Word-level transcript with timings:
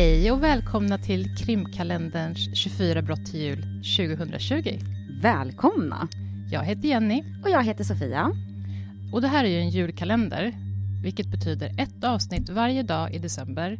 Hej 0.00 0.32
och 0.32 0.42
välkomna 0.42 0.98
till 0.98 1.36
krimkalenderns 1.36 2.56
24 2.56 3.02
brott 3.02 3.26
till 3.26 3.40
jul 3.40 3.62
2020. 3.96 4.78
Välkomna! 5.22 6.08
Jag 6.50 6.64
heter 6.64 6.88
Jenny 6.88 7.24
Och 7.44 7.50
jag 7.50 7.64
heter 7.64 7.84
Sofia. 7.84 8.30
och 9.12 9.20
det 9.20 9.28
här 9.28 9.44
är 9.44 9.48
ju 9.48 9.58
en 9.58 9.70
julkalender, 9.70 10.54
vilket 11.02 11.26
betyder 11.26 11.80
ett 11.80 12.04
avsnitt 12.04 12.48
varje 12.48 12.82
dag 12.82 13.14
i 13.14 13.18
december 13.18 13.78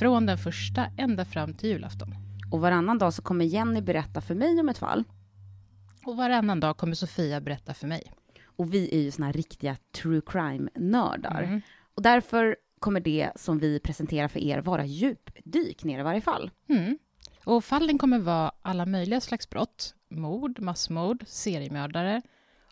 från 0.00 0.26
den 0.26 0.38
första 0.38 0.86
ända 0.98 1.24
fram 1.24 1.54
till 1.54 1.68
julafton. 1.68 2.14
Och 2.50 2.60
varannan 2.60 2.98
dag 2.98 3.14
så 3.14 3.22
kommer 3.22 3.44
Jenny 3.44 3.80
berätta 3.80 4.20
för 4.20 4.34
mig 4.34 4.60
om 4.60 4.68
ett 4.68 4.78
fall. 4.78 5.04
Och 6.06 6.16
varannan 6.16 6.60
dag 6.60 6.76
kommer 6.76 6.94
Sofia 6.94 7.40
berätta 7.40 7.74
för 7.74 7.86
mig. 7.86 8.12
Och 8.44 8.74
vi 8.74 8.94
är 8.94 9.00
ju 9.00 9.10
såna 9.10 9.26
här 9.26 9.32
riktiga 9.32 9.76
true 10.02 10.20
crime-nördar. 10.26 11.42
Mm. 11.42 11.60
Och 11.94 12.02
därför 12.02 12.56
kommer 12.84 13.00
det 13.00 13.30
som 13.36 13.58
vi 13.58 13.80
presenterar 13.80 14.28
för 14.28 14.40
er 14.40 14.58
vara 14.58 14.84
djupdyk 14.84 15.84
ner 15.84 16.00
i 16.00 16.02
varje 16.02 16.20
fall. 16.20 16.50
Mm. 16.68 16.98
Och 17.44 17.64
fallen 17.64 17.98
kommer 17.98 18.18
vara 18.18 18.52
alla 18.62 18.86
möjliga 18.86 19.20
slags 19.20 19.50
brott. 19.50 19.94
Mord, 20.08 20.60
massmord, 20.60 21.24
seriemördare 21.26 22.22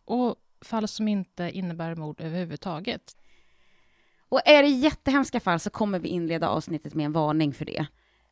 och 0.05 0.37
fall 0.61 0.89
som 0.89 1.09
inte 1.09 1.51
innebär 1.55 1.95
mord 1.95 2.21
överhuvudtaget. 2.21 3.17
Och 4.29 4.41
är 4.45 4.63
det 4.63 4.69
jättehemska 4.69 5.41
fall 5.41 5.61
så 5.61 5.71
kommer 5.71 5.99
vi 5.99 6.09
inleda 6.09 6.49
avsnittet 6.49 6.95
med 6.95 7.07
en 7.07 7.13
varning 7.13 7.53
för 7.53 7.65
det. 7.65 7.87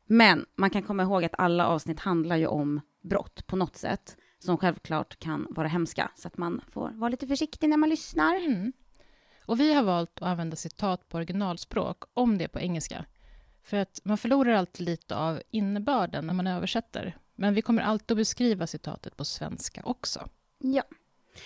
Men 0.06 0.46
man 0.56 0.70
kan 0.70 0.82
komma 0.82 1.02
ihåg 1.02 1.24
att 1.24 1.38
alla 1.38 1.66
avsnitt 1.66 2.00
handlar 2.00 2.36
ju 2.36 2.46
om 2.46 2.80
brott 3.02 3.46
på 3.46 3.56
något 3.56 3.76
sätt, 3.76 4.16
som 4.38 4.58
självklart 4.58 5.18
kan 5.18 5.46
vara 5.50 5.68
hemska, 5.68 6.10
så 6.16 6.28
att 6.28 6.38
man 6.38 6.60
får 6.68 6.90
vara 6.90 7.08
lite 7.08 7.26
försiktig 7.26 7.68
när 7.68 7.76
man 7.76 7.88
lyssnar. 7.88 8.36
Mm. 8.36 8.72
Och 9.50 9.60
vi 9.60 9.74
har 9.74 9.82
valt 9.82 10.10
att 10.14 10.28
använda 10.28 10.56
citat 10.56 11.08
på 11.08 11.16
originalspråk, 11.16 12.04
om 12.14 12.38
det 12.38 12.44
är 12.44 12.48
på 12.48 12.60
engelska. 12.60 13.04
För 13.62 13.76
att 13.76 14.00
man 14.04 14.18
förlorar 14.18 14.52
alltid 14.52 14.86
lite 14.86 15.16
av 15.16 15.42
innebörden 15.50 16.26
när 16.26 16.34
man 16.34 16.46
översätter. 16.46 17.16
Men 17.34 17.54
vi 17.54 17.62
kommer 17.62 17.82
alltid 17.82 18.10
att 18.14 18.16
beskriva 18.18 18.66
citatet 18.66 19.16
på 19.16 19.24
svenska 19.24 19.80
också. 19.84 20.28
Ja. 20.58 20.82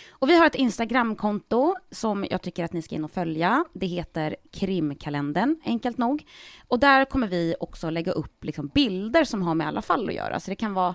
Och 0.09 0.29
vi 0.29 0.39
har 0.39 0.47
ett 0.47 0.55
Instagramkonto 0.55 1.77
som 1.91 2.27
jag 2.31 2.43
tycker 2.43 2.65
att 2.65 2.73
ni 2.73 2.83
ska 2.83 2.95
in 2.95 3.05
och 3.05 3.11
följa. 3.11 3.65
Det 3.73 3.87
heter 3.87 4.37
Krimkalendern, 4.53 5.61
enkelt 5.65 5.99
nog. 5.99 6.27
Och 6.69 6.79
där 6.79 7.05
kommer 7.05 7.29
vi 7.29 7.55
också 7.61 7.91
lägga 7.91 8.13
upp 8.13 8.45
liksom 8.45 8.69
bilder 8.69 9.25
som 9.25 9.43
har 9.43 9.55
med 9.55 9.67
alla 9.67 9.83
fall 9.83 10.09
att 10.09 10.15
göra, 10.15 10.41
så 10.41 10.51
det 10.51 10.57
kan 10.57 10.75
vara 10.75 10.95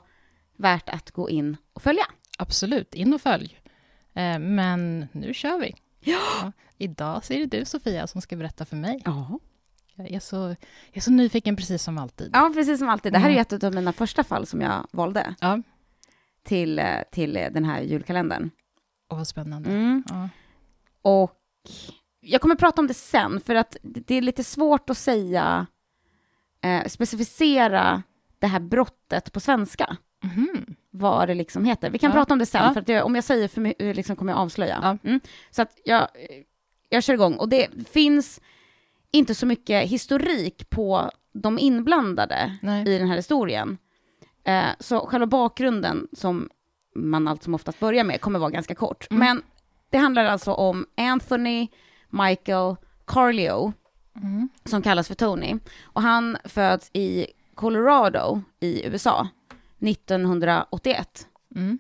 värt 0.56 0.90
att 0.90 1.12
gå 1.12 1.30
in 1.30 1.58
och 1.74 1.82
följa. 1.82 2.06
Absolut, 2.38 2.96
in 2.96 3.14
och 3.14 3.22
följ. 3.22 3.60
Eh, 4.14 4.40
Men 4.40 5.08
nu 5.12 5.34
kör 5.34 5.60
vi. 5.60 5.76
Ja. 6.00 6.52
Idag 6.80 7.26
så 7.26 7.34
är 7.34 7.40
det 7.40 7.58
du, 7.60 7.66
Sofia, 7.66 8.08
som 8.08 8.22
ska 8.22 8.36
berätta 8.36 8.66
för 8.66 8.76
mig. 8.76 9.02
Ja. 9.06 9.40
Jag 9.96 10.12
är 10.12 10.20
så, 10.20 10.36
jag 10.36 10.58
är 10.98 11.02
så 11.02 11.12
nyfiken, 11.12 11.56
precis 11.56 11.84
som 11.84 11.98
alltid. 11.98 12.30
Ja, 12.34 12.52
precis 12.54 12.80
som 12.80 12.90
alltid. 12.90 13.14
Det 13.14 13.20
här 13.20 13.30
är 13.30 13.34
Mm. 13.34 13.42
ett 13.42 13.64
av 13.64 13.74
mina 13.76 13.94
första 13.94 14.24
fall 14.24 14.46
som 14.46 14.62
jag 14.62 14.88
valde 14.92 15.36
Ja. 15.40 15.62
till, 16.44 16.80
eh, 16.80 16.86
till 17.12 17.38
eh, 17.38 17.52
den 17.52 17.66
här 17.66 17.82
julkalendern. 17.82 18.50
Åh, 19.10 19.18
vad 19.18 19.28
spännande. 19.28 19.70
Mm. 19.70 20.04
Ja. 20.10 20.30
Och 21.02 21.36
jag 22.22 22.42
kommer 22.42 22.56
prata 22.56 22.82
om 22.82 22.88
det 22.88 22.94
sen, 22.94 23.42
för 23.42 23.56
att 23.56 23.78
det 23.82 24.16
är 24.16 24.22
lite 24.22 24.44
svårt 24.44 24.90
att 24.90 24.98
säga, 24.98 25.68
eh, 26.62 26.86
specificera 26.88 28.04
det 28.40 28.48
här 28.48 28.60
brottet 28.60 29.34
på 29.34 29.40
svenska. 29.40 29.98
Mhm. 30.24 30.76
vad 30.92 31.28
det 31.28 31.34
liksom 31.36 31.66
heter. 31.66 31.90
Vi 31.90 32.00
kan 32.00 32.10
Ja. 32.10 32.14
prata 32.14 32.34
om 32.34 32.40
det 32.40 32.46
sen, 32.46 32.74
för 32.74 32.82
att 32.82 32.88
det, 32.88 33.02
om 33.02 33.16
jag 33.16 33.24
säger 33.24 33.48
för 33.48 33.62
mycket 33.62 33.96
liksom 33.96 34.16
kommer 34.16 34.34
jag 34.34 34.40
avslöja. 34.40 34.80
Ja. 34.82 34.98
Mm. 35.10 35.20
Så 35.52 35.62
att 35.62 35.72
jag, 35.86 36.08
jag 36.90 37.04
kör 37.04 37.14
igång. 37.14 37.36
Och 37.36 37.50
det 37.50 37.68
finns 37.92 38.42
inte 39.12 39.36
så 39.36 39.46
mycket 39.46 39.90
historik 39.90 40.70
på 40.70 41.12
de 41.34 41.60
inblandade 41.60 42.58
Nej. 42.62 42.88
i 42.90 42.98
den 42.98 43.08
här 43.08 43.16
historien. 43.16 43.78
Eh, 44.44 44.70
så 44.80 45.00
själva 45.00 45.26
bakgrunden, 45.28 46.08
som 46.14 46.50
man 46.96 47.28
allt 47.28 47.44
som 47.44 47.56
oftast 47.56 47.80
börjar 47.80 48.04
med, 48.04 48.22
kommer 48.22 48.40
vara 48.40 48.50
ganska 48.50 48.76
kort. 48.76 49.08
Mm. 49.12 49.20
Men 49.20 49.42
det 49.90 49.98
handlar 49.98 50.26
alltså 50.26 50.54
om 50.54 50.86
Anthony 50.98 51.68
Michael 52.10 52.76
Carlio, 53.06 53.74
Mm. 54.16 54.50
som 54.66 54.82
kallas 54.82 55.08
för 55.08 55.16
Tony. 55.16 55.56
Och 55.84 56.02
han 56.02 56.38
föds 56.46 56.90
i 56.94 57.28
Colorado 57.56 58.42
i 58.60 58.86
USA 58.88 59.28
1981. 59.80 61.28
Mm. 61.56 61.80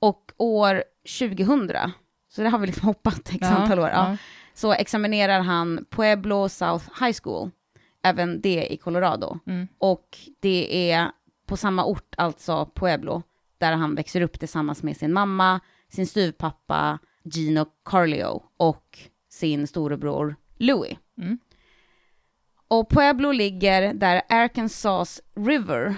Och 0.00 0.32
år 0.36 0.82
2000, 1.18 1.92
så 2.28 2.42
det 2.42 2.48
har 2.48 2.58
vi 2.58 2.66
liksom 2.66 2.86
hoppat 2.86 3.28
x 3.28 3.38
Ja, 3.40 3.48
antal 3.48 3.78
år, 3.78 3.88
ja, 3.88 4.10
ja. 4.10 4.16
Så 4.54 4.72
examinerar 4.72 5.40
han 5.40 5.86
Pueblo 5.90 6.48
South 6.48 6.84
High 7.00 7.16
School, 7.22 7.50
även 8.02 8.40
det 8.40 8.72
i 8.72 8.76
Colorado. 8.76 9.38
Mm. 9.46 9.68
Och 9.78 10.18
det 10.40 10.90
är 10.90 11.10
på 11.46 11.56
samma 11.56 11.84
ort, 11.84 12.14
alltså 12.16 12.70
Pueblo, 12.74 13.22
där 13.58 13.72
han 13.72 13.94
växer 13.94 14.20
upp 14.20 14.38
tillsammans 14.38 14.82
med 14.82 14.96
sin 14.96 15.12
mamma, 15.12 15.60
sin 15.88 16.06
styvpappa 16.06 16.98
Gino 17.24 17.66
Carlio 17.84 18.42
och 18.56 18.98
sin 19.28 19.66
storebror 19.66 20.36
Louis. 20.58 20.98
Mm. 21.18 21.38
Och 22.68 22.88
Pueblo 22.88 23.32
ligger 23.32 23.94
där 23.94 24.22
Arkansas 24.28 25.20
River 25.34 25.94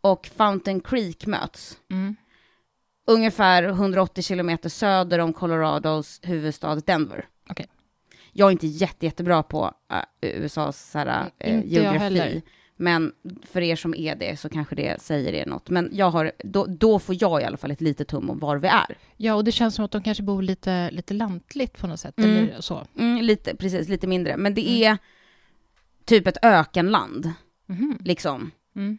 och 0.00 0.26
Fountain 0.36 0.80
Creek 0.80 1.26
möts. 1.26 1.78
Mm. 1.90 2.16
Ungefär 3.06 3.62
180 3.62 4.22
kilometer 4.22 4.68
söder 4.68 5.18
om 5.18 5.32
Colorados 5.32 6.20
huvudstad 6.22 6.74
Denver. 6.74 7.28
Okej. 7.50 7.66
Jag 8.32 8.46
är 8.46 8.52
inte 8.52 8.66
jätte, 8.66 9.06
jättebra 9.06 9.42
på 9.42 9.74
äh, 9.92 10.28
USAs 10.30 10.94
här, 10.94 11.30
heller. 11.40 11.62
geografi. 11.62 12.42
Men 12.76 13.12
för 13.42 13.60
er 13.60 13.76
som 13.76 13.94
är 13.94 14.14
det 14.16 14.40
så 14.40 14.48
kanske 14.48 14.74
det 14.74 15.02
säger 15.02 15.32
er 15.32 15.46
något. 15.46 15.70
Men 15.70 15.90
jag 15.92 16.10
har, 16.10 16.32
då, 16.44 16.66
då 16.66 16.98
får 16.98 17.16
jag 17.22 17.42
i 17.42 17.44
alla 17.44 17.56
fall 17.56 17.70
ett 17.70 17.80
litet 17.80 18.08
tum 18.08 18.30
om 18.30 18.38
var 18.38 18.56
vi 18.56 18.68
är. 18.68 18.96
Ja, 19.16 19.34
och 19.34 19.44
det 19.44 19.52
känns 19.52 19.74
som 19.74 19.84
att 19.84 19.90
de 19.90 20.02
kanske 20.02 20.22
bor 20.22 20.42
lite, 20.42 20.90
lite 20.90 21.14
lantligt 21.14 21.78
på 21.78 21.86
något 21.86 22.00
sätt, 22.00 22.18
Mm. 22.18 22.30
eller 22.36 22.60
så. 22.60 22.86
Mm, 22.98 23.22
lite, 23.22 23.56
precis, 23.56 23.88
lite 23.88 24.06
mindre. 24.06 24.36
Men 24.36 24.54
det 24.54 24.60
Mm. 24.82 24.92
är 24.92 24.98
typ 26.04 26.26
ett 26.26 26.38
ökenland, 26.42 27.32
Mhm. 27.66 27.98
liksom. 28.04 28.50
Mm. 28.76 28.98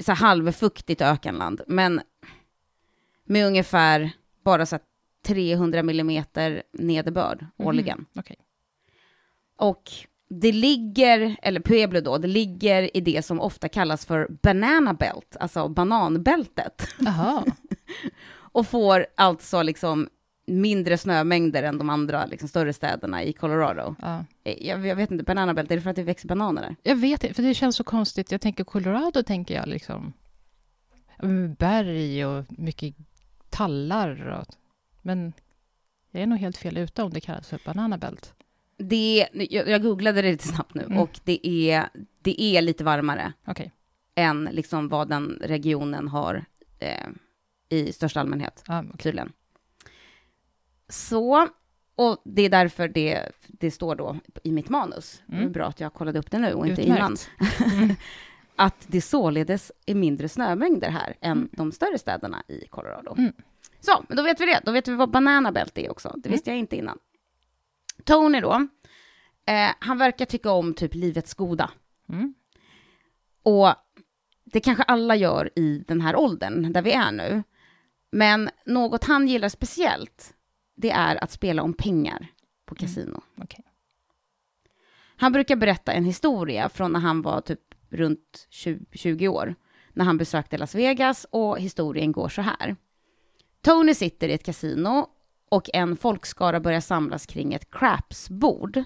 så 0.00 0.12
halvfuktigt 0.12 1.00
ökenland, 1.02 1.60
men 1.66 2.00
med 3.24 3.46
ungefär 3.46 4.10
bara 4.44 4.66
så 4.66 4.78
300 5.26 5.82
millimeter 5.82 6.62
nederbörd 6.72 7.46
Mhm. 7.56 7.66
årligen. 7.68 8.06
Okej. 8.14 8.36
Och 9.58 9.90
det 10.28 10.52
ligger, 10.52 11.36
eller 11.42 11.60
Pueblo 11.60 12.00
då, 12.00 12.18
det 12.18 12.28
ligger 12.28 12.96
i 12.96 13.00
det 13.00 13.24
som 13.24 13.40
ofta 13.40 13.68
kallas 13.68 14.06
för 14.06 14.28
banana 14.42 14.94
belt, 14.94 15.36
alltså 15.40 15.68
bananbältet. 15.68 16.82
Och 18.52 18.66
får 18.66 19.06
alltså 19.14 19.62
liksom 19.62 20.08
mindre 20.46 20.98
snömängder 20.98 21.62
än 21.62 21.78
de 21.78 21.90
andra 21.90 22.26
liksom, 22.26 22.48
större 22.48 22.72
städerna 22.72 23.22
i 23.24 23.32
Colorado. 23.32 23.94
Ja. 24.02 24.24
Eh, 24.44 24.66
Jag, 24.66 24.86
jag 24.86 24.96
vet 24.96 25.10
inte, 25.10 25.24
banana 25.24 25.54
belt, 25.54 25.70
är 25.70 25.76
det 25.76 25.82
för 25.82 25.90
att 25.90 25.96
det 25.96 26.02
växer 26.02 26.28
bananer 26.28 26.62
där? 26.62 26.76
Jag 26.82 26.96
vet 26.96 27.24
inte, 27.24 27.34
för 27.34 27.42
det 27.42 27.54
känns 27.54 27.76
så 27.76 27.84
konstigt. 27.84 28.32
Jag 28.32 28.40
tänker 28.40 28.64
Colorado, 28.64 29.22
tänker 29.22 29.54
jag 29.54 29.66
liksom 29.68 30.12
berg 31.58 32.26
och 32.26 32.44
mycket 32.48 32.94
tallar. 33.50 34.26
Och, 34.40 34.46
men 35.06 35.32
jag 36.10 36.22
är 36.22 36.26
nog 36.26 36.38
helt 36.38 36.56
fel 36.56 36.76
ute 36.76 37.02
om 37.02 37.12
det 37.12 37.20
kallas 37.20 37.48
för 37.48 37.60
bananabelt. 37.64 38.34
Det, 38.78 39.28
jag, 39.32 39.68
jag 39.68 39.82
googlade 39.82 40.22
det 40.22 40.30
lite 40.32 40.48
snabbt 40.48 40.74
nu, 40.74 40.82
Mm. 40.82 40.98
och 40.98 41.20
det 41.24 41.46
är, 41.70 41.88
det 42.22 42.40
är 42.42 42.62
lite 42.62 42.84
varmare. 42.84 43.32
Okej. 43.46 43.72
än 44.14 44.48
liksom 44.52 44.88
vad 44.88 45.08
den 45.08 45.38
regionen 45.44 46.08
har 46.08 46.44
eh, 46.78 47.06
i 47.68 47.92
största 47.92 48.20
allmänhet, 48.20 48.62
Ja, 48.66 48.80
okej. 48.88 48.98
tydligen. 48.98 49.32
Så, 50.88 51.48
och 51.96 52.22
det 52.24 52.42
är 52.42 52.50
därför 52.50 52.88
det, 52.88 53.32
det 53.46 53.70
står 53.70 53.96
då 53.96 54.16
i 54.42 54.52
mitt 54.52 54.68
manus, 54.68 55.22
det 55.26 55.34
Mm. 55.36 55.46
är 55.46 55.50
bra 55.50 55.66
att 55.66 55.80
jag 55.80 55.94
kollade 55.94 56.18
upp 56.18 56.30
det 56.30 56.38
nu 56.38 56.52
och 56.52 56.66
inte 56.66 56.82
innan, 56.82 57.12
Utmärkt. 57.12 57.30
Mm. 57.72 57.94
att 58.56 58.84
det 58.86 59.00
således 59.00 59.72
är 59.86 59.94
mindre 59.94 60.28
snömängder 60.28 60.90
här 60.90 61.16
än 61.20 61.32
Mm. 61.38 61.48
de 61.52 61.72
större 61.72 61.98
städerna 61.98 62.42
i 62.48 62.66
Colorado. 62.68 63.14
Mm. 63.18 63.32
Så, 63.80 64.04
men 64.08 64.16
då 64.16 64.22
vet 64.22 64.40
vi 64.40 64.46
det. 64.46 64.60
Då 64.64 64.72
vet 64.72 64.88
vi 64.88 64.94
vad 64.94 65.10
Banana 65.10 65.52
Belt 65.52 65.78
är 65.78 65.90
också. 65.90 66.08
Det 66.08 66.28
Mm. 66.28 66.32
visste 66.32 66.50
jag 66.50 66.58
inte 66.58 66.76
innan. 66.76 66.98
Tony 68.04 68.40
då, 68.40 68.68
eh, 69.46 69.70
han 69.78 69.98
verkar 69.98 70.24
tycka 70.24 70.50
om 70.50 70.74
typ 70.74 70.94
livets 70.94 71.34
goda. 71.34 71.70
Mm. 72.08 72.34
Och 73.42 73.74
det 74.44 74.60
kanske 74.60 74.82
alla 74.82 75.16
gör 75.16 75.50
i 75.58 75.84
den 75.88 76.00
här 76.00 76.16
åldern 76.16 76.72
där 76.72 76.82
vi 76.82 76.92
är 76.92 77.12
nu. 77.12 77.42
Men 78.10 78.50
något 78.66 79.04
han 79.04 79.28
gillar 79.28 79.48
speciellt, 79.48 80.34
det 80.74 80.90
är 80.90 81.24
att 81.24 81.30
spela 81.30 81.62
om 81.62 81.72
pengar 81.74 82.26
på 82.64 82.74
kasino. 82.74 83.22
Okej. 83.42 83.64
Han 85.16 85.32
brukar 85.32 85.56
berätta 85.56 85.92
en 85.92 86.04
historia 86.04 86.68
från 86.68 86.92
när 86.92 87.00
han 87.00 87.22
var 87.22 87.40
typ 87.40 87.60
runt 87.90 88.46
20, 88.50 88.84
20 88.92 89.28
år, 89.28 89.54
när 89.92 90.04
han 90.04 90.18
besökte 90.18 90.58
Las 90.58 90.74
Vegas 90.74 91.26
och 91.30 91.58
historien 91.58 92.12
går 92.12 92.28
så 92.28 92.42
här. 92.42 92.76
Tony 93.66 93.94
sitter 93.94 94.28
i 94.28 94.32
ett 94.32 94.42
kasino 94.44 95.06
och 95.48 95.70
en 95.74 95.96
folkskara 95.96 96.60
börjar 96.60 96.80
samlas 96.80 97.26
kring 97.26 97.54
ett 97.54 97.70
crapsbord. 97.70 98.82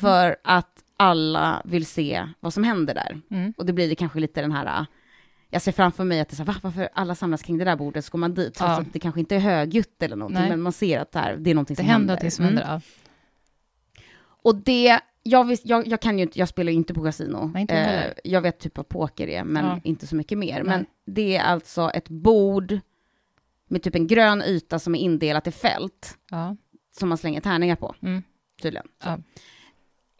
För 0.00 0.36
att 0.44 0.84
alla 0.96 1.62
vill 1.64 1.86
se 1.86 2.28
vad 2.40 2.54
som 2.54 2.64
händer 2.64 2.94
där. 2.94 3.20
Mm. 3.30 3.54
Och 3.56 3.66
det 3.66 3.72
blir 3.72 3.88
det 3.88 3.94
kanske 3.94 4.20
lite 4.20 4.40
den 4.40 4.52
här, 4.52 4.86
jag 5.50 5.62
ser 5.62 5.72
framför 5.72 6.04
mig 6.04 6.20
att 6.20 6.28
det 6.28 6.34
är 6.34 6.36
så 6.36 6.42
här, 6.42 6.52
"Va, 6.52 6.58
varför 6.62 6.88
alla 6.94 7.14
samlas 7.14 7.42
kring 7.42 7.58
det 7.58 7.64
där 7.64 7.76
bordet, 7.76 8.04
så 8.04 8.10
går 8.10 8.18
man 8.18 8.34
dit, 8.34 8.54
trots 8.54 8.68
Ja. 8.70 8.80
att 8.80 8.92
det 8.92 8.98
kanske 8.98 9.20
inte 9.20 9.34
är 9.36 9.40
högljutt 9.40 10.02
eller 10.02 10.16
någonting, 10.16 10.40
Nej. 10.40 10.50
men 10.50 10.60
man 10.62 10.72
ser 10.72 11.00
att 11.00 11.12
det, 11.12 11.18
här, 11.18 11.36
det 11.36 11.50
är 11.50 11.54
någonting 11.54 11.74
Det 11.74 11.82
som 11.82 11.86
händer 11.88 11.98
händer. 11.98 12.12
någonting 12.14 12.30
som 12.30 12.44
Mm. 12.44 12.56
händer. 12.56 12.72
Ja. 12.74 12.80
Och 14.42 14.56
det, 14.56 15.00
jag, 15.22 15.44
vis, 15.44 15.60
jag, 15.64 15.86
jag 15.88 16.00
kan 16.00 16.18
ju 16.18 16.22
inte, 16.22 16.38
jag 16.38 16.48
spelar 16.48 16.70
ju 16.72 16.76
inte 16.76 16.94
på 16.94 17.02
kasino. 17.04 17.50
Nej, 17.54 17.60
inte 17.62 17.74
jag 17.74 17.80
heller. 17.84 18.14
jag 18.24 18.40
vet 18.40 18.58
typ 18.58 18.76
vad 18.76 18.88
poker 18.88 19.26
är, 19.28 19.44
men 19.44 19.64
Ja. 19.64 19.80
inte 19.84 20.06
så 20.06 20.16
mycket 20.16 20.38
mer. 20.38 20.54
Nej. 20.54 20.64
Men 20.64 20.86
det 21.06 21.36
är 21.36 21.42
alltså 21.44 21.90
ett 21.90 22.08
bord 22.08 22.78
med 23.70 23.82
typ 23.82 23.94
en 23.94 24.06
grön 24.06 24.42
yta 24.42 24.78
som 24.78 24.94
är 24.94 24.98
indelat 24.98 25.46
i 25.46 25.50
fält, 25.50 26.18
Ja. 26.30 26.56
som 26.98 27.08
man 27.08 27.18
slänger 27.18 27.40
tärningar 27.40 27.76
på, 27.76 27.94
Mm. 28.02 28.22
tydligen. 28.62 28.86
Ja. 29.04 29.18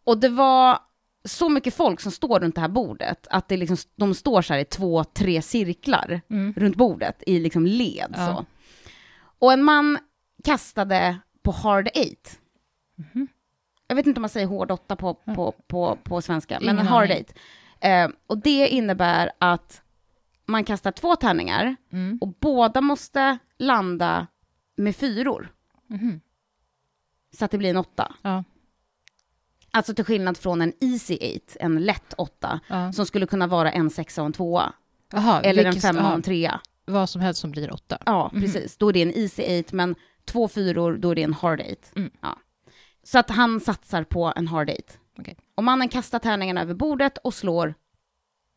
Och 0.04 0.18
det 0.18 0.28
var 0.28 0.78
så 1.24 1.48
mycket 1.48 1.74
folk 1.74 2.00
som 2.00 2.12
står 2.12 2.40
runt 2.40 2.54
det 2.54 2.60
här 2.60 2.68
bordet, 2.68 3.26
att 3.30 3.48
det 3.48 3.56
liksom, 3.56 3.76
de 3.96 4.14
står 4.14 4.42
så 4.42 4.52
här 4.52 4.60
i 4.60 4.64
två, 4.64 5.04
tre 5.04 5.42
cirklar 5.42 6.20
Mm. 6.30 6.54
runt 6.56 6.76
bordet 6.76 7.22
i 7.26 7.38
liksom 7.38 7.66
led. 7.66 8.14
Ja. 8.16 8.26
Så. 8.36 8.44
Och 9.38 9.52
en 9.52 9.62
man 9.64 9.98
kastade 10.44 11.18
på 11.42 11.50
hard 11.50 11.88
eight. 11.94 12.38
Mhm. 12.96 13.28
Jag 13.86 13.96
vet 13.96 14.06
inte 14.06 14.18
om 14.18 14.22
man 14.22 14.28
säger 14.28 14.46
hård 14.46 14.70
åtta 14.70 14.96
på, 14.96 15.14
på, 15.14 15.52
på, 15.66 15.98
på 16.02 16.22
svenska, 16.22 16.54
men 16.60 16.62
Ingen 16.62 16.78
en 16.78 16.86
hard 16.86 17.10
eight. 17.10 17.34
Eh, 17.80 18.08
och 18.26 18.38
det 18.38 18.68
innebär 18.68 19.30
att 19.38 19.82
man 20.50 20.64
kastar 20.64 20.92
två 20.92 21.16
tärningar 21.16 21.76
Mm. 21.92 22.18
och 22.20 22.28
båda 22.40 22.80
måste 22.80 23.38
landa 23.58 24.26
med 24.76 24.96
fyror, 24.96 25.52
Mhm. 25.86 26.20
så 27.38 27.44
att 27.44 27.50
det 27.50 27.58
blir 27.58 27.70
en 27.70 27.76
åtta. 27.76 28.14
Ja. 28.22 28.44
Alltså 29.70 29.94
till 29.94 30.04
skillnad 30.04 30.36
från 30.36 30.62
en 30.62 30.72
easy 30.80 31.14
eight, 31.20 31.56
en 31.60 31.84
lätt 31.84 32.14
åtta, 32.18 32.60
Ja. 32.68 32.92
som 32.92 33.06
skulle 33.06 33.26
kunna 33.26 33.46
vara 33.46 33.72
en 33.72 33.90
sexa 33.90 34.22
och 34.22 34.26
en 34.26 34.32
tvåa, 34.32 34.72
Jaha, 35.12 35.40
eller 35.40 35.64
en 35.64 35.70
vilket- 35.70 35.82
femma 35.82 36.08
och 36.08 36.14
en 36.14 36.22
trea. 36.22 36.60
Vad 36.84 37.10
som 37.10 37.20
helst 37.20 37.40
som 37.40 37.50
blir 37.50 37.72
åtta. 37.72 37.98
Ja, 38.06 38.30
Mhm. 38.32 38.42
precis. 38.42 38.76
Då 38.76 38.88
är 38.88 38.92
det 38.92 39.02
en 39.02 39.12
easy 39.14 39.42
eight, 39.42 39.72
men 39.72 39.94
två 40.24 40.48
fyror, 40.48 40.96
då 40.96 41.10
är 41.10 41.14
det 41.14 41.22
en 41.22 41.34
hard 41.34 41.60
eight. 41.60 41.92
Mm. 41.96 42.10
Ja. 42.20 42.38
Så 43.02 43.18
att 43.18 43.30
han 43.30 43.60
satsar 43.60 44.04
på 44.04 44.32
en 44.36 44.48
hard 44.48 44.70
eight. 44.70 44.98
Okej. 45.18 45.36
Och 45.54 45.64
mannen 45.64 45.88
kastar 45.88 46.18
tärningarna 46.18 46.60
över 46.62 46.74
bordet 46.74 47.18
och 47.18 47.34
slår 47.34 47.74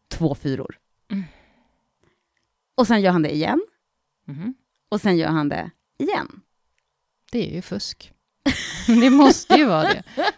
två 0.10 0.36
fyror. 0.36 0.80
Mm. 2.74 2.78
Och 2.78 2.88
sen 2.88 3.02
gör 3.02 3.12
han 3.12 3.22
det 3.22 3.34
igen, 3.36 3.62
Mhm. 4.28 4.54
och 4.90 5.02
sen 5.02 5.18
gör 5.18 5.28
han 5.30 5.50
det 5.50 5.72
igen. 5.98 6.42
Det 7.32 7.50
är 7.50 7.56
ju 7.56 7.62
fusk. 7.62 8.14
det 8.88 9.10
måste 9.10 9.56
ju 9.56 9.66
vara 9.66 9.84
det. 9.84 10.04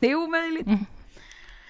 Det 0.00 0.10
är 0.10 0.14
omöjligt. 0.14 0.66
Mm. 0.66 0.84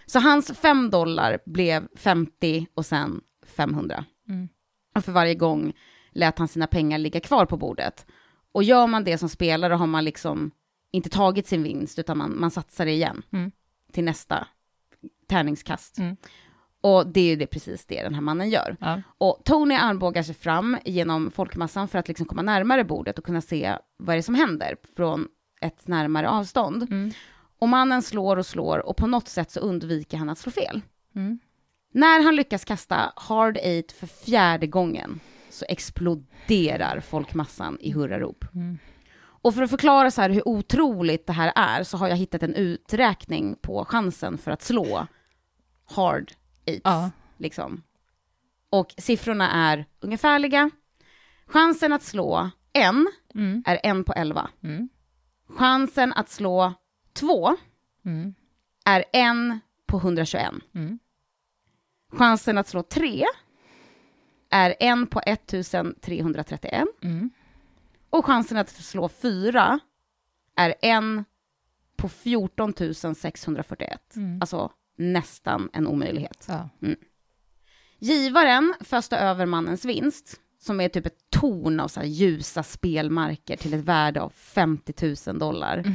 Så 0.06 0.18
hans 0.20 0.52
fem 0.58 0.90
dollar 0.90 1.38
blev 1.46 1.88
50 1.96 2.66
och 2.74 2.86
sen 2.86 3.20
500. 3.46 4.04
Mm. 4.28 4.48
Och 4.94 5.04
för 5.04 5.12
varje 5.12 5.34
gång 5.34 5.72
lät 6.12 6.38
han 6.38 6.48
sina 6.48 6.66
pengar 6.66 6.98
ligga 6.98 7.20
kvar 7.20 7.46
på 7.46 7.56
bordet. 7.56 8.06
Och 8.52 8.62
gör 8.62 8.86
man 8.86 9.04
det 9.04 9.18
som 9.18 9.28
spelare 9.28 9.74
har 9.74 9.86
man 9.86 10.04
liksom 10.04 10.50
inte 10.92 11.08
tagit 11.10 11.46
sin 11.46 11.62
vinst, 11.62 11.98
utan 11.98 12.18
man, 12.18 12.40
man 12.40 12.50
satsar 12.50 12.86
igen 12.86 13.22
Mm. 13.32 13.50
till 13.92 14.04
nästa 14.04 14.46
tärningskast. 15.28 15.98
Och 16.80 17.06
det 17.06 17.20
är 17.20 17.24
ju 17.24 17.36
det, 17.36 17.46
precis 17.46 17.86
det 17.86 18.02
den 18.02 18.14
här 18.14 18.20
mannen 18.20 18.50
gör. 18.50 18.76
Ja. 18.80 19.02
Och 19.18 19.40
Tony 19.44 19.74
armbågar 19.74 20.22
sig 20.22 20.34
fram 20.34 20.76
genom 20.84 21.30
folkmassan 21.30 21.88
för 21.88 21.98
att 21.98 22.08
liksom 22.08 22.26
komma 22.26 22.42
närmare 22.42 22.84
bordet 22.84 23.18
och 23.18 23.24
kunna 23.24 23.40
se 23.40 23.76
vad 23.96 24.16
det 24.16 24.20
är 24.20 24.22
som 24.22 24.34
händer 24.34 24.76
från 24.96 25.28
ett 25.60 25.88
närmare 25.88 26.28
avstånd. 26.28 26.82
Mm. 26.82 27.12
Och 27.58 27.68
mannen 27.68 28.02
slår 28.02 28.36
och 28.36 28.46
slår 28.46 28.86
och 28.86 28.96
på 28.96 29.06
något 29.06 29.28
sätt 29.28 29.50
så 29.50 29.60
undviker 29.60 30.16
han 30.16 30.30
att 30.30 30.38
slå 30.38 30.52
fel. 30.52 30.82
Mm. 31.14 31.38
När 31.92 32.22
han 32.22 32.36
lyckas 32.36 32.64
kasta 32.64 33.12
hard 33.16 33.56
eight 33.56 33.92
för 33.92 34.06
fjärde 34.06 34.66
gången 34.66 35.20
så 35.50 35.64
exploderar 35.68 37.00
folkmassan 37.00 37.78
i 37.80 37.92
hurrarop. 37.92 38.44
Mm. 38.54 38.78
Och 39.40 39.54
för 39.54 39.62
att 39.62 39.70
förklara 39.70 40.10
så 40.10 40.20
här 40.20 40.30
hur 40.30 40.48
otroligt 40.48 41.26
det 41.26 41.32
här 41.32 41.52
är 41.56 41.82
så 41.82 41.96
har 41.96 42.08
jag 42.08 42.16
hittat 42.16 42.42
en 42.42 42.54
uträkning 42.54 43.56
på 43.62 43.84
chansen 43.84 44.38
för 44.38 44.50
att 44.50 44.62
slå 44.62 45.06
hard 45.84 46.32
eights. 46.68 46.82
Ja. 46.84 47.10
Liksom. 47.36 47.82
Och 48.70 48.94
siffrorna 48.98 49.50
är 49.50 49.84
ungefärliga. 50.00 50.70
Chansen 51.46 51.92
att 51.92 52.02
slå 52.02 52.50
en 52.72 53.08
Mm. 53.34 53.62
är 53.66 53.80
en 53.82 54.04
på 54.04 54.12
elva. 54.12 54.50
Mm. 54.62 54.88
Chansen 55.48 56.12
att 56.12 56.28
slå 56.30 56.74
två 57.12 57.56
Mm. 58.04 58.34
är 58.84 59.04
en 59.12 59.60
på 59.86 59.96
121. 59.96 60.54
Mm. 60.74 60.98
Chansen 62.12 62.58
att 62.58 62.68
slå 62.68 62.82
tre 62.82 63.24
är 64.50 64.74
en 64.80 65.06
på 65.06 65.20
1331. 65.20 66.88
Mm. 67.02 67.30
Och 68.10 68.24
chansen 68.26 68.58
att 68.58 68.70
slå 68.70 69.08
fyra 69.08 69.80
är 70.56 70.74
en 70.82 71.24
på 71.96 72.08
14 72.08 73.14
641. 73.14 74.16
Mm. 74.16 74.40
Alltså 74.40 74.72
nästan 74.98 75.70
en 75.72 75.86
omöjlighet. 75.86 76.46
Ja. 76.48 76.68
Givaren 77.98 78.74
föste 78.80 79.16
över 79.18 79.46
mannens 79.46 79.84
vinst, 79.84 80.40
som 80.60 80.80
är 80.80 80.88
typ 80.88 81.06
ett 81.06 81.30
torn 81.30 81.80
av 81.80 81.88
så 81.88 82.02
ljusa 82.02 82.62
spelmarker 82.62 83.56
till 83.56 83.74
ett 83.74 83.84
värde 83.84 84.20
av 84.20 84.30
50 84.30 85.14
000 85.26 85.38
dollar. 85.38 85.78
Mm. 85.78 85.92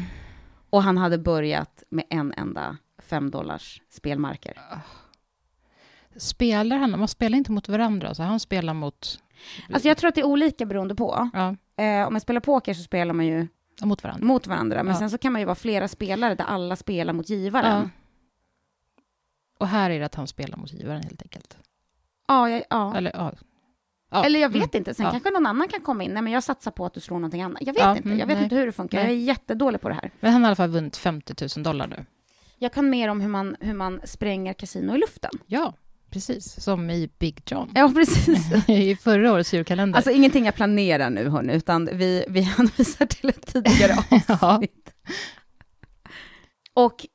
Och 0.69 0.83
han 0.83 0.97
hade 0.97 1.17
börjat 1.17 1.83
med 1.89 2.05
en 2.09 2.33
enda 2.37 2.77
5 2.99 3.31
dollars 3.31 3.81
spelmarker. 3.89 4.53
Spelar 6.17 6.77
han? 6.77 6.99
Man 6.99 7.07
spelar 7.07 7.37
inte 7.37 7.51
mot 7.51 7.69
varandra, 7.69 8.15
så 8.15 8.23
han 8.23 8.39
spelar 8.39 8.73
mot... 8.73 9.19
Alltså 9.73 9.87
jag 9.87 9.97
tror 9.97 10.07
att 10.07 10.15
det 10.15 10.21
är 10.21 10.25
olika 10.25 10.65
beroende 10.65 10.95
på. 10.95 11.29
Ja, 11.33 11.55
Eh, 11.77 12.07
om 12.07 12.13
man 12.13 12.21
spelar 12.21 12.41
poker 12.41 12.73
så 12.73 12.83
spelar 12.83 13.13
man 13.13 13.25
ju 13.25 13.47
mot 13.83 14.03
varandra. 14.03 14.25
mot 14.27 14.47
varandra, 14.47 14.83
men 14.83 14.93
Ja. 14.93 14.99
sen 14.99 15.09
så 15.09 15.17
kan 15.17 15.31
man 15.31 15.41
ju 15.41 15.45
vara 15.45 15.55
flera 15.55 15.87
spelare 15.87 16.35
där 16.35 16.45
alla 16.45 16.75
spelar 16.75 17.13
mot 17.13 17.29
givaren. 17.29 17.81
Ja. 17.83 17.89
Och 19.63 19.69
här 19.69 19.89
är 19.89 19.99
det 19.99 20.05
att 20.05 20.15
han 20.15 20.27
spelar 20.27 20.57
mot 20.57 20.73
givaren 20.73 21.03
helt 21.03 21.21
enkelt. 21.21 21.57
Ja, 22.27 22.49
ja, 22.49 22.61
ja. 22.69 22.95
Eller, 22.97 23.11
ja. 23.13 23.33
Ja. 24.11 24.25
Eller 24.25 24.39
jag 24.39 24.49
vet 24.49 24.55
Mm. 24.55 24.69
inte, 24.73 24.93
sen 24.93 25.05
Ja. 25.05 25.11
kanske 25.11 25.29
någon 25.31 25.45
annan 25.45 25.67
kan 25.67 25.81
komma 25.81 26.03
in. 26.03 26.11
Nej, 26.13 26.21
men 26.23 26.33
jag 26.33 26.43
satsar 26.43 26.71
på 26.71 26.85
att 26.85 26.93
du 26.93 26.99
slår 26.99 27.17
någonting 27.17 27.41
annat. 27.41 27.57
Jag 27.61 27.73
vet 27.73 27.83
Ja, 27.83 27.91
inte, 27.97 28.03
mm, 28.09 28.19
jag 28.19 28.27
vet 28.27 28.35
nej. 28.35 28.43
inte 28.43 28.55
hur 28.55 28.65
det 28.65 28.71
funkar. 28.71 28.97
Nej. 28.97 29.07
Jag 29.07 29.13
är 29.13 29.23
jättedålig 29.23 29.81
på 29.81 29.89
det 29.89 29.95
här. 29.95 30.11
Men 30.19 30.33
han 30.33 30.41
har 30.43 30.47
i 30.47 30.49
alla 30.49 30.55
fall 30.55 30.69
vunnit 30.69 30.97
50 30.97 31.47
000 31.57 31.63
dollar 31.63 31.87
nu. 31.87 32.05
Jag 32.57 32.73
kan 32.73 32.89
mer 32.89 33.07
om 33.09 33.21
hur 33.21 33.29
man, 33.29 33.55
hur 33.59 33.73
man 33.73 34.01
spränger 34.05 34.53
kasino 34.53 34.95
i 34.95 34.97
luften. 34.97 35.31
Ja, 35.47 35.73
precis. 36.09 36.63
Som 36.63 36.89
i 36.89 37.09
Big 37.19 37.41
John. 37.45 37.71
Ja, 37.75 37.91
precis. 37.95 38.51
I 38.69 38.95
förra 38.95 39.33
årets 39.33 39.53
julkalender. 39.53 39.97
Alltså 39.97 40.11
ingenting 40.11 40.45
jag 40.45 40.55
planerar 40.55 41.09
nu, 41.09 41.29
hörni, 41.29 41.53
utan 41.53 41.89
vi, 41.93 42.25
vi 42.27 42.41
hänvisar 42.57 43.05
till 43.05 43.29
ett 43.29 43.47
tidigare 43.53 43.93
avsnitt. 44.41 44.93
Och 46.73 47.05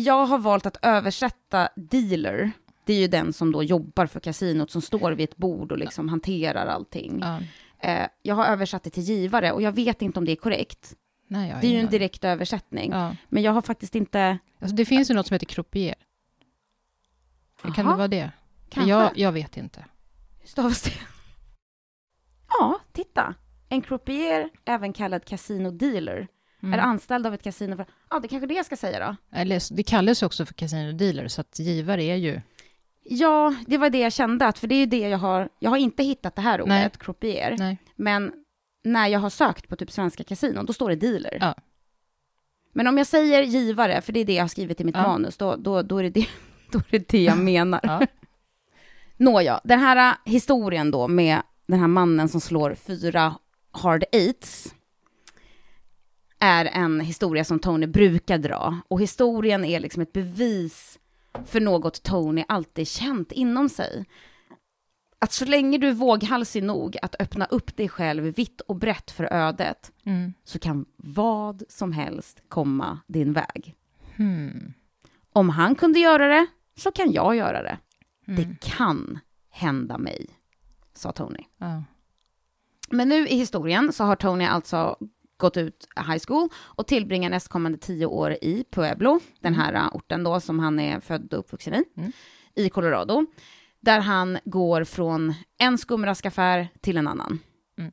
jag 0.00 0.26
har 0.26 0.38
valt 0.38 0.66
att 0.66 0.76
översätta 0.82 1.68
dealer. 1.76 2.52
Det 2.84 2.92
är 2.92 2.98
ju 3.00 3.08
den 3.08 3.32
som 3.32 3.52
då 3.52 3.62
jobbar 3.62 4.06
för 4.06 4.20
kasinot, 4.20 4.70
som 4.70 4.82
står 4.82 5.12
vid 5.12 5.28
ett 5.28 5.36
bord 5.36 5.72
och 5.72 5.78
liksom 5.78 6.08
hanterar 6.08 6.66
allting. 6.66 7.18
ja. 7.22 7.40
Eh, 7.82 8.08
jag 8.22 8.34
har 8.34 8.46
översatt 8.46 8.82
det 8.82 8.90
till 8.90 9.02
givare 9.02 9.52
och 9.52 9.62
jag 9.62 9.72
vet 9.72 10.02
inte 10.02 10.18
om 10.18 10.24
det 10.24 10.32
är 10.32 10.36
korrekt. 10.36 10.94
Nej, 11.28 11.54
Det 11.60 11.66
är 11.66 11.70
ju 11.70 11.78
en 11.78 11.86
direkt 11.90 12.24
översättning. 12.24 12.90
Ja. 12.92 13.16
Men 13.28 13.42
jag 13.42 13.52
har 13.52 13.62
faktiskt 13.62 13.94
inte... 13.94 14.38
Alltså, 14.60 14.76
det 14.76 14.84
finns 14.84 15.10
ju 15.10 15.14
något 15.14 15.26
som 15.26 15.34
heter 15.34 15.46
croupier. 15.46 15.94
Kan 17.62 17.70
Aha, 17.86 17.90
det 17.90 17.96
vara 17.96 18.08
det? 18.08 18.30
Kanske. 18.68 18.90
Jag, 18.90 19.18
jag 19.18 19.32
vet 19.32 19.56
inte. 19.56 19.84
Hur 20.40 20.48
stavas 20.48 20.82
det? 20.82 20.92
Ja, 22.48 22.80
titta. 22.92 23.34
En 23.68 23.82
croupier, 23.82 24.50
även 24.64 24.92
kallad 24.92 25.24
casino 25.24 25.70
dealer, 25.70 26.28
Mm. 26.62 26.78
är 26.78 26.82
anställd 26.82 27.26
av 27.26 27.34
ett 27.34 27.42
kasino 27.42 27.76
för... 27.76 27.86
Ja, 28.10 28.18
det 28.20 28.26
är 28.26 28.28
kanske 28.28 28.46
det 28.46 28.54
jag 28.54 28.66
ska 28.66 28.76
säga 28.76 29.06
då. 29.06 29.16
Eller, 29.38 29.74
det 29.76 29.82
kallas 29.82 30.22
ju 30.22 30.26
också 30.26 30.46
för 30.46 30.54
casino 30.54 30.92
dealer, 30.92 31.28
så 31.28 31.40
att 31.40 31.58
givare 31.58 32.04
är 32.04 32.16
ju... 32.16 32.40
Ja, 33.02 33.54
det 33.66 33.78
var 33.78 33.90
det 33.90 33.98
jag 33.98 34.12
kände, 34.12 34.46
att, 34.46 34.58
för 34.58 34.66
det 34.66 34.74
är 34.74 34.80
ju 34.80 34.86
det 34.86 35.08
jag 35.08 35.18
har... 35.18 35.48
Jag 35.58 35.70
har 35.70 35.76
inte 35.76 36.02
hittat 36.02 36.36
det 36.36 36.42
här 36.42 36.60
ordet, 36.60 36.68
Nej. 36.68 36.90
croupier, 36.98 37.56
Nej. 37.58 37.78
men 37.96 38.32
när 38.84 39.06
jag 39.08 39.20
har 39.20 39.30
sökt 39.30 39.68
på 39.68 39.76
typ 39.76 39.90
svenska 39.90 40.24
kasinon, 40.24 40.66
då 40.66 40.72
står 40.72 40.88
det 40.90 40.96
dealer. 40.96 41.38
Ja. 41.40 41.54
Men 42.72 42.86
om 42.86 42.98
jag 42.98 43.06
säger 43.06 43.42
givare, 43.42 44.00
för 44.00 44.12
det 44.12 44.20
är 44.20 44.24
det 44.24 44.34
jag 44.34 44.42
har 44.42 44.48
skrivit 44.48 44.80
i 44.80 44.84
mitt 44.84 44.96
Ja. 44.96 45.02
manus, 45.02 45.36
då, 45.36 45.56
då, 45.56 45.82
då, 45.82 45.98
är 45.98 46.02
det 46.02 46.10
det, 46.10 46.26
då 46.72 46.78
är 46.78 46.84
det 46.90 47.08
det 47.08 47.22
jag 47.22 47.38
menar. 47.38 47.80
Ja. 47.82 48.06
Nåja, 49.16 49.60
den 49.64 49.78
här 49.78 50.10
äh, 50.10 50.32
historien 50.32 50.90
då 50.90 51.08
med 51.08 51.42
den 51.66 51.80
här 51.80 51.86
mannen 51.86 52.28
som 52.28 52.40
slår 52.40 52.74
fyra 52.74 53.34
hard 53.70 54.04
eights 54.12 54.74
är 56.40 56.64
en 56.64 57.00
historia 57.00 57.44
som 57.44 57.58
Tony 57.58 57.86
brukar 57.86 58.38
dra. 58.38 58.78
Och 58.88 59.00
historien 59.00 59.64
är 59.64 59.80
liksom 59.80 60.02
ett 60.02 60.12
bevis 60.12 60.98
för 61.44 61.60
något 61.60 62.02
Tony 62.02 62.44
alltid 62.48 62.88
känt 62.88 63.32
inom 63.32 63.68
sig. 63.68 64.04
Att 65.18 65.32
så 65.32 65.44
länge 65.44 65.78
du 65.78 65.88
är 65.88 65.92
våghalsig 65.92 66.62
nog 66.62 66.96
att 67.02 67.16
öppna 67.20 67.44
upp 67.44 67.76
dig 67.76 67.88
själv 67.88 68.24
vitt 68.24 68.60
och 68.60 68.76
brett 68.76 69.10
för 69.10 69.24
ödet 69.32 69.92
Mm. 70.04 70.32
så 70.44 70.58
kan 70.58 70.86
vad 70.96 71.62
som 71.68 71.92
helst 71.92 72.42
komma 72.48 72.98
din 73.06 73.32
väg. 73.32 73.74
Hmm. 74.16 74.72
Om 75.32 75.48
han 75.48 75.74
kunde 75.74 76.00
göra 76.00 76.28
det, 76.28 76.46
så 76.76 76.92
kan 76.92 77.12
jag 77.12 77.36
göra 77.36 77.62
det. 77.62 77.78
Mm. 78.26 78.36
Det 78.36 78.60
kan 78.60 79.18
hända 79.50 79.98
mig, 79.98 80.26
sa 80.94 81.12
Tony. 81.12 81.44
Ja. 81.58 81.82
Men 82.90 83.08
nu 83.08 83.28
i 83.28 83.36
historien 83.36 83.92
så 83.92 84.04
har 84.04 84.16
Tony 84.16 84.44
alltså 84.44 84.96
gått 85.40 85.56
ut 85.56 85.86
high 86.08 86.22
school 86.26 86.48
och 86.56 86.86
tillbringar 86.86 87.30
nästkommande 87.30 87.78
tio 87.78 88.06
år 88.06 88.32
i 88.42 88.64
Pueblo, 88.70 89.20
den 89.40 89.54
här 89.54 89.74
uh, 89.74 89.96
orten 89.96 90.24
då 90.24 90.40
som 90.40 90.58
han 90.58 90.80
är 90.80 91.00
född 91.00 91.32
och 91.32 91.38
uppvuxen 91.38 91.74
i, 91.74 91.84
Mm. 91.96 92.12
i 92.54 92.68
Colorado, 92.68 93.26
där 93.80 94.00
han 94.00 94.38
går 94.44 94.84
från 94.84 95.34
en 95.58 95.78
skumraskaffär 95.78 96.68
till 96.80 96.96
en 96.96 97.08
annan. 97.08 97.38
Mm. 97.78 97.92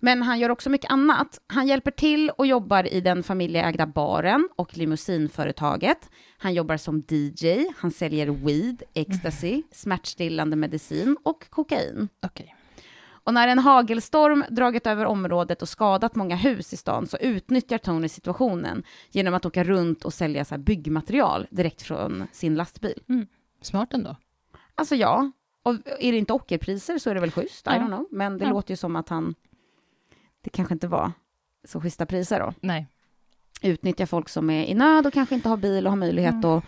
Men 0.00 0.22
han 0.22 0.38
gör 0.38 0.50
också 0.50 0.70
mycket 0.70 0.90
annat. 0.90 1.40
Han 1.46 1.66
hjälper 1.66 1.90
till 1.90 2.30
och 2.30 2.46
jobbar 2.46 2.92
i 2.92 3.00
den 3.00 3.22
familjeägda 3.22 3.86
baren 3.86 4.48
och 4.56 4.76
limousinföretaget. 4.76 6.10
Han 6.38 6.54
jobbar 6.54 6.76
som 6.76 7.02
DJ, 7.08 7.66
han 7.76 7.90
säljer 7.90 8.26
weed, 8.26 8.82
ecstasy, 8.94 9.62
smärtstillande 9.72 10.56
medicin 10.56 11.16
och 11.22 11.50
kokain. 11.50 12.08
Okej. 12.26 12.56
Och 13.24 13.34
när 13.34 13.48
en 13.48 13.58
hagelstorm 13.58 14.44
dragit 14.50 14.86
över 14.86 15.04
området 15.06 15.62
och 15.62 15.68
skadat 15.68 16.14
många 16.14 16.36
hus 16.36 16.72
i 16.72 16.76
stan 16.76 17.06
så 17.06 17.16
utnyttjar 17.16 17.78
Tony 17.78 18.08
situationen 18.08 18.82
genom 19.10 19.34
att 19.34 19.46
åka 19.46 19.64
runt 19.64 20.04
och 20.04 20.14
sälja 20.14 20.44
så 20.44 20.54
här 20.54 20.62
byggmaterial 20.62 21.46
direkt 21.50 21.82
från 21.82 22.26
sin 22.32 22.54
lastbil. 22.54 23.02
Smart 23.62 23.94
ändå. 23.94 24.16
Alltså 24.74 24.94
ja, 24.94 25.30
och 25.62 25.74
är 25.98 26.12
det 26.12 26.18
inte 26.18 26.32
ockerpriser 26.32 26.98
så 26.98 27.10
är 27.10 27.14
det 27.14 27.20
väl 27.20 27.30
schysst, 27.30 27.66
I 27.66 27.70
Ja. 27.70 27.72
don't 27.72 27.86
know. 27.86 28.06
Men 28.10 28.38
det 28.38 28.44
Ja. 28.44 28.50
låter 28.50 28.70
ju 28.72 28.76
som 28.76 28.96
att 28.96 29.08
han, 29.08 29.34
det 30.40 30.50
kanske 30.50 30.74
inte 30.74 30.88
var 30.88 31.12
så 31.64 31.80
schyssta 31.80 32.06
priser 32.06 32.40
då. 32.40 32.54
Nej. 32.60 32.86
Utnyttja 33.62 34.06
folk 34.06 34.28
som 34.28 34.50
är 34.50 34.64
i 34.64 34.74
nöd 34.74 35.06
och 35.06 35.12
kanske 35.12 35.34
inte 35.34 35.48
har 35.48 35.56
bil 35.56 35.86
och 35.86 35.92
har 35.92 35.96
möjlighet 35.96 36.32
Mm. 36.34 36.50
att 36.50 36.64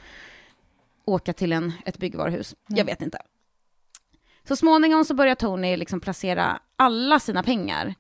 åka 1.05 1.33
till 1.33 1.53
en, 1.53 1.73
ett 1.85 1.99
byggvaruhus. 1.99 2.55
Mm. 2.69 2.79
Jag 2.79 2.85
vet 2.85 3.03
inte. 3.03 3.19
Så 4.49 4.57
småningom 4.57 5.05
så 5.05 5.15
börjar 5.15 5.35
Tony 5.35 5.77
liksom 5.77 6.01
placera 6.01 6.61
alla 6.77 7.21
sina 7.21 7.43
pengar 7.43 7.95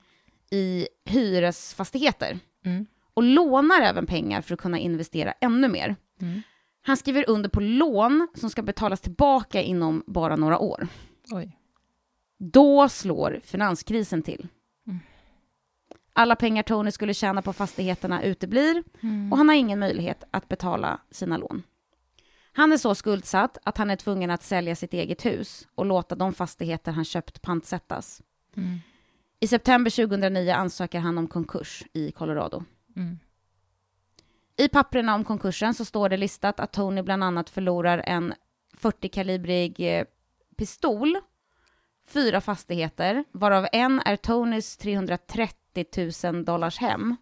i 0.51 0.89
hyresfastigheter 1.05 2.39
Mm. 2.65 2.87
och 3.15 3.23
lånar 3.23 3.81
även 3.83 4.07
pengar 4.07 4.41
för 4.43 4.55
att 4.55 4.61
kunna 4.61 4.79
investera 4.79 5.33
ännu 5.41 5.69
mer. 5.69 5.97
Mm. 6.21 6.43
Han 6.83 6.97
skriver 6.97 7.31
under 7.31 7.49
på 7.49 7.61
lån 7.61 8.29
som 8.35 8.51
ska 8.51 8.63
betalas 8.63 9.01
tillbaka 9.01 9.63
inom 9.63 10.05
bara 10.07 10.37
några 10.37 10.59
år. 10.59 10.89
Oj. 11.33 11.59
Då 12.39 12.89
slår 12.89 13.41
finanskrisen 13.45 14.23
till. 14.23 14.49
Mm. 14.87 14.99
Alla 16.13 16.37
pengar 16.37 16.63
Tony 16.63 16.91
skulle 16.91 17.15
tjäna 17.15 17.43
på 17.43 17.53
fastigheterna 17.53 18.23
uteblir 18.23 18.83
Mm. 19.03 19.33
och 19.33 19.39
han 19.39 19.49
har 19.49 19.57
ingen 19.57 19.79
möjlighet 19.79 20.25
att 20.31 20.49
betala 20.49 21.01
sina 21.11 21.37
lån. 21.37 21.63
Han 22.57 22.73
är 22.73 22.77
så 22.77 22.95
skuldsatt 22.95 23.59
att 23.65 23.79
han 23.79 23.91
är 23.91 23.97
tvungen 23.97 24.31
att 24.31 24.43
sälja 24.43 24.77
sitt 24.77 24.95
eget 24.95 25.27
hus 25.27 25.69
och 25.75 25.87
låta 25.87 26.15
de 26.15 26.35
fastigheter 26.35 26.93
han 26.93 27.05
köpt 27.05 27.43
pantsättas. 27.43 28.23
Mm. 28.57 28.79
I 29.41 29.47
september 29.47 29.91
2009 29.91 30.53
ansöker 30.53 30.99
han 30.99 31.19
om 31.19 31.29
konkurs 31.29 31.85
i 31.93 32.13
Colorado. 32.13 32.65
Mm. 32.97 33.19
I 34.57 34.69
papperna 34.69 35.15
om 35.15 35.25
konkursen 35.25 35.75
så 35.75 35.85
står 35.85 36.09
det 36.09 36.17
listat 36.17 36.61
att 36.61 36.73
Tony 36.73 37.03
bland 37.03 37.25
annat 37.25 37.51
förlorar 37.51 38.03
en 38.07 38.35
40-kalibrig 38.81 39.99
eh, 39.99 40.05
pistol, 40.57 41.19
fyra 42.07 42.41
fastigheter, 42.41 43.25
varav 43.33 43.67
en 43.73 44.01
är 44.05 44.17
Tonys 44.17 44.77
330 44.77 45.85
000 46.25 46.45
dollars 46.45 46.79
hem 46.79 47.17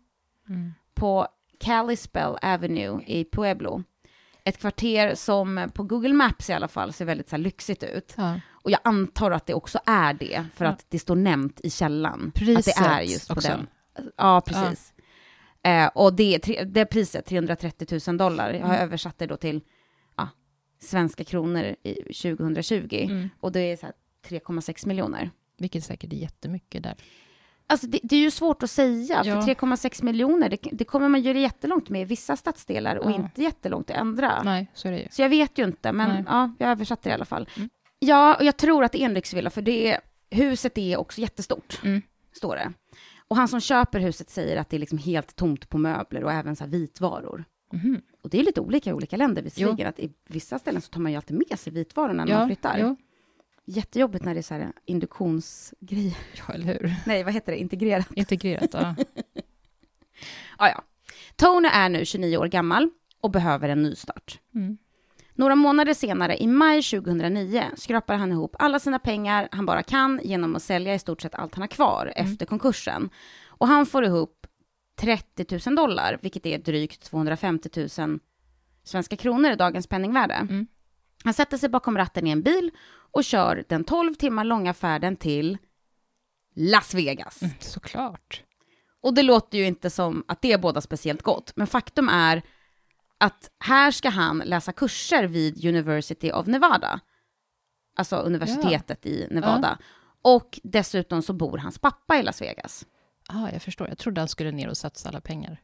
Mm. 0.49 0.73
på 0.95 1.27
Kalispell 1.61 2.37
Avenue 2.43 3.05
i 3.07 3.25
Pueblo. 3.25 3.83
Ett 4.45 4.59
kvarter 4.59 5.15
som 5.15 5.71
på 5.75 5.83
Google 5.83 6.13
Maps 6.15 6.51
i 6.51 6.53
alla 6.53 6.69
fall 6.69 6.93
ser 6.93 7.05
väldigt 7.05 7.29
så 7.29 7.37
lyxigt 7.37 7.83
ut. 7.83 8.15
Ja. 8.17 8.41
Och 8.51 8.71
jag 8.71 8.81
antar 8.85 9.31
att 9.31 9.47
det 9.47 9.55
också 9.55 9.79
är 9.87 10.15
det, 10.15 10.45
för 10.55 10.65
Ja. 10.65 10.71
att 10.71 10.87
det 10.89 10.99
står 10.99 11.17
nämnt 11.17 11.61
i 11.61 11.71
källan. 11.71 12.27
att 12.29 12.35
Priset 12.35 12.75
det 12.77 12.85
är 12.85 13.01
just 13.03 13.29
på 13.29 13.35
också. 13.35 13.49
den. 13.49 13.67
Ja, 14.17 14.41
precis. 14.47 14.93
Eh, 15.65 15.87
och 15.87 16.15
det, 16.15 16.39
det 16.67 16.87
priset, 16.87 17.27
330 17.27 18.01
000 18.09 18.17
dollar, 18.19 18.53
jag 18.53 18.61
har 18.67 18.75
Mm. 18.75 18.83
översatt 18.87 19.19
det 19.19 19.27
då 19.27 19.37
till 19.37 19.61
ja, 20.17 20.29
svenska 20.83 21.25
kronor 21.25 21.75
i 21.83 21.95
2020. 21.95 23.07
Mm. 23.11 23.29
Och 23.41 23.53
det 23.53 23.61
är 23.61 23.77
så 23.77 23.87
här 23.87 23.95
3,6 24.29 24.87
miljoner. 24.87 25.31
Vilket 25.59 25.85
säkert 25.85 26.13
är 26.13 26.17
jättemycket 26.17 26.83
där. 26.83 26.95
Alltså 27.67 27.87
det, 27.87 28.01
det 28.03 28.17
är 28.17 28.21
ju 28.21 28.31
svårt 28.31 28.63
att 28.63 28.71
säga, 28.71 29.23
Ja. 29.25 29.43
för 29.43 29.49
3,6 29.55 30.05
miljoner, 30.05 30.49
det, 30.49 30.59
det 30.73 30.85
kommer 30.85 31.09
man 31.09 31.23
göra 31.23 31.39
jättelångt 31.39 31.89
med 31.89 32.03
i 32.03 32.05
vissa 32.05 32.37
stadsdelar 32.37 32.97
och 32.97 33.11
Ja. 33.11 33.15
inte 33.15 33.43
jättelångt 33.43 33.91
i 33.91 33.93
andra. 33.93 34.43
Nej, 34.43 34.71
så 34.75 34.89
är 34.89 34.93
det 34.93 34.99
ju. 34.99 35.09
Så 35.11 35.23
jag 35.23 35.29
vet 35.29 35.59
ju 35.59 35.65
inte, 35.65 35.93
men 35.93 36.09
Nej. 36.11 36.25
ja, 36.27 36.55
jag 36.59 36.71
översatte 36.71 37.09
det 37.09 37.11
i 37.11 37.15
alla 37.15 37.25
fall. 37.25 37.49
Mm. 37.57 37.71
Ja, 37.99 38.35
och 38.35 38.45
jag 38.45 38.57
tror 38.57 38.85
att 38.85 38.93
det 38.93 39.01
är 39.03 39.05
en 39.07 39.15
lyxvilla, 39.15 39.51
för 39.51 39.63
det 39.63 39.99
huset 40.31 40.79
är 40.79 40.97
också 41.01 41.21
jättestort, 41.21 41.81
Mm. 41.85 42.03
står 42.33 42.57
det. 42.57 42.73
Och 43.29 43.37
han 43.37 43.49
som 43.49 43.61
köper 43.61 44.01
huset 44.01 44.31
säger 44.31 44.57
att 44.57 44.69
det 44.71 44.77
är 44.77 44.81
liksom 44.81 44.99
helt 44.99 45.37
tomt 45.37 45.69
på 45.69 45.79
möbler 45.79 46.25
och 46.25 46.33
även 46.33 46.57
så 46.57 46.67
vitvaror. 46.67 47.45
Mhm. 47.73 48.01
Och 48.23 48.31
det 48.31 48.39
är 48.41 48.45
lite 48.45 48.61
olika 48.61 48.91
i 48.91 48.93
olika 48.93 49.17
länder 49.17 49.43
visserligen, 49.43 49.89
att 49.89 49.99
i 49.99 50.13
vissa 50.29 50.59
ställen 50.59 50.83
så 50.83 50.89
tar 50.91 51.01
man 51.01 51.13
ju 51.13 51.17
alltid 51.17 51.43
med 51.51 51.59
sig 51.59 51.73
vitvarorna 51.73 52.25
när 52.25 52.35
man 52.39 52.49
flyttar. 52.49 52.79
Jo. 52.79 52.97
Jättejobbigt 53.65 54.25
när 54.25 54.35
det 54.35 54.41
är 54.41 54.43
så 54.43 54.55
här 54.55 54.73
induktionsgrejer. 54.85 56.17
Ja, 56.49 56.55
eller 56.55 56.67
hur? 56.67 56.95
Nej, 57.07 57.25
vad 57.25 57.33
heter 57.35 57.53
det? 57.53 57.59
Integrerat. 57.59 58.13
Integrerat, 58.15 58.71
ja. 58.73 58.95
Ah, 60.57 60.69
ja. 60.69 60.83
Tony 61.37 61.69
är 61.73 61.89
nu 61.89 62.05
29 62.05 62.37
år 62.37 62.47
gammal 62.47 62.91
och 63.21 63.31
behöver 63.31 63.69
en 63.69 63.83
nystart. 63.83 64.41
Mm. 64.55 64.79
Några 65.35 65.55
månader 65.55 65.95
senare, 65.95 66.43
i 66.43 66.47
maj 66.47 66.83
2009, 66.83 67.65
skrapar 67.77 68.17
han 68.17 68.33
ihop 68.33 68.57
alla 68.59 68.79
sina 68.79 68.99
pengar 68.99 69.49
han 69.53 69.67
bara 69.67 69.83
kan 69.83 70.21
genom 70.25 70.57
att 70.57 70.63
sälja 70.63 70.95
i 70.95 70.99
stort 70.99 71.23
sett 71.23 71.35
allt 71.35 71.55
han 71.55 71.63
har 71.63 71.69
kvar 71.69 72.13
Mm. 72.17 72.33
efter 72.33 72.47
konkursen. 72.47 73.11
Och 73.47 73.69
han 73.69 73.87
får 73.87 74.05
ihop 74.05 74.47
30 74.97 75.61
000 75.69 75.77
dollar, 75.77 76.19
vilket 76.23 76.47
är 76.47 76.59
drygt 76.59 77.03
250 77.03 77.71
000 77.99 78.19
svenska 78.85 79.17
kronor 79.17 79.51
i 79.51 79.57
dagens 79.57 79.87
penningvärde. 79.87 80.35
Mm. 80.35 80.67
Han 81.25 81.35
sätter 81.35 81.57
sig 81.59 81.69
bakom 81.69 81.99
ratten 81.99 82.27
i 82.27 82.31
en 82.31 82.43
bil 82.43 82.71
och 83.13 83.25
kör 83.25 83.65
den 83.69 83.85
12 83.85 84.15
timmar 84.15 84.45
långa 84.45 84.75
färden 84.75 85.17
till 85.17 85.59
Las 86.55 86.95
Vegas. 86.95 87.43
Mm, 87.43 87.55
Såklart. 87.61 88.43
Och 89.01 89.15
det 89.15 89.23
låter 89.23 89.59
ju 89.59 89.67
inte 89.67 89.91
som 89.91 90.25
att 90.29 90.43
det 90.43 90.53
är 90.53 90.59
båda 90.59 90.81
speciellt 90.81 91.23
gott, 91.23 91.53
men 91.57 91.67
faktum 91.67 92.09
är 92.09 92.43
att 93.19 93.51
här 93.59 93.91
ska 93.91 94.09
han 94.09 94.39
läsa 94.39 94.73
kurser 94.73 95.25
vid 95.25 95.65
University 95.67 96.33
of 96.33 96.47
Nevada, 96.47 97.01
alltså 97.97 98.17
universitetet 98.17 99.07
i 99.07 99.27
Nevada. 99.31 99.79
Och 100.23 100.61
dessutom 100.63 101.23
så 101.23 101.33
bor 101.33 101.59
hans 101.59 101.79
pappa 101.79 102.17
i 102.19 102.23
Las 102.23 102.43
Vegas. 102.43 102.87
Ja, 103.29 103.51
jag 103.53 103.63
förstår. 103.63 103.89
Jag 103.89 103.99
trodde 103.99 104.21
han 104.21 104.29
skulle 104.29 104.51
ner 104.53 104.69
och 104.69 104.77
satsa 104.77 105.09
alla 105.09 105.21
pengar. 105.21 105.61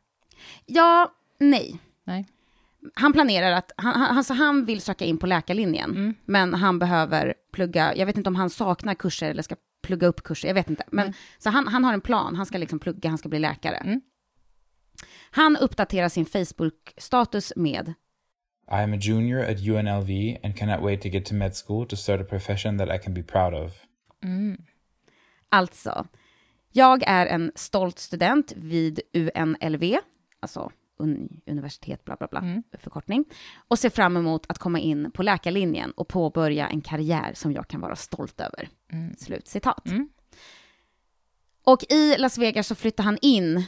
Ja, 0.67 1.13
nej. 1.39 1.79
Nej. 2.05 2.29
Han 2.95 3.13
planerar 3.13 3.53
att, 3.53 3.73
han, 3.77 4.01
han, 4.01 4.17
alltså 4.17 4.35
han 4.35 4.65
vill 4.65 4.81
söka 4.81 5.05
in 5.05 5.19
på 5.19 5.27
läkarlinjen, 5.27 5.91
Mm. 5.91 6.15
men 6.25 6.55
han 6.55 6.79
behöver 6.79 7.35
plugga, 7.53 7.97
jag 7.97 8.07
vet 8.07 8.17
inte 8.17 8.29
om 8.31 8.37
han 8.37 8.51
saknar 8.51 8.95
kurser 8.95 9.31
eller 9.31 9.43
ska 9.43 9.57
plugga 9.83 10.07
upp 10.07 10.23
kurser, 10.23 10.49
jag 10.49 10.55
vet 10.55 10.71
inte. 10.71 10.85
Men, 10.91 11.07
Nej. 11.07 11.15
så 11.39 11.51
han, 11.51 11.69
han 11.69 11.85
har 11.85 11.93
en 11.95 12.01
plan, 12.01 12.37
han 12.37 12.47
ska 12.47 12.59
liksom 12.59 12.79
plugga, 12.79 13.09
han 13.09 13.19
ska 13.19 13.29
bli 13.29 13.39
läkare. 13.39 13.77
Mm. 13.77 14.01
Han 15.31 15.57
uppdaterar 15.57 16.09
sin 16.09 16.27
Facebook-status 16.27 17.53
med 17.57 17.89
I 18.71 18.75
am 18.75 18.93
a 18.93 18.97
junior 18.97 19.41
at 19.41 19.61
UNLV 19.61 20.37
and 20.45 20.57
cannot 20.57 20.83
wait 20.85 21.03
to 21.03 21.09
get 21.09 21.27
to 21.27 21.35
med 21.35 21.53
school 21.67 21.87
to 21.87 21.97
start 21.97 22.21
a 22.21 22.25
profession 22.29 22.79
that 22.79 22.89
I 22.95 22.99
can 23.05 23.15
be 23.15 23.23
proud 23.23 23.55
of. 23.55 23.73
Mm. 24.25 24.63
Alltså, 25.49 26.07
jag 26.73 27.03
är 27.07 27.27
en 27.27 27.53
stolt 27.55 27.99
student 27.99 28.53
vid 28.57 29.01
UNLV, 29.15 29.97
alltså 30.41 30.71
un 30.99 31.41
universitet, 31.47 32.05
bla 32.05 32.17
bla 32.17 32.27
bla, 32.31 32.41
Mm. 32.41 32.63
förkortning, 32.79 33.25
och 33.69 33.79
ser 33.79 33.91
fram 33.91 34.17
emot 34.17 34.47
att 34.49 34.59
komma 34.59 34.79
in 34.79 35.11
på 35.11 35.23
läkarlinjen 35.23 35.91
och 35.91 36.09
påbörja 36.09 36.69
en 36.69 36.81
karriär 36.81 37.33
som 37.35 37.53
jag 37.53 37.69
kan 37.69 37.81
vara 37.81 37.97
stolt 37.97 38.41
över. 38.41 38.69
Mm. 38.93 39.17
Slut 39.17 39.49
citat. 39.49 39.87
Mm. 39.87 40.09
Och 41.65 41.85
i 41.89 42.17
Las 42.19 42.39
Vegas 42.39 42.67
så 42.67 42.75
flyttar 42.75 43.05
han 43.05 43.19
in 43.23 43.65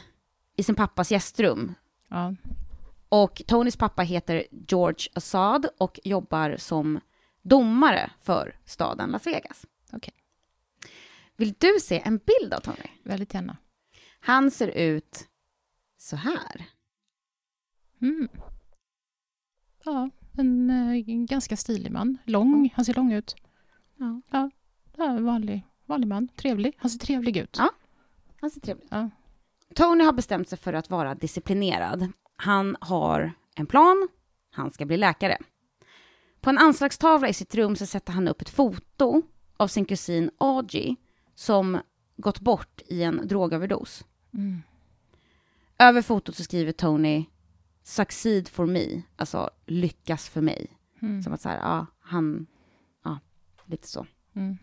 i 0.57 0.63
sin 0.63 0.75
pappas 0.75 1.11
gästrum. 1.11 1.73
Ja. 2.07 2.35
Och 3.09 3.41
Tonys 3.47 3.75
pappa 3.77 4.01
heter 4.01 4.47
George 4.67 5.07
Assad 5.13 5.67
och 5.77 5.99
jobbar 6.03 6.55
som 6.57 6.99
domare 7.41 8.11
för 8.21 8.55
staden 8.65 9.09
Las 9.09 9.27
Vegas. 9.27 9.65
Okej. 9.93 10.13
Vill 11.37 11.53
du 11.57 11.79
se 11.81 12.01
en 12.05 12.17
bild 12.17 12.53
av 12.53 12.59
Tony? 12.59 12.87
Väldigt 13.03 13.33
gärna. 13.33 13.57
Han 14.19 14.51
ser 14.51 14.67
ut 14.67 15.27
så 15.97 16.15
här. 16.15 16.65
Mm. 18.01 18.27
Ja, 19.83 20.09
en, 20.37 20.69
eh, 20.69 21.03
ganska 21.05 21.57
stilig 21.57 21.91
man. 21.91 22.17
Lång. 22.25 22.73
Han 22.75 22.85
ser 22.85 22.93
lång 22.93 23.13
ut. 23.13 23.35
Ja. 23.97 24.21
Ja, 24.31 24.49
ja 24.97 25.05
en 25.05 25.25
vanlig, 25.25 25.67
vanlig 25.85 26.07
man. 26.07 26.27
Trevlig. 26.27 26.73
Han 26.77 26.91
ser 26.91 26.99
trevlig 26.99 27.37
ut. 27.37 27.55
Ja. 27.59 27.69
Han 28.41 28.51
ser 28.51 28.61
trevlig 28.61 28.83
ut. 28.83 28.91
Ja. 28.91 29.09
Tony 29.75 30.03
har 30.03 30.13
bestämt 30.13 30.49
sig 30.49 30.57
för 30.57 30.73
att 30.73 30.89
vara 30.89 31.15
disciplinerad. 31.15 32.11
Han 32.35 32.77
har 32.81 33.33
en 33.55 33.65
plan, 33.65 34.07
han 34.51 34.71
ska 34.71 34.85
bli 34.85 34.97
läkare. 34.97 35.37
På 36.41 36.49
en 36.49 36.57
anslagstavla 36.57 37.29
i 37.29 37.33
sitt 37.33 37.55
rum 37.55 37.75
så 37.75 37.85
sätter 37.85 38.13
han 38.13 38.27
upp 38.27 38.41
ett 38.41 38.49
foto 38.49 39.21
av 39.57 39.67
sin 39.67 39.85
kusin 39.85 40.31
Audrey 40.37 40.95
som 41.35 41.79
gått 42.17 42.39
bort 42.39 42.81
i 42.87 43.03
en 43.03 43.27
drogöverdos. 43.27 44.05
Mm. 44.33 44.61
Över 45.77 46.01
fotot 46.01 46.35
så 46.35 46.43
skriver 46.43 46.71
Tony 46.71 47.25
“Succeed 47.83 48.47
for 48.47 48.65
me”, 48.65 49.01
alltså 49.15 49.49
lyckas 49.65 50.29
för 50.29 50.41
mig. 50.41 50.67
Mm. 51.01 51.23
Som 51.23 51.33
att 51.33 51.41
så 51.41 51.49
här, 51.49 51.57
ja, 51.57 51.85
han, 51.99 52.47
ja, 53.03 53.19
lite 53.65 53.87
så. 53.87 54.05
Mm. 54.35 54.57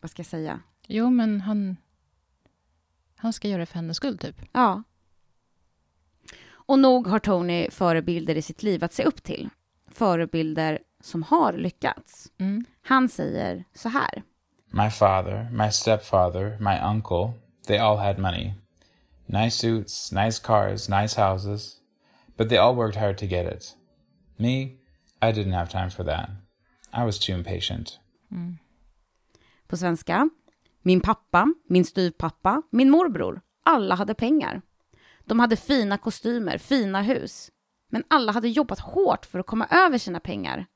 Vad 0.00 0.10
ska 0.10 0.20
jag 0.20 0.26
säga? 0.26 0.60
Jo, 0.86 1.10
men 1.10 1.40
han... 1.40 1.76
Han 3.16 3.32
ska 3.32 3.48
göra 3.48 3.60
det 3.60 3.66
för 3.66 3.74
hennes 3.74 3.96
skull, 3.96 4.18
typ. 4.18 4.36
Ja. 4.52 4.82
Och 6.46 6.78
nog 6.78 7.06
har 7.06 7.18
Tony 7.18 7.70
förebilder 7.70 8.36
i 8.36 8.42
sitt 8.42 8.62
liv 8.62 8.84
att 8.84 8.92
se 8.92 9.04
upp 9.04 9.22
till. 9.22 9.48
Förebilder 9.88 10.78
som 11.00 11.22
har 11.22 11.52
lyckats. 11.52 12.32
Mm. 12.38 12.64
Han 12.82 13.08
säger 13.08 13.64
så 13.74 13.88
här. 13.88 14.22
My 14.66 14.90
father, 14.90 15.50
my 15.50 15.70
stepfather, 15.70 16.58
my 16.60 16.78
uncle, 16.94 17.32
they 17.66 17.78
all 17.78 17.96
had 17.96 18.18
money. 18.18 18.52
Nice 19.26 19.58
suits, 19.58 20.12
nice 20.12 20.42
cars, 20.44 20.88
nice 20.88 21.22
houses. 21.22 21.76
But 22.36 22.48
they 22.48 22.58
all 22.58 22.74
worked 22.74 22.98
hard 22.98 23.18
to 23.18 23.26
get 23.26 23.46
it. 23.46 23.76
Me, 24.36 24.78
I 25.22 25.32
didn't 25.32 25.52
have 25.52 25.70
time 25.70 25.90
for 25.90 26.04
that. 26.04 26.30
I 26.92 27.04
was 27.04 27.18
too 27.18 27.32
impatient. 27.32 28.00
På 29.66 29.76
svenska. 29.76 30.30
Min 30.82 31.00
pappa, 31.00 31.54
min 31.68 31.84
styvpappa, 31.84 32.62
min 32.70 32.90
morbror. 32.90 33.40
Alla 33.62 33.94
hade 33.94 34.14
pengar. 34.14 34.62
De 35.24 35.40
hade 35.40 35.56
fina 35.56 35.98
kostymer, 35.98 36.58
fina 36.58 37.02
hus. 37.02 37.50
Men 37.88 38.04
alla 38.08 38.32
hade 38.32 38.48
jobbat 38.48 38.78
hårt 38.78 39.26
för 39.26 39.38
att 39.38 39.46
komma 39.46 39.66
över 39.70 39.98
sina 39.98 40.20
pengar. 40.20 40.66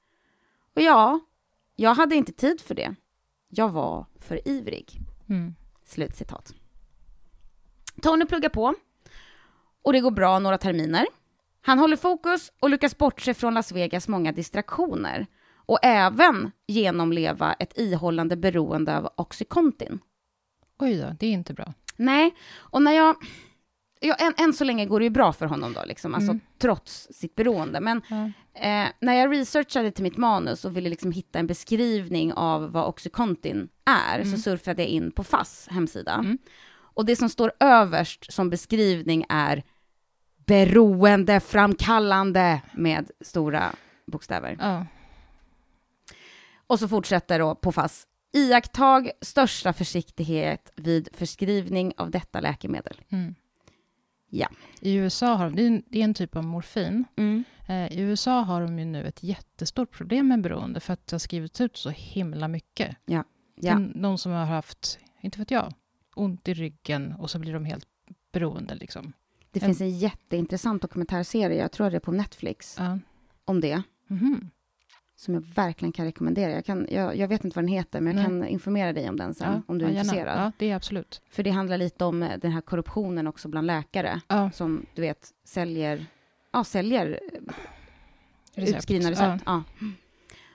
Och 0.75 0.83
ja, 0.83 1.21
jag 1.77 1.95
hade 1.95 2.17
inte 2.17 2.33
tid 2.33 2.61
för 2.61 2.75
det. 2.75 2.95
Jag 3.49 3.69
var 3.69 4.07
för 4.19 4.49
ivrig. 4.49 5.01
Mm. 5.29 5.55
Slutcitat. 5.85 6.55
Tony 8.03 8.25
pluggar 8.25 8.49
på 8.49 8.75
och 9.83 9.93
det 9.93 10.01
går 10.01 10.11
bra 10.11 10.39
några 10.39 10.59
terminer. 10.59 11.07
Han 11.69 11.79
håller 11.79 11.97
fokus 11.97 12.53
och 12.61 12.71
lyckas 12.71 12.99
bortse 12.99 13.35
från 13.35 13.55
Las 13.55 13.73
Vegas 13.73 14.09
många 14.09 14.33
distraktioner 14.33 15.27
och 15.57 15.79
även 15.83 16.51
genomleva 16.67 17.53
ett 17.53 17.79
ihållande 17.79 18.37
beroende 18.37 18.99
av 18.99 19.09
Oxycontin. 19.17 19.99
Oj 20.79 20.97
då, 20.97 21.17
det 21.21 21.27
är 21.27 21.31
inte 21.31 21.55
bra. 21.55 21.75
Nej, 21.97 22.35
och 22.55 22.83
när 22.83 22.93
jag... 22.93 23.17
Ja, 24.01 24.15
än, 24.15 24.35
än 24.37 24.53
så 24.53 24.65
länge 24.65 24.87
går 24.87 25.01
det 25.01 25.05
ju 25.05 25.11
bra 25.11 25.33
för 25.33 25.47
honom 25.47 25.73
då, 25.73 25.85
liksom, 25.87 26.15
alltså, 26.15 26.31
Mm. 26.31 26.41
trots 26.59 27.09
sitt 27.11 27.35
beroende. 27.35 27.81
Men 27.81 28.03
Ja. 28.09 28.25
eh, 28.61 28.89
när 29.01 29.15
jag 29.15 29.33
researchade 29.33 29.91
till 29.91 30.03
mitt 30.03 30.17
manus 30.17 30.65
och 30.65 30.77
ville 30.77 30.89
liksom 30.89 31.13
hitta 31.13 31.39
en 31.39 31.47
beskrivning 31.47 32.33
av 32.33 32.73
vad 32.73 32.87
Oxycontin 32.89 33.69
är, 33.85 34.25
så 34.25 34.37
surfade 34.39 34.83
jag 34.83 34.89
in 34.91 35.11
på 35.13 35.25
FASS 35.25 35.69
hemsida. 35.71 36.13
Mm. 36.13 36.39
Och 36.95 37.05
det 37.07 37.17
som 37.17 37.29
står 37.29 37.53
överst 37.61 38.33
som 38.33 38.51
beskrivning 38.51 39.25
är 39.29 39.63
beroendeframkallande 40.49 42.61
med 42.73 43.11
stora 43.21 43.75
bokstäver. 44.07 44.57
Ja. 44.61 44.87
Och 46.67 46.79
så 46.79 46.89
fortsätter 46.89 47.39
då 47.39 47.55
på 47.55 47.73
FASS. 47.73 48.07
Iakttag 48.33 49.11
största 49.21 49.73
försiktighet 49.73 50.73
vid 50.77 51.09
förskrivning 51.13 51.93
av 51.97 52.11
detta 52.11 52.41
läkemedel. 52.41 53.01
Mm. 53.09 53.35
Ja. 54.31 54.49
I 54.81 54.95
USA 54.95 55.35
har 55.35 55.51
de, 55.51 55.57
det 55.57 55.63
är 55.63 55.67
en, 55.67 55.83
det 55.87 56.01
är 56.01 56.05
en 56.05 56.15
typ 56.15 56.37
av 56.37 56.45
morfin. 56.45 57.05
Mm. 57.17 57.45
Eh, 57.67 57.93
I 57.93 58.01
USA 58.01 58.41
har 58.41 58.61
de 58.61 58.79
ju 58.79 58.85
nu 58.85 59.07
ett 59.07 59.23
jättestort 59.23 59.91
problem 59.91 60.29
med 60.29 60.41
beroende 60.41 60.81
för 60.81 60.93
att 60.93 61.07
det 61.07 61.15
har 61.15 61.19
skrivits 61.19 61.61
ut 61.61 61.77
så 61.77 61.91
himla 61.91 62.49
mycket. 62.49 62.97
Ja. 63.05 63.25
Är 63.63 63.75
Någon 63.75 64.19
som 64.19 64.33
har 64.33 64.45
haft, 64.45 64.99
inte 65.21 65.39
vet 65.39 65.51
jag, 65.51 65.75
ont 66.17 66.49
i 66.49 66.55
ryggen 66.55 67.13
och 67.13 67.31
så 67.31 67.39
blir 67.39 67.53
de 67.53 67.65
helt 67.65 67.87
beroende 68.33 68.75
liksom. 68.75 69.13
Det 69.51 69.61
finns 69.61 69.81
en 69.81 69.91
jätteintressant 69.99 70.83
dokumentärserie, 70.83 71.59
jag 71.61 71.73
tror 71.73 71.91
det 71.91 71.97
är 71.97 72.01
på 72.01 72.13
Netflix, 72.13 72.77
Ja. 72.79 72.99
om 73.45 73.61
det. 73.61 73.83
Mhm. 74.07 74.51
Som 75.17 75.35
jag 75.35 75.41
verkligen 75.41 75.93
kan 75.93 76.05
rekommendera. 76.05 76.51
Jag, 76.53 76.65
kan, 76.65 76.87
jag, 76.91 77.17
jag 77.17 77.29
vet 77.29 77.45
inte 77.45 77.57
vad 77.57 77.65
den 77.65 77.69
heter, 77.73 78.01
men 78.01 78.17
jag 78.17 78.31
Nej. 78.31 78.41
kan 78.41 78.49
informera 78.49 78.93
dig 78.93 79.09
om 79.09 79.17
den 79.17 79.35
sen, 79.35 79.53
Ja, 79.53 79.63
om 79.67 79.79
du 79.79 79.85
är 79.85 79.89
gärna. 79.89 80.01
intresserad. 80.01 80.39
Ja, 80.41 80.53
det 80.59 80.71
är 80.71 80.77
absolut. 80.77 81.23
För 81.31 81.43
det 81.43 81.51
handlar 81.51 81.79
lite 81.79 82.05
om 82.05 82.23
eh, 82.23 82.39
den 82.39 82.53
här 82.53 82.61
korruptionen 82.61 83.27
också 83.27 83.49
bland 83.49 83.67
läkare, 83.67 84.21
Ja, 84.29 84.51
som 84.51 84.87
du 84.95 85.03
vet 85.03 85.29
säljer, 85.45 86.07
ja, 86.53 86.65
säljer 86.65 87.21
recept. 88.55 88.77
utskrivna 88.77 89.11
recept. 89.11 89.43
Ja. 89.47 89.63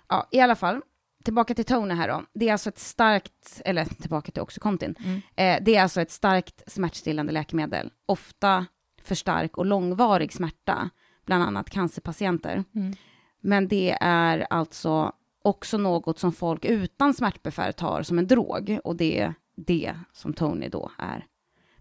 Ja. 0.10 0.28
i 0.32 0.40
alla 0.40 0.56
fall. 0.56 0.82
Tillbaka 1.24 1.56
till 1.56 1.66
Tony 1.66 1.94
här 1.94 2.08
då. 2.08 2.24
Det 2.34 2.48
är 2.48 2.52
alltså 2.52 2.70
ett 2.70 2.80
starkt, 2.80 3.62
eller 3.66 3.86
tillbaka 3.86 4.32
till 4.32 4.42
Oxycontin. 4.42 4.96
Mm. 5.00 5.22
Eh, 5.36 5.64
det 5.66 5.76
är 5.76 5.82
alltså 5.84 6.02
ett 6.02 6.12
starkt 6.12 6.64
smärtstillande 6.72 7.32
läkemedel. 7.32 7.92
Ofta 8.06 8.66
för 9.08 9.16
stark 9.16 9.58
och 9.58 9.66
långvarig 9.66 10.34
smärta, 10.34 10.90
bland 11.26 11.44
annat 11.44 11.70
cancerpatienter. 11.70 12.64
Mm. 12.76 12.96
Men 13.42 13.68
det 13.68 13.98
är 14.02 14.48
alltså 14.50 15.12
också 15.44 15.78
något 15.78 16.20
som 16.20 16.32
folk 16.34 16.66
utan 16.66 17.14
smärtbesvär 17.14 17.72
tar 17.72 18.04
som 18.04 18.20
en 18.20 18.28
drog. 18.28 18.80
Och 18.84 18.96
det 18.96 19.20
är 19.20 19.34
det 19.56 19.96
som 20.14 20.34
Tony 20.34 20.70
då 20.70 20.92
är 20.98 21.26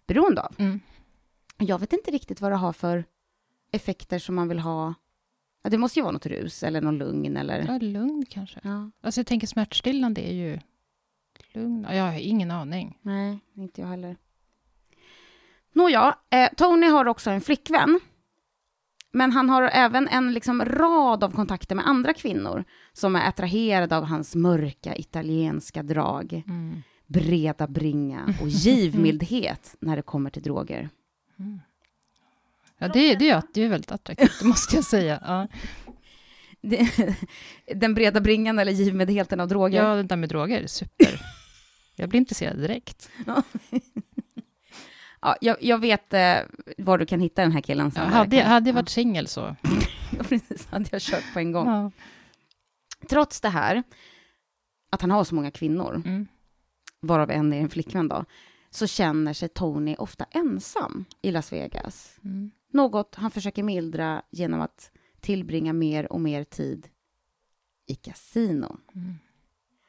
beroende 0.06 0.42
av. 0.42 0.54
Mm. 0.58 0.80
Jag 1.58 1.78
vet 1.78 1.92
inte 1.92 2.10
riktigt 2.10 2.40
vad 2.40 2.52
det 2.52 2.56
har 2.56 2.72
för 2.72 3.04
effekter 3.72 4.18
som 4.18 4.34
man 4.34 4.48
vill 4.48 4.58
ha. 4.58 4.94
Ja, 5.62 5.70
det 5.70 5.78
måste 5.78 5.98
ju 5.98 6.02
vara 6.02 6.12
något 6.12 6.26
rus 6.26 6.62
eller 6.62 6.80
någon 6.80 6.98
lugn 6.98 7.36
eller... 7.36 7.64
Ja, 7.68 7.78
lugn 7.78 8.26
kanske. 8.30 8.60
Ja, 8.62 8.90
Alltså 9.00 9.20
jag 9.20 9.26
tänker 9.26 9.46
smärtstillande 9.46 10.28
är 10.30 10.32
ju 10.34 10.58
lugn. 11.54 11.86
Ja, 11.88 11.94
Jag 11.94 12.04
har 12.04 12.18
ingen 12.18 12.50
aning. 12.50 12.98
nej, 13.02 13.38
inte 13.54 13.80
jag 13.80 13.88
heller. 13.88 14.16
Nåja, 15.72 16.16
eh, 16.30 16.48
Tony 16.56 16.86
har 16.86 17.08
också 17.08 17.30
en 17.30 17.40
flickvän. 17.40 18.00
Men 19.14 19.32
han 19.32 19.50
har 19.50 19.62
även 19.62 20.08
en 20.08 20.32
liksom 20.32 20.64
rad 20.64 21.24
av 21.24 21.30
kontakter 21.34 21.74
med 21.74 21.86
andra 21.86 22.14
kvinnor 22.14 22.64
som 22.92 23.16
är 23.16 23.28
attraherade 23.28 23.96
av 23.96 24.04
hans 24.04 24.34
mörka 24.34 24.96
italienska 24.96 25.82
drag, 25.82 26.42
Mm. 26.48 26.82
breda 27.06 27.66
bringa 27.66 28.34
och 28.42 28.48
givmildhet 28.48 29.76
när 29.80 29.96
det 29.96 30.02
kommer 30.02 30.30
till 30.30 30.42
droger. 30.42 30.90
Ja, 32.78 32.88
det, 32.88 33.14
det, 33.14 33.30
är, 33.30 33.42
det 33.54 33.62
är 33.62 33.68
väldigt 33.68 33.92
attraktivt, 33.92 34.38
det 34.40 34.46
måste 34.46 34.76
jag 34.76 34.84
säga. 34.84 35.22
Ja, 35.26 35.48
Den 37.74 37.94
breda 37.94 38.20
bringan 38.20 38.58
eller 38.58 38.72
givmildheten 38.72 39.40
av 39.40 39.48
droger. 39.48 39.82
ja 39.82 39.94
det 39.94 40.02
där 40.02 40.16
med 40.16 40.28
droger, 40.28 40.66
super. 40.66 41.20
Jag 41.96 42.08
blir 42.08 42.18
intresserad 42.20 42.56
direkt. 42.58 43.10
Ja, 43.26 43.42
jag, 45.40 45.56
jag 45.60 45.78
vet 45.78 46.14
eh, 46.14 46.38
var 46.78 46.98
du 46.98 47.06
kan 47.06 47.20
hitta 47.20 47.42
den 47.42 47.52
här 47.52 47.60
killen. 47.60 47.86
Ja, 47.94 48.02
sen. 48.02 48.12
hade, 48.12 48.36
jag- 48.36 48.44
hade 48.44 48.68
jag 48.70 48.74
Ja. 48.74 48.80
varit 48.80 48.88
singel 48.88 49.26
så... 49.26 49.56
Ja, 50.18 50.24
precis, 50.24 50.66
hade 50.66 50.88
jag 50.92 51.00
kört 51.00 51.32
på 51.32 51.38
en 51.38 51.52
gång. 51.52 51.66
Ja. 51.68 51.90
Trots 53.08 53.40
det 53.40 53.48
här, 53.48 53.82
att 54.90 55.00
han 55.00 55.10
har 55.10 55.24
så 55.24 55.34
många 55.34 55.50
kvinnor, 55.50 56.02
Mm. 56.04 56.26
varav 57.00 57.30
en 57.30 57.52
är 57.52 57.60
en 57.60 57.68
flickvän 57.70 58.08
då, 58.08 58.24
så 58.70 58.86
känner 58.86 59.32
sig 59.32 59.48
Tony 59.48 59.94
ofta 59.98 60.24
ensam 60.30 61.04
i 61.22 61.30
Las 61.30 61.52
Vegas. 61.52 62.16
Mm. 62.24 62.50
Något 62.72 63.14
han 63.14 63.30
försöker 63.30 63.62
mildra 63.62 64.22
genom 64.30 64.60
att 64.60 64.90
tillbringa 65.20 65.72
mer 65.72 66.12
och 66.12 66.20
mer 66.20 66.44
tid 66.44 66.88
i 67.86 67.94
kasino. 67.94 68.76
Mm. 68.94 69.14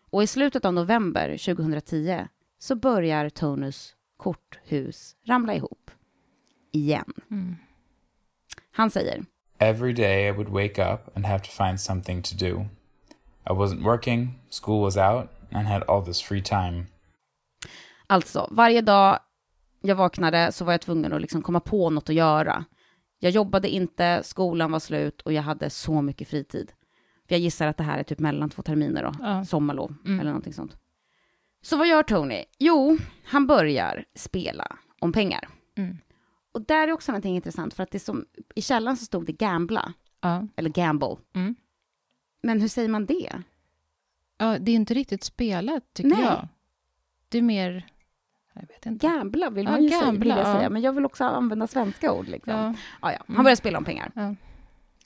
Och 0.09 0.23
i 0.23 0.27
slutet 0.27 0.65
av 0.65 0.73
november 0.73 1.37
2010 1.37 2.27
så 2.59 2.75
börjar 2.75 3.29
Tonys 3.29 3.95
korthus 4.17 5.15
ramla 5.25 5.53
ihop. 5.55 5.91
Igen. 6.71 7.13
Mm. 7.31 7.55
Han 8.71 8.91
säger, 8.91 9.25
Every 9.59 9.93
day 9.93 10.27
I 10.27 10.31
would 10.31 10.49
wake 10.49 10.93
up 10.93 11.17
and 11.17 11.25
have 11.25 11.39
to 11.39 11.49
find 11.51 11.81
something 11.81 12.21
to 12.23 12.35
do. 12.35 12.65
I 13.49 13.53
wasn't 13.53 13.83
working, 13.83 14.39
school 14.49 14.81
was 14.81 14.97
out, 14.97 15.29
and 15.51 15.67
had 15.67 15.83
all 15.83 16.05
this 16.05 16.21
free 16.21 16.41
time. 16.41 16.85
Alltså, 18.07 18.47
varje 18.51 18.81
dag 18.81 19.19
jag 19.81 19.95
vaknade 19.95 20.51
så 20.51 20.65
var 20.65 20.73
jag 20.73 20.81
tvungen 20.81 21.13
att 21.13 21.21
liksom 21.21 21.41
komma 21.41 21.59
på 21.59 21.89
något 21.89 22.09
att 22.09 22.15
göra. 22.15 22.65
Jag 23.19 23.31
jobbade 23.31 23.69
inte, 23.69 24.21
skolan 24.23 24.71
var 24.71 24.79
slut 24.79 25.21
och 25.21 25.33
jag 25.33 25.41
hade 25.43 25.69
så 25.69 26.01
mycket 26.01 26.27
fritid. 26.27 26.71
För 27.27 27.35
jag 27.35 27.39
gissar 27.39 27.67
att 27.67 27.77
det 27.77 27.83
här 27.83 27.99
är 27.99 28.03
typ 28.03 28.19
mellan 28.19 28.49
två 28.49 28.61
terminer 28.61 29.03
då, 29.03 29.11
Ja. 29.19 29.45
sommarlov 29.45 29.95
Mm. 30.05 30.19
eller 30.19 30.29
någonting 30.31 30.53
sånt. 30.53 30.77
Så 31.65 31.77
vad 31.77 31.87
gör 31.87 32.03
Tony? 32.03 32.43
Jo, 32.59 32.97
han 33.25 33.47
börjar 33.47 34.05
spela 34.15 34.77
om 34.99 35.11
pengar. 35.11 35.47
Mm. 35.75 35.97
Och 36.51 36.61
där 36.65 36.87
är 36.87 36.91
också 36.91 37.11
någonting 37.11 37.35
intressant, 37.35 37.73
för 37.73 37.83
att 37.83 37.91
det 37.91 37.99
som, 37.99 38.25
i 38.55 38.61
källan 38.61 38.97
så 38.97 39.05
stod 39.05 39.25
det 39.25 39.31
gambla, 39.33 39.93
Ja. 40.21 40.47
eller 40.55 40.69
gamble. 40.69 41.15
Mm. 41.33 41.55
Men 42.43 42.61
hur 42.61 42.67
säger 42.67 42.89
man 42.89 43.05
det? 43.05 43.31
ja, 44.37 44.59
det 44.59 44.71
är 44.71 44.75
inte 44.75 44.93
riktigt 44.93 45.23
spelat, 45.23 45.93
tycker 45.93 46.09
Nej. 46.09 46.21
jag. 46.23 46.47
Det 47.29 47.37
är 47.37 47.41
mer... 47.41 47.85
Jag 48.53 48.67
vet 48.67 48.85
inte. 48.85 49.07
Gambla 49.07 49.49
vill 49.49 49.65
Ja, 49.65 49.71
man 49.71 49.83
ju 49.83 49.89
säga, 49.89 49.99
vill 49.99 50.09
gambla, 50.11 50.37
jag 50.37 50.47
ja. 50.47 50.53
säga, 50.57 50.69
men 50.69 50.81
jag 50.81 50.93
vill 50.93 51.05
också 51.05 51.23
använda 51.23 51.67
svenska 51.67 52.11
ord. 52.13 52.27
Liksom. 52.27 52.53
Ja. 52.53 52.73
Ja, 53.01 53.11
ja. 53.11 53.17
Han 53.27 53.35
Mm. 53.35 53.43
börjar 53.43 53.55
spela 53.55 53.77
om 53.77 53.83
pengar. 53.85 54.11
Ja. 54.15 54.35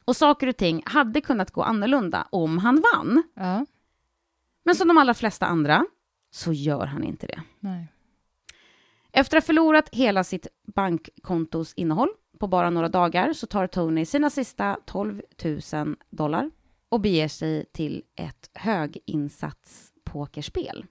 Och 0.05 0.15
saker 0.15 0.47
och 0.47 0.57
ting 0.57 0.81
hade 0.85 1.21
kunnat 1.21 1.51
gå 1.51 1.63
annorlunda 1.63 2.27
om 2.31 2.57
han 2.57 2.83
vann. 2.93 3.23
Ja, 3.33 3.65
Men 4.63 4.75
som 4.75 4.87
de 4.87 4.97
allra 4.97 5.13
flesta 5.13 5.45
andra 5.45 5.85
så 6.37 6.53
gör 6.53 6.85
han 6.85 7.03
inte 7.03 7.27
det. 7.27 7.41
nej. 7.59 7.87
Efter 9.11 9.37
att 9.37 9.43
ha 9.43 9.45
förlorat 9.45 9.89
hela 9.91 10.23
sitt 10.23 10.47
bankkontos 10.75 11.73
innehåll 11.73 12.09
på 12.39 12.47
bara 12.47 12.69
några 12.69 12.89
dagar 12.89 13.33
så 13.33 13.47
tar 13.47 13.67
Tony 13.67 14.05
sina 14.05 14.29
sista 14.29 14.79
12 14.85 15.21
000 15.73 15.95
dollar 16.09 16.51
och 16.89 17.01
beger 17.01 17.27
sig 17.27 17.65
till 17.65 18.03
ett 18.15 18.49
höginsatspokerspel 18.53 20.85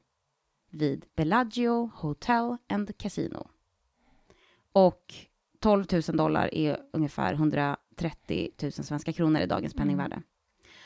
vid 0.71 1.05
Bellagio 1.17 1.91
Hotel 1.95 2.57
and 2.69 2.99
Casino. 2.99 3.49
Och 4.73 5.15
12 5.61 5.85
000 5.93 6.03
dollar 6.03 6.55
är 6.55 6.81
ungefär 6.93 7.33
130 7.33 8.51
000 8.63 8.73
svenska 8.73 9.13
kronor 9.13 9.41
i 9.41 9.47
dagens 9.47 9.75
penningvärde. 9.75 10.23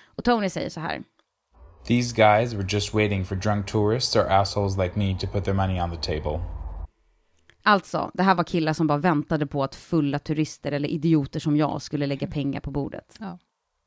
Och 0.03 0.25
Tony 0.25 0.51
säger 0.51 0.71
så 0.71 0.81
här. 0.81 1.03
These 1.91 2.13
guys 2.17 2.55
were 2.55 2.67
just 2.69 2.95
waiting 2.95 3.25
for 3.25 3.37
drunk 3.37 3.67
tourists 3.67 4.17
or 4.17 4.27
assholes 4.29 4.77
like 4.79 4.99
me 4.99 5.19
to 5.19 5.27
put 5.27 5.45
their 5.45 5.55
money 5.55 5.81
on 5.81 5.91
the 5.91 5.97
table. 5.97 6.41
Alltså, 7.63 8.11
det 8.15 8.23
här 8.23 8.35
var 8.35 8.45
killar 8.45 8.73
som 8.73 8.87
bara 8.87 8.99
väntade 8.99 9.47
på 9.47 9.65
att 9.65 9.75
fulla 9.75 10.19
turister 10.19 10.73
eller 10.73 10.89
idioter 10.89 11.41
som 11.41 11.57
jag 11.57 11.83
skulle 11.83 12.07
lägga 12.07 12.27
pengar 12.27 12.61
på 12.61 12.71
bordet. 12.71 13.19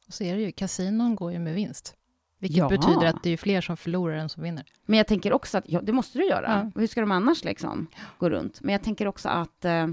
Och 0.07 0.13
så 0.13 0.23
är 0.23 0.35
det 0.35 0.41
ju, 0.41 0.51
kasinon 0.51 1.15
går 1.15 1.31
ju 1.31 1.39
med 1.39 1.53
vinst. 1.53 1.95
Vilket 2.39 2.57
Ja. 2.57 2.69
betyder 2.69 3.05
att 3.05 3.23
det 3.23 3.29
är 3.29 3.37
fler 3.37 3.61
som 3.61 3.77
förlorar 3.77 4.15
än 4.17 4.29
som 4.29 4.43
vinner. 4.43 4.65
Men 4.85 4.97
jag 4.97 5.07
tänker 5.07 5.33
också 5.33 5.57
att, 5.57 5.63
ja, 5.67 5.81
det 5.81 5.91
måste 5.91 6.17
du 6.19 6.25
göra. 6.25 6.71
Ja. 6.75 6.81
Hur 6.81 6.87
ska 6.87 7.01
de 7.01 7.11
annars 7.11 7.43
liksom 7.43 7.87
gå 8.17 8.29
runt? 8.29 8.61
Men 8.61 8.73
jag 8.73 8.83
tänker 8.83 9.07
också 9.07 9.29
att 9.29 9.65
eh, 9.65 9.87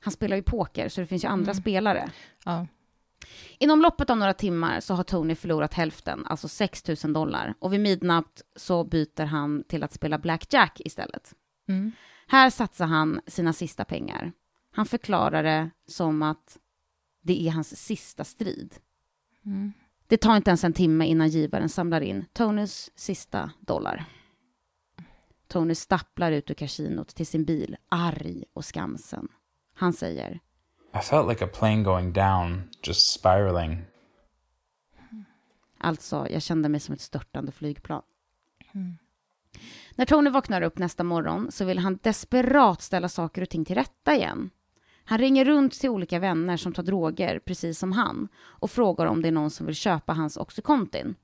han 0.00 0.12
spelar 0.12 0.36
ju 0.36 0.42
poker, 0.42 0.88
så 0.88 1.00
det 1.00 1.06
finns 1.06 1.24
ju 1.24 1.28
andra 1.28 1.50
Mm. 1.52 1.62
spelare. 1.62 2.10
Ja, 2.44 2.66
Inom 3.58 3.80
loppet 3.82 4.10
av 4.10 4.18
några 4.18 4.34
timmar 4.34 4.80
så 4.80 4.94
har 4.94 5.04
Tony 5.04 5.34
förlorat 5.34 5.74
hälften, 5.74 6.26
alltså 6.26 6.48
6 6.48 6.88
000 7.04 7.12
dollar. 7.12 7.54
Och 7.58 7.72
vid 7.72 7.80
midnatt 7.80 8.42
så 8.56 8.84
byter 8.84 9.24
han 9.24 9.64
till 9.68 9.82
att 9.82 9.92
spela 9.92 10.18
blackjack 10.18 10.80
istället. 10.84 11.34
mm. 11.68 11.92
Här 12.26 12.50
satsar 12.50 12.86
han 12.86 13.20
sina 13.26 13.52
sista 13.52 13.84
pengar. 13.84 14.32
Han 14.72 14.86
förklarar 14.86 15.42
det 15.42 15.70
som 15.86 16.22
att 16.22 16.58
det 17.22 17.46
är 17.46 17.50
hans 17.50 17.76
sista 17.76 18.24
strid. 18.24 18.74
Mm. 19.46 19.72
Det 20.06 20.16
tar 20.16 20.36
inte 20.36 20.50
ens 20.50 20.64
en 20.64 20.72
timme 20.72 21.06
innan 21.06 21.28
givaren 21.28 21.68
samlar 21.68 22.00
in 22.00 22.24
Tonys 22.32 22.90
sista 22.94 23.50
dollar. 23.60 24.04
Tony 25.48 25.74
stapplar 25.74 26.32
ut 26.32 26.50
ur 26.50 26.54
kasinot 26.54 27.08
till 27.08 27.26
sin 27.26 27.44
bil, 27.44 27.76
arg 27.88 28.44
och 28.52 28.64
skamsen. 28.64 29.28
Han 29.74 29.92
säger, 29.92 30.40
i 30.94 31.00
felt 31.00 31.28
like 31.28 31.44
a 31.44 31.48
plane 31.48 31.82
going 31.82 32.12
down, 32.12 32.70
just 32.82 33.12
spiraling. 33.12 33.84
alltså, 35.78 36.26
jag 36.30 36.42
kände 36.42 36.68
mig 36.68 36.80
som 36.80 36.94
ett 36.94 37.00
störtande 37.00 37.52
flygplan. 37.52 38.02
När 39.94 40.04
Tony 40.04 40.30
vaknar 40.30 40.62
upp 40.62 40.78
nästa 40.78 41.04
morgon 41.04 41.52
så 41.52 41.64
vill 41.64 41.78
han 41.78 41.98
desperat 42.02 42.82
ställa 42.82 43.08
saker 43.08 43.42
och 43.42 43.48
ting 43.48 43.64
till 43.64 43.74
rätta 43.74 44.14
igen. 44.14 44.50
Han 45.04 45.18
ringer 45.18 45.44
runt 45.44 45.80
till 45.80 45.90
olika 45.90 46.18
vänner 46.18 46.56
som 46.56 46.72
tar 46.72 46.82
droger, 46.82 47.38
precis 47.38 47.78
som 47.78 47.92
han, 47.92 48.28
och 48.36 48.70
frågar 48.70 49.06
om 49.06 49.22
det 49.22 49.28
är 49.28 49.32
någon 49.32 49.50
som 49.50 49.66
vill 49.66 49.74
köpa 49.74 50.12
hans 50.12 50.36
Oxycontin. 50.36 51.14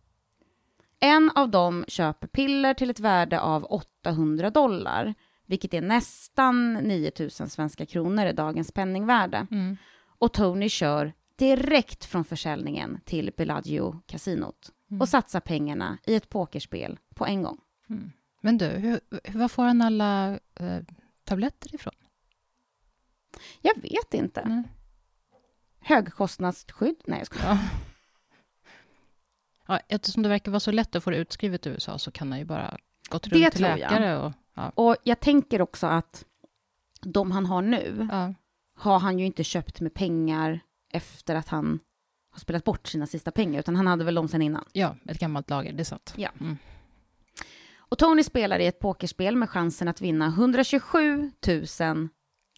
En 1.00 1.30
av 1.34 1.50
dem 1.50 1.84
köper 1.88 2.26
piller 2.26 2.74
till 2.74 2.90
ett 2.90 3.00
värde 3.00 3.40
av 3.40 3.64
800 3.64 4.50
dollar, 4.50 5.14
vilket 5.50 5.74
är 5.74 5.80
nästan 5.80 6.74
9000 6.74 7.48
svenska 7.50 7.86
kronor 7.86 8.26
i 8.26 8.32
dagens 8.32 8.72
penningvärde. 8.72 9.46
Mm. 9.50 9.76
Och 10.18 10.32
Tony 10.32 10.68
kör 10.68 11.12
direkt 11.36 12.04
från 12.04 12.24
försäljningen 12.24 13.00
till 13.04 13.32
Bellagio 13.36 14.00
kasinot 14.06 14.70
och 15.00 15.08
satsar 15.08 15.40
pengarna 15.40 15.98
i 16.06 16.14
ett 16.14 16.28
pokerspel 16.28 16.98
på 17.14 17.26
en 17.26 17.42
gång. 17.42 17.58
Men 18.40 18.58
du, 18.58 18.66
hur, 18.66 19.00
hur- 19.24 19.38
var 19.38 19.48
får 19.48 19.62
han 19.64 19.82
alla 19.82 20.38
eh, 20.54 20.78
tabletter 21.24 21.74
ifrån? 21.74 21.94
Jag 23.60 23.82
vet 23.82 24.14
inte. 24.14 24.44
Nej. 24.48 24.62
Högkostnadsskydd? 25.80 26.96
Nej, 27.06 27.18
jag 27.18 27.26
skojar. 27.26 27.48
Ja. 27.48 27.58
Ja, 29.66 29.80
eftersom 29.88 30.22
det 30.22 30.28
verkar 30.28 30.50
vara 30.50 30.60
så 30.60 30.70
lätt 30.72 30.96
att 30.96 31.04
få 31.04 31.10
det 31.10 31.16
utskrivet 31.16 31.66
i 31.66 31.70
USA 31.70 31.98
så 31.98 32.10
kan 32.10 32.30
han 32.32 32.38
ju 32.38 32.44
bara 32.44 32.78
gått 33.10 33.30
Det 33.30 33.30
runt 33.44 33.52
till 33.52 33.58
tror 33.64 33.70
jag. 33.70 33.78
läkare 33.78 34.16
och... 34.18 34.32
Ja, 34.54 34.72
Och 34.74 34.96
jag 35.02 35.20
tänker 35.20 35.62
också 35.62 35.86
att 35.86 36.24
de 37.02 37.30
han 37.30 37.46
har 37.46 37.62
nu 37.62 38.08
ja, 38.10 38.34
har 38.76 38.98
han 38.98 39.18
ju 39.18 39.26
inte 39.26 39.44
köpt 39.44 39.80
med 39.80 39.94
pengar 39.94 40.60
efter 40.92 41.34
att 41.34 41.48
han 41.48 41.80
har 42.30 42.40
spelat 42.40 42.64
bort 42.64 42.86
sina 42.88 43.06
sista 43.06 43.30
pengar, 43.30 43.60
utan 43.60 43.76
han 43.76 43.86
hade 43.86 44.04
väl 44.04 44.14
dem 44.14 44.28
sen 44.28 44.42
innan. 44.42 44.64
ja, 44.72 44.96
ett 45.08 45.18
gammalt 45.18 45.50
lager, 45.50 45.72
det 45.72 45.82
är 45.82 45.84
sant. 45.84 46.14
Ja. 46.16 46.30
Mm. 46.40 46.56
Och 47.78 47.98
Tony 47.98 48.22
spelar 48.22 48.58
i 48.58 48.66
ett 48.66 48.78
pokerspel 48.78 49.36
med 49.36 49.50
chansen 49.50 49.88
att 49.88 50.00
vinna 50.00 50.26
127 50.26 51.30
000 51.80 52.08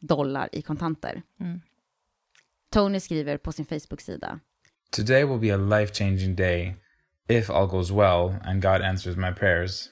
dollar 0.01 0.49
i 0.53 0.62
kontanter. 0.62 1.23
Mm. 1.41 1.61
Tony 2.73 3.01
skriver 3.01 3.37
på 3.37 3.53
sin 3.53 3.67
Facebook-sida. 3.67 4.41
Today 4.91 5.25
will 5.25 5.38
be 5.38 5.55
a 5.55 5.57
life 5.81 5.95
changing 5.95 6.37
day 6.37 6.75
if 7.29 7.51
all 7.51 7.67
goes 7.67 7.91
well 7.91 8.35
and 8.45 8.62
God 8.62 8.83
answers 8.83 9.17
my 9.17 9.33
prayers. 9.33 9.88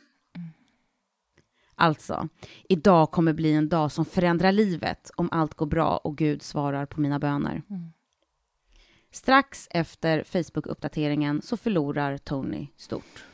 Alltså, 1.80 2.28
idag 2.68 3.10
kommer 3.10 3.32
bli 3.32 3.52
en 3.52 3.68
dag 3.68 3.92
som 3.92 4.04
förändrar 4.04 4.52
livet 4.52 5.10
om 5.16 5.28
allt 5.32 5.54
går 5.54 5.66
bra 5.66 5.96
och 5.96 6.16
Gud 6.16 6.42
svarar 6.42 6.86
på 6.86 7.00
mina 7.00 7.18
böner. 7.18 7.62
Strax 9.10 9.68
efter 9.70 10.22
Facebook-uppdateringen 10.22 11.42
så 11.42 11.56
förlorar 11.56 12.18
Tony 12.18 12.66
stort. 12.76 13.24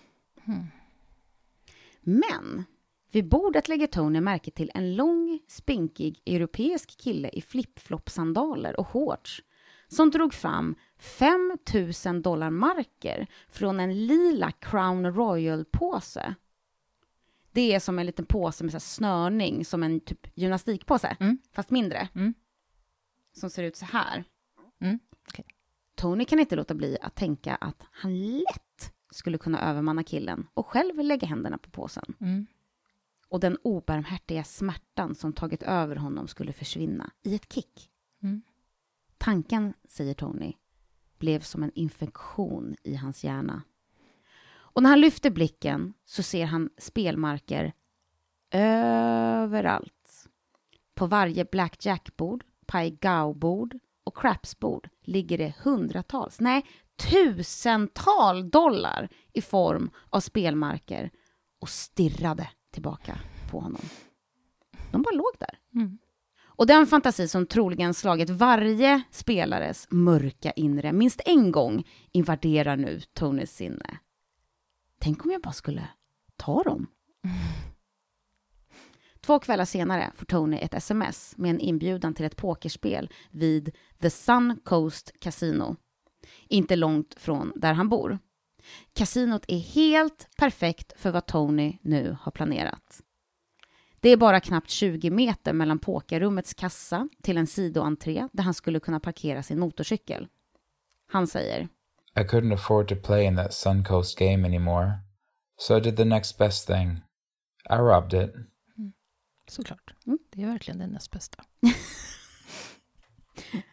Men 2.01 2.65
vid 3.13 3.29
bordet 3.29 3.69
lägger 3.69 3.87
Tony 3.87 4.21
märke 4.21 4.51
till 4.51 4.71
en 4.75 4.97
lång, 4.97 5.41
spinkig 5.49 6.23
europeisk 6.27 7.01
kille 7.01 7.29
i 7.29 7.43
flip-flop-sandaler 7.43 8.81
och 8.81 8.89
shorts 8.89 9.43
som 9.89 10.11
drog 10.11 10.35
fram 10.35 10.75
5 10.99 11.59
000 12.07 12.23
dollar 12.23 12.51
marker 12.51 13.27
från 13.49 13.81
en 13.81 14.07
lila 14.07 14.51
Crown 14.51 15.07
Royal-påse. 15.07 16.35
Det 17.57 17.75
är 17.75 17.81
som 17.81 17.99
en 17.99 18.07
liten 18.07 18.27
påse 18.27 18.65
med 18.65 18.73
så 18.73 18.81
snörning, 18.81 19.65
som 19.65 19.83
en 19.83 20.01
typ 20.01 20.27
gymnastikpåse, 20.35 21.17
Mm. 21.21 21.39
fast 21.53 21.71
mindre. 21.71 22.09
Mm. 22.15 22.35
Som 23.33 23.51
ser 23.51 23.63
ut 23.63 23.77
så 23.77 23.85
här. 23.85 24.25
Mm, 24.81 24.99
okej. 25.29 25.45
Tony 25.95 26.25
kan 26.25 26.39
inte 26.41 26.57
låta 26.57 26.75
bli 26.75 26.99
att 27.03 27.15
tänka 27.15 27.55
att 27.55 27.83
han 27.91 28.39
lätt 28.39 28.93
skulle 29.11 29.39
kunna 29.39 29.61
övermanna 29.71 30.03
killen 30.03 30.47
och 30.55 30.67
själv 30.67 30.99
lägga 30.99 31.27
händerna 31.29 31.59
på 31.59 31.71
påsen. 31.71 32.15
Mm. 32.21 32.47
Och 33.29 33.41
den 33.41 33.59
obarmhärtiga 33.63 34.45
smärtan 34.45 35.15
som 35.15 35.33
tagit 35.33 35.63
över 35.63 35.97
honom 35.97 36.29
skulle 36.29 36.53
försvinna 36.53 37.11
i 37.23 37.35
ett 37.35 37.53
kick. 37.53 37.91
Mm. 38.23 38.43
Tanken, 39.19 39.75
säger 39.89 40.15
Tony, 40.15 40.53
blev 41.19 41.41
som 41.41 41.63
en 41.63 41.73
infektion 41.75 42.77
i 42.83 42.95
hans 42.95 43.25
hjärna. 43.25 43.63
Och 44.77 44.83
när 44.83 44.91
han 44.91 45.01
lyfter 45.01 45.31
blicken 45.31 45.95
så 46.05 46.23
ser 46.23 46.47
han 46.47 46.71
spelmarker 46.79 47.73
överallt. 48.51 50.29
På 50.95 51.07
varje 51.07 51.45
blackjack-bord, 51.45 52.45
pai-gao-bord 52.67 53.79
och 54.05 54.17
craps-bord 54.17 54.89
ligger 55.03 55.39
det 55.39 55.55
hundratals, 55.59 56.41
nej 56.41 56.67
tusental 57.11 58.51
dollar 58.51 59.09
i 59.33 59.43
form 59.43 59.91
av 60.11 60.21
spelmarker 60.21 61.11
och 61.61 61.69
stirrade 61.69 62.49
tillbaka 62.73 63.19
på 63.51 63.61
honom. 63.61 63.83
De 64.93 65.03
bara 65.03 65.15
låg 65.15 65.33
där. 65.39 65.59
Mm. 65.75 65.99
Och 66.45 66.67
den 66.67 66.87
fantasi 66.87 67.29
som 67.29 67.47
troligen 67.47 67.95
slagit 67.95 68.31
varje 68.31 69.03
spelares 69.11 69.87
mörka 69.91 70.51
inre 70.51 70.93
minst 70.93 71.21
en 71.25 71.53
gång 71.53 71.85
invaderar 72.13 72.77
nu 72.77 73.01
Tonys 73.01 73.57
sinne. 73.57 73.99
Tänk 75.07 75.25
om 75.25 75.31
jag 75.31 75.43
bara 75.43 75.53
skulle 75.53 75.89
ta 76.37 76.63
dem? 76.63 76.87
Två 79.21 79.39
kvällar 79.39 79.65
senare 79.65 80.13
får 80.15 80.27
Tony 80.27 80.57
ett 80.57 80.75
sms 80.75 81.35
med 81.37 81.51
en 81.51 81.61
inbjudan 81.61 82.15
till 82.15 82.27
ett 82.27 82.37
pokerspel 82.37 83.11
vid 83.31 83.77
The 84.01 84.11
Sun 84.11 84.61
Coast 84.65 85.13
Casino. 85.21 85.77
Inte 86.49 86.77
långt 86.77 87.15
från 87.19 87.53
där 87.57 87.73
han 87.73 87.89
bor. 87.89 88.19
Kasinot 88.93 89.45
är 89.49 89.59
helt 89.59 90.29
perfekt 90.37 90.93
för 90.97 91.11
vad 91.11 91.27
Tony 91.27 91.79
nu 91.83 92.17
har 92.21 92.33
planerat. 92.33 93.03
Det 94.01 94.09
är 94.09 94.17
bara 94.17 94.41
knappt 94.41 94.71
20 94.71 95.11
meter 95.11 95.53
mellan 95.53 95.79
pokerrummets 95.79 96.55
kassa 96.55 97.09
till 97.23 97.37
en 97.37 97.47
sidoentré 97.47 98.29
där 98.33 98.43
han 98.43 98.55
skulle 98.55 98.81
kunna 98.81 99.01
parkera 99.01 99.43
sin 99.43 99.59
motorcykel. 99.59 100.29
Han 101.07 101.27
säger 101.27 101.69
i 102.17 102.25
couldn't 102.25 102.53
afford 102.53 102.89
to 102.89 102.97
play 102.97 103.25
in 103.27 103.37
that 103.37 103.53
Suncoast 103.53 104.19
game 104.19 104.47
anymore, 104.47 104.93
so 105.59 105.77
I 105.77 105.81
did 105.81 105.97
the 105.97 106.05
next 106.05 106.39
best 106.39 106.67
thing. 106.67 107.03
I 107.71 107.77
robbed 107.77 108.15
it. 108.15 108.35
Såklart. 109.49 109.95
Mm. 110.07 110.19
Det 110.31 110.43
är 110.43 110.47
verkligen 110.47 110.79
det 110.79 110.87
näst 110.87 111.11
bästa. 111.11 111.45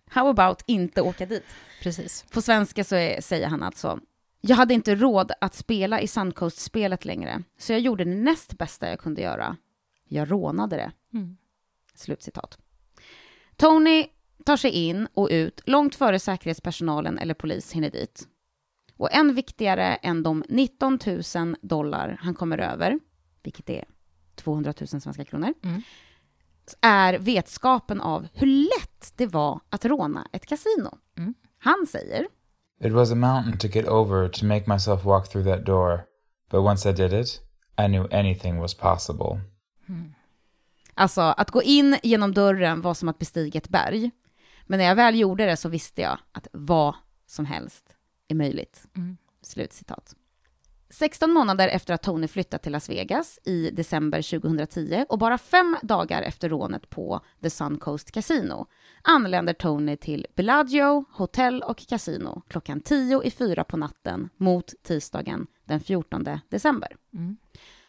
How 0.06 0.28
about 0.28 0.64
inte 0.66 1.02
åka 1.02 1.26
dit? 1.26 1.44
Precis. 1.82 2.26
På 2.32 2.42
svenska 2.42 2.84
så 2.84 2.96
är, 2.96 3.22
säger 3.22 3.48
han 3.48 3.64
alltså, 3.64 4.00
jag 4.42 4.56
hade 4.56 4.74
inte 4.74 4.96
råd 4.96 5.32
att 5.42 5.56
spela 5.56 6.02
i 6.02 6.08
Suncoast-spelet 6.08 7.06
längre, 7.06 7.44
så 7.58 7.74
jag 7.74 7.80
gjorde 7.80 8.04
det 8.04 8.16
näst 8.16 8.58
bästa 8.58 8.90
jag 8.90 9.00
kunde 9.00 9.22
göra. 9.22 9.58
Jag 10.08 10.32
rånade 10.32 10.76
det. 10.76 10.92
Mm. 11.14 11.38
Slutcitat. 11.96 12.58
Tony 13.56 14.08
tar 14.46 14.58
sig 14.58 14.72
in 14.72 15.08
och 15.14 15.28
ut 15.32 15.62
långt 15.66 15.96
före 15.96 16.20
säkerhetspersonalen 16.20 17.20
eller 17.20 17.34
polis 17.34 17.72
hinner 17.72 17.90
dit. 17.90 18.28
Och 19.04 19.14
än 19.14 19.36
viktigare 19.36 19.96
än 19.96 20.24
de 20.24 20.44
19 20.50 21.00
000 21.36 21.56
dollar 21.62 22.18
han 22.22 22.34
kommer 22.36 22.58
över, 22.58 23.00
vilket 23.44 23.70
är 23.70 23.86
200 24.36 24.74
000 24.80 24.88
svenska 25.02 25.26
kronor, 25.26 25.54
Mm. 25.64 25.82
är 26.82 27.14
vetskapen 27.20 28.02
av 28.02 28.28
hur 28.34 28.48
lätt 28.48 29.14
det 29.16 29.28
var 29.28 29.60
att 29.70 29.86
råna 29.86 30.28
ett 30.32 30.46
kasino. 30.46 30.98
Mm. 31.18 31.34
Han 31.58 31.88
säger, 31.90 32.28
It 32.84 32.92
was 32.92 33.12
a 33.12 33.16
mountain 33.16 33.58
to 33.58 33.68
get 33.68 33.88
over 33.88 34.28
to 34.30 34.46
make 34.46 34.70
myself 34.74 35.06
walk 35.06 35.30
through 35.30 35.48
that 35.56 35.66
door, 35.66 36.02
but 36.52 36.60
once 36.60 36.90
I 36.90 36.94
did 36.94 37.14
it, 37.14 37.42
I 37.82 37.88
knew 37.88 38.14
anything 38.14 38.60
was 38.60 38.74
possible. 38.78 39.40
alltså 40.94 41.22
att 41.22 41.52
gå 41.52 41.62
in 41.64 41.98
genom 42.04 42.34
dörren 42.34 42.82
var 42.82 42.94
som 42.94 43.10
att 43.10 43.20
bestiga 43.20 43.58
ett 43.58 43.70
berg. 43.70 44.12
Men 44.66 44.80
när 44.80 44.86
jag 44.86 44.96
väl 44.96 45.20
gjorde 45.20 45.46
det 45.46 45.58
så 45.58 45.70
visste 45.70 46.02
jag 46.02 46.18
att 46.32 46.48
vad 46.54 46.96
som 47.28 47.46
helst 47.46 47.93
är 48.34 48.38
möjligt. 48.38 48.88
Mm. 48.96 49.18
Slutcitat. 49.42 50.16
16 50.94 51.34
månader 51.34 51.68
efter 51.68 51.94
att 51.94 52.04
Tony 52.04 52.28
flyttat 52.28 52.64
till 52.64 52.72
Las 52.72 52.90
Vegas 52.90 53.40
i 53.46 53.70
december 53.70 54.40
2010 54.40 55.06
och 55.10 55.20
bara 55.20 55.38
fem 55.38 55.78
dagar 55.82 56.22
efter 56.22 56.50
rånet 56.50 56.90
på 56.90 57.22
The 57.42 57.50
Suncoast 57.50 58.12
Casino 58.12 58.68
anländer 59.02 59.54
Tony 59.54 59.98
till 59.98 60.28
Bellagio 60.36 61.06
hotell 61.12 61.64
och 61.64 61.88
casino 61.88 62.42
klockan 62.48 62.82
10 62.82 63.24
i 63.24 63.32
fyra 63.32 63.64
på 63.64 63.78
natten 63.78 64.30
mot 64.38 64.74
tisdagen 64.84 65.48
den 65.66 65.80
14 65.80 66.26
december. 66.50 66.96
Mm. 67.14 67.38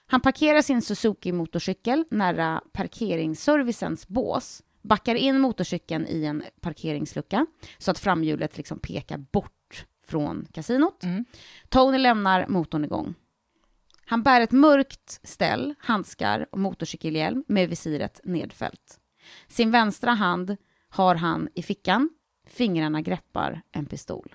Han 0.06 0.20
parkerar 0.20 0.62
sin 0.62 0.82
Suzuki-motorcykel 0.82 2.04
nära 2.10 2.62
parkeringsservicens 2.72 4.08
bås, 4.08 4.62
backar 4.82 5.14
in 5.14 5.40
motorcykeln 5.40 6.06
i 6.06 6.24
en 6.24 6.42
parkeringslucka 6.60 7.46
så 7.78 7.90
att 7.90 7.98
framhjulet 7.98 8.56
liksom 8.56 8.78
pekar 8.78 9.18
bort 9.18 9.50
från 10.06 10.46
kasinot. 10.52 11.04
Mm. 11.04 11.24
Tony 11.68 11.98
lämnar 11.98 12.46
motorn 12.46 12.84
igång. 12.84 13.14
Han 14.06 14.22
bär 14.22 14.40
ett 14.40 14.52
mörkt 14.52 15.20
ställ, 15.22 15.74
handskar 15.78 16.46
och 16.50 16.58
motorcykelhjälm 16.58 17.44
med 17.46 17.68
visiret 17.68 18.20
nedfällt. 18.24 19.00
Sin 19.48 19.70
vänstra 19.70 20.10
hand 20.10 20.56
har 20.88 21.14
han 21.14 21.48
i 21.54 21.62
fickan, 21.62 22.10
fingrarna 22.46 23.00
greppar 23.00 23.62
en 23.72 23.86
pistol. 23.86 24.34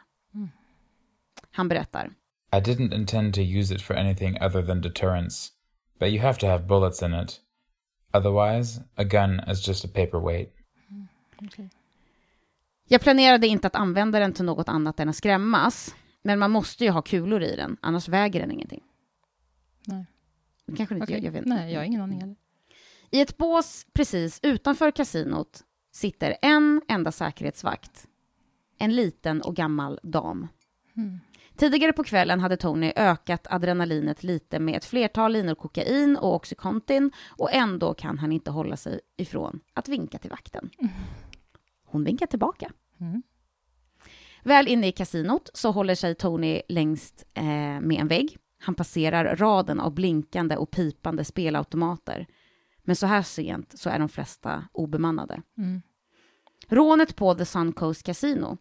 Han 1.52 1.68
berättar. 1.68 2.12
I 2.52 2.56
didn't 2.56 2.94
intend 2.94 3.34
to 3.34 3.42
use 3.42 3.76
it 3.76 3.82
for 3.82 3.96
anything 3.96 4.38
other 4.42 4.66
than 4.66 4.82
deterrence, 4.82 5.52
but 6.00 6.10
you 6.10 6.22
have 6.22 6.40
to 6.40 6.48
have 6.48 6.64
bullets 6.64 7.04
in 7.04 7.14
it. 7.14 7.42
Otherwise, 8.14 8.82
a 8.96 9.04
gun 9.04 9.40
is 9.40 9.68
just 9.68 9.86
a 9.86 9.88
paperweight. 9.88 10.54
Okej. 11.42 11.70
Jag 12.92 13.02
planerade 13.02 13.48
inte 13.48 13.68
att 13.68 13.76
använda 13.76 14.20
den 14.20 14.34
till 14.34 14.46
något 14.46 14.70
annat 14.70 15.00
än 15.00 15.10
att 15.10 15.16
skrämmas, 15.16 15.96
men 16.22 16.40
man 16.40 16.52
måste 16.52 16.84
ju 16.84 16.90
ha 16.90 17.02
kulor 17.02 17.44
i 17.44 17.56
den, 17.56 17.78
annars 17.82 18.08
väger 18.08 18.40
den 18.40 18.52
ingenting. 18.52 18.84
Nej. 19.86 20.06
Det 20.66 20.76
Kanske 20.76 20.96
inte 20.96 21.04
Okej. 21.04 21.16
jag, 21.16 21.26
jag 21.26 21.32
vet. 21.32 21.46
Nej, 21.46 21.74
jag 21.74 21.80
har 21.80 21.86
ingen 21.86 22.02
aning 22.02 22.22
heller. 22.22 22.36
I 23.12 23.22
ett 23.22 23.38
bås 23.38 23.86
precis 23.94 24.40
utanför 24.44 24.92
kasinot 24.92 25.64
sitter 25.92 26.38
en 26.42 26.82
enda 26.88 27.12
säkerhetsvakt. 27.12 28.08
En 28.78 28.96
liten 28.96 29.42
och 29.42 29.56
gammal 29.56 30.00
dam. 30.04 30.48
Mm. 30.98 31.20
Tidigare 31.56 31.94
på 31.94 32.04
kvällen 32.04 32.40
hade 32.40 32.58
Tony 32.58 32.94
ökat 32.96 33.48
adrenalinet 33.50 34.24
lite 34.24 34.60
med 34.60 34.78
ett 34.78 34.86
flertal 34.86 35.32
linor 35.32 35.56
kokain 35.56 36.18
och 36.18 36.36
Oxycontin 36.36 37.12
och 37.28 37.54
ändå 37.54 37.94
kan 37.94 38.20
han 38.20 38.32
inte 38.32 38.52
hålla 38.52 38.78
sig 38.78 39.00
ifrån 39.18 39.60
att 39.74 39.88
vinka 39.88 40.18
till 40.18 40.30
vakten. 40.30 40.70
Hon 41.92 42.04
vinkar 42.04 42.26
tillbaka. 42.26 42.72
Mm. 43.00 43.24
Väl 44.44 44.68
inne 44.68 44.88
i 44.88 44.92
kasinot 44.92 45.50
så 45.54 45.72
håller 45.72 45.96
sig 45.96 46.16
Tony 46.16 46.62
längst 46.68 47.26
eh, 47.34 47.44
med 47.82 47.92
en 48.00 48.08
vägg. 48.08 48.38
Han 48.60 48.76
passerar 48.76 49.36
raden 49.36 49.80
av 49.80 49.94
blinkande 49.94 50.56
och 50.56 50.72
pipande 50.72 51.26
spelautomater. 51.26 52.28
Men 52.84 52.96
så 52.96 53.06
här 53.08 53.22
sent 53.22 53.80
så 53.80 53.90
är 53.90 54.00
de 54.00 54.10
flesta 54.10 54.64
obemannade. 54.72 55.42
Mm. 55.58 55.82
Rånet 56.68 57.16
på 57.16 57.36
The 57.36 57.46
Suncoast 57.46 58.04
Casino 58.04 58.58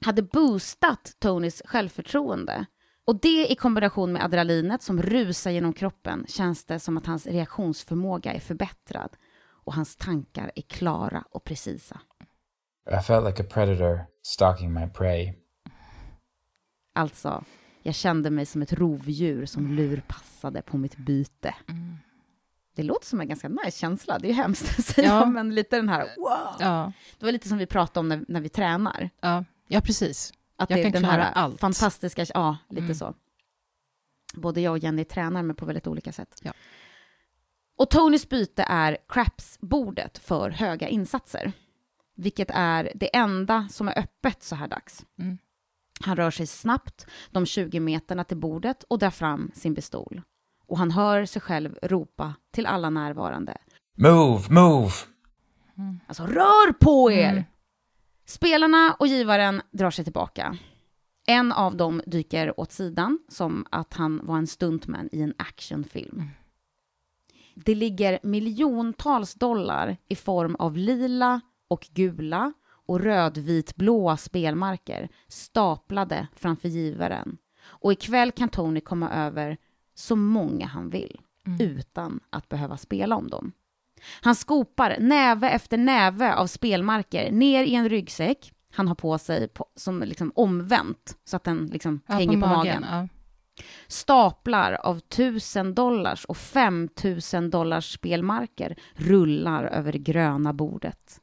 hade 0.00 0.22
boostat 0.22 1.16
Tonys 1.18 1.62
självförtroende. 1.64 2.66
Och 3.04 3.20
det 3.20 3.52
i 3.52 3.54
kombination 3.54 4.12
med 4.12 4.24
adrenalinet 4.24 4.82
som 4.82 5.02
rusar 5.02 5.50
genom 5.50 5.72
kroppen 5.72 6.24
känns 6.28 6.64
det 6.64 6.80
som 6.80 6.96
att 6.96 7.06
hans 7.06 7.26
reaktionsförmåga 7.26 8.32
är 8.32 8.40
förbättrad 8.40 9.16
och 9.64 9.74
hans 9.74 9.96
tankar 9.96 10.52
är 10.54 10.62
klara 10.62 11.24
och 11.30 11.44
precisa. 11.44 12.00
I 12.90 13.02
felt 13.02 13.26
like 13.26 13.42
a 13.42 13.46
predator 13.50 14.00
stalking 14.22 14.72
my 14.72 14.86
prey. 14.88 15.34
Alltså, 16.94 17.44
jag 17.82 17.94
kände 17.94 18.30
mig 18.30 18.46
som 18.46 18.62
ett 18.62 18.72
rovdjur 18.72 19.46
som 19.46 19.72
lurpassade 19.76 20.62
på 20.62 20.76
mitt 20.76 20.96
byte. 20.96 21.54
Mm. 21.68 21.96
Det 22.76 22.82
låter 22.82 23.06
som 23.06 23.20
en 23.20 23.28
ganska 23.28 23.48
nice 23.48 23.78
känsla, 23.78 24.18
det 24.18 24.26
är 24.26 24.28
ju 24.28 24.34
hemskt 24.34 24.78
att 24.78 24.84
säga, 24.84 25.08
Ja. 25.08 25.24
men 25.26 25.54
lite 25.54 25.76
den 25.76 25.88
här 25.88 26.00
wow. 26.16 26.56
Ja, 26.60 26.92
Det 27.18 27.24
var 27.24 27.32
lite 27.32 27.48
som 27.48 27.58
vi 27.58 27.66
pratade 27.66 28.00
om 28.00 28.08
när, 28.08 28.24
när 28.28 28.40
vi 28.40 28.48
tränar. 28.48 29.10
ja, 29.20 29.44
ja, 29.68 29.80
precis. 29.80 30.32
Att 30.56 30.70
Jag 30.70 30.78
det 30.78 30.80
är 30.80 30.84
kan 30.84 30.92
den 30.92 31.02
klara 31.02 31.22
här 31.22 31.32
allt. 31.32 31.60
fantastiska, 31.60 32.26
ja, 32.34 32.56
lite 32.68 32.82
Mm. 32.84 32.94
så. 32.94 33.14
Både 34.34 34.60
jag 34.60 34.70
och 34.70 34.78
Jenny 34.78 35.04
tränar, 35.04 35.42
men 35.42 35.56
på 35.56 35.66
väldigt 35.66 35.86
olika 35.86 36.12
sätt. 36.12 36.40
Ja. 36.42 36.52
Och 37.78 37.90
Tonys 37.90 38.28
byte 38.28 38.62
är 38.68 38.96
craps-bordet 39.08 40.18
för 40.18 40.50
höga 40.50 40.88
insatser, 40.88 41.52
vilket 42.14 42.50
är 42.54 42.92
det 42.94 43.16
enda 43.16 43.68
som 43.70 43.88
är 43.88 43.98
öppet 43.98 44.42
så 44.42 44.54
här 44.54 44.68
dags. 44.68 45.04
Mm. 45.18 45.38
Han 46.00 46.16
rör 46.16 46.30
sig 46.30 46.46
snabbt 46.46 47.06
de 47.30 47.46
20 47.46 47.80
meterna 47.80 48.24
till 48.24 48.36
bordet 48.36 48.82
och 48.82 48.98
drar 48.98 49.10
fram 49.10 49.50
sin 49.54 49.74
pistol. 49.74 50.22
Och 50.66 50.78
han 50.78 50.90
hör 50.90 51.24
sig 51.24 51.42
själv 51.42 51.78
ropa 51.82 52.34
till 52.50 52.66
alla 52.66 52.90
närvarande. 52.90 53.56
Move, 53.96 54.42
move! 54.50 54.92
Alltså, 56.06 56.26
rör 56.26 56.72
på 56.72 57.10
er! 57.10 57.32
Mm. 57.32 57.44
Spelarna 58.26 58.96
och 58.98 59.06
givaren 59.06 59.62
drar 59.70 59.90
sig 59.90 60.04
tillbaka. 60.04 60.58
En 61.26 61.52
av 61.52 61.76
dem 61.76 62.02
dyker 62.06 62.60
åt 62.60 62.72
sidan, 62.72 63.18
som 63.28 63.66
att 63.70 63.94
han 63.94 64.26
var 64.26 64.38
en 64.38 64.46
stuntman 64.46 65.08
i 65.12 65.22
en 65.22 65.34
actionfilm. 65.38 66.22
Det 67.54 67.74
ligger 67.74 68.18
miljontals 68.22 69.34
dollar 69.34 69.96
i 70.08 70.16
form 70.16 70.54
av 70.54 70.76
lila 70.76 71.40
och 71.68 71.88
gula 71.94 72.52
och 72.86 73.00
rödvitblåa 73.00 74.16
spelmarker 74.16 75.08
staplade 75.28 76.26
framför 76.36 76.68
givaren. 76.68 77.38
Och 77.62 77.92
ikväll 77.92 78.32
kan 78.32 78.48
Tony 78.48 78.80
komma 78.80 79.10
över 79.10 79.56
så 79.94 80.16
många 80.16 80.66
han 80.66 80.90
vill 80.90 81.20
utan 81.60 82.20
att 82.30 82.48
behöva 82.48 82.76
spela 82.76 83.16
om 83.16 83.30
dem. 83.30 83.52
Han 84.20 84.34
skopar 84.34 84.96
näve 85.00 85.50
efter 85.50 85.76
näve 85.78 86.34
av 86.34 86.46
spelmarker 86.46 87.32
ner 87.32 87.64
i 87.64 87.74
en 87.74 87.88
ryggsäck 87.88 88.54
han 88.74 88.88
har 88.88 88.94
på 88.94 89.18
sig 89.18 89.48
på, 89.48 89.66
som 89.76 90.00
liksom 90.00 90.32
omvänt 90.34 91.16
så 91.24 91.36
att 91.36 91.44
den 91.44 91.66
liksom 91.66 92.00
Ja, 92.06 92.14
hänger 92.14 92.40
på, 92.40 92.46
magen. 92.46 92.86
Ja. 92.90 93.08
Staplar 93.86 94.72
av 94.72 94.98
tusen 95.00 95.74
dollars 95.74 96.24
och 96.24 96.36
femtusen 96.36 97.50
dollars 97.50 97.94
spelmarker 97.94 98.76
rullar 98.94 99.64
över 99.64 99.92
det 99.92 99.98
gröna 99.98 100.52
bordet. 100.52 101.20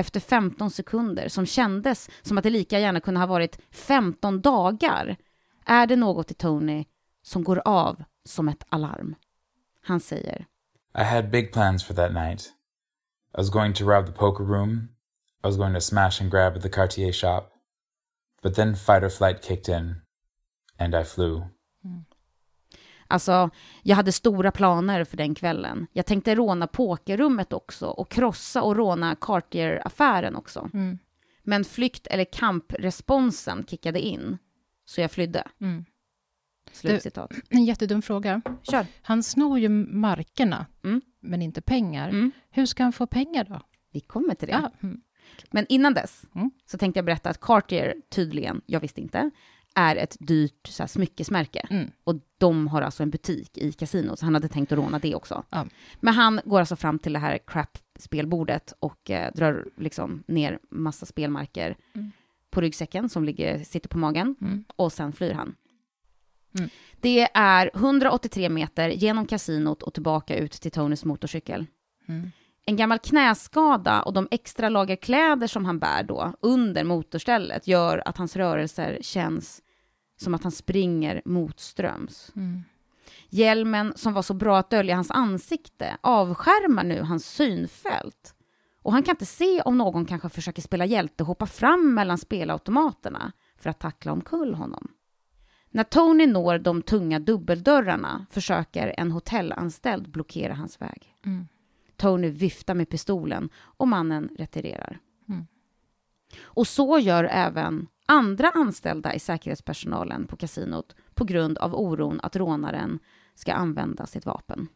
Efter 0.00 0.20
15 0.20 0.70
sekunder, 0.70 1.28
som 1.28 1.46
kändes 1.46 2.10
som 2.22 2.38
att 2.38 2.44
det 2.44 2.50
lika 2.50 2.78
gärna 2.78 3.00
kunde 3.00 3.20
ha 3.20 3.26
varit 3.26 3.58
15 3.70 4.40
dagar, 4.40 5.16
är 5.66 5.86
det 5.86 5.96
något 5.96 6.30
i 6.30 6.34
Tony 6.34 6.84
som 7.22 7.44
går 7.44 7.62
av 7.64 8.04
som 8.24 8.48
ett 8.48 8.64
alarm. 8.68 9.14
Han 9.82 10.00
säger 10.00 10.46
I 10.98 11.02
had 11.02 11.30
big 11.30 11.52
plans 11.52 11.84
for 11.84 11.94
that 11.94 12.12
night. 12.12 12.40
I 13.34 13.36
was 13.36 13.50
going 13.50 13.74
to 13.74 13.84
rob 13.84 14.06
the 14.06 14.12
poker 14.12 14.44
room. 14.44 14.88
I 15.44 15.46
was 15.46 15.56
going 15.56 15.74
to 15.74 15.80
smash 15.80 16.22
and 16.22 16.30
grab 16.30 16.56
at 16.56 16.62
the 16.62 16.68
Cartier 16.68 17.12
shop. 17.12 17.52
But 18.42 18.54
then 18.54 18.76
fight 18.76 19.02
or 19.02 19.10
flight 19.10 19.42
kicked 19.42 19.68
in, 19.68 19.94
and 20.78 20.94
I 20.94 21.04
flew. 21.04 21.42
Alltså, 23.10 23.50
jag 23.82 23.96
hade 23.96 24.12
stora 24.12 24.50
planer 24.52 25.04
för 25.04 25.16
den 25.16 25.34
kvällen. 25.34 25.86
Jag 25.92 26.06
tänkte 26.06 26.34
råna 26.34 26.66
pokerrummet 26.66 27.52
också 27.52 27.86
och 27.86 28.10
krossa 28.10 28.62
och 28.62 28.76
råna 28.76 29.14
Cartier-affären 29.20 30.36
också. 30.36 30.70
Mm. 30.74 30.98
Men 31.42 31.64
flykt 31.64 32.06
eller 32.06 32.24
kampresponsen 32.24 33.64
kickade 33.68 34.00
in, 34.00 34.38
så 34.84 35.00
jag 35.00 35.10
flydde. 35.10 35.44
Mm. 35.60 35.84
Slutcitat. 36.72 37.32
En 37.48 37.64
jättedum 37.64 38.02
fråga. 38.02 38.42
Kör. 38.62 38.86
Han 39.02 39.22
snor 39.22 39.58
ju 39.58 39.68
markerna, 39.68 40.66
Mm. 40.84 41.00
men 41.20 41.42
inte 41.42 41.60
pengar. 41.62 42.08
Mm. 42.08 42.32
Hur 42.50 42.66
ska 42.66 42.82
han 42.82 42.92
få 42.92 43.06
pengar 43.06 43.44
då? 43.44 43.60
Vi 43.92 44.00
kommer 44.00 44.34
till 44.34 44.48
det. 44.48 44.52
Ja. 44.54 44.72
Mm. 44.82 45.00
Men 45.50 45.66
innan 45.68 45.94
dess 45.94 46.24
Mm. 46.34 46.50
så 46.66 46.78
tänkte 46.78 46.98
jag 46.98 47.04
berätta 47.04 47.30
att 47.30 47.40
Cartier 47.40 47.94
tydligen, 48.10 48.60
jag 48.66 48.80
visste 48.80 49.00
inte, 49.00 49.30
är 49.80 49.96
ett 49.96 50.16
dyrt 50.20 50.66
så 50.68 50.82
här, 50.82 50.88
smyckesmärke. 50.88 51.66
Mm. 51.70 51.90
Och 52.04 52.14
de 52.38 52.68
har 52.68 52.82
alltså 52.82 53.02
en 53.02 53.10
butik 53.10 53.58
i 53.58 53.72
kasinot, 53.72 54.18
så 54.18 54.24
han 54.26 54.34
hade 54.34 54.48
tänkt 54.48 54.72
att 54.72 54.78
råna 54.78 54.98
det 54.98 55.14
också. 55.14 55.44
Ja. 55.50 55.66
Men 56.00 56.14
han 56.14 56.40
går 56.44 56.60
alltså 56.60 56.76
fram 56.76 56.98
till 56.98 57.12
det 57.12 57.18
här 57.18 57.38
crap-spelbordet 57.46 58.72
och 58.80 59.10
eh, 59.10 59.32
drar 59.34 59.64
liksom 59.76 60.22
ner 60.26 60.58
massa 60.70 61.06
spelmarker 61.06 61.76
Mm. 61.94 62.10
på 62.50 62.60
ryggsäcken 62.60 63.08
som 63.08 63.24
ligger, 63.24 63.64
sitter 63.64 63.88
på 63.88 63.98
magen 63.98 64.34
Mm. 64.40 64.64
och 64.76 64.92
sen 64.92 65.12
flyr 65.12 65.32
han. 65.32 65.54
Mm. 66.58 66.70
Det 67.00 67.28
är 67.34 67.70
183 67.74 68.48
meter 68.48 68.88
genom 68.88 69.26
kasinot 69.26 69.82
och 69.82 69.94
tillbaka 69.94 70.36
ut 70.36 70.52
till 70.52 70.70
Tonys 70.70 71.04
motorcykel. 71.04 71.66
Mm. 72.08 72.30
En 72.66 72.76
gammal 72.76 72.98
knäskada 72.98 74.02
och 74.02 74.12
de 74.12 74.28
extra 74.30 74.68
lager 74.68 74.96
kläder 74.96 75.46
som 75.46 75.64
han 75.64 75.78
bär 75.78 76.02
då 76.02 76.32
under 76.40 76.84
motorstället 76.84 77.66
gör 77.66 78.02
att 78.08 78.16
hans 78.16 78.36
rörelser 78.36 78.98
känns 79.02 79.62
som 80.20 80.34
att 80.34 80.42
han 80.42 80.52
springer 80.52 81.22
motströms. 81.24 82.32
Mm. 82.36 82.62
Hjälmen 83.28 83.92
som 83.96 84.12
var 84.12 84.22
så 84.22 84.34
bra 84.34 84.58
att 84.58 84.70
dölja 84.70 84.94
hans 84.94 85.10
ansikte 85.10 85.96
avskärmar 86.00 86.84
nu 86.84 87.02
hans 87.02 87.26
synfält. 87.26 88.34
Och 88.82 88.92
han 88.92 89.02
kan 89.02 89.12
inte 89.12 89.26
se 89.26 89.62
om 89.62 89.78
någon 89.78 90.06
kanske 90.06 90.28
försöker 90.28 90.62
spela 90.62 90.84
hjälte 90.84 91.22
och 91.22 91.26
hoppa 91.26 91.46
fram 91.46 91.94
mellan 91.94 92.18
spelautomaterna 92.18 93.32
för 93.56 93.70
att 93.70 93.80
tackla 93.80 94.12
omkull 94.12 94.54
honom. 94.54 94.88
När 95.70 95.84
Tony 95.84 96.26
når 96.26 96.58
de 96.58 96.82
tunga 96.82 97.18
dubbeldörrarna 97.18 98.26
försöker 98.30 98.94
en 98.96 99.10
hotellanställd 99.10 100.10
blockera 100.10 100.54
hans 100.54 100.80
väg. 100.80 101.16
Mm. 101.26 101.46
Tony 101.96 102.28
viftar 102.28 102.74
med 102.74 102.88
pistolen 102.88 103.48
och 103.56 103.88
mannen 103.88 104.28
retirerar. 104.38 104.98
Mm. 105.28 105.46
Och 106.42 106.66
så 106.66 106.98
gör 106.98 107.24
även 107.24 107.86
andra 108.10 108.50
anställda 108.50 109.14
i 109.14 109.18
säkerhetspersonalen 109.18 110.26
på 110.26 110.36
kasinot 110.36 110.96
på 111.14 111.24
grund 111.24 111.58
av 111.58 111.74
oron 111.74 112.20
att 112.22 112.36
rånaren 112.36 112.98
ska 113.34 113.52
använda 113.52 114.06
sitt 114.06 114.26
vapen. 114.26 114.68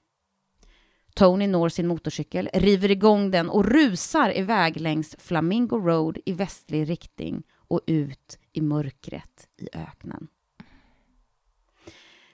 Tony 1.15 1.47
når 1.47 1.69
sin 1.69 1.87
motorcykel, 1.87 2.49
river 2.55 2.91
igång 2.91 3.31
den 3.31 3.49
och 3.49 3.65
rusar 3.65 4.39
iväg 4.39 4.81
längs 4.81 5.17
Flamingo 5.19 5.79
Road 5.79 6.19
i 6.27 6.33
västlig 6.33 6.91
riktning 6.91 7.43
och 7.69 7.81
ut 7.87 8.39
i 8.53 8.61
mörkret 8.61 9.49
i 9.57 9.69
öknen. 9.73 10.29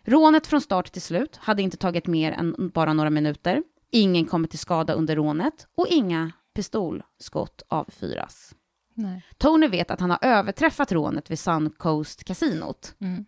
Rånet 0.03 0.47
från 0.47 0.61
start 0.61 0.93
till 0.93 1.03
slut 1.03 1.37
hade 1.37 1.63
inte 1.63 1.77
tagit 1.77 2.07
mer 2.07 2.33
än 2.33 2.71
bara 2.75 2.93
några 2.93 3.11
minuter. 3.11 3.63
Ingen 3.91 4.27
kommer 4.27 4.49
till 4.49 4.59
skada 4.59 4.93
under 4.93 5.17
rånet 5.17 5.67
och 5.75 5.87
inga 5.89 6.33
pistolskott 6.55 7.63
avfyras. 7.69 8.55
Nej. 9.03 9.23
Tony 9.39 9.69
vet 9.69 9.91
att 9.91 10.01
han 10.01 10.11
har 10.11 10.19
överträffat 10.23 10.93
rånet 10.93 11.31
vid 11.31 11.39
Suncoast 11.39 12.25
kasinot, 12.25 12.95
Mm. 13.01 13.25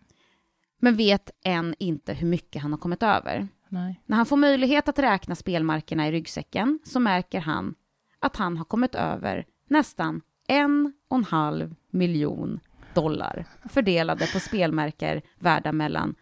men 0.79 0.95
vet 0.95 1.29
än 1.45 1.75
inte 1.79 2.13
hur 2.13 2.27
mycket 2.27 2.61
han 2.61 2.71
har 2.71 2.79
kommit 2.79 3.03
över. 3.03 3.47
Nej. 3.69 4.01
När 4.05 4.17
han 4.17 4.25
får 4.25 4.37
möjlighet 4.37 4.89
att 4.89 4.99
räkna 4.99 5.35
spelmarkerna 5.35 6.07
i 6.07 6.11
ryggsäcken 6.11 6.79
så 6.83 6.99
märker 6.99 7.39
han 7.39 7.75
att 8.19 8.35
han 8.35 8.57
har 8.57 8.65
kommit 8.65 8.95
över 8.95 9.45
nästan 9.67 10.21
en 10.47 10.93
och 11.07 11.17
en 11.17 11.23
halv 11.23 11.75
miljon 11.91 12.59
dollar 12.93 13.45
fördelade 13.69 14.27
på 14.33 14.39
spelmärker 14.39 15.21
värda 15.39 15.71
mellan 15.71 16.15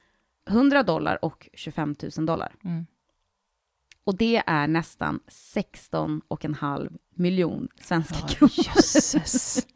100 0.50 0.84
dollar 0.84 1.26
och 1.26 1.50
25 1.54 1.96
000 2.18 2.26
dollar. 2.26 2.56
Mm. 2.64 2.86
Och 4.04 4.18
det 4.18 4.44
är 4.48 4.68
nästan 4.68 5.20
16 5.28 6.22
och 6.28 6.46
en 6.46 6.54
halv 6.56 6.92
miljon 7.16 7.68
svenska 7.82 8.16
Ja, 8.22 8.28
kronor. 8.28 8.52
jösses. 8.76 9.68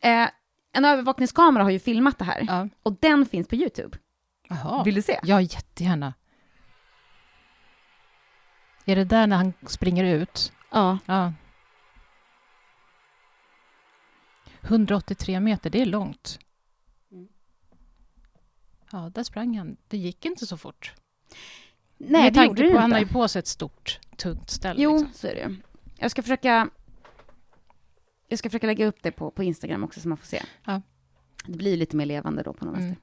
Eh, 0.00 0.28
en 0.72 0.84
övervakningskamera 0.84 1.62
har 1.64 1.70
ju 1.70 1.78
filmat 1.78 2.18
det 2.18 2.24
här 2.24 2.44
Ja. 2.46 2.68
och 2.82 2.96
den 3.00 3.26
finns 3.26 3.48
på 3.48 3.54
YouTube. 3.54 3.98
Jaha. 4.48 4.84
Vill 4.84 4.94
du 4.94 5.02
se? 5.02 5.20
Ja, 5.22 5.40
jättegärna. 5.40 6.14
Är 8.84 8.96
det 8.96 9.04
där 9.04 9.26
när 9.26 9.36
han 9.36 9.52
springer 9.66 10.04
ut? 10.04 10.52
Ja. 10.70 10.98
Ja. 11.06 11.32
183 14.62 15.40
meter, 15.40 15.70
det 15.70 15.80
är 15.82 15.86
långt. 15.86 16.38
Mm. 17.12 17.28
Ja, 18.92 19.10
där 19.14 19.22
sprang 19.24 19.58
han. 19.58 19.76
Det 19.88 19.96
gick 19.98 20.24
inte 20.24 20.46
så 20.46 20.56
fort. 20.56 20.94
Nej, 21.98 22.22
Med 22.22 22.32
det 22.34 22.44
gjorde 22.44 22.62
det 22.62 22.70
på, 22.72 22.78
Han 22.78 22.92
har 22.92 22.98
inte. 22.98 23.08
ju 23.10 23.12
på 23.12 23.28
sig 23.28 23.38
ett 23.40 23.46
stort, 23.46 23.98
tungt 24.16 24.50
ställ. 24.50 24.76
Jo, 24.78 24.92
liksom. 24.92 25.12
så 25.14 25.26
är 25.26 25.34
det. 25.34 25.56
Jag 25.98 26.10
ska 26.10 26.22
försöka... 26.22 26.68
Jag 28.28 28.38
ska 28.38 28.48
försöka 28.50 28.66
lägga 28.66 28.86
upp 28.86 29.02
det 29.02 29.10
på, 29.10 29.30
på 29.30 29.42
Instagram 29.42 29.84
också 29.84 30.00
så 30.00 30.08
man 30.08 30.18
får 30.18 30.26
se. 30.26 30.42
Ja. 30.64 30.82
Det 31.46 31.56
blir 31.58 31.76
lite 31.76 31.96
mer 31.96 32.06
levande 32.06 32.42
då 32.42 32.52
på 32.52 32.64
något 32.64 32.76
Mm. 32.78 32.94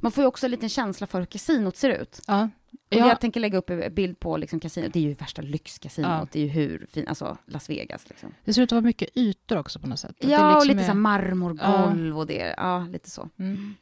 Man 0.00 0.12
får 0.12 0.22
ju 0.24 0.28
också 0.28 0.46
en 0.46 0.50
liten 0.50 0.68
känsla 0.68 1.06
för 1.06 1.18
hur 1.18 1.26
kasinot 1.26 1.76
ser 1.76 1.90
ut. 1.90 2.20
Ja. 2.26 2.42
Och 2.72 2.96
Ja. 2.96 3.08
Jag 3.08 3.20
tänker 3.20 3.40
lägga 3.40 3.58
upp 3.58 3.70
en 3.70 3.94
bild 3.94 4.20
på 4.20 4.36
liksom 4.36 4.60
kasinot. 4.60 4.92
Det 4.92 4.98
är 4.98 5.02
ju 5.02 5.14
värsta 5.14 5.42
lyxkasinot. 5.42 6.10
Ja. 6.10 6.26
Det 6.32 6.38
är 6.38 6.42
ju 6.42 6.48
hur 6.48 6.86
fint, 6.90 7.08
alltså 7.08 7.36
Las 7.46 7.70
Vegas 7.70 8.08
liksom. 8.08 8.34
Det 8.44 8.52
ser 8.54 8.62
ut 8.62 8.68
att 8.68 8.76
vara 8.76 8.80
mycket 8.84 9.16
ytor 9.16 9.56
också 9.58 9.78
på 9.80 9.86
något 9.86 9.98
sätt. 10.00 10.16
Ja, 10.18 10.56
och 10.56 10.66
liksom 10.66 10.76
lite 10.76 10.86
är- 10.86 10.92
så 10.92 10.96
marmorgolv 10.98 12.18
och 12.18 12.26
det, 12.26 12.54
ja, 12.56 12.86
lite 12.92 13.10
så. 13.10 13.28
Mm. 13.38 13.74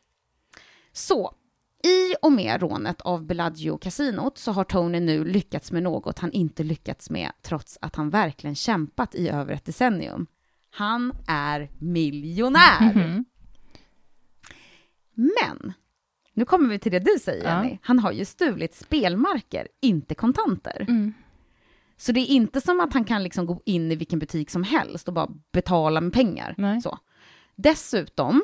Så, 0.92 1.34
i 1.86 2.14
och 2.22 2.32
med 2.32 2.60
rånet 2.60 3.00
av 3.00 3.26
Bellagio-kasinot 3.26 4.38
så 4.38 4.52
har 4.52 4.64
Tony 4.64 5.00
nu 5.00 5.24
lyckats 5.24 5.72
med 5.72 5.82
något 5.82 6.18
han 6.18 6.32
inte 6.32 6.62
lyckats 6.62 7.10
med 7.10 7.30
trots 7.42 7.78
att 7.80 7.96
han 7.96 8.10
verkligen 8.10 8.54
kämpat 8.54 9.14
i 9.14 9.28
över 9.28 9.52
ett 9.52 9.64
decennium. 9.64 10.26
Han 10.70 11.12
är 11.26 11.70
miljonär! 11.78 12.94
Mhm. 12.94 13.24
Men, 15.14 15.72
nu 16.32 16.44
kommer 16.44 16.68
vi 16.68 16.78
till 16.78 16.92
det 16.92 16.98
du 16.98 17.18
säger 17.20 17.44
Ja. 17.44 17.64
Jenny. 17.64 17.78
Han 17.82 17.98
har 17.98 18.12
ju 18.12 18.24
stulit 18.24 18.74
spelmarker, 18.74 19.68
inte 19.82 20.14
kontanter. 20.14 20.84
Mm. 20.88 21.12
Så 21.96 22.12
det 22.12 22.20
är 22.20 22.26
inte 22.26 22.60
som 22.60 22.80
att 22.80 22.92
han 22.92 23.04
kan 23.04 23.22
liksom 23.22 23.46
gå 23.46 23.62
in 23.64 23.92
i 23.92 23.96
vilken 23.96 24.18
butik 24.18 24.50
som 24.50 24.62
helst 24.62 25.08
och 25.08 25.14
bara 25.14 25.28
betala 25.52 26.00
med 26.00 26.12
pengar. 26.12 26.54
Nej. 26.58 26.80
Så. 26.80 26.98
Dessutom 27.56 28.42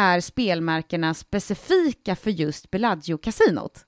är 0.00 0.20
spelmärkena 0.20 1.14
specifika 1.14 2.16
för 2.16 2.30
just 2.30 2.70
Bellagio-kasinot. 2.70 3.84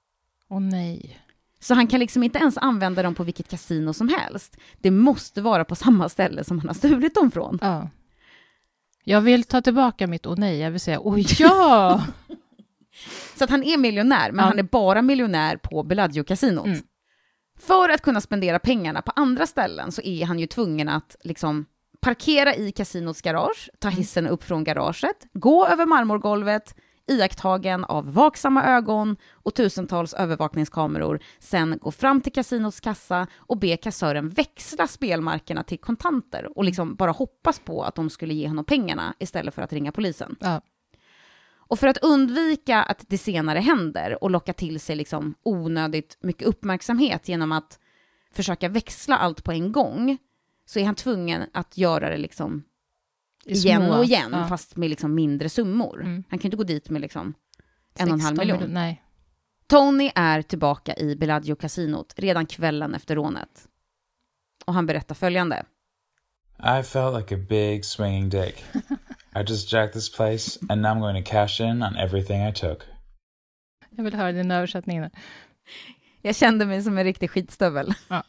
Åh 0.48 0.60
nej. 0.60 1.18
Så 1.60 1.74
han 1.74 1.86
kan 1.86 2.00
liksom 2.00 2.22
inte 2.22 2.38
ens 2.38 2.58
använda 2.58 3.02
dem 3.02 3.14
på 3.14 3.24
vilket 3.24 3.48
kasino 3.48 3.92
som 3.92 4.08
helst. 4.08 4.56
Det 4.78 4.90
måste 4.90 5.40
vara 5.42 5.64
på 5.64 5.74
samma 5.74 6.08
ställe 6.08 6.44
som 6.44 6.58
han 6.58 6.68
har 6.68 6.74
stulit 6.74 7.14
dem 7.14 7.30
från. 7.30 7.58
Ja. 7.60 7.90
Jag 9.04 9.20
vill 9.20 9.44
ta 9.44 9.60
tillbaka 9.62 10.06
mitt 10.06 10.26
åh 10.26 10.34
nej. 10.38 10.58
Jag 10.58 10.70
vill 10.70 10.80
säga 10.80 11.00
åh 11.00 11.18
ja! 11.38 12.04
Så 13.36 13.44
att 13.44 13.50
han 13.50 13.64
är 13.64 13.76
miljonär, 13.76 14.32
men 14.32 14.42
Ja. 14.42 14.48
han 14.48 14.58
är 14.58 14.62
bara 14.62 15.02
miljonär 15.02 15.56
på 15.56 15.82
Bellagio-kasinot. 15.82 16.66
Mm. 16.66 16.82
För 17.58 17.88
att 17.88 18.02
kunna 18.02 18.20
spendera 18.20 18.58
pengarna 18.58 19.02
på 19.02 19.12
andra 19.16 19.46
ställen 19.46 19.92
så 19.92 20.02
är 20.02 20.24
han 20.24 20.38
ju 20.38 20.46
tvungen 20.46 20.88
att 20.88 21.16
liksom 21.24 21.66
parkera 22.02 22.54
i 22.54 22.72
kasinots 22.72 23.22
garage, 23.22 23.70
ta 23.78 23.88
hissen 23.88 24.26
upp 24.26 24.44
från 24.44 24.64
garaget, 24.64 25.26
gå 25.32 25.66
över 25.66 25.86
marmorgolvet, 25.86 26.74
iakttagen 27.06 27.84
av 27.84 28.12
vaksamma 28.12 28.64
ögon 28.64 29.16
och 29.32 29.54
tusentals 29.54 30.14
övervakningskameror, 30.14 31.20
sen 31.38 31.78
gå 31.80 31.90
fram 31.90 32.20
till 32.20 32.32
kasinots 32.32 32.80
kassa 32.80 33.26
och 33.36 33.58
be 33.58 33.76
kassören 33.76 34.30
växla 34.30 34.86
spelmarkerna 34.86 35.62
till 35.62 35.78
kontanter 35.78 36.58
och 36.58 36.64
liksom 36.64 36.94
bara 36.94 37.10
hoppas 37.10 37.58
på 37.58 37.84
att 37.84 37.94
de 37.94 38.10
skulle 38.10 38.34
ge 38.34 38.48
honom 38.48 38.64
pengarna 38.64 39.14
istället 39.18 39.54
för 39.54 39.62
att 39.62 39.72
ringa 39.72 39.92
polisen. 39.92 40.36
ja. 40.40 40.60
Och 41.72 41.78
för 41.78 41.86
att 41.86 41.98
undvika 41.98 42.82
att 42.82 43.04
det 43.08 43.18
senare 43.18 43.58
händer 43.58 44.24
och 44.24 44.30
locka 44.30 44.52
till 44.52 44.80
sig 44.80 44.96
liksom 44.96 45.34
onödigt 45.42 46.18
mycket 46.20 46.48
uppmärksamhet 46.48 47.28
genom 47.28 47.52
att 47.52 47.78
försöka 48.34 48.68
växla 48.68 49.16
allt 49.16 49.44
på 49.44 49.52
en 49.52 49.72
gång, 49.72 50.18
så 50.64 50.78
är 50.78 50.84
han 50.84 50.94
tvungen 50.94 51.46
att 51.52 51.78
göra 51.78 52.10
det 52.10 52.16
liksom 52.16 52.64
I 53.44 53.52
igen 53.52 53.82
små. 53.86 53.98
och 53.98 54.04
igen, 54.04 54.30
Ja. 54.32 54.46
fast 54.48 54.76
med 54.76 54.90
liksom 54.90 55.14
mindre 55.14 55.48
summor. 55.48 56.00
Mm. 56.02 56.24
Han 56.28 56.38
kan 56.38 56.46
inte 56.46 56.56
gå 56.56 56.64
dit 56.64 56.90
med 56.90 57.00
liksom 57.00 57.34
en 57.98 58.08
och 58.08 58.14
en 58.14 58.20
halv 58.20 58.36
16 58.36 58.38
miljon. 58.58 58.70
Nej. 58.74 59.02
Tony 59.66 60.10
är 60.14 60.42
tillbaka 60.42 60.94
i 60.96 61.16
Bellagio-kasinot 61.16 62.14
redan 62.16 62.46
kvällen 62.46 62.94
efter 62.94 63.14
rånet. 63.14 63.68
Och 64.64 64.74
han 64.74 64.86
berättar 64.86 65.14
följande. 65.14 65.64
I 66.80 66.82
felt 66.82 67.16
like 67.18 67.34
a 67.34 67.38
big 67.48 67.84
swinging 67.84 68.28
dick. 68.28 68.64
I 69.36 69.38
just 69.48 69.72
jacked 69.72 69.92
this 69.92 70.16
place, 70.16 70.58
and 70.68 70.82
now 70.82 70.90
I'm 70.94 71.00
going 71.00 71.24
to 71.24 71.30
cash 71.30 71.60
in 71.60 71.82
on 71.82 71.96
everything 71.96 72.46
I 72.46 72.52
took. 72.54 72.82
Jag 73.90 74.04
vill 74.04 74.14
höra 74.14 74.32
din 74.32 74.50
översättning. 74.50 75.00
Jag 76.22 76.36
kände 76.36 76.66
mig 76.66 76.82
som 76.82 76.98
en 76.98 77.04
riktig 77.04 77.30
skitstövel. 77.30 77.94
Ja. 78.08 78.22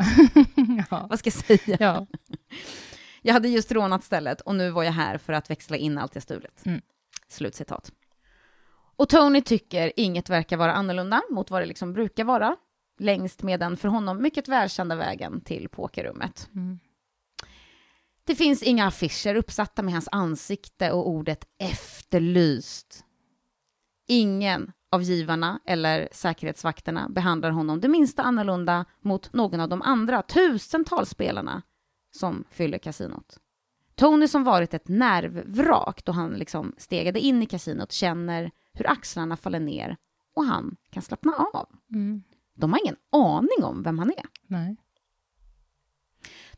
ja. 0.89 1.08
Vad 1.10 1.20
ska 1.20 1.28
jag 1.28 1.60
säga? 1.60 1.78
ja. 1.80 2.08
Jag 3.26 3.34
hade 3.34 3.50
just 3.50 3.72
rånat 3.72 4.04
stället 4.04 4.41
och 4.41 4.56
nu 4.56 4.70
var 4.70 4.84
jag 4.84 4.91
här 4.91 5.18
för 5.18 5.34
att 5.34 5.50
växla 5.50 5.78
in 5.78 5.98
allt 5.98 6.16
jag 6.16 6.24
stulit. 6.24 6.66
Mm. 6.66 6.82
Slutcitat. 7.28 7.91
Och 8.96 9.10
Tony 9.10 9.41
tycker 9.41 9.91
inget 9.96 10.30
verkar 10.30 10.58
vara 10.58 10.74
annorlunda 10.74 11.22
mot 11.30 11.52
vad 11.52 11.62
det 11.62 11.66
liksom 11.66 11.94
brukar 11.94 12.24
vara, 12.24 12.56
längst 13.00 13.44
med 13.44 13.60
den 13.60 13.78
för 13.78 13.88
honom 13.88 14.22
mycket 14.22 14.48
välkända 14.48 14.96
vägen 14.96 15.41
till 15.41 15.70
pokerrummet. 15.70 16.50
Mm. 16.56 16.80
Det 18.24 18.36
finns 18.36 18.64
inga 18.64 18.88
affischer 18.88 19.36
uppsatta 19.36 19.82
med 19.82 19.94
hans 19.94 20.10
ansikte 20.12 20.91
och 20.91 21.10
ordet 21.10 21.46
efterlyst. 21.60 23.04
Ingen 24.08 24.72
av 24.94 25.04
givarna 25.04 25.60
eller 25.66 26.10
säkerhetsvakterna 26.12 27.10
behandlar 27.10 27.52
honom 27.52 27.82
det 27.82 27.88
minsta 27.88 28.24
annorlunda 28.24 28.86
mot 29.02 29.34
någon 29.34 29.60
av 29.60 29.70
de 29.70 29.82
andra 29.82 30.22
tusentals 30.22 31.10
spelarna 31.10 31.62
som 32.12 32.44
fyller 32.52 32.78
kasinot. 32.78 33.38
Tony 33.96 34.28
som 34.28 34.44
varit 34.44 34.74
ett 34.74 34.88
nervvrak 34.88 36.06
då 36.06 36.12
han 36.12 36.32
liksom 36.32 36.76
stegade 36.78 37.20
in 37.20 37.44
i 37.44 37.46
kasinot 37.46 37.91
känner 37.91 38.52
hur 38.74 38.89
axlarna 38.89 39.38
faller 39.38 39.60
ner 39.60 39.98
och 40.36 40.46
han 40.46 40.76
kan 40.89 41.04
slappna 41.04 41.34
av. 41.54 41.70
Mm. 41.91 42.24
De 42.56 42.74
har 42.74 42.80
ingen 42.84 42.98
aning 43.12 43.64
om 43.64 43.84
vem 43.84 44.00
han 44.00 44.10
är. 44.10 44.26
Nej. 44.48 44.78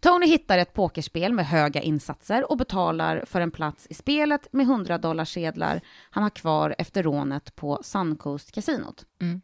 Tony 0.06 0.28
hittar 0.28 0.58
ett 0.58 0.74
pokerspel 0.74 1.34
med 1.34 1.46
höga 1.46 1.82
insatser 1.82 2.52
och 2.52 2.58
betalar 2.58 3.24
för 3.26 3.42
en 3.42 3.52
plats 3.52 3.88
i 3.90 3.94
spelet 3.94 4.54
med 4.54 4.64
100 4.64 4.98
dollar 4.98 5.26
sedlar 5.26 5.82
han 6.10 6.24
har 6.24 6.30
kvar 6.30 6.76
efter 6.78 7.04
rånet 7.04 7.56
på 7.56 7.80
Suncoast 7.84 8.52
kasinot. 8.52 9.06
Mm. 9.22 9.42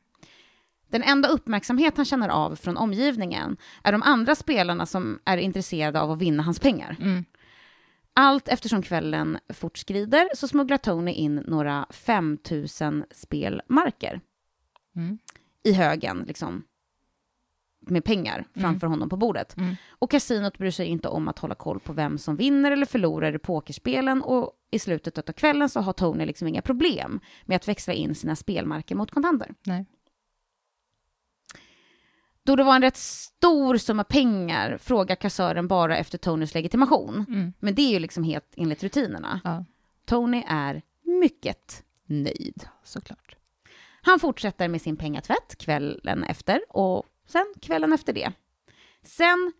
Den 0.90 1.04
enda 1.04 1.30
uppmärksamhet 1.30 1.98
han 1.98 2.06
känner 2.06 2.30
av 2.30 2.56
från 2.56 2.78
omgivningen 2.78 3.58
är 3.84 3.92
de 3.92 4.04
andra 4.04 4.36
spelarna 4.36 4.86
som 4.86 5.20
är 5.26 5.38
intresserade 5.38 6.02
av 6.02 6.12
att 6.12 6.20
vinna 6.20 6.44
hans 6.44 6.60
pengar. 6.60 6.98
Mm. 7.00 7.26
Allt 8.14 8.48
eftersom 8.48 8.82
kvällen 8.82 9.38
fortskrider 9.54 10.30
så 10.36 10.48
smugglar 10.48 10.78
Tony 10.78 11.12
in 11.12 11.36
några 11.36 11.86
5000 11.90 13.06
spelmarker 13.12 14.22
Mm. 14.96 15.18
i 15.64 15.74
högen, 15.74 16.24
liksom, 16.28 16.64
med 17.92 18.04
pengar 18.04 18.46
framför 18.54 18.88
honom 18.88 19.10
på 19.10 19.18
bordet. 19.18 19.58
Mm. 19.58 19.76
Och 19.90 20.12
kasinot 20.12 20.58
bryr 20.58 20.72
sig 20.72 20.88
inte 20.88 21.08
om 21.08 21.28
att 21.28 21.40
hålla 21.40 21.56
koll 21.56 21.80
på 21.80 21.94
vem 21.94 22.18
som 22.18 22.36
vinner 22.36 22.72
eller 22.72 22.86
förlorar 22.86 23.36
i 23.36 23.40
pokerspelen 23.40 24.22
och 24.22 24.52
i 24.72 24.80
slutet 24.80 25.30
av 25.30 25.34
kvällen 25.34 25.70
så 25.70 25.80
har 25.80 25.94
Tony 25.94 26.26
liksom 26.26 26.48
inga 26.48 26.62
problem 26.62 27.20
med 27.46 27.56
att 27.56 27.68
växla 27.68 27.94
in 27.94 28.16
sina 28.16 28.36
spelmarker 28.36 28.96
mot 28.96 29.12
kontanter. 29.12 29.54
Nej. 29.64 29.86
Då 32.44 32.56
det 32.56 32.64
var 32.64 32.76
en 32.76 32.82
rätt 32.82 32.98
stor 32.98 33.78
summa 33.78 34.04
pengar 34.04 34.78
frågar 34.78 35.16
kassören 35.16 35.68
bara 35.68 35.98
efter 35.98 36.18
Tonys 36.18 36.54
legitimation. 36.54 37.26
Mm. 37.30 37.54
Men 37.60 37.76
det 37.76 37.82
är 37.82 37.90
ju 37.90 38.00
liksom 38.00 38.24
helt 38.24 38.54
enligt 38.58 38.84
rutinerna. 38.84 39.42
Ja, 39.44 39.66
Tony 40.06 40.44
är 40.48 40.82
mycket 41.04 41.84
nöjd. 42.06 42.68
såklart. 42.84 43.36
Han 44.02 44.20
fortsätter 44.20 44.68
med 44.68 44.82
sin 44.82 44.98
pengatvätt 44.98 45.56
kvällen 45.58 46.24
efter 46.24 46.62
och 46.70 47.06
sen 47.32 47.54
kvällen 47.62 47.94
efter 47.94 48.14
det. 48.14 48.32
Sen 49.04 49.54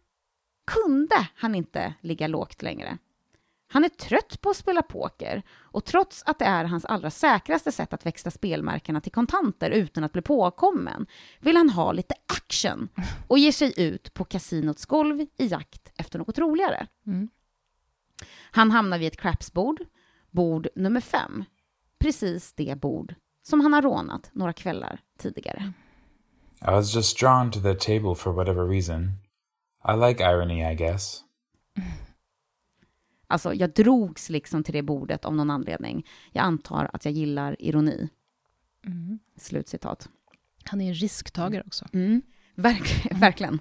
kunde 0.68 1.30
han 1.36 1.56
inte 1.56 1.94
ligga 2.02 2.28
lågt 2.28 2.62
längre. 2.62 2.98
Han 3.68 3.84
är 3.84 3.90
trött 3.90 4.42
på 4.42 4.50
att 4.50 4.58
spela 4.58 4.82
poker 4.82 5.44
och 5.52 5.86
trots 5.86 6.24
att 6.26 6.40
det 6.40 6.46
är 6.46 6.66
hans 6.66 6.86
allra 6.86 7.12
säkraste 7.12 7.72
sätt 7.72 7.94
att 7.94 8.06
växla 8.06 8.32
spelmärkena 8.32 9.02
till 9.02 9.12
kontanter 9.12 9.70
utan 9.70 10.04
att 10.04 10.14
bli 10.14 10.22
påkommen 10.22 11.08
vill 11.40 11.58
han 11.58 11.70
ha 11.70 11.92
lite 11.92 12.16
action 12.26 12.90
och 13.28 13.40
ger 13.40 13.52
sig 13.52 13.74
ut 13.78 14.14
på 14.14 14.26
kasinots 14.26 14.86
golv 14.86 15.22
i 15.22 15.48
jakt 15.48 15.92
efter 15.96 16.20
något 16.20 16.38
roligare. 16.38 16.88
Mm. 17.06 17.30
Han 18.52 18.72
hamnar 18.72 18.98
vid 18.98 19.08
ett 19.08 19.22
crapsbord, 19.22 19.82
bord 20.30 20.68
nummer 20.76 21.02
fem. 21.02 21.44
Precis 22.00 22.54
det 22.54 22.82
bord 22.82 23.16
som 23.44 23.62
han 23.62 23.74
har 23.74 23.82
rånat 23.82 24.30
några 24.34 24.54
kvällar 24.54 25.02
tidigare. 25.18 25.74
I 26.68 26.72
was 26.72 26.96
just 26.96 27.18
drawn 27.20 27.52
to 27.52 27.60
the 27.60 27.76
table 27.76 28.16
for 28.16 28.34
whatever 28.34 28.68
reason. 28.70 29.12
I 29.88 29.96
like 30.08 30.24
irony, 30.24 30.72
I 30.72 30.76
guess. 30.76 31.24
Alltså, 33.28 33.54
jag 33.54 33.74
drogs 33.74 34.30
liksom 34.30 34.64
till 34.64 34.74
det 34.74 34.82
bordet 34.82 35.26
av 35.26 35.36
någon 35.36 35.50
anledning. 35.50 36.08
Jag 36.32 36.44
antar 36.44 36.90
att 36.94 37.06
jag 37.06 37.14
gillar 37.14 37.56
ironi. 37.60 38.10
Mm. 38.86 39.20
Slutcitat. 39.38 40.10
Han 40.66 40.82
är 40.82 40.88
en 40.88 40.94
risktagare 40.94 41.64
också. 41.68 41.86
Mm. 41.94 42.22
Verk, 42.56 43.08
verkligen. 43.12 43.60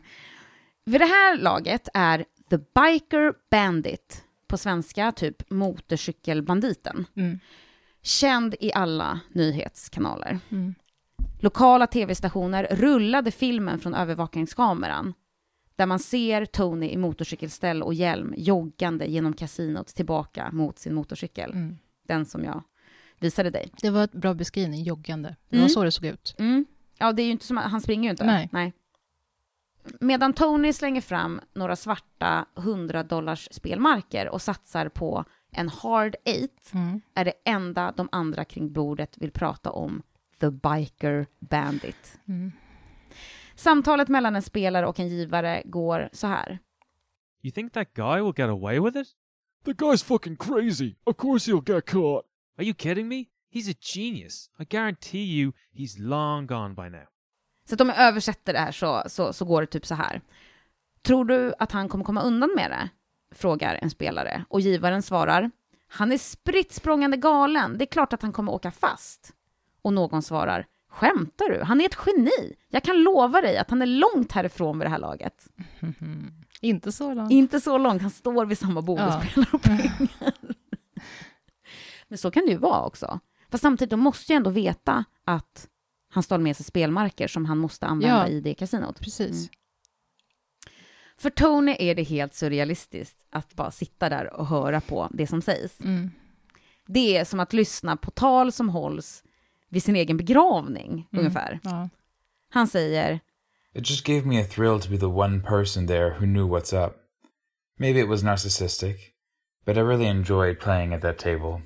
Vid 0.84 1.00
det 1.00 1.04
här 1.06 1.38
laget 1.38 1.88
är 1.94 2.24
The 2.50 2.58
Biker 2.58 3.34
Bandit, 3.50 4.24
på 4.46 4.58
svenska 4.58 5.12
typ 5.12 5.50
motorcykelbanditen, 5.50 7.06
Mm. 7.16 7.38
känd 8.02 8.54
i 8.60 8.72
alla 8.72 9.20
nyhetskanaler. 9.32 10.38
Lokala 11.42 11.86
tv-stationer 11.86 12.66
rullade 12.70 13.30
filmen 13.30 13.78
från 13.78 13.94
övervakningskameran 13.94 15.14
där 15.76 15.86
man 15.86 15.98
ser 15.98 16.44
Tony 16.46 16.88
i 16.90 16.96
motorcykelställ 16.96 17.82
och 17.82 17.94
hjälm 17.94 18.34
joggande 18.36 19.06
genom 19.06 19.32
kasinot 19.32 19.86
tillbaka 19.86 20.50
mot 20.52 20.78
sin 20.78 20.94
motorcykel. 20.94 21.50
Mm. 21.52 21.76
Den 22.08 22.26
som 22.26 22.44
jag 22.44 22.62
visade 23.18 23.50
dig. 23.50 23.70
Det 23.82 23.90
var 23.90 24.04
ett 24.04 24.12
bra 24.12 24.34
beskrivning, 24.34 24.82
joggande. 24.82 25.36
Det 25.48 25.56
Mm. 25.56 25.64
var 25.64 25.68
så 25.68 25.84
det 25.84 25.90
såg 25.90 26.04
ut. 26.04 26.34
Mm. 26.38 26.64
Ja, 26.98 27.12
det 27.12 27.22
är 27.22 27.24
ju 27.24 27.32
inte 27.32 27.46
som 27.46 27.56
han 27.56 27.80
springer 27.80 28.04
ju 28.04 28.10
inte. 28.10 28.24
Nej. 28.52 28.72
Medan 30.00 30.32
Tony 30.32 30.72
slänger 30.72 31.00
fram 31.00 31.40
några 31.54 31.76
svarta 31.76 32.46
100 32.56 33.02
dollars 33.02 33.48
spelmarker 33.50 34.28
och 34.28 34.42
satsar 34.42 34.88
på 34.88 35.24
en 35.50 35.68
hard 35.68 36.16
eight 36.24 36.70
Mm. 36.74 37.00
är 37.14 37.24
det 37.24 37.32
enda 37.44 37.92
de 37.96 38.08
andra 38.12 38.44
kring 38.44 38.72
bordet 38.72 39.16
vill 39.18 39.30
prata 39.30 39.70
om 39.70 40.02
The 40.40 40.50
Biker 40.50 41.26
Bandit. 41.38 42.18
Mm. 42.28 42.52
Samtalet 43.54 44.08
mellan 44.08 44.36
en 44.36 44.42
spelare 44.42 44.86
och 44.86 45.00
en 45.00 45.08
givare 45.08 45.62
går 45.64 46.08
så 46.12 46.26
här. 46.26 46.58
You 47.42 47.52
think 47.52 47.72
that 47.72 47.94
guy 47.94 48.20
will 48.20 48.34
get 48.36 48.48
away 48.48 48.80
with 48.80 48.98
it? 48.98 49.08
The 49.64 49.72
guy's 49.72 50.04
fucking 50.04 50.36
crazy. 50.36 50.94
Of 51.04 51.16
course 51.16 51.50
he'll 51.50 51.74
get 51.74 51.86
caught. 51.86 52.24
Are 52.58 52.64
you 52.64 52.74
kidding 52.74 53.08
me? 53.08 53.24
He's 53.52 53.70
a 53.70 53.76
genius. 53.80 54.50
I 54.58 54.64
guarantee 54.64 55.40
you 55.40 55.52
he's 55.72 55.98
long 55.98 56.46
gone 56.46 56.74
by 56.74 56.90
now. 56.90 57.06
Så 57.68 57.74
att 57.74 57.80
om 57.80 57.88
jag 57.88 57.98
översätter 57.98 58.52
det 58.52 58.58
här 58.58 58.72
så, 58.72 59.02
så, 59.06 59.32
så 59.32 59.44
går 59.44 59.60
det 59.60 59.66
typ 59.66 59.86
så 59.86 59.94
här. 59.94 60.20
Tror 61.02 61.24
du 61.24 61.54
att 61.58 61.72
han 61.72 61.88
kommer 61.88 62.04
komma 62.04 62.22
undan 62.22 62.50
med 62.56 62.70
det? 62.70 62.88
Frågar 63.34 63.78
en 63.82 63.90
spelare. 63.90 64.44
Och 64.48 64.60
givaren 64.60 65.02
svarar. 65.02 65.50
Han 65.86 66.12
är 66.12 66.18
spritt 66.18 66.82
galen. 67.16 67.78
Det 67.78 67.84
är 67.84 67.86
klart 67.86 68.12
att 68.12 68.22
han 68.22 68.32
kommer 68.32 68.52
åka 68.52 68.70
fast. 68.70 69.34
Och 69.82 69.92
någon 69.92 70.22
svarar. 70.22 70.66
Skämtar 70.88 71.48
du? 71.48 71.62
Han 71.62 71.80
är 71.80 71.84
ett 71.84 71.98
geni. 72.06 72.54
Jag 72.68 72.82
kan 72.84 73.02
lova 73.02 73.40
dig 73.40 73.56
att 73.58 73.70
han 73.70 73.82
är 73.82 73.86
långt 73.86 74.32
härifrån 74.32 74.78
vid 74.78 74.86
det 74.86 74.90
här 74.90 74.98
laget. 74.98 75.48
Inte 76.60 76.92
så 76.92 77.14
långt. 77.14 77.32
Inte 77.32 77.60
så 77.60 77.78
långt, 77.78 78.02
han 78.02 78.10
står 78.10 78.46
vid 78.46 78.58
samma 78.58 78.82
bord 78.82 79.00
och 79.00 79.06
Ja. 79.06 79.22
spelar 79.30 79.48
om 79.54 79.60
pengar. 79.60 80.08
Men 82.08 82.18
så 82.18 82.30
kan 82.30 82.42
det 82.46 82.50
ju 82.52 82.58
vara 82.58 82.84
också. 82.84 83.20
Fast 83.50 83.62
samtidigt, 83.62 83.90
de 83.90 84.00
måste 84.00 84.32
ju 84.32 84.36
ändå 84.36 84.50
veta 84.50 85.04
att 85.24 85.68
han 86.12 86.22
stal 86.22 86.40
med 86.40 86.56
sig 86.56 86.64
spelmarker 86.66 87.28
som 87.28 87.44
han 87.44 87.58
måste 87.58 87.86
använda 87.86 88.28
Ja. 88.28 88.28
i 88.28 88.40
det 88.40 88.54
kasinot. 88.54 89.00
Precis. 89.00 89.30
Mm. 89.30 89.48
För 91.16 91.30
Tony 91.30 91.76
är 91.78 91.94
det 91.94 92.02
helt 92.02 92.34
surrealistiskt 92.34 93.26
att 93.30 93.54
bara 93.54 93.70
sitta 93.70 94.08
där 94.08 94.32
och 94.32 94.46
höra 94.46 94.80
på 94.80 95.08
det 95.12 95.26
som 95.26 95.42
sägs. 95.42 95.80
Mm. 95.80 96.10
Det 96.86 97.16
är 97.16 97.24
som 97.24 97.40
att 97.40 97.52
lyssna 97.52 97.96
på 97.96 98.10
tal 98.10 98.52
som 98.52 98.68
hålls 98.68 99.24
vid 99.70 99.82
sin 99.82 99.96
egen 99.96 100.16
begravning, 100.16 100.90
Mm. 100.92 101.06
ungefär. 101.24 101.60
Ja. 101.62 101.88
Han 102.50 102.68
säger, 102.68 103.20
It 103.74 103.90
just 103.90 104.06
gave 104.06 104.26
me 104.26 104.40
a 104.42 104.44
thrill 104.44 104.80
to 104.80 104.90
be 104.90 104.98
the 104.98 105.06
one 105.06 105.40
person 105.42 105.86
there 105.86 106.10
who 106.10 106.26
knew 106.26 106.48
what's 106.48 106.86
up. 106.86 106.96
Maybe 107.78 108.00
it 108.00 108.08
was 108.08 108.22
narcissistic, 108.22 108.96
but 109.66 109.76
I 109.76 109.80
really 109.80 110.06
enjoyed 110.06 110.60
playing 110.60 110.94
at 110.94 111.02
that 111.02 111.18
table. 111.18 111.62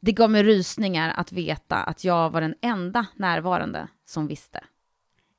Det 0.00 0.12
gav 0.12 0.30
mig 0.30 0.42
rysningar 0.42 1.14
att 1.16 1.32
veta 1.32 1.76
att 1.76 2.04
jag 2.04 2.30
var 2.30 2.40
den 2.40 2.54
enda 2.60 3.06
närvarande 3.16 3.88
som 4.04 4.26
visste. 4.26 4.64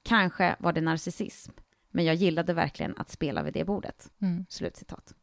Kanske 0.03 0.55
var 0.59 0.73
det 0.73 0.81
narcissism, 0.81 1.51
men 1.91 2.05
jag 2.05 2.15
gillade 2.15 2.53
verkligen 2.53 2.97
att 2.97 3.09
spela 3.09 3.43
vid 3.43 3.53
det 3.53 3.65
bordet. 3.65 4.09
Mm. 4.21 4.45
Slutcitat. 4.49 5.13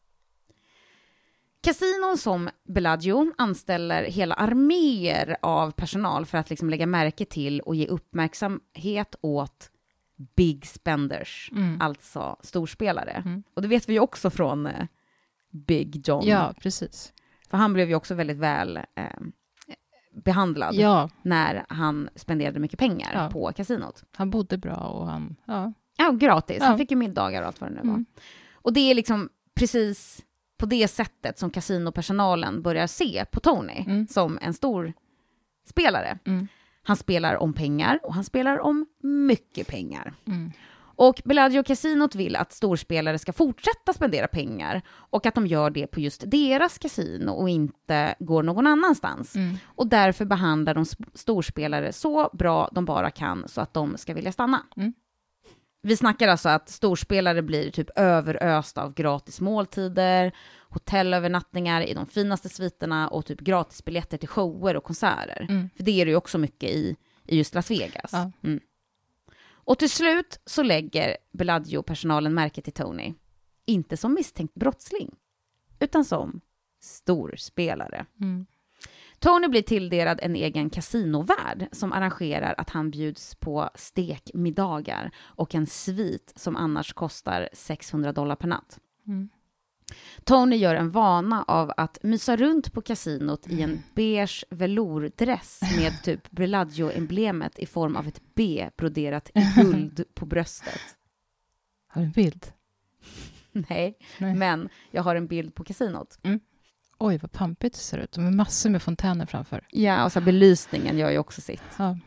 Kasinon 1.63 2.19
som 2.19 2.49
Bellagio 2.69 3.33
anställer 3.39 4.03
hela 4.05 4.35
arméer 4.35 5.37
av 5.43 5.71
personal 5.71 6.27
för 6.27 6.39
att 6.39 6.51
liksom 6.51 6.71
lägga 6.71 6.87
märke 6.87 7.25
till 7.25 7.61
och 7.61 7.75
ge 7.75 7.87
uppmärksamhet 7.87 9.15
åt 9.21 9.71
big 10.37 10.67
spenders, 10.67 11.49
Mm. 11.53 11.81
alltså 11.81 12.37
storspelare. 12.43 13.23
Mm. 13.27 13.43
Och 13.55 13.63
det 13.63 13.69
vet 13.69 13.89
vi 13.89 13.93
ju 13.93 14.01
också 14.01 14.31
från 14.31 14.67
eh, 14.67 14.87
Big 15.51 16.09
John, 16.09 16.27
ja, 16.27 16.55
precis. 16.61 17.13
för 17.51 17.57
han 17.57 17.73
blev 17.73 17.89
ju 17.89 17.95
också 17.95 18.15
väldigt 18.15 18.37
väl 18.37 18.77
eh, 18.77 19.05
behandlad 20.25 20.75
Ja, 20.75 21.11
när 21.23 21.65
han 21.69 22.09
spenderade 22.17 22.61
mycket 22.61 22.79
pengar 22.79 23.11
Ja. 23.15 23.31
på 23.33 23.53
kasinot. 23.57 24.05
han 24.17 24.31
bodde 24.31 24.59
bra 24.59 24.77
och 24.77 25.07
han... 25.07 25.37
Ja. 25.45 25.73
Ja, 25.97 26.11
gratis. 26.11 26.57
Ja. 26.61 26.67
Han 26.67 26.79
fick 26.79 26.91
ju 26.91 26.97
middagar 26.97 27.43
och 27.43 27.47
allt 27.49 27.61
vad 27.61 27.71
det 27.71 27.75
nu 27.75 27.81
var. 27.81 27.89
Mm. 27.95 28.07
Och 28.53 28.73
det 28.73 28.81
är 28.91 28.95
liksom 28.95 29.29
precis 29.55 30.23
på 30.63 30.67
det 30.67 30.89
sättet 30.89 31.39
som 31.39 31.51
kasinopersonalen 31.51 32.63
börjar 32.63 32.87
se 32.87 33.25
på 33.31 33.41
Tony 33.41 33.85
Mm. 33.87 34.07
som 34.09 34.39
en 34.43 34.55
stor 34.55 34.93
spelare. 35.69 36.19
Mm. 36.25 36.49
Han 36.83 36.97
spelar 36.97 37.37
om 37.37 37.53
pengar 37.53 38.01
och 38.03 38.15
han 38.15 38.25
spelar 38.25 38.59
om 38.61 38.87
mycket 39.03 39.67
pengar. 39.69 40.15
Mm. 40.27 40.53
Och 40.97 41.23
Bellagio 41.25 41.63
Casinot 41.63 42.15
vill 42.15 42.37
att 42.37 42.53
storspelare 42.53 43.19
ska 43.19 43.33
fortsätta 43.33 43.93
spendera 43.93 44.27
pengar 44.29 44.83
och 44.91 45.27
att 45.27 45.35
de 45.35 45.47
gör 45.47 45.71
det 45.71 45.87
på 45.87 46.01
just 46.01 46.31
deras 46.31 46.79
kasino 46.79 47.31
och 47.31 47.49
inte 47.49 48.15
går 48.19 48.43
någon 48.43 48.67
annanstans. 48.67 49.37
Mm. 49.37 49.57
Och 49.65 49.87
därför 49.87 50.25
behandlar 50.25 50.75
de 50.75 50.85
sp- 50.85 51.11
storspelare 51.15 51.93
så 51.93 52.31
bra 52.33 52.69
de 52.73 52.85
bara 52.85 53.11
kan 53.11 53.49
så 53.49 53.61
att 53.61 53.75
de 53.75 53.97
ska 53.97 54.15
vilja 54.15 54.33
stanna. 54.33 54.63
Mm. 54.77 54.93
Vi 55.83 55.97
snackar 55.97 56.29
alltså 56.29 56.49
att 56.49 56.69
storspelare 56.69 57.43
blir 57.43 57.71
typ 57.71 57.91
överösta 57.97 58.83
av 58.83 58.95
gratis 58.95 59.41
måltider, 59.41 60.33
hotellövernattningar 60.69 61.83
i 61.83 61.95
de 61.95 62.07
finaste 62.07 62.49
sviterna 62.49 63.09
och 63.09 63.27
typ 63.27 63.41
gratisbiljetter 63.41 64.19
till 64.19 64.29
shower 64.29 64.77
och 64.77 64.85
konserter. 64.85 65.47
Mm. 65.49 65.71
För 65.77 65.83
det 65.83 66.01
är 66.01 66.05
det 66.05 66.11
ju 66.11 66.17
också 66.17 66.39
mycket 66.39 66.71
i, 66.71 66.97
i 67.27 67.37
just 67.37 67.55
Las 67.55 67.71
Vegas. 67.71 68.11
Ja. 68.13 68.33
Mm. 68.43 68.61
Och 69.65 69.79
till 69.79 69.91
slut 69.91 70.41
så 70.47 70.63
lägger 70.63 71.17
Bellagio-personalen 71.33 72.35
märke 72.35 72.63
till 72.63 72.73
Tony. 72.73 73.15
Inte 73.67 73.97
som 73.97 74.15
misstänkt 74.15 74.55
brottsling, 74.55 75.15
utan 75.79 76.05
som 76.05 76.41
storspelare. 76.83 78.07
Mm. 78.21 78.47
Tony 79.23 79.49
blir 79.49 79.63
tilldelad 79.63 80.19
en 80.23 80.37
egen 80.37 80.71
kasinovärd 80.71 81.67
som 81.73 81.93
arrangerar 81.93 82.55
att 82.59 82.71
han 82.71 82.91
bjuds 82.91 83.35
på 83.35 83.71
stekmiddagar 83.75 85.11
och 85.19 85.55
en 85.55 85.67
svit 85.67 86.33
som 86.37 86.57
annars 86.57 86.93
kostar 86.93 87.49
600 87.53 88.13
dollar 88.13 88.37
per 88.37 88.49
natt. 88.49 88.79
Mm. 89.07 89.29
Tony 90.25 90.57
gör 90.57 90.75
en 90.75 90.91
vana 90.91 91.45
av 91.49 91.73
att 91.77 91.99
mysa 92.03 92.37
runt 92.37 92.73
på 92.73 92.83
kasinot 92.83 93.47
i 93.49 93.63
en 93.63 93.83
beige 93.95 94.45
velourdress 94.51 95.61
med 95.77 95.93
typ 96.05 96.31
Bellagio-emblemet 96.31 97.59
i 97.59 97.67
form 97.67 97.97
av 97.97 98.07
ett 98.09 98.21
B 98.35 98.71
broderat 98.77 99.31
i 99.35 99.61
guld 99.63 100.05
på 100.15 100.27
bröstet. 100.27 100.81
Har 101.89 102.01
du 102.01 102.07
en 102.07 102.13
bild? 102.13 102.47
Nej, 103.53 103.99
Nej. 104.19 104.35
men 104.35 104.69
jag 104.91 105.03
har 105.03 105.17
en 105.17 105.27
bild 105.27 105.55
på 105.55 105.65
kasinot. 105.65 106.19
Oj, 107.05 107.19
vad 107.19 107.33
pampigt 107.33 107.75
det 107.75 107.81
ser 107.83 107.99
ut. 107.99 108.13
De 108.13 108.25
har 108.25 108.31
massor 108.33 108.71
med 108.71 108.83
fontäner 108.83 109.27
framför. 109.27 109.67
Ja, 109.71 110.05
och 110.05 110.13
så 110.13 110.21
belysningen 110.21 110.99
gör 110.99 111.11
ju 111.11 111.19
också 111.19 111.41
sitt. 111.41 111.63
Ja, 111.79 111.99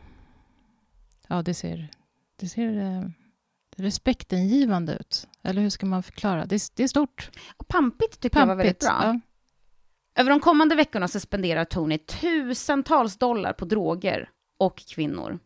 ja 1.28 1.42
det 1.42 1.54
ser, 1.54 1.88
det 2.36 2.48
ser 2.48 2.78
eh, 2.82 3.02
respektingivande 3.76 4.94
ut. 5.00 5.28
Eller 5.42 5.62
hur 5.62 5.70
ska 5.70 5.86
man 5.86 6.02
förklara? 6.02 6.46
Det, 6.46 6.54
är- 6.54 6.76
det 6.76 6.82
är 6.82 6.88
stort. 6.88 7.30
Och 7.56 7.68
pampigt 7.68 8.20
tycker 8.20 8.38
jag 8.38 8.46
var 8.46 8.54
väldigt 8.54 8.80
Pampigt. 8.86 9.00
bra. 9.02 9.08
Ja. 9.12 9.20
Över 10.20 10.30
de 10.30 10.40
kommande 10.40 10.74
veckorna 10.74 11.08
så 11.08 11.20
spenderar 11.20 11.64
Tony 11.64 11.98
tusentals 11.98 13.16
dollar 13.16 13.52
på 13.52 13.64
droger 13.64 14.30
och 14.58 14.76
kvinnor. 14.94 15.38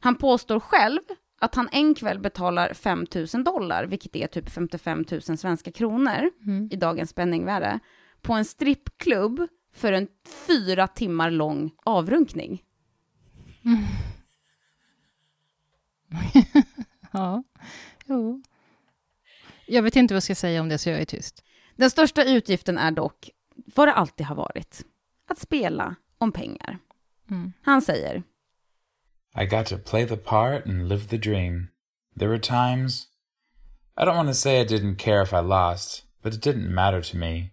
Han 0.00 0.14
påstår 0.14 0.60
själv 0.60 1.00
att 1.40 1.54
han 1.54 1.68
en 1.72 1.94
kväll 1.94 2.18
betalar 2.18 2.72
5 2.74 3.06
000 3.34 3.44
dollar, 3.44 3.84
vilket 3.86 4.16
är 4.16 4.26
typ 4.26 4.50
55 4.50 5.04
000 5.10 5.20
svenska 5.38 5.72
kronor 5.72 6.30
Mm. 6.46 6.68
i 6.72 6.76
dagens 6.76 7.12
penningvärde, 7.12 7.78
på 8.22 8.32
en 8.32 8.44
strippklubb 8.44 9.48
för 9.72 9.92
en 9.92 10.08
fyra 10.46 10.88
timmar 10.88 11.30
lång 11.30 11.70
avrunkning. 11.84 12.62
ja, 17.12 17.42
jo. 18.06 18.42
Jag 19.66 19.82
vet 19.82 19.96
inte 19.96 20.14
vad 20.14 20.16
jag 20.16 20.22
ska 20.22 20.34
säga 20.34 20.60
om 20.60 20.68
det, 20.68 20.78
så 20.78 20.90
jag 20.90 21.00
är 21.00 21.04
tyst. 21.04 21.44
Den 21.76 21.90
största 21.90 22.24
utgiften 22.24 22.78
är 22.78 22.90
dock 22.90 23.30
vad 23.74 23.88
det 23.88 23.92
alltid 23.92 24.26
har 24.26 24.36
varit, 24.36 24.84
att 25.28 25.38
spela 25.38 25.94
om 26.18 26.32
pengar. 26.32 26.78
Mm. 27.30 27.52
Han 27.62 27.82
säger, 27.82 28.22
I 29.36 29.46
got 29.46 29.66
to 29.66 29.78
play 29.78 30.06
the 30.06 30.16
part 30.16 30.66
and 30.66 30.88
live 30.88 31.04
the 31.04 31.18
dream. 31.18 31.68
There 32.18 32.28
were 32.28 32.38
times. 32.38 33.06
I 33.96 34.04
don't 34.04 34.16
want 34.16 34.28
to 34.28 34.34
say 34.34 34.60
I 34.60 34.64
didn't 34.64 34.96
care 34.96 35.22
if 35.22 35.32
I 35.32 35.40
lost, 35.40 36.04
but 36.22 36.34
it 36.34 36.42
didn't 36.42 36.74
matter 36.74 37.02
to 37.02 37.16
me. 37.16 37.50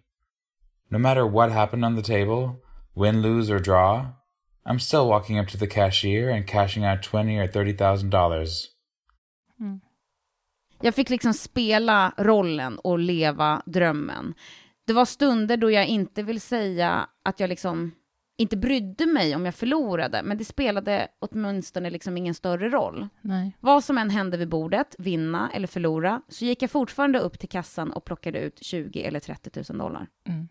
No 0.89 0.97
matter 0.97 1.23
what 1.23 1.51
happened 1.51 1.85
on 1.85 1.95
the 1.95 2.13
table, 2.13 2.49
win, 2.95 3.21
lose, 3.21 3.53
or 3.53 3.59
draw, 3.59 4.05
I'm 4.65 4.79
still 4.79 5.07
walking 5.07 5.39
up 5.39 5.47
to 5.47 5.57
the 5.57 5.67
cashier 5.67 6.29
and 6.29 6.47
cashing 6.47 6.85
out 6.85 7.03
twenty 7.03 7.39
or 7.39 7.47
thirty 7.47 7.73
thousand 7.73 8.09
dollars. 8.09 8.67
Jag 10.81 10.95
fick 10.95 11.09
liksom 11.09 11.33
spela 11.33 12.13
rollen 12.17 12.79
och 12.79 12.99
leva 12.99 13.61
drömmen. 13.65 14.33
Det 14.87 14.93
var 14.93 15.05
stunder 15.05 15.57
då 15.57 15.71
jag 15.71 15.87
inte 15.87 16.23
vill 16.23 16.41
säga 16.41 17.09
att 17.23 17.39
jag 17.39 17.49
liksom 17.49 17.91
inte 18.37 18.57
brydde 18.57 19.05
mig 19.05 19.35
om 19.35 19.45
jag 19.45 19.55
förlorade, 19.55 20.23
men 20.23 20.37
det 20.37 20.45
spelade 20.45 21.07
åtminstone 21.19 21.89
liksom 21.89 22.17
ingen 22.17 22.33
större 22.33 22.69
roll. 22.69 23.07
Nej. 23.21 23.57
Vad 23.59 23.83
som 23.83 23.97
än 23.97 24.09
hände 24.09 24.37
vid 24.37 24.49
bordet, 24.49 24.95
vinna 24.97 25.49
eller 25.53 25.67
förlora, 25.67 26.21
så 26.29 26.45
gick 26.45 26.61
jag 26.61 26.71
fortfarande 26.71 27.19
upp 27.19 27.39
till 27.39 27.49
kassan 27.49 27.91
och 27.91 28.05
plockade 28.05 28.39
ut 28.39 28.63
20 28.63 29.03
eller 29.03 29.19
30 29.19 29.63
000 29.69 29.77
dollar. 29.77 30.07
Mm. 30.27 30.47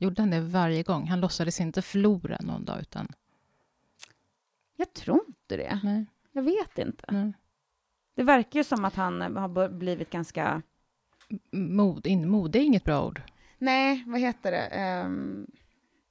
Gjorde 0.00 0.22
han 0.22 0.30
det 0.30 0.40
varje 0.40 0.82
gång? 0.82 1.06
Han 1.06 1.20
låtsades 1.20 1.60
inte 1.60 1.82
förlora 1.82 2.38
någon 2.40 2.64
dag, 2.64 2.80
utan... 2.80 3.08
Jag 4.76 4.92
tror 4.92 5.20
inte 5.28 5.56
det. 5.56 5.80
Nej. 5.82 6.06
Jag 6.32 6.42
vet 6.42 6.78
inte. 6.78 7.04
nej. 7.08 7.32
Det 8.14 8.22
verkar 8.22 8.60
ju 8.60 8.64
som 8.64 8.84
att 8.84 8.94
han 8.94 9.22
eh, 9.22 9.32
har 9.32 9.68
blivit 9.68 10.10
ganska... 10.10 10.62
Mod, 11.52 12.06
in, 12.06 12.28
mod 12.28 12.56
är 12.56 12.60
inget 12.60 12.84
bra 12.84 13.06
ord. 13.06 13.22
Nej, 13.58 14.04
vad 14.06 14.20
heter 14.20 14.50
det? 14.50 14.66
Ehm, 14.66 15.46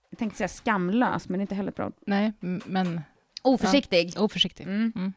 jag 0.09 0.19
tänkte 0.19 0.37
säga 0.37 0.47
skamlös, 0.47 1.29
men 1.29 1.37
det 1.37 1.39
är 1.39 1.43
inte 1.43 1.55
heller 1.55 1.69
ett 1.69 1.75
bra 1.75 1.85
ord. 1.85 1.93
Nej, 2.05 2.33
men 2.65 3.01
Oförsiktig. 3.41 4.13
oförsiktig. 4.17 4.63
Mm. 4.63 4.93
Mm. 4.95 5.13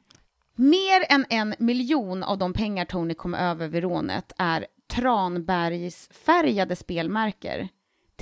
Mer 0.55 1.05
än 1.09 1.27
en 1.31 1.55
miljon 1.59 2.23
av 2.23 2.39
de 2.39 2.53
pengar 2.53 2.85
Tony 2.85 3.15
kom 3.15 3.35
över 3.35 3.69
vid 3.69 3.83
rånet 3.83 4.33
är 4.39 4.67
Tranbergsfärgade 4.87 6.77
spelmärker 6.77 7.69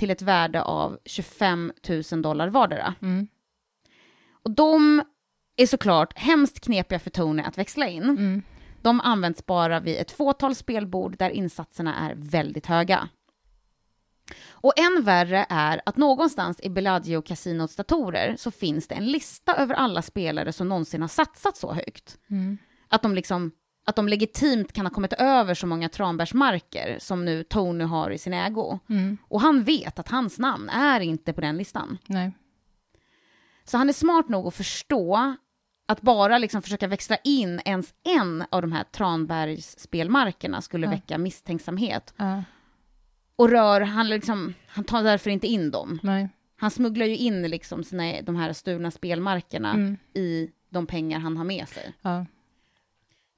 till 0.01 0.11
ett 0.11 0.21
värde 0.21 0.61
av 0.61 0.99
25 1.05 1.73
000 2.11 2.21
dollar 2.21 2.47
vardera. 2.47 2.93
Mm. 3.01 3.27
Och 4.43 4.51
de 4.51 5.03
är 5.55 5.67
såklart 5.67 6.17
hemskt 6.17 6.59
knepiga 6.59 6.99
för 6.99 7.09
Tony 7.09 7.43
att 7.43 7.57
växla 7.57 7.87
in. 7.87 8.03
Mm. 8.03 8.43
De 8.81 9.01
används 9.01 9.45
bara 9.45 9.79
vid 9.79 9.97
ett 9.97 10.11
fåtal 10.11 10.55
spelbord 10.55 11.17
där 11.17 11.29
insatserna 11.29 11.95
är 11.95 12.13
väldigt 12.17 12.65
höga. 12.65 13.09
Och 14.49 14.79
än 14.79 15.03
värre 15.03 15.45
är 15.49 15.81
att 15.85 15.97
någonstans 15.97 16.59
i 16.63 16.69
Bellagio 16.69 17.21
Casinots 17.21 17.75
datorer 17.75 18.35
så 18.37 18.51
finns 18.51 18.87
det 18.87 18.95
en 18.95 19.05
lista 19.05 19.55
över 19.55 19.75
alla 19.75 20.01
spelare 20.01 20.53
som 20.53 20.69
någonsin 20.69 21.01
har 21.01 21.09
satsat 21.09 21.57
så 21.57 21.73
högt. 21.73 22.17
Mm. 22.29 22.57
Att 22.87 23.01
de 23.01 23.15
liksom 23.15 23.51
att 23.85 23.95
de 23.95 24.07
legitimt 24.07 24.73
kan 24.73 24.85
ha 24.85 24.93
kommit 24.93 25.13
över 25.13 25.53
så 25.53 25.67
många 25.67 25.89
Tranbergsmarker 25.89 26.97
som 26.99 27.25
nu 27.25 27.43
Tony 27.43 27.83
har 27.83 28.11
i 28.11 28.17
sin 28.17 28.33
ägo. 28.33 28.79
Mm. 28.89 29.17
Och 29.27 29.41
han 29.41 29.63
vet 29.63 29.99
att 29.99 30.07
hans 30.09 30.39
namn 30.39 30.69
är 30.69 30.99
inte 30.99 31.33
på 31.33 31.41
den 31.41 31.57
listan. 31.57 31.97
Nej. 32.05 32.31
Så 33.63 33.77
han 33.77 33.89
är 33.89 33.93
smart 33.93 34.29
nog 34.29 34.47
att 34.47 34.55
förstå 34.55 35.35
att 35.87 36.01
bara 36.01 36.37
liksom 36.37 36.61
försöka 36.61 36.87
växla 36.87 37.17
in 37.23 37.61
ens 37.65 37.93
en 38.03 38.43
av 38.49 38.61
de 38.61 38.71
här 38.71 38.83
Tranbergs 38.83 39.79
spelmarkerna 39.79 40.61
skulle 40.61 40.85
Ja. 40.87 40.91
väcka 40.91 41.17
misstänksamhet. 41.17 42.13
Ja. 42.17 42.43
Och 43.35 43.49
rör, 43.49 43.81
han, 43.81 44.09
liksom, 44.09 44.53
han 44.67 44.83
tar 44.83 45.03
därför 45.03 45.29
inte 45.29 45.47
in 45.47 45.71
dem. 45.71 45.99
Nej. 46.03 46.29
Han 46.57 46.71
smugglar 46.71 47.05
ju 47.05 47.17
in 47.17 47.41
liksom 47.49 47.83
sina, 47.83 48.21
de 48.21 48.35
här 48.35 48.53
stulna 48.53 48.91
spelmarkerna 48.91 49.73
Mm. 49.73 49.97
i 50.13 50.49
de 50.69 50.87
pengar 50.87 51.19
han 51.19 51.37
har 51.37 51.43
med 51.45 51.69
sig. 51.69 51.93
Ja. 52.01 52.25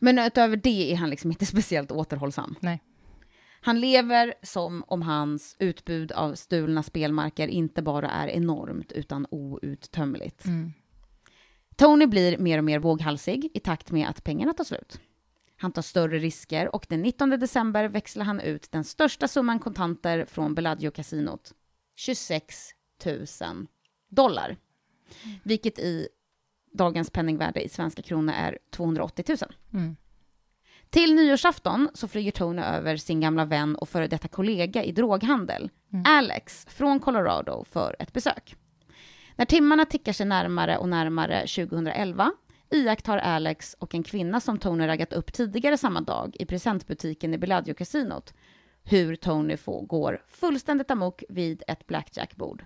Men 0.03 0.19
utöver 0.19 0.57
det 0.57 0.91
är 0.91 0.95
han 0.95 1.09
liksom 1.09 1.31
inte 1.31 1.45
speciellt 1.55 1.91
återhållsam. 1.91 2.55
Nej. 2.59 2.81
Han 3.61 3.79
lever 3.79 4.33
som 4.41 4.83
om 4.87 5.01
hans 5.01 5.55
utbud 5.59 6.11
av 6.11 6.35
stulna 6.35 6.83
spelmarker 6.83 7.47
inte 7.47 7.81
bara 7.81 8.09
är 8.09 8.27
enormt 8.27 8.91
utan 8.91 9.27
outtömligt. 9.31 10.45
Mm. 10.45 10.73
Tony 11.75 12.07
blir 12.07 12.37
mer 12.37 12.57
och 12.57 12.63
mer 12.63 12.79
våghalsig 12.79 13.51
i 13.53 13.59
takt 13.59 13.91
med 13.91 14.09
att 14.09 14.23
pengarna 14.23 14.53
tar 14.53 14.63
slut. 14.63 14.99
Han 15.57 15.71
tar 15.71 15.81
större 15.81 16.19
risker 16.19 16.75
och 16.75 16.85
den 16.89 17.01
19 17.01 17.29
december 17.29 17.89
växlar 17.89 18.25
han 18.25 18.39
ut 18.39 18.71
den 18.71 18.83
största 18.83 19.27
summan 19.27 19.59
kontanter 19.59 20.25
från 20.25 20.55
Bellagio-kasinot. 20.55 21.53
26 21.95 22.69
000 23.05 23.67
dollar. 24.09 24.57
Vilket 25.43 25.79
i 25.79 26.07
dagens 26.73 27.09
penningvärde 27.09 27.61
i 27.61 27.69
svenska 27.69 28.01
kronor 28.01 28.33
är 28.37 28.57
280 28.71 29.25
000. 29.27 29.37
Mm. 29.73 29.95
Till 30.89 31.15
nyårsafton 31.15 31.89
så 31.93 32.07
flyger 32.07 32.31
Tony 32.31 32.61
över 32.61 32.97
sin 32.97 33.21
gamla 33.21 33.45
vän 33.45 33.75
och 33.75 33.89
före 33.89 34.07
detta 34.07 34.27
kollega 34.27 34.83
i 34.83 34.91
droghandel, 34.91 35.69
Alex, 36.05 36.65
från 36.69 36.99
Colorado 36.99 37.63
för 37.63 37.95
ett 37.99 38.13
besök. 38.13 38.55
När 39.35 39.45
timmarna 39.45 39.85
tickar 39.85 40.13
sig 40.13 40.25
närmare 40.25 40.77
och 40.77 40.89
närmare 40.89 41.39
2011 41.39 42.31
iakttar 42.69 43.17
Alex 43.17 43.75
och 43.79 43.95
en 43.95 44.03
kvinna 44.03 44.39
som 44.39 44.57
Tony 44.57 44.87
raggat 44.87 45.13
upp 45.13 45.33
tidigare 45.33 45.77
samma 45.77 46.01
dag 46.01 46.35
i 46.39 46.45
presentbutiken 46.45 47.33
i 47.33 47.37
Bellagio-kasinot 47.37 48.33
hur 48.83 49.15
Tony 49.15 49.57
får, 49.57 49.81
går 49.81 50.21
fullständigt 50.27 50.91
amok 50.91 51.23
vid 51.29 51.63
ett 51.67 51.87
blackjackbord. 51.87 52.65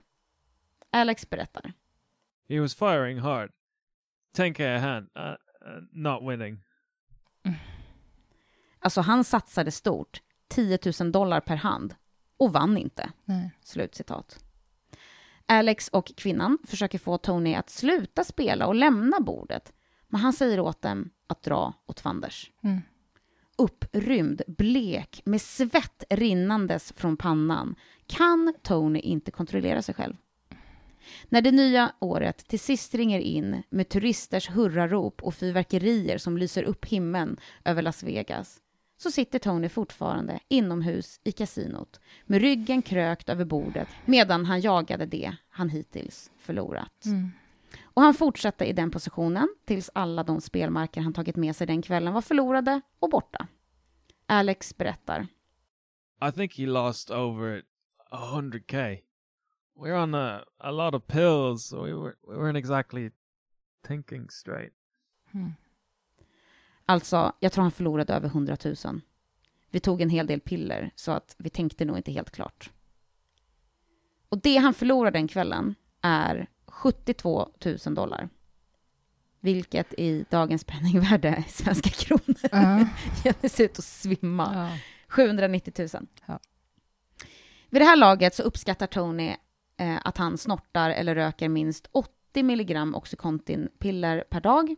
Alex 0.92 1.30
berättar. 1.30 1.74
He 2.50 2.60
was 2.60 2.76
firing 2.76 3.20
hard. 3.20 3.52
10k 4.38 4.76
a 4.76 4.80
hand, 4.80 5.10
uh, 5.18 5.24
uh, 5.24 5.84
not 5.92 6.32
winning. 6.32 6.60
Alltså 8.80 9.02
han 9.02 9.24
satsade 9.24 9.72
stort, 9.72 10.22
10 10.50 10.80
000 11.00 11.12
dollar 11.12 11.40
per 11.40 11.56
hand, 11.56 11.96
och 12.38 12.54
vann 12.54 12.78
inte. 12.78 13.12
Nej. 13.26 13.52
Slutcitat. 13.62 14.44
Alex 15.46 15.88
och 15.88 16.12
kvinnan 16.18 16.58
försöker 16.68 17.00
få 17.00 17.18
Tony 17.18 17.56
att 17.56 17.70
sluta 17.70 18.24
spela 18.24 18.68
och 18.68 18.76
lämna 18.76 19.20
bordet, 19.20 19.74
men 20.08 20.22
han 20.22 20.34
säger 20.34 20.60
åt 20.60 20.82
dem 20.82 21.10
att 21.28 21.44
dra 21.44 21.74
åt 21.86 22.00
fanders. 22.00 22.52
Mm. 22.64 22.82
Upprymd, 23.58 24.42
blek, 24.48 25.22
med 25.26 25.42
svett 25.42 26.04
rinnandes 26.10 26.94
från 26.96 27.18
pannan 27.18 27.76
kan 28.08 28.54
Tony 28.64 29.00
inte 29.00 29.32
kontrollera 29.32 29.82
sig 29.82 29.96
själv. 29.96 30.16
När 31.30 31.42
det 31.42 31.52
nya 31.52 31.92
året 32.00 32.38
till 32.48 32.60
sist 32.60 32.96
ringer 32.96 33.20
in 33.20 33.64
med 33.70 33.90
turisters 33.90 34.50
hurrarop 34.50 35.24
och 35.24 35.36
fyrverkerier 35.36 36.18
som 36.18 36.38
lyser 36.38 36.64
upp 36.64 36.86
himlen 36.86 37.38
över 37.66 37.82
Las 37.82 38.04
Vegas 38.04 38.62
så 38.98 39.12
sitter 39.12 39.40
Tony 39.40 39.70
fortfarande 39.70 40.40
inomhus 40.48 41.20
i 41.24 41.32
kasinot 41.32 42.00
med 42.26 42.42
ryggen 42.42 42.82
krökt 42.82 43.30
över 43.30 43.46
bordet 43.46 43.88
medan 44.06 44.46
han 44.46 44.62
jagade 44.62 45.06
det 45.06 45.36
han 45.50 45.70
hittills 45.70 46.32
förlorat. 46.38 47.06
Mm. 47.06 47.32
Och 47.84 48.02
han 48.02 48.14
fortsatte 48.14 48.66
i 48.66 48.74
den 48.74 48.92
positionen 48.92 49.50
tills 49.66 49.90
alla 49.94 50.24
de 50.24 50.42
spelmarker 50.42 51.02
han 51.02 51.14
tagit 51.14 51.36
med 51.36 51.56
sig 51.56 51.68
den 51.68 51.82
kvällen 51.82 52.14
var 52.14 52.22
förlorade 52.22 52.82
och 53.00 53.10
borta. 53.10 53.48
Alex 54.26 54.78
berättar. 54.78 55.28
I 56.30 56.32
think 56.32 56.58
he 56.58 56.66
lost 56.66 57.12
over 57.12 57.64
a 58.12 58.36
hundred 58.36 58.68
k. 58.68 58.78
We 58.78 59.07
were 59.78 59.94
on 59.94 60.16
a, 60.16 60.44
a 60.58 60.72
lot 60.72 60.94
of 60.94 61.08
pills, 61.08 61.66
so 61.66 61.84
we 61.84 61.94
were 61.94 62.16
we 62.28 62.36
weren't 62.36 62.58
exactly 62.58 63.12
thinking 63.88 64.30
straight. 64.30 64.74
Mm. 65.34 65.54
Alltså, 66.86 67.34
jag 67.40 67.52
tror 67.52 67.62
han 67.62 67.72
förlorade 67.72 68.14
över 68.14 68.28
100 68.28 68.58
000. 68.66 69.02
Vi 69.72 69.80
tog 69.80 70.02
en 70.02 70.10
hel 70.10 70.28
del 70.28 70.40
piller, 70.40 70.92
så 70.96 71.12
att 71.12 71.36
vi 71.38 71.50
tänkte 71.50 71.86
nog 71.86 71.98
inte 71.98 72.12
helt 72.12 72.32
klart. 72.32 72.72
Och 74.30 74.42
det 74.42 74.58
han 74.58 74.74
förlorade 74.74 75.18
den 75.20 75.28
kvällen 75.28 75.76
är 76.02 76.48
72 76.68 77.50
000 77.86 77.96
dollar. 77.96 78.30
Vilket 79.40 79.94
i 79.94 80.26
dagens 80.30 80.64
penningvärde 80.64 81.30
är 81.30 81.42
svenska 81.48 81.90
kronor. 81.90 82.38
Ja. 82.52 82.88
Jag 83.42 83.52
ser 83.52 83.64
ut 83.64 83.80
att 83.80 83.86
svimma. 83.86 84.52
Ja. 84.54 84.80
790 85.08 85.74
000. 85.94 86.08
Ja. 86.26 86.40
Vid 87.70 87.82
det 87.82 87.86
här 87.86 87.96
laget 87.96 88.36
så 88.36 88.44
uppskattar 88.44 88.88
Tony 88.88 89.36
eh, 89.78 89.98
att 90.04 90.18
han 90.18 90.38
snortar 90.38 90.90
eller 90.90 91.16
röker 91.16 91.50
minst 91.50 91.88
80 91.92 92.44
milligram 92.44 92.96
Oxycontin-piller 92.96 94.24
per 94.30 94.42
dag 94.42 94.76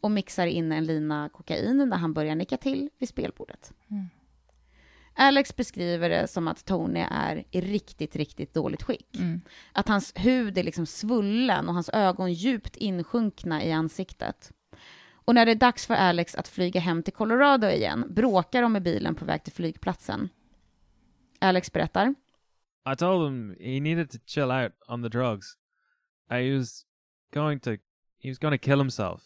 och 0.00 0.10
mixar 0.10 0.46
in 0.46 0.72
en 0.72 0.84
lina 0.84 1.28
kokain 1.28 1.88
när 1.88 1.96
han 1.96 2.12
börjar 2.12 2.34
nicka 2.34 2.56
till 2.56 2.90
vid 2.98 3.08
spelbordet. 3.08 3.72
Mm. 3.90 4.08
Alex 5.20 5.56
beskriver 5.56 6.08
det 6.08 6.28
som 6.28 6.48
att 6.48 6.64
Tony 6.64 7.04
är 7.10 7.44
i 7.50 7.60
riktigt, 7.60 8.16
riktigt 8.16 8.54
dåligt 8.54 8.82
skick. 8.82 9.16
Mm. 9.16 9.40
Att 9.72 9.88
hans 9.88 10.12
hud 10.16 10.58
är 10.58 10.62
liksom 10.62 10.86
svullen 10.86 11.68
och 11.68 11.74
hans 11.74 11.90
ögon 11.92 12.32
djupt 12.32 12.76
insjunkna 12.76 13.64
i 13.64 13.72
ansiktet. 13.72 14.52
Och 15.10 15.34
när 15.34 15.46
det 15.46 15.52
är 15.52 15.56
dags 15.56 15.86
för 15.86 15.94
Alex 15.94 16.34
att 16.34 16.48
flyga 16.48 16.80
hem 16.80 17.02
till 17.02 17.12
Colorado 17.12 17.66
igen 17.66 18.04
bråkar 18.08 18.62
de 18.62 18.72
med 18.72 18.82
bilen 18.82 19.14
på 19.14 19.24
väg 19.24 19.44
till 19.44 19.52
flygplatsen. 19.52 20.28
Alex 21.38 21.72
berättar. 21.72 22.14
I 22.88 22.94
told 22.94 23.26
him 23.26 23.54
he 23.60 23.80
needed 23.80 24.08
to 24.10 24.18
chill 24.26 24.50
out 24.50 24.72
on 24.88 25.02
the 25.02 25.10
drugs. 25.10 25.56
I 26.30 26.50
was 26.50 26.86
going 27.32 27.60
to 27.60 27.78
he 28.16 28.30
was 28.30 28.38
going 28.38 28.52
to 28.52 28.58
kill 28.58 28.78
himself. 28.78 29.22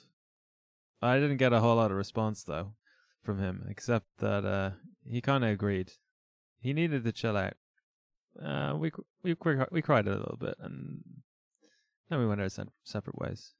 I 1.01 1.21
didn't 1.21 1.37
get 1.37 1.53
a 1.53 1.61
whole 1.61 1.77
lot 1.77 1.93
of 1.93 1.97
response 1.97 2.43
though 2.43 2.75
from 3.23 3.39
him, 3.39 3.67
except 3.71 4.07
that 4.19 4.45
uh, 4.45 4.71
he 5.05 5.21
kind 5.21 5.45
of 5.45 5.51
agreed. 5.51 5.93
He 6.61 6.73
needed 6.73 7.05
to 7.05 7.13
chill 7.13 7.37
out. 7.37 7.55
Uh, 8.41 8.77
we 8.77 8.91
we 9.23 9.37
we 9.71 9.83
cried 9.83 10.09
a 10.09 10.11
little 10.11 10.39
bit, 10.41 10.57
and 10.59 11.05
then 12.09 12.19
we 12.19 12.27
went 12.27 12.41
our 12.41 12.49
separate 12.85 13.19
ways. 13.19 13.55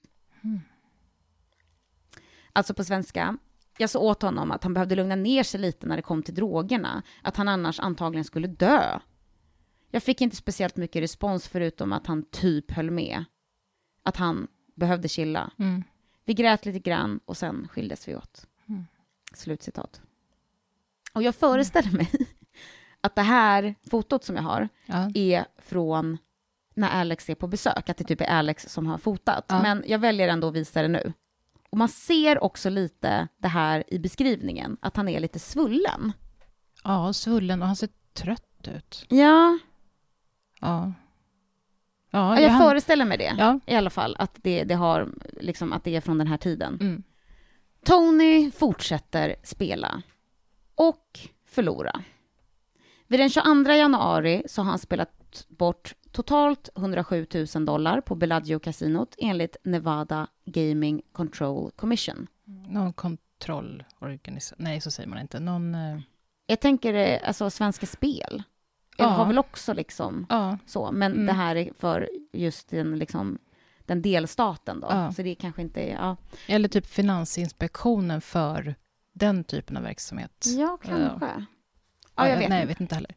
Alltså 2.53 2.75
på 2.75 2.85
svenska. 2.85 3.39
Jag 3.79 3.91
sa 3.91 3.99
åt 3.99 4.23
honom 4.23 4.51
att 4.51 4.65
han 4.65 4.75
behövde 4.75 4.95
lugna 4.97 5.17
ner 5.17 5.43
sig 5.43 5.61
lite 5.61 5.87
när 5.87 5.97
det 5.97 6.03
kom 6.03 6.23
till 6.23 6.35
drogerna. 6.35 7.03
Att 7.23 7.37
han 7.37 7.49
annars 7.49 7.81
antagligen 7.81 8.25
skulle 8.25 8.47
dö. 8.47 9.01
Jag 9.95 10.03
fick 10.03 10.21
inte 10.21 10.37
speciellt 10.37 10.77
mycket 10.77 11.03
respons 11.03 11.49
förutom 11.49 11.93
att 11.93 12.07
han 12.07 12.23
typ 12.23 12.71
höll 12.71 12.91
med. 12.91 13.25
Att 14.05 14.17
han 14.17 14.49
behövde 14.75 15.09
chilla. 15.09 15.51
Mm. 15.59 15.85
Vi 16.25 16.35
grät 16.35 16.67
lite 16.67 16.79
grann 16.79 17.21
och 17.25 17.37
sen 17.37 17.69
skildes 17.69 18.09
vi 18.09 18.17
åt. 18.17 18.47
Mm. 18.69 18.85
Slutcitat. 19.35 20.01
Och 21.13 21.23
jag 21.23 21.35
föreställer 21.35 21.91
mig 21.91 22.11
att 23.01 23.15
det 23.15 23.23
här 23.23 23.75
fotot 23.91 24.25
som 24.25 24.37
jag 24.37 24.43
har 24.43 24.69
Ja. 24.87 25.11
är 25.15 25.45
från 25.59 26.19
när 26.75 26.89
Alex 26.89 27.31
är 27.31 27.35
på 27.35 27.47
besök, 27.47 27.89
att 27.89 27.97
det 27.97 28.05
typ 28.05 28.21
är 28.21 28.25
Alex 28.27 28.69
som 28.69 28.87
har 28.87 28.99
fotat. 28.99 29.45
Ja. 29.49 29.63
Men 29.63 29.85
jag 29.87 29.99
väljer 29.99 30.29
ändå 30.29 30.49
att 30.49 30.55
visa 30.55 30.83
det 30.83 30.89
nu. 30.89 31.13
Och 31.71 31.79
man 31.79 31.89
ser 31.89 32.45
också 32.45 32.71
lite 32.71 33.29
det 33.39 33.49
här 33.49 33.85
i 33.87 33.99
beskrivningen, 33.99 34.77
att 34.81 34.97
han 34.97 35.09
är 35.09 35.21
lite 35.21 35.39
svullen. 35.39 36.13
ja, 36.85 37.13
svullen 37.13 37.61
och 37.63 37.67
han 37.67 37.77
ser 37.77 37.89
trött 38.13 38.69
ut. 38.69 39.07
Ja, 39.09 39.59
Ja. 40.63 40.93
Ja, 42.11 42.41
jag 42.41 42.51
han- 42.51 42.63
föreställer 42.63 43.05
mig 43.05 43.19
det. 43.19 43.35
Ja. 43.39 43.61
I 43.67 43.75
alla 43.75 43.91
fall, 43.91 44.17
att 44.19 44.39
det, 44.43 44.65
det, 44.65 44.75
har, 44.75 45.09
liksom, 45.41 45.73
att 45.73 45.85
det 45.85 45.97
är 45.97 46.01
från 46.01 46.19
den 46.19 46.27
här 46.27 46.37
tiden. 46.37 46.79
Mm. 46.81 47.03
Tony 47.85 48.51
fortsätter 48.51 49.37
spela 49.43 50.03
och 50.75 51.19
förlora. 51.47 52.03
Vid 53.07 53.21
den 53.21 53.31
22 53.31 53.71
januari 53.73 54.43
så 54.47 54.63
har 54.63 54.71
han 54.71 54.79
spelat 54.79 55.47
bort 55.49 55.95
totalt 56.13 56.69
107 56.77 57.27
000 57.55 57.65
dollar 57.65 58.01
på 58.01 58.15
Bellagio-casinot 58.15 59.15
enligt 59.19 59.57
Nevada 59.65 60.27
Gaming 60.45 61.03
Control 61.13 61.71
Commission. 61.77 62.27
Någon 62.69 62.93
kontrollorganisation. 62.93 64.65
Nej, 64.65 64.81
så 64.81 64.91
säger 64.91 65.09
man 65.09 65.19
inte. 65.19 65.41
Någon... 65.41 65.75
eh, 65.75 65.99
Jag 66.47 66.61
tänker 66.61 66.95
eh, 66.95 67.19
alltså 67.29 67.51
Svenska 67.51 67.87
Spel. 67.87 68.43
Ja. 69.03 69.09
har 69.09 69.27
väl 69.27 69.39
också 69.39 69.73
liksom 69.75 70.27
Ja. 70.29 70.59
så, 70.67 70.93
men 70.93 71.13
Mm. 71.13 71.27
det 71.27 71.33
här 71.33 71.57
är 71.57 71.73
för 71.79 72.11
just 72.33 72.69
den, 72.69 72.99
liksom, 72.99 73.39
den 73.87 74.03
delstaten 74.03 74.81
då. 74.81 74.87
Ja. 74.91 75.13
Så 75.13 75.23
det 75.23 75.35
kanske 75.35 75.63
inte 75.63 75.81
är... 75.81 75.95
Ja, 75.95 76.17
Eller 76.47 76.69
typ 76.69 76.87
Finansinspektionen 76.87 78.21
för 78.21 78.75
den 79.13 79.45
typen 79.45 79.77
av 79.77 79.83
verksamhet. 79.83 80.45
ja 80.59 80.79
kanske. 80.83 81.27
Ja, 81.27 81.43
Ja, 82.17 82.29
jag 82.29 82.39
vet 82.39 82.49
Nej, 82.49 82.61
jag 82.61 82.67
vet 82.67 82.81
inte 82.81 82.95
heller. 82.95 83.15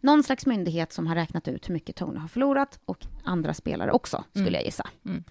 Någon 0.00 0.22
slags 0.22 0.46
myndighet 0.46 0.92
som 0.92 1.06
har 1.06 1.14
räknat 1.14 1.48
ut 1.48 1.68
hur 1.68 1.74
mycket 1.74 1.96
Tony 1.96 2.18
har 2.18 2.28
förlorat 2.28 2.80
och 2.84 3.06
andra 3.24 3.54
spelare 3.54 3.92
också, 3.92 4.24
skulle 4.30 4.42
Mm. 4.48 4.54
jag 4.54 4.64
gissa. 4.64 4.88
Mm. 5.04 5.24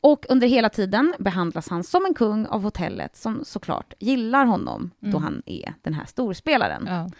Och 0.00 0.26
under 0.28 0.46
hela 0.48 0.68
tiden 0.68 1.14
behandlas 1.18 1.68
han 1.68 1.84
som 1.84 2.04
en 2.06 2.14
kung 2.14 2.46
av 2.46 2.62
hotellet 2.62 3.16
som 3.16 3.44
såklart 3.44 3.94
gillar 3.98 4.44
honom 4.44 4.90
då 5.00 5.08
Mm. 5.08 5.22
han 5.22 5.42
är 5.46 5.74
den 5.82 5.94
här 5.94 6.04
storspelaren. 6.06 6.84
Ja. 6.86 7.10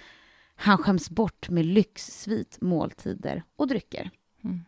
Han 0.61 0.79
skäms 0.79 1.11
bort 1.11 1.49
med 1.49 1.67
lyxsvit, 1.67 2.61
måltider 2.61 3.43
och 3.57 3.67
drycker. 3.67 4.11
Mm. 4.45 4.65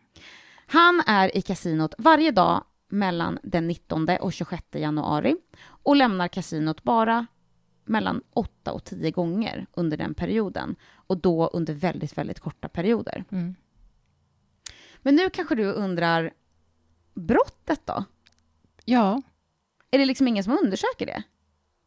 Han 0.67 1.03
är 1.07 1.37
i 1.37 1.41
kasinot 1.41 1.93
varje 1.97 2.31
dag 2.31 2.63
mellan 2.89 3.39
den 3.43 3.67
19 3.67 4.09
och 4.21 4.33
26 4.33 4.63
januari 4.71 5.35
och 5.63 5.95
lämnar 5.95 6.27
kasinot 6.27 6.83
bara 6.83 7.27
mellan 7.85 8.23
8 8.33 8.71
och 8.71 8.83
10 8.83 9.11
gånger 9.11 9.65
under 9.73 9.97
den 9.97 10.13
perioden 10.13 10.75
och 10.93 11.17
då 11.17 11.47
under 11.47 11.73
väldigt, 11.73 12.17
väldigt 12.17 12.39
korta 12.39 12.69
perioder. 12.69 13.23
Mm. 13.31 13.55
Men 14.97 15.15
nu 15.15 15.29
kanske 15.29 15.55
du 15.55 15.65
undrar, 15.65 16.31
brottet 17.13 17.81
då? 17.85 18.03
ja, 18.85 19.21
Är 19.91 19.97
det 19.97 20.05
liksom 20.05 20.27
ingen 20.27 20.43
som 20.43 20.57
undersöker 20.63 21.05
det? 21.05 21.23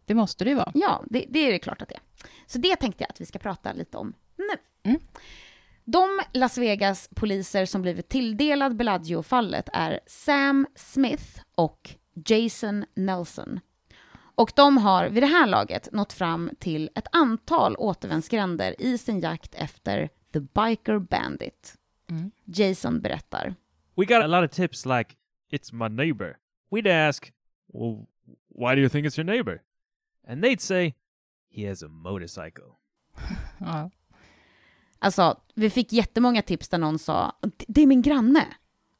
det 0.06 0.14
måste 0.14 0.44
det 0.44 0.50
ju 0.50 0.56
vara. 0.56 0.72
Ja, 0.74 1.04
det, 1.10 1.24
det 1.28 1.38
är 1.38 1.52
det 1.52 1.58
klart 1.58 1.82
att 1.82 1.88
det 1.88 1.94
är. 1.94 2.00
Så 2.46 2.58
det 2.58 2.76
tänkte 2.76 3.04
jag 3.04 3.10
att 3.10 3.20
vi 3.20 3.26
ska 3.26 3.38
prata 3.38 3.72
lite 3.72 3.96
om 3.96 4.14
nu. 4.36 4.90
Mm. 4.90 5.00
De 5.84 6.20
Las 6.32 6.58
Vegas-poliser 6.58 7.64
som 7.64 7.82
blivit 7.82 8.08
tilldelad 8.08 8.76
Bellagio-fallet 8.76 9.68
är 9.72 10.00
Sam 10.06 10.66
Smith 10.74 11.40
och 11.54 11.90
Jason 12.26 12.84
Nelson. 12.94 13.60
Och 14.36 14.52
de 14.56 14.78
har 14.78 15.08
vid 15.08 15.22
det 15.22 15.26
här 15.26 15.46
laget 15.46 15.92
nått 15.92 16.12
fram 16.12 16.50
till 16.58 16.90
ett 16.94 17.06
antal 17.12 17.76
återvändsgränder 17.76 18.74
i 18.78 18.98
sin 18.98 19.20
jakt 19.20 19.54
efter 19.54 20.08
The 20.32 20.40
Biker 20.40 20.98
Bandit. 20.98 21.74
Mm. 22.10 22.30
Jason 22.44 23.00
berättar. 23.00 23.54
We 23.96 24.04
got 24.04 24.24
a 24.24 24.26
lot 24.26 24.50
of 24.50 24.56
tips 24.56 24.86
like 24.86 25.14
it's 25.50 25.72
my 25.72 25.88
neighbor. 25.88 26.36
We'd 26.70 27.08
ask, 27.08 27.32
well, 27.72 28.06
why 28.48 28.74
do 28.74 28.80
you 28.80 28.88
think 28.88 29.06
it's 29.06 29.18
your 29.18 29.26
neighbor? 29.26 29.60
And 30.28 30.42
they'd 30.42 30.60
say 30.60 30.94
he 31.54 31.68
has 31.68 31.82
a 31.82 31.88
motorcycle. 31.88 32.64
Ja. 33.58 33.90
Alltså, 34.98 35.40
vi 35.54 35.70
fick 35.70 35.92
jättemånga 35.92 36.42
tips 36.42 36.68
där 36.68 36.78
någon 36.78 36.98
sa 36.98 37.32
"Det- 37.40 37.64
det 37.68 37.82
är 37.82 37.86
min 37.86 38.02
granne. 38.02 38.46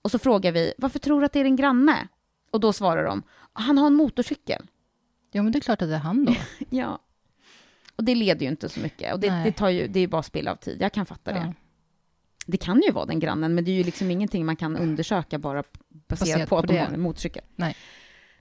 Och 0.02 0.11
så 0.11 0.18
frågar 0.18 0.52
vi 0.52 0.74
varför 0.78 0.98
tror 0.98 1.20
du 1.20 1.26
att 1.26 1.32
det 1.32 1.40
är 1.40 1.44
din 1.44 1.57
granne? 1.57 2.09
Och 2.50 2.61
då 2.61 2.72
svarar 2.72 3.05
de 3.05 3.22
han 3.52 3.78
har 3.78 3.86
en 3.86 3.94
motorcykel. 3.94 4.66
ja, 5.32 5.42
men 5.42 5.52
det 5.52 5.59
är 5.59 5.61
klart 5.61 5.82
att 5.82 5.88
det 5.88 5.94
är 5.94 5.98
han 5.98 6.24
då. 6.24 6.34
Ja. 6.70 6.98
Och 7.96 8.05
det 8.05 8.14
leder 8.14 8.42
ju 8.42 8.48
inte 8.48 8.68
så 8.68 8.80
mycket. 8.80 9.14
Och 9.14 9.20
det, 9.20 9.28
det, 9.44 9.52
tar 9.52 9.68
ju, 9.68 9.88
det 9.88 9.98
är 9.98 10.00
ju 10.00 10.07
bara 10.09 10.22
spill 10.22 10.48
av 10.48 10.57
tid, 10.57 10.76
jag 10.82 10.92
kan 10.92 11.07
fatta 11.07 11.32
det. 11.32 11.38
Ja. 11.38 11.52
Det 12.46 12.57
kan 12.57 12.82
ju 12.82 12.90
vara 12.92 13.05
den 13.07 13.20
grannen, 13.20 13.55
men 13.55 13.64
det 13.64 13.70
är 13.70 13.74
ju 13.76 13.84
liksom 13.84 14.11
ingenting 14.11 14.46
man 14.46 14.57
kan 14.57 14.76
undersöka 14.76 15.38
bara 15.38 15.62
baserat, 15.62 16.09
Baserat 16.09 16.48
på 16.48 16.57
på 16.57 16.59
att 16.59 16.66
de 16.66 16.72
det. 16.74 16.80
har 16.80 16.86
en 16.94 17.00
motorcykel. 17.00 17.44
Nej. 17.57 17.76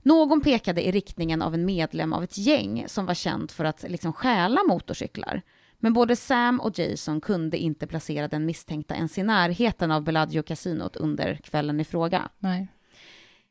Någon 0.04 0.40
pekade 0.40 0.86
i 0.86 0.90
riktningen 0.92 1.42
av 1.42 1.54
en 1.54 1.64
medlem 1.64 2.12
av 2.12 2.24
ett 2.24 2.38
gäng 2.38 2.84
som 2.88 3.06
var 3.06 3.14
känt 3.14 3.52
för 3.52 3.64
att 3.64 3.82
liksom 3.88 4.12
stjäla 4.12 4.60
motorcyklar. 4.68 5.42
Men 5.78 5.92
både 5.92 6.16
Sam 6.16 6.60
och 6.60 6.78
Jason 6.78 7.20
kunde 7.20 7.58
inte 7.58 7.86
placera 7.86 8.28
den 8.28 8.46
misstänkta 8.46 8.94
ens 8.94 9.18
i 9.18 9.22
närheten 9.22 9.90
av 9.90 10.02
Bellagio-casinot 10.04 10.96
under 10.96 11.34
kvällen 11.36 11.80
i 11.80 11.84
fråga. 11.84 12.28
Nej. 12.38 12.68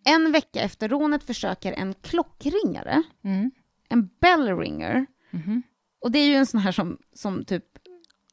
En 0.05 0.31
vecka 0.31 0.61
efter 0.61 0.89
rånet 0.89 1.23
försöker 1.23 1.71
en 1.73 1.93
klockringare, 1.93 3.03
Mm. 3.23 3.51
en 3.89 4.09
bellringer, 4.21 5.05
Mhm. 5.31 5.63
och 6.01 6.11
det 6.11 6.19
är 6.19 6.27
ju 6.27 6.35
en 6.35 6.45
sån 6.45 6.59
här 6.59 6.71
som, 6.71 6.97
som 7.13 7.45
typ 7.45 7.65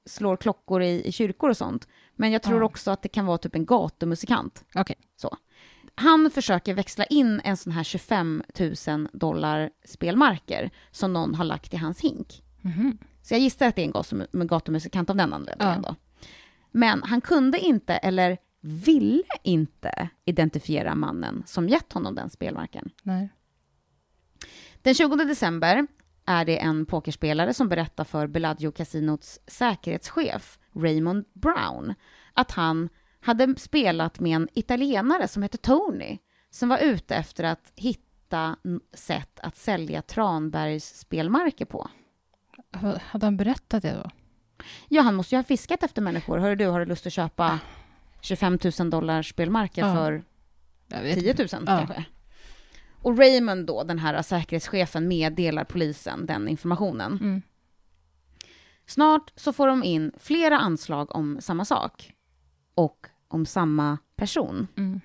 slår 0.07 0.37
klockor 0.37 0.83
i, 0.83 1.03
i 1.09 1.12
kyrkor 1.12 1.51
och 1.51 1.57
sånt. 1.57 1.89
Men 2.16 2.33
jag 2.33 2.43
tror 2.43 2.59
Ja. 2.59 2.64
också 2.64 2.91
att 2.91 3.03
det 3.03 3.09
kan 3.09 3.27
vara 3.27 3.39
typ 3.39 3.55
en 3.55 3.66
gatumusikant. 3.66 4.64
Okej. 4.75 4.97
Så. 5.16 5.37
Han 6.01 6.31
försöker 6.31 6.75
växla 6.75 7.05
in 7.05 7.41
en 7.45 7.57
sån 7.57 7.73
här 7.73 7.83
25 7.85 8.43
000 8.87 9.09
dollar 9.13 9.71
spelmarker 9.85 10.71
som 10.91 11.13
någon 11.13 11.35
har 11.35 11.45
lagt 11.45 11.75
i 11.75 11.77
hans 11.77 12.01
hink. 12.01 12.43
Mhm. 12.61 12.99
Så 13.23 13.35
jag 13.35 13.41
gissar 13.41 13.67
att 13.67 13.77
det 13.77 13.83
är 13.83 13.87
en 13.87 13.93
gatum- 13.93 14.47
gatumusikant 14.47 15.11
av 15.11 15.17
den 15.17 15.33
anledningen 15.33 15.83
då. 15.83 15.97
Men 16.71 17.03
han 17.03 17.21
kunde 17.21 17.59
inte, 17.59 17.95
eller 17.95 18.39
ville 18.61 19.23
inte, 19.43 20.09
identifiera 20.25 20.95
mannen 20.95 21.43
som 21.47 21.69
gett 21.69 21.93
honom 21.93 22.15
den 22.15 22.31
spelmarken. 22.31 22.91
Nej. 23.03 23.29
Den 24.83 24.95
20 24.95 25.17
december 25.17 25.87
är 26.27 26.45
det 26.45 26.59
en 26.59 26.87
pokerspelare 26.87 27.55
som 27.55 27.69
berättar 27.69 28.05
för 28.05 28.27
Bellagio 28.27 28.73
Casinots 28.73 29.41
säkerhetschef 29.47 30.59
Raymond 30.75 31.25
Brown 31.33 31.95
att 32.35 32.51
han 32.51 32.89
hade 33.21 33.55
spelat 33.57 34.21
med 34.21 34.37
en 34.37 34.49
italienare 34.53 35.29
som 35.29 35.43
heter 35.43 35.59
Tony 35.59 36.18
som 36.51 36.68
var 36.68 36.79
ute 36.79 37.14
efter 37.16 37.45
att 37.45 37.73
hitta 37.77 38.57
sätt 38.95 39.41
att 39.43 39.57
sälja 39.57 40.03
Tranbergs 40.03 40.99
spelmarker 40.99 41.64
på. 41.64 41.91
Ha- 42.77 42.99
Hade 43.03 43.27
han 43.27 43.37
berättat 43.37 43.83
det 43.83 43.93
då? 44.05 44.11
Ja, 44.89 45.03
han 45.03 45.14
måste 45.14 45.35
ju 45.35 45.39
ha 45.39 45.45
fiskat 45.45 45.83
efter 45.83 46.03
människor. 46.03 46.39
Hör 46.39 46.57
du, 46.57 46.66
har 46.66 46.81
du 46.81 46.87
lust 46.87 47.07
att 47.07 47.12
köpa 47.12 47.59
25 48.21 48.59
000 48.79 48.91
dollar 48.91 49.23
spelmarker 49.23 49.83
Ja. 49.87 49.95
för 49.95 50.23
Jag 50.89 51.03
vet 51.03 51.18
10 51.21 51.35
000 51.39 51.47
Ja. 51.51 51.59
kanske? 51.66 52.05
Och 53.03 53.18
Raymond 53.18 53.66
då, 53.66 53.83
den 53.85 53.99
här 53.99 54.23
säkerhetschefen, 54.23 55.09
meddelar 55.09 55.64
polisen 55.64 56.27
den 56.27 56.49
informationen. 56.49 57.12
Mm. 57.21 57.43
Snart 58.87 59.33
så 59.37 59.53
får 59.53 59.66
de 59.66 59.85
in 59.85 60.12
flera 60.18 60.59
anslag 60.59 61.16
om 61.16 61.39
samma 61.41 61.64
sak. 61.64 62.12
Och 62.75 63.07
om 63.29 63.47
samma 63.47 63.99
person. 64.16 64.66
Mm. 64.77 65.01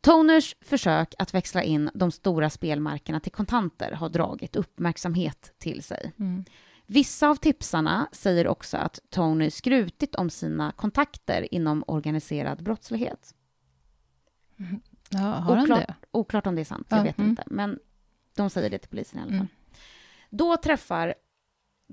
Toners 0.00 0.56
försök 0.60 1.14
att 1.18 1.34
växla 1.34 1.62
in 1.62 1.90
de 1.94 2.10
stora 2.10 2.50
spelmarkerna 2.50 3.20
till 3.20 3.32
kontanter 3.32 3.92
har 3.92 4.08
dragit 4.08 4.56
uppmärksamhet 4.56 5.52
till 5.58 5.82
sig. 5.82 6.12
Mm. 6.18 6.44
Vissa 6.86 7.28
av 7.28 7.36
tipsarna 7.36 8.08
säger 8.12 8.48
också 8.48 8.76
att 8.76 8.98
Tony 9.10 9.50
skrutit 9.50 10.14
om 10.14 10.30
sina 10.30 10.72
kontakter 10.72 11.54
inom 11.54 11.84
organiserad 11.86 12.62
brottslighet. 12.62 13.34
Ja, 15.10 15.18
har 15.18 15.56
han 15.56 15.64
Oklart. 15.64 15.78
det? 15.88 15.94
Oklart 16.10 16.46
om 16.46 16.54
det 16.54 16.60
är 16.60 16.64
sant, 16.64 16.86
jag 16.90 16.98
Ja, 16.98 17.02
vet 17.02 17.18
mm. 17.18 17.30
inte. 17.30 17.42
Men 17.46 17.78
de 18.34 18.50
säger 18.50 18.70
det 18.70 18.78
till 18.78 18.90
polisen 18.90 19.18
i 19.18 19.22
alla 19.22 19.30
fall. 19.30 19.36
Mm. 19.36 19.48
Då 20.30 20.56
träffar 20.56 21.14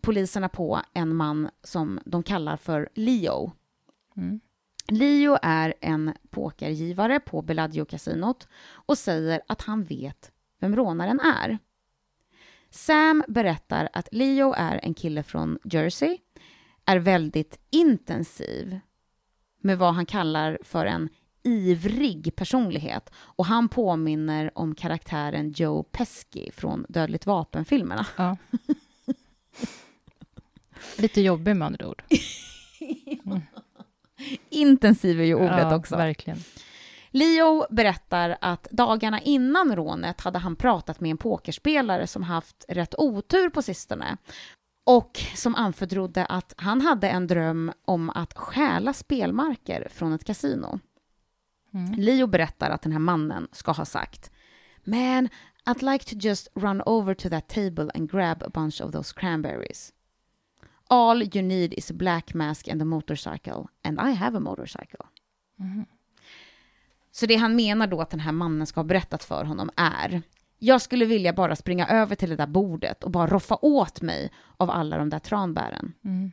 poliserna 0.01 0.49
på 0.49 0.81
en 0.93 1.15
man 1.15 1.49
som 1.63 1.99
de 2.05 2.23
kallar 2.23 2.57
för 2.57 2.89
Leo. 2.93 3.51
Mm. 4.17 4.39
Leo 4.87 5.37
är 5.41 5.73
en 5.81 6.13
pokergivare 6.29 7.19
på 7.19 7.41
Bellagio-casinot 7.41 8.47
och 8.71 8.97
säger 8.97 9.41
att 9.47 9.61
han 9.61 9.83
vet 9.83 10.31
vem 10.59 10.75
rånaren 10.75 11.19
är. 11.19 11.57
Sam 12.69 13.23
berättar 13.27 13.89
att 13.93 14.09
Leo 14.11 14.53
är 14.57 14.79
en 14.83 14.93
kille 14.93 15.23
från 15.23 15.59
Jersey, 15.63 16.17
är 16.85 16.97
väldigt 16.97 17.59
intensiv 17.69 18.79
med 19.61 19.77
vad 19.77 19.93
han 19.93 20.05
kallar 20.05 20.57
för 20.63 20.85
en 20.85 21.09
ivrig 21.43 22.35
personlighet 22.35 23.11
och 23.15 23.45
han 23.45 23.69
påminner 23.69 24.57
om 24.57 24.75
karaktären 24.75 25.51
Joe 25.51 25.83
Pesci 25.83 26.51
från 26.53 26.85
Dödligt 26.89 27.25
vapen-filmerna. 27.25 28.05
Ja. 28.17 28.37
Lite 30.97 31.21
jobbig 31.21 31.55
med 31.55 31.65
andra 31.65 31.87
ord. 31.87 32.03
Intensiv 34.49 35.21
är 35.21 35.25
ju 35.25 35.35
ordet 35.35 35.57
ja, 35.57 35.75
också. 35.75 35.95
Verkligen. 35.95 36.39
Leo 37.11 37.65
berättar 37.69 38.37
att 38.41 38.67
dagarna 38.71 39.21
innan 39.21 39.75
rånet 39.75 40.21
hade 40.21 40.39
han 40.39 40.55
pratat 40.55 40.99
med 40.99 41.11
en 41.11 41.17
pokerspelare 41.17 42.07
som 42.07 42.23
haft 42.23 42.65
rätt 42.67 42.95
otur 42.97 43.49
på 43.49 43.61
sistone 43.61 44.17
och 44.85 45.21
som 45.35 45.55
anförtrodde 45.55 46.25
att 46.25 46.53
han 46.57 46.81
hade 46.81 47.09
en 47.09 47.27
dröm 47.27 47.71
om 47.85 48.09
att 48.09 48.37
stjäla 48.37 48.93
spelmarker 48.93 49.87
från 49.91 50.13
ett 50.13 50.23
kasino. 50.23 50.79
Mm. 51.73 51.93
Leo 51.93 52.27
berättar 52.27 52.69
att 52.69 52.81
den 52.81 52.91
här 52.91 52.99
mannen 52.99 53.47
ska 53.51 53.71
ha 53.71 53.85
sagt 53.85 54.31
Man, 54.83 55.29
I'd 55.65 55.91
like 55.91 56.05
to 56.05 56.15
just 56.15 56.47
run 56.55 56.81
over 56.85 57.13
to 57.13 57.29
that 57.29 57.47
table 57.47 57.91
and 57.95 58.11
grab 58.11 58.43
a 58.43 58.49
bunch 58.53 58.81
of 58.81 58.91
those 58.91 59.13
cranberries. 59.13 59.93
All 60.93 61.23
you 61.23 61.41
need 61.41 61.73
is 61.73 61.91
a 61.91 61.93
black 61.93 62.33
mask 62.33 62.67
and 62.67 62.81
a 62.81 62.85
motorcycle, 62.85 63.67
and 63.83 63.99
I 64.09 64.13
have 64.13 64.37
a 64.37 64.39
motorcycle. 64.39 65.05
Mhm. 65.55 65.85
Så 67.11 67.25
det 67.25 67.35
han 67.35 67.55
menar 67.55 67.87
då 67.87 68.01
att 68.01 68.09
den 68.09 68.19
här 68.19 68.31
mannen 68.31 68.67
ska 68.67 68.79
ha 68.79 68.85
berättat 68.85 69.23
för 69.23 69.45
honom 69.45 69.69
är 69.75 70.21
jag 70.59 70.81
skulle 70.81 71.05
vilja 71.05 71.33
bara 71.33 71.55
springa 71.55 71.87
över 71.87 72.15
till 72.15 72.29
det 72.29 72.35
där 72.35 72.47
bordet 72.47 73.03
och 73.03 73.11
bara 73.11 73.27
roffa 73.27 73.57
åt 73.61 74.01
mig 74.01 74.31
av 74.57 74.69
alla 74.69 74.97
de 74.97 75.09
där 75.09 75.19
tranbären. 75.19 75.93
Mm. 76.03 76.31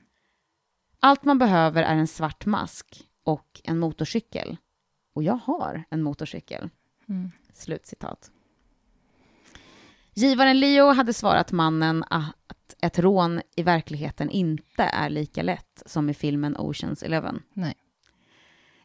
Allt 1.00 1.24
man 1.24 1.38
behöver 1.38 1.82
är 1.82 1.96
en 1.96 2.06
svart 2.06 2.46
mask 2.46 3.04
och 3.24 3.60
en 3.64 3.78
motorcykel. 3.78 4.56
Och 5.12 5.22
jag 5.22 5.34
har 5.34 5.84
en 5.90 6.02
motorcykel. 6.02 6.70
Mm. 7.08 7.30
Slutcitat. 7.52 8.30
Givaren 10.14 10.60
Leo 10.60 10.92
hade 10.92 11.12
svarat 11.12 11.52
mannen 11.52 12.04
att 12.10 12.36
ett 12.82 12.98
rån 12.98 13.40
i 13.56 13.62
verkligheten 13.62 14.30
inte 14.30 14.82
är 14.82 15.10
lika 15.10 15.42
lätt 15.42 15.82
som 15.86 16.10
i 16.10 16.14
filmen 16.14 16.56
Oceans 16.56 17.02
Eleven. 17.02 17.42
Nej. 17.52 17.74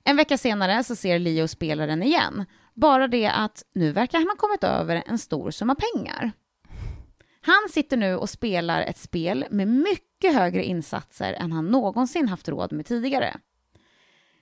En 0.03 0.17
vecka 0.17 0.37
senare 0.37 0.83
så 0.83 0.95
ser 0.95 1.19
Leo 1.19 1.47
spelaren 1.47 2.03
igen. 2.03 2.45
Bara 2.73 3.07
det 3.07 3.27
att 3.27 3.63
nu 3.73 3.91
verkar 3.91 4.17
han 4.17 4.27
ha 4.27 4.35
kommit 4.35 4.63
över 4.63 5.03
en 5.05 5.17
stor 5.17 5.51
summa 5.51 5.75
pengar. 5.75 6.31
Han 7.41 7.69
sitter 7.71 7.97
nu 7.97 8.15
och 8.15 8.29
spelar 8.29 8.81
ett 8.81 8.97
spel 8.97 9.45
med 9.49 9.67
mycket 9.67 10.33
högre 10.33 10.63
insatser 10.63 11.33
än 11.33 11.51
han 11.51 11.65
någonsin 11.65 12.27
haft 12.27 12.49
råd 12.49 12.73
med 12.73 12.85
tidigare. 12.85 13.37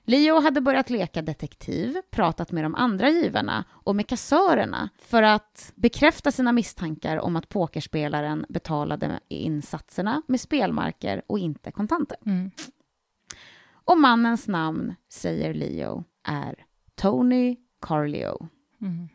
Leo 0.06 0.40
hade 0.40 0.62
börjat 0.62 0.90
leka 0.90 1.22
detektiv, 1.22 1.98
pratat 2.12 2.52
med 2.52 2.66
de 2.66 2.76
andra 2.76 3.10
givarna 3.10 3.64
och 3.72 3.96
med 3.96 4.08
kassörerna 4.08 4.90
för 4.98 5.24
att 5.24 5.72
bekräfta 5.76 6.32
sina 6.32 6.52
misstankar 6.52 7.18
om 7.18 7.36
att 7.36 7.50
pokerspelaren 7.50 8.46
betalade 8.50 9.20
insatserna 9.28 10.22
med 10.28 10.42
spelmarker 10.42 11.22
och 11.28 11.40
inte 11.40 11.72
kontanter. 11.72 12.18
Mm. 12.26 12.52
Och 13.86 13.98
mannens 13.98 14.48
namn, 14.48 14.96
säger 15.10 15.54
Leo, 15.54 16.04
är 16.24 16.66
Tony 16.96 17.58
Carleo. 17.82 18.48
Mm. 18.82 19.10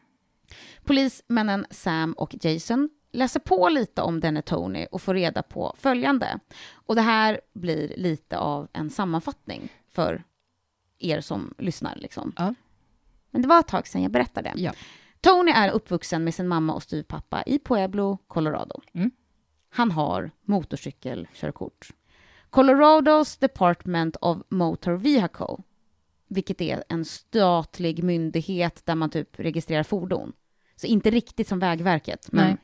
Polismännen 0.85 1.67
Sam 1.71 2.13
och 2.13 2.37
Jason 2.41 2.91
läser 3.13 3.41
på 3.41 3.69
lite 3.69 4.03
om 4.03 4.21
denne 4.21 4.43
Tony 4.43 4.87
och 4.91 5.03
får 5.03 5.15
reda 5.15 5.43
på 5.43 5.75
följande. 5.79 6.39
Och 6.73 6.95
det 6.95 7.03
här 7.03 7.41
blir 7.55 7.93
lite 7.97 8.39
av 8.39 8.69
en 8.73 8.91
sammanfattning 8.91 9.73
för 9.91 10.25
er 10.99 11.21
som 11.21 11.55
lyssnar. 11.59 11.97
Liksom. 11.97 12.33
Ja. 12.37 12.55
Men 13.31 13.43
det 13.43 13.49
var 13.49 13.61
ett 13.61 13.69
tag 13.69 13.87
sedan 13.87 14.03
jag 14.03 14.13
berättade. 14.13 14.53
Ja. 14.57 14.73
Tony 15.21 15.53
är 15.53 15.71
uppvuxen 15.71 16.25
med 16.25 16.35
sin 16.35 16.49
mamma 16.49 16.75
och 16.75 16.83
styvpappa 16.83 17.43
i 17.43 17.59
Pueblo, 17.59 18.19
Colorado. 18.27 18.81
Mm. 18.93 19.11
Han 19.71 19.91
har 19.91 20.31
motorcykelkörkort. 20.43 21.91
Colorados 22.51 23.37
Department 23.37 24.17
of 24.21 24.39
Motor 24.49 24.93
Vehicle, 24.93 25.57
vilket 26.29 26.61
är 26.61 26.85
en 26.89 27.05
statlig 27.05 28.05
myndighet 28.05 28.87
där 28.87 28.95
man 28.95 29.11
typ 29.11 29.41
registrerar 29.41 29.83
fordon. 29.83 30.33
Så 30.77 30.87
inte 30.87 31.11
riktigt 31.11 31.49
som 31.49 31.59
Vägverket, 31.59 32.33
men 32.33 32.47
Nej. 32.47 32.57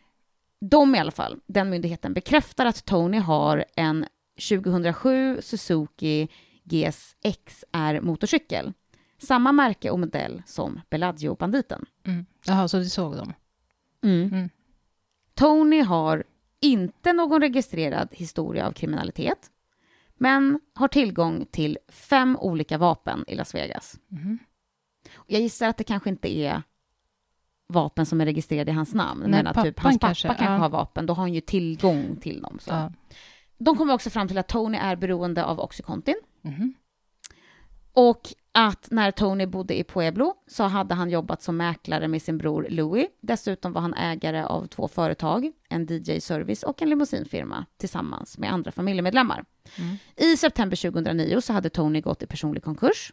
de 0.61 0.95
i 0.95 0.99
alla 0.99 1.11
fall, 1.11 1.41
den 1.47 1.71
myndigheten 1.71 2.15
bekräftar 2.15 2.67
att 2.67 2.85
Tony 2.85 3.19
har 3.19 3.65
en 3.77 4.07
2007 4.49 5.43
Suzuki 5.43 6.29
GSX-R 6.65 8.01
motorcykel. 8.01 8.73
Samma 9.19 9.53
märke 9.53 9.91
och 9.91 10.01
modell 10.01 10.43
som 10.47 10.81
Bellagio-banditen. 10.91 11.85
Mm. 12.05 12.27
Jaha, 12.47 12.69
så 12.69 12.79
du 12.79 12.89
såg 12.89 13.17
dem? 13.17 13.33
Mm. 14.03 14.33
Mm. 14.33 14.49
Tony 15.35 15.81
har 15.81 16.25
inte 16.61 17.13
någon 17.13 17.41
registrerad 17.41 18.09
historia 18.13 18.67
av 18.67 18.73
kriminalitet, 18.73 19.51
men 20.15 20.61
har 20.75 20.89
tillgång 20.89 21.47
till 21.51 21.79
fem 21.89 22.37
olika 22.41 22.79
vapen 22.79 23.25
i 23.27 23.35
Las 23.35 23.55
Vegas. 23.55 23.99
Mhm. 24.09 24.39
Jag 25.27 25.41
gissar 25.41 25.69
att 25.69 25.77
det 25.77 25.85
kanske 25.85 26.11
inte 26.11 26.37
är 26.37 26.63
vapen 27.67 28.07
som 28.07 28.21
är 28.21 28.25
registrerade 28.25 28.71
i 28.71 28.75
hans 28.75 28.95
namn, 28.95 29.21
Nej, 29.21 29.31
men 29.31 29.47
att 29.47 29.65
typ 29.65 29.81
hans 29.81 29.99
pappa 29.99 30.07
kanske, 30.07 30.29
kanske, 30.29 30.45
ja. 30.45 30.51
har 30.51 30.69
vapen, 30.69 31.07
då 31.07 31.15
har 31.15 31.23
han 31.23 31.35
ju 31.35 31.41
tillgång 31.41 32.17
till 32.17 32.43
dem. 32.43 32.59
Så. 32.61 32.71
Ja. 32.71 32.93
De 33.59 33.77
kommer 33.77 33.95
också 33.95 34.11
fram 34.11 34.29
till 34.29 34.39
att 34.39 34.49
Tony 34.49 34.79
är 34.79 34.97
beroende 34.97 35.45
av 35.45 35.61
Oxycontin 35.61 36.17
Mhm. 36.45 36.75
och 37.93 38.35
att 38.53 38.91
när 38.91 39.11
Tony 39.11 39.47
bodde 39.47 39.79
i 39.79 39.85
Pueblo 39.85 40.35
så 40.47 40.63
hade 40.63 40.95
han 40.95 41.11
jobbat 41.11 41.43
som 41.43 41.57
mäklare 41.57 42.09
med 42.09 42.23
sin 42.23 42.39
bror 42.39 42.67
Louis. 42.71 43.07
Dessutom 43.21 43.73
var 43.73 43.81
han 43.81 43.95
ägare 43.95 44.43
av 44.43 44.67
två 44.67 44.89
företag, 44.89 45.53
en 45.69 45.87
DJ-service 45.87 46.63
och 46.63 46.83
en 46.83 46.91
limousinfirma 46.91 47.67
tillsammans 47.77 48.39
med 48.39 48.53
andra 48.53 48.73
familjemedlemmar. 48.73 49.45
Mm. 49.79 49.97
I 50.17 50.37
september 50.37 50.77
2009 50.77 51.41
så 51.41 51.53
hade 51.53 51.71
Tony 51.71 52.01
gått 52.01 52.23
i 52.23 52.27
personlig 52.27 52.63
konkurs. 52.63 53.13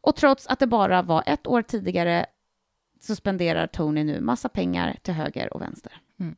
Och 0.00 0.16
trots 0.16 0.46
att 0.46 0.58
det 0.58 0.66
bara 0.66 1.02
var 1.02 1.22
ett 1.26 1.46
år 1.46 1.62
tidigare 1.62 2.26
så 3.00 3.16
spenderar 3.16 3.66
Tony 3.66 4.04
nu 4.04 4.20
massa 4.20 4.48
pengar 4.48 4.96
till 5.02 5.14
höger 5.14 5.54
och 5.54 5.60
vänster. 5.60 5.92
Mm. 6.20 6.36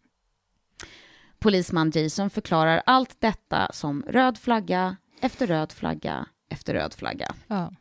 Polisman 1.38 1.92
Jason 1.94 2.30
förklarar 2.30 2.82
allt 2.86 3.20
detta 3.20 3.72
som 3.72 4.04
röd 4.08 4.38
flagga 4.38 4.96
efter 5.24 5.46
röd 5.46 5.72
flagga 5.72 6.26
efter 6.48 6.74
röd 6.74 6.94
flagga. 6.94 7.34
Ja. 7.46 7.72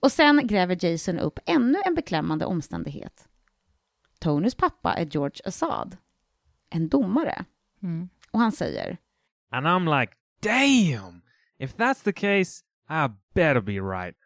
Och 0.00 0.12
sen 0.12 0.46
gräver 0.46 0.84
Jason 0.84 1.18
upp 1.18 1.38
ännu 1.46 1.78
en 1.84 1.94
beklämmande 1.94 2.46
omständighet. 2.46 3.28
Tonys 4.18 4.54
pappa 4.54 4.94
är 4.94 5.04
George 5.04 5.40
Assad, 5.44 5.96
en 6.70 6.88
domare. 6.88 7.44
Mm. 7.82 8.08
Och 8.30 8.40
han 8.40 8.52
säger 8.52 8.96
And 9.50 9.66
I'm 9.66 10.00
like, 10.00 10.12
damn! 10.40 11.22
If 11.58 11.74
that's 11.74 12.04
the 12.04 12.12
case, 12.12 12.64
I 12.90 13.08
better 13.34 13.60
be 13.60 13.72
right. 13.72 14.16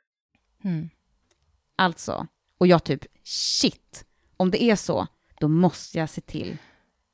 Mm. 0.65 0.91
alltså, 1.77 2.27
och 2.59 2.67
jag 2.67 2.85
typ 2.85 3.05
shit, 3.25 4.05
om 4.37 4.51
det 4.51 4.63
är 4.63 4.77
så, 4.77 5.07
då 5.41 5.49
måste 5.49 5.99
jag 5.99 6.11
se 6.11 6.21
till 6.21 6.59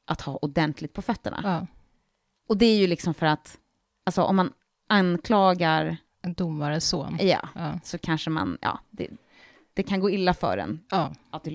att 0.05 0.21
ha 0.21 0.37
ordentligt 0.37 0.93
på 0.93 1.03
fötterna. 1.03 1.41
ja. 1.45 1.67
Och 2.49 2.57
det 2.57 2.67
är 2.67 2.79
ju 2.79 2.87
liksom 2.87 3.15
för 3.15 3.27
att, 3.27 3.59
alltså 4.05 4.23
om 4.23 4.37
man 4.37 4.53
anklagar, 4.89 5.97
En 6.22 6.34
domares 6.34 6.89
son. 6.89 7.16
ja, 7.20 7.49
Ja. 7.55 7.80
så 7.84 7.99
kanske 7.99 8.30
man, 8.30 8.59
ja, 8.61 8.80
det, 8.91 9.09
det 9.74 9.82
kan 9.82 10.01
gå 10.01 10.11
illa 10.11 10.34
för 10.34 10.59
en. 10.59 10.80
ja. 10.91 11.12
Att 11.30 11.45
det, 11.45 11.51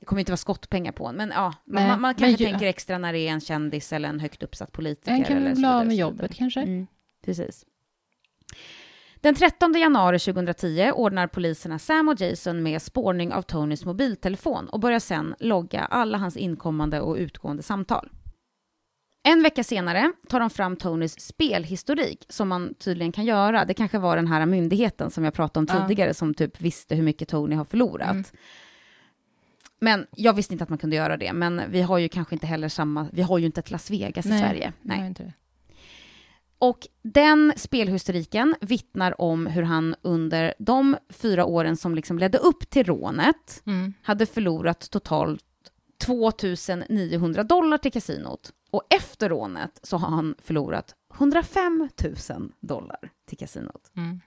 det 0.00 0.06
kommer 0.06 0.20
inte 0.20 0.32
vara 0.32 0.36
skottpengar 0.36 0.92
på 0.92 1.06
en, 1.06 1.16
men 1.16 1.30
ja, 1.34 1.54
man, 1.64 1.88
man 1.88 2.00
men 2.00 2.14
kanske 2.14 2.44
ju- 2.44 2.50
tänker 2.50 2.66
extra 2.66 2.98
när 2.98 3.12
det 3.12 3.18
är 3.18 3.30
en 3.32 3.40
kändis 3.40 3.92
eller 3.92 4.08
en 4.08 4.20
högt 4.20 4.42
uppsatt 4.42 4.72
politiker. 4.72 5.12
En 5.12 5.24
kan 5.24 5.44
väl 5.44 5.54
bli 5.54 5.66
av 5.66 5.86
med 5.86 5.96
jobbet 5.96 6.34
kanske. 6.34 6.60
Mm, 6.62 6.86
precis. 7.24 7.66
Den 9.22 9.34
13 9.34 9.72
januari 9.74 10.18
2010 10.18 10.90
ordnar 10.94 11.26
poliserna 11.26 11.78
Sam 11.78 12.08
och 12.08 12.20
Jason 12.20 12.62
med 12.62 12.82
spårning 12.82 13.32
av 13.32 13.42
Tonys 13.42 13.84
mobiltelefon 13.84 14.68
och 14.68 14.80
börjar 14.80 14.98
sen 14.98 15.34
logga 15.40 15.80
alla 15.84 16.18
hans 16.18 16.36
inkommande 16.36 17.00
och 17.00 17.16
utgående 17.16 17.62
samtal. 17.62 18.08
En 19.30 19.42
vecka 19.42 19.64
senare 19.64 20.12
tar 20.28 20.40
de 20.40 20.50
fram 20.50 20.76
Tonys 20.76 21.20
spelhistorik, 21.20 22.26
som 22.28 22.48
man 22.48 22.74
tydligen 22.74 23.12
kan 23.12 23.24
göra. 23.24 23.64
Det 23.64 23.74
kanske 23.74 23.98
var 23.98 24.16
den 24.16 24.26
här 24.26 24.46
myndigheten 24.46 25.10
som 25.10 25.24
jag 25.24 25.34
pratade 25.34 25.72
om 25.72 25.86
tidigare, 25.88 26.14
som 26.14 26.34
typ 26.34 26.60
visste 26.60 26.94
hur 26.94 27.02
mycket 27.02 27.28
Tony 27.28 27.56
har 27.56 27.64
förlorat. 27.64 28.10
Mm. 28.10 28.24
Men 29.80 30.06
jag 30.16 30.32
visste 30.32 30.54
inte 30.54 30.62
att 30.62 30.68
man 30.68 30.78
kunde 30.78 30.96
göra 30.96 31.16
det, 31.16 31.32
men 31.32 31.62
vi 31.68 31.82
har 31.82 31.98
ju 31.98 32.08
kanske 32.08 32.34
inte 32.34 32.46
heller 32.46 32.68
samma, 32.68 33.08
vi 33.12 33.22
har 33.22 33.38
ju 33.38 33.46
inte 33.46 33.60
ett 33.60 33.70
Las 33.70 33.90
Vegas 33.90 34.26
i 34.26 34.28
Sverige. 34.28 34.72
Nej. 34.82 35.14
Och 36.58 36.86
den 37.02 37.52
spelhistoriken 37.56 38.54
vittnar 38.60 39.20
om 39.20 39.46
hur 39.46 39.62
han 39.62 39.94
under 40.02 40.54
de 40.58 40.96
fyra 41.08 41.44
åren 41.44 41.76
som 41.76 41.94
liksom 41.94 42.18
ledde 42.18 42.38
upp 42.38 42.70
till 42.70 42.86
rånet 42.86 43.62
Mm. 43.66 43.92
hade 44.02 44.26
förlorat 44.26 44.90
totalt 44.90 45.44
2900 46.00 47.42
dollar 47.42 47.78
till 47.78 47.92
kasinot. 47.92 48.52
Och 48.70 48.82
efter 48.90 49.28
rånet 49.28 49.80
så 49.82 49.96
har 49.96 50.10
han 50.10 50.34
förlorat 50.38 50.94
105 51.14 51.88
000 52.30 52.52
dollar 52.60 53.10
till 53.26 53.38
kasinot. 53.38 53.90
Mm. 53.96 54.20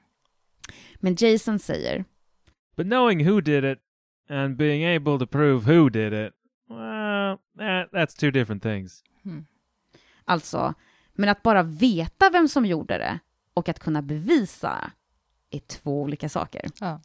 Men 0.95 1.15
Jason 1.19 1.59
säger, 1.59 2.05
But 2.76 2.86
knowing 2.86 3.30
who 3.30 3.41
did 3.41 3.63
it 3.63 3.80
and 4.30 4.57
being 4.57 4.95
able 4.95 5.19
to 5.19 5.28
prove 5.28 5.74
who 5.74 5.89
did 5.89 6.13
it, 6.13 6.34
well, 6.69 7.38
that, 7.57 7.91
that's 7.91 8.19
two 8.19 8.32
different 8.32 8.63
things. 8.63 9.03
Mm. 9.26 9.45
alltså, 10.26 10.74
men 11.13 11.30
att 11.30 11.43
bara 11.43 11.63
veta 11.63 12.30
vem 12.30 12.47
som 12.47 12.65
gjorde 12.65 12.97
det 12.97 13.19
och 13.53 13.69
att 13.69 13.80
kunna 13.80 14.01
bevisa 14.01 14.91
är 15.49 15.59
två 15.59 16.01
olika 16.01 16.30
saker. 16.30 16.61
Ja. 16.80 17.01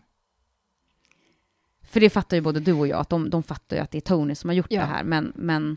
För 1.89 2.01
det 2.01 2.11
fattar 2.11 2.37
ju 2.37 2.41
både 2.41 2.61
du 2.61 2.73
och 2.73 2.87
jag, 2.87 3.01
att 3.01 3.09
de, 3.09 3.31
de 3.31 3.43
fattar 3.43 3.77
ju 3.77 3.83
att 3.83 3.91
det 3.91 3.99
är 3.99 4.03
Tony 4.03 4.35
som 4.35 4.51
har 4.51 4.55
gjort 4.55 4.67
Ja. 4.71 4.81
det 4.81 4.87
här, 4.87 5.05
men, 5.05 5.33
men 5.37 5.77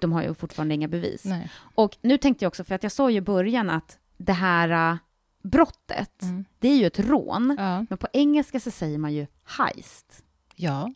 de 0.00 0.12
har 0.12 0.22
ju 0.22 0.34
fortfarande 0.34 0.74
inga 0.74 0.88
bevis. 0.88 1.24
Nej. 1.24 1.50
Och 1.74 1.96
nu 2.02 2.18
tänkte 2.18 2.44
jag 2.44 2.48
också, 2.50 2.64
för 2.64 2.74
att 2.74 2.82
jag 2.82 2.92
sa 2.92 3.10
ju 3.10 3.16
i 3.16 3.20
början 3.20 3.70
att 3.70 3.98
det 4.16 4.32
här 4.32 4.90
äh, 4.92 4.96
brottet, 5.42 6.22
Mm. 6.22 6.44
det 6.58 6.68
är 6.68 6.76
ju 6.76 6.86
ett 6.86 6.98
rån, 6.98 7.56
Ja. 7.58 7.86
men 7.88 7.98
på 7.98 8.06
engelska 8.12 8.60
så 8.60 8.70
säger 8.70 8.98
man 8.98 9.12
ju 9.12 9.26
heist. 9.44 10.24
Ja. 10.56 10.92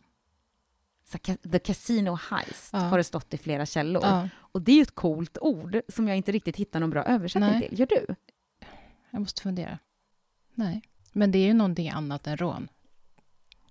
The 1.51 1.59
casino 1.59 2.11
heist 2.29 2.69
Ja. 2.73 2.79
har 2.79 2.97
det 2.97 3.03
stått 3.03 3.33
i 3.33 3.37
flera 3.37 3.65
källor. 3.65 4.03
ja. 4.05 4.29
Och 4.37 4.61
det 4.61 4.71
är 4.71 4.75
ju 4.75 4.81
ett 4.81 4.95
coolt 4.95 5.37
ord 5.41 5.81
som 5.87 6.07
jag 6.07 6.17
inte 6.17 6.31
riktigt 6.31 6.55
hittar 6.55 6.79
någon 6.79 6.89
bra 6.89 7.03
översättning 7.03 7.51
Nej. 7.51 7.69
till. 7.69 7.79
Gör 7.79 7.87
du? 7.87 8.15
Jag 9.09 9.19
måste 9.21 9.41
fundera. 9.41 9.79
Nej. 10.53 10.81
Men 11.11 11.31
det 11.31 11.37
är 11.39 11.45
ju 11.47 11.53
någonting 11.53 11.89
annat 11.89 12.27
än 12.27 12.37
rån. 12.37 12.67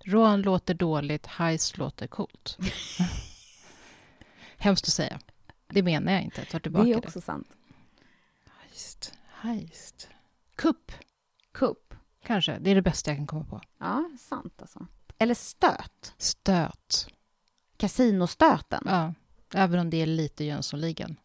Rån 0.08 0.42
låter 0.42 0.74
dåligt, 0.74 1.26
heist 1.26 1.78
låter 1.78 2.06
coolt. 2.06 2.58
Hemskt 4.56 4.84
att 4.84 4.92
säga. 4.94 5.20
Det 5.68 5.82
menar 5.82 6.12
jag 6.12 6.22
inte. 6.22 6.40
Jag 6.40 6.48
tar 6.48 6.58
tillbaka 6.58 6.84
det 6.84 6.90
det. 6.90 6.94
är 6.94 7.06
också 7.06 7.20
sant. 7.20 7.48
Heist. 8.46 9.14
Heist. 9.28 10.08
Kupp, 10.56 10.92
Kupp. 11.52 11.94
kanske. 12.24 12.58
Det 12.58 12.70
är 12.70 12.74
det 12.74 12.82
bästa 12.82 13.10
jag 13.10 13.18
kan 13.18 13.26
komma 13.26 13.44
på. 13.44 13.60
Ja, 13.78 14.10
sant 14.18 14.54
alltså. 14.60 14.86
Eller 15.18 15.34
stöt. 15.34 16.14
Stöt. 16.18 17.08
Kasinostöten. 17.76 18.82
Ja. 18.86 19.14
Även 19.54 19.80
om 19.80 19.90
det 19.90 20.02
är 20.02 20.06
lite 20.06 20.44
Jönssonligan. 20.44 21.16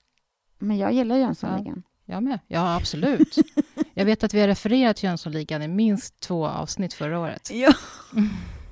Men 0.59 0.77
jag 0.77 0.93
gillar 0.93 1.15
Jönssonligan. 1.17 1.83
Jag 2.05 2.23
med. 2.23 2.39
Ja, 2.47 2.75
absolut. 2.75 3.35
Jag 3.93 4.05
vet 4.05 4.23
att 4.23 4.33
vi 4.33 4.39
har 4.41 4.47
refererat 4.47 5.03
Jönssonligan 5.03 5.61
i 5.61 5.67
minst 5.67 6.19
två 6.19 6.47
avsnitt 6.47 6.93
förra 6.93 7.19
året. 7.19 7.49
Ja. 7.53 7.73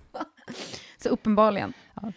Så 0.98 1.10
uppenbarligen. 1.10 1.74
Ja. 1.96 2.12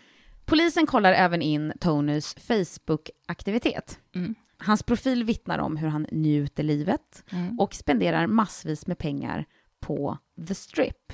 Polisen 0.45 0.87
kollar 0.87 1.12
även 1.12 1.43
in 1.43 1.72
Tonys 1.80 2.35
Facebook-aktivitet. 2.35 3.99
Mm. 4.14 4.35
Hans 4.59 4.82
profil 4.82 5.24
vittnar 5.24 5.59
om 5.59 5.76
hur 5.76 5.89
han 5.89 6.07
njuter 6.12 6.62
livet 6.62 7.24
Mm. 7.32 7.61
och 7.61 7.74
spenderar 7.74 8.26
massvis 8.26 8.87
med 8.87 8.99
pengar 8.99 9.45
på 9.80 10.18
The 10.49 10.55
Strip. 10.55 11.12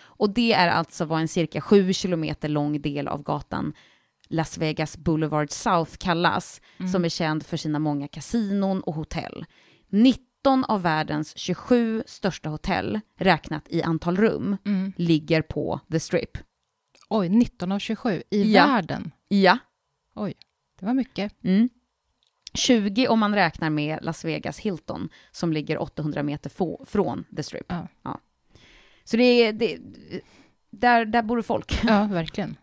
Och 0.00 0.30
det 0.30 0.52
är 0.52 0.68
alltså 0.68 1.04
vad 1.04 1.20
en 1.20 1.28
cirka 1.28 1.60
sju 1.60 1.92
kilometer 1.92 2.48
lång 2.48 2.80
del 2.82 3.08
av 3.08 3.22
gatan 3.22 3.72
Las 4.28 4.58
Vegas 4.58 4.96
Boulevard 4.96 5.50
South 5.50 5.96
kallas, 5.96 6.60
Mm. 6.78 6.92
som 6.92 7.04
är 7.04 7.08
känd 7.08 7.46
för 7.46 7.56
sina 7.56 7.78
många 7.78 8.08
kasinon 8.08 8.80
och 8.80 8.94
hotell. 8.94 9.44
19 10.42 10.64
av 10.64 10.82
världens 10.82 11.36
27 11.38 12.02
största 12.06 12.48
hotell, 12.48 13.00
räknat 13.16 13.68
i 13.68 13.82
antal 13.82 14.16
rum, 14.16 14.56
Mm. 14.64 14.92
ligger 14.96 15.42
på 15.42 15.80
The 15.92 16.00
Strip. 16.00 16.38
Oj, 17.08 17.28
19 17.28 17.72
av 17.72 17.78
27 17.78 18.22
i 18.30 18.52
Ja. 18.54 18.66
världen. 18.66 19.10
Ja. 19.28 19.58
Det 20.80 20.86
var 20.86 20.94
mycket. 20.94 21.44
Mm. 21.44 21.68
20 22.54 23.08
om 23.08 23.18
man 23.20 23.34
räknar 23.34 23.70
med 23.70 23.98
Las 24.02 24.24
Vegas 24.24 24.58
Hilton, 24.58 25.08
som 25.32 25.52
ligger 25.52 25.78
800 25.82 26.22
meter 26.22 26.50
få, 26.50 26.84
från 26.88 27.24
The 27.36 27.42
Strip. 27.42 27.72
Ja. 28.02 28.20
Så 29.04 29.16
det 29.16 29.22
är... 29.24 29.52
Det, 29.52 29.78
där, 30.70 31.04
där 31.04 31.22
bor 31.22 31.36
det 31.36 31.42
folk. 31.42 31.80
Ja, 31.84 32.04
verkligen. 32.12 32.56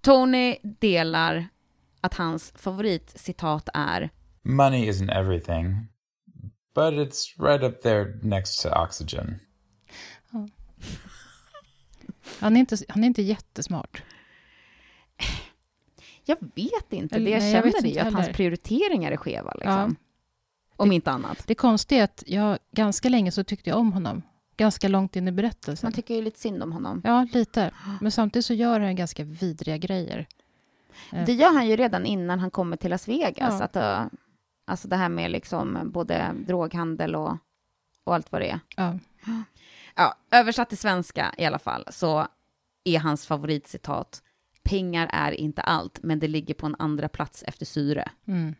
Tony 0.00 0.56
delar 0.62 1.46
att 2.00 2.14
hans 2.14 2.52
favoritcitat 2.56 3.68
är 3.74 4.10
Money 4.42 4.90
isn't 4.90 5.10
everything, 5.12 5.86
but 6.74 6.94
it's 6.94 7.38
right 7.38 7.62
up 7.62 7.82
there 7.82 8.18
next 8.22 8.62
to 8.62 8.68
oxygen. 8.68 9.40
Han 12.38 12.56
är 12.56 12.60
inte, 12.60 12.76
han 12.88 13.04
är 13.04 13.06
inte 13.06 13.22
jättesmart. 13.22 14.02
Jag 16.24 16.36
vet 16.40 16.92
inte, 16.92 17.16
Eller, 17.16 17.24
det 17.24 17.30
jag 17.30 17.40
nej, 17.40 17.52
jag 17.52 17.62
känner 17.62 17.82
vet 17.82 17.96
är 17.96 18.00
att 18.00 18.12
hans 18.12 18.26
heller. 18.26 18.34
prioriteringar 18.34 19.12
är 19.12 19.16
skeva. 19.16 19.52
Liksom. 19.54 19.72
Ja. 19.72 19.90
Om 20.76 20.92
inte 20.92 21.10
annat. 21.10 21.46
Det 21.46 21.54
konstiga 21.54 22.00
är 22.00 22.04
att 22.04 22.24
jag 22.26 22.58
ganska 22.72 23.08
länge 23.08 23.32
så 23.32 23.44
tyckte 23.44 23.70
jag 23.70 23.78
om 23.78 23.92
honom. 23.92 24.22
Ganska 24.56 24.88
långt 24.88 25.16
in 25.16 25.28
i 25.28 25.32
berättelsen. 25.32 25.86
Man 25.86 25.92
tycker 25.92 26.14
ju 26.14 26.22
lite 26.22 26.40
synd 26.40 26.62
om 26.62 26.72
honom. 26.72 27.00
Ja, 27.04 27.26
lite. 27.32 27.70
Men 28.00 28.12
samtidigt 28.12 28.46
så 28.46 28.54
gör 28.54 28.80
han 28.80 28.96
ganska 28.96 29.24
vidriga 29.24 29.76
grejer. 29.76 30.26
Det 31.26 31.32
gör 31.32 31.52
han 31.52 31.68
ju 31.68 31.76
redan 31.76 32.06
innan 32.06 32.40
han 32.40 32.50
kommer 32.50 32.76
till 32.76 32.90
Las 32.90 33.08
Vegas. 33.08 33.60
Ja. 33.60 33.64
Att, 33.64 33.76
uh, 33.76 34.18
alltså 34.64 34.88
det 34.88 34.96
här 34.96 35.08
med 35.08 35.30
liksom 35.30 35.90
både 35.92 36.34
droghandel 36.46 37.14
och, 37.14 37.36
och 38.04 38.14
allt 38.14 38.32
vad 38.32 38.40
det 38.40 38.50
är. 38.50 38.60
Ja. 38.76 38.98
Ja, 39.96 40.14
översatt 40.30 40.68
till 40.68 40.78
svenska 40.78 41.34
i 41.38 41.44
alla 41.44 41.58
fall 41.58 41.86
så 41.90 42.26
är 42.84 42.98
hans 42.98 43.26
favoritcitat 43.26 44.22
Pengar 44.64 45.10
är 45.12 45.32
inte 45.32 45.62
allt, 45.62 45.98
men 46.02 46.18
det 46.18 46.28
ligger 46.28 46.54
på 46.54 46.66
en 46.66 46.76
andra 46.78 47.08
plats 47.08 47.44
efter 47.46 47.66
syre. 47.66 48.10
Mm. 48.26 48.54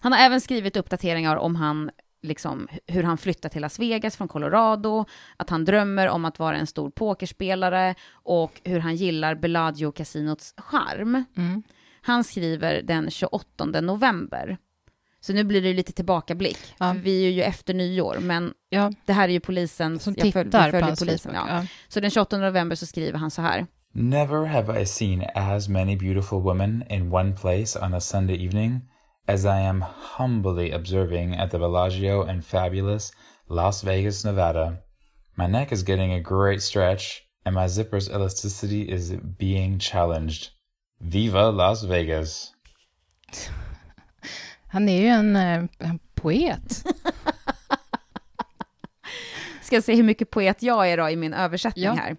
Han 0.00 0.12
har 0.12 0.18
även 0.18 0.40
skrivit 0.40 0.76
uppdateringar 0.76 1.36
om 1.36 1.56
han, 1.56 1.90
liksom, 2.22 2.68
hur 2.86 3.02
han 3.02 3.18
flyttar 3.18 3.48
till 3.48 3.62
Las 3.62 3.78
Vegas 3.78 4.16
från 4.16 4.28
Colorado, 4.28 5.04
att 5.36 5.50
han 5.50 5.64
drömmer 5.64 6.08
om 6.08 6.24
att 6.24 6.38
vara 6.38 6.56
en 6.56 6.66
stor 6.66 6.90
pokerspelare 6.90 7.94
och 8.12 8.60
hur 8.64 8.78
han 8.78 8.96
gillar 8.96 9.34
Bellagio-casinots 9.34 10.54
charm. 10.56 11.24
Mm. 11.36 11.62
Han 12.02 12.24
skriver 12.24 12.82
den 12.82 13.10
28 13.10 13.64
november. 13.64 14.58
Så 15.20 15.32
nu 15.32 15.44
blir 15.44 15.62
det 15.62 15.72
lite 15.72 15.92
tillbakablick. 15.92 16.58
Ja. 16.78 16.94
För 16.94 17.00
vi 17.00 17.26
är 17.26 17.30
ju 17.30 17.42
efter 17.42 17.74
nyår, 17.74 18.18
men 18.20 18.54
ja, 18.68 18.92
det 19.06 19.12
här 19.12 19.28
är 19.28 19.32
ju 19.32 19.40
polisen. 19.40 19.98
som 19.98 20.14
jag 20.16 20.24
tittar 20.24 20.44
vi 20.44 20.50
följer 20.50 20.80
på 20.80 20.86
hans 20.86 21.00
polisen. 21.00 21.34
Ja. 21.34 21.46
Ja. 21.48 21.66
Så 21.88 22.00
den 22.00 22.10
28 22.10 22.38
november 22.38 22.76
så 22.76 22.86
skriver 22.86 23.18
han 23.18 23.30
så 23.30 23.42
här. 23.42 23.66
Never 23.92 24.46
have 24.46 24.82
I 24.82 24.86
seen 24.86 25.24
as 25.34 25.68
many 25.68 25.96
beautiful 25.96 26.38
women 26.38 26.84
in 26.90 27.12
one 27.12 27.36
place 27.36 27.78
on 27.78 27.94
a 27.94 28.00
Sunday 28.00 28.46
evening 28.46 28.80
as 29.26 29.44
I 29.44 29.66
am 29.66 29.84
humbly 30.18 30.72
observing 30.72 31.36
at 31.36 31.50
the 31.50 31.58
Bellagio 31.58 32.28
in 32.30 32.42
fabulous 32.42 33.12
Las 33.48 33.82
Vegas, 33.82 34.24
Nevada. 34.24 34.78
My 35.36 35.46
neck 35.46 35.72
is 35.72 35.82
getting 35.82 36.12
a 36.12 36.20
great 36.20 36.62
stretch, 36.62 37.22
and 37.44 37.54
my 37.54 37.66
zipper's 37.66 38.08
elasticity 38.08 38.82
is 38.82 39.12
being 39.38 39.78
challenged. 39.78 40.50
Viva 41.00 41.50
Las 41.50 41.82
Vegas! 41.82 42.52
Han 44.70 44.88
är 44.88 45.00
ju 45.00 45.06
en, 45.06 45.36
eh, 45.36 45.64
en 45.78 45.98
poet. 46.14 46.84
Ska 49.62 49.76
jag 49.76 49.84
se 49.84 49.94
hur 49.94 50.02
mycket 50.02 50.30
poet 50.30 50.62
jag 50.62 50.90
är 50.90 50.96
då 50.96 51.08
i 51.10 51.16
min 51.16 51.34
översättning 51.34 51.84
Ja. 51.84 51.92
här. 51.92 52.16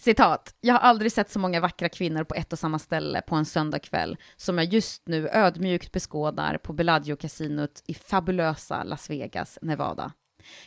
Citat. 0.00 0.54
Jag 0.60 0.74
har 0.74 0.80
aldrig 0.80 1.12
sett 1.12 1.30
så 1.30 1.38
många 1.38 1.60
vackra 1.60 1.88
kvinnor 1.88 2.24
på 2.24 2.34
ett 2.34 2.52
och 2.52 2.58
samma 2.58 2.78
ställe 2.78 3.20
på 3.20 3.36
en 3.36 3.44
söndagkväll 3.44 4.16
som 4.36 4.58
jag 4.58 4.66
just 4.72 5.02
nu 5.08 5.28
ödmjukt 5.28 5.92
beskådar 5.92 6.58
på 6.58 6.72
Bellagio-casinot 6.72 7.82
i 7.86 7.94
fabulösa 7.94 8.82
Las 8.84 9.10
Vegas, 9.10 9.58
Nevada. 9.62 10.12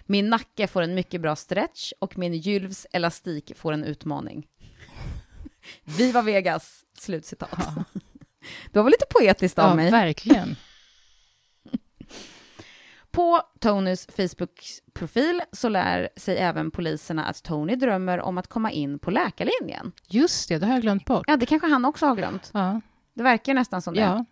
Min 0.06 0.30
nacke 0.30 0.68
får 0.68 0.82
en 0.82 0.96
mycket 0.96 1.22
bra 1.22 1.36
stretch 1.36 1.92
och 2.00 2.18
min 2.18 2.34
gylvs 2.34 2.88
elastik 2.92 3.52
får 3.58 3.74
en 3.74 3.84
utmaning. 3.84 4.48
Viva 5.84 6.22
Vegas! 6.22 6.82
Slutcitat. 6.98 7.50
Ja, 7.58 7.84
Det 8.72 8.80
var 8.80 8.84
väl 8.84 8.92
lite 8.92 9.06
poetiskt 9.10 9.60
av 9.60 9.70
ja 9.70 9.76
mig. 9.76 9.92
verkligen. 9.92 10.56
På 13.12 13.42
Tonys 13.60 14.08
Facebook-profil 14.08 15.42
så 15.52 15.70
lär 15.70 16.10
sig 16.16 16.38
även 16.38 16.72
poliserna 16.72 17.26
att 17.26 17.44
Tony 17.44 17.76
drömmer 17.76 18.22
om 18.22 18.38
att 18.38 18.48
komma 18.48 18.72
in 18.72 19.00
på 19.00 19.12
läkarlinjen. 19.12 19.92
Just 20.10 20.50
det, 20.50 20.58
det 20.58 20.66
har 20.66 20.74
jag 20.74 20.82
glömt 20.82 21.06
bort. 21.06 21.26
Ja, 21.28 21.38
det 21.38 21.46
kanske 21.46 21.68
han 21.68 21.86
också 21.86 22.06
har 22.06 22.16
glömt. 22.16 22.52
Ja, 22.54 22.82
Det 23.14 23.24
verkar 23.24 23.54
nästan 23.54 23.82
som 23.82 23.94
det. 23.94 24.02
ja. 24.02 24.26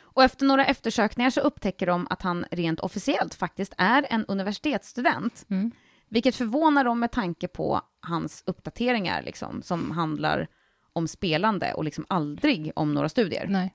Och 0.00 0.24
efter 0.24 0.46
några 0.46 0.66
eftersökningar 0.66 1.30
så 1.30 1.40
upptäcker 1.40 1.86
de 1.86 2.06
att 2.10 2.22
han 2.22 2.44
rent 2.50 2.80
officiellt 2.80 3.34
faktiskt 3.34 3.74
är 3.78 4.06
en 4.10 4.24
universitetsstudent. 4.26 5.44
Mm. 5.50 5.70
Vilket 6.08 6.36
förvånar 6.36 6.84
dem 6.84 7.00
med 7.00 7.10
tanke 7.12 7.48
på 7.48 7.80
hans 8.00 8.42
uppdateringar 8.46 9.22
liksom, 9.22 9.62
som 9.62 9.90
handlar 9.90 10.48
om 10.92 11.08
spelande 11.08 11.74
och 11.74 11.84
liksom 11.84 12.04
aldrig 12.08 12.72
om 12.76 12.94
några 12.94 13.08
studier. 13.08 13.46
nej. 13.48 13.74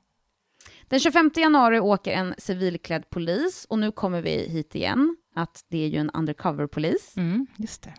Den 0.90 1.00
25 1.00 1.32
januari 1.36 1.80
åker 1.80 2.12
en 2.12 2.36
civilklädd 2.38 3.10
polis 3.10 3.66
och 3.70 3.80
nu 3.80 3.92
kommer 3.92 4.22
vi 4.22 4.50
hit 4.50 4.76
igen, 4.76 5.16
att 5.36 5.66
det 5.70 5.78
är 5.84 5.88
ju 5.88 5.98
en 5.98 6.10
undercover-polis 6.10 7.18
Mm, 7.18 7.48
just 7.58 7.82
det. 7.84 7.94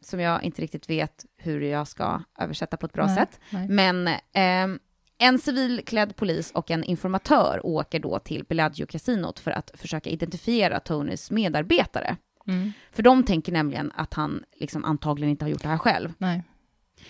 som 0.00 0.20
jag 0.20 0.42
inte 0.42 0.62
riktigt 0.62 0.90
vet 0.90 1.24
hur 1.36 1.60
jag 1.60 1.88
ska 1.88 2.22
översätta 2.38 2.76
på 2.76 2.86
ett 2.86 2.92
bra 2.92 3.06
Nej, 3.06 3.14
sätt. 3.16 3.40
nej. 3.50 3.68
Men 3.68 4.08
ehm, 4.32 4.78
en 5.18 5.38
civilklädd 5.38 6.16
polis 6.16 6.50
och 6.50 6.70
en 6.70 6.84
informatör 6.84 7.60
åker 7.66 8.00
då 8.00 8.18
till 8.18 8.44
Bellagio-casinot 8.44 9.38
för 9.38 9.50
att 9.50 9.70
försöka 9.74 10.10
identifiera 10.10 10.80
Tonys 10.80 11.30
medarbetare. 11.30 12.16
Mm, 12.48 12.72
För 12.92 13.02
de 13.02 13.24
tänker 13.24 13.52
nämligen 13.52 13.92
att 13.94 14.14
han 14.14 14.44
liksom 14.56 14.84
antagligen 14.84 15.30
inte 15.30 15.44
har 15.44 15.50
gjort 15.50 15.62
det 15.62 15.68
här 15.68 15.78
själv. 15.78 16.12
nej. 16.18 16.42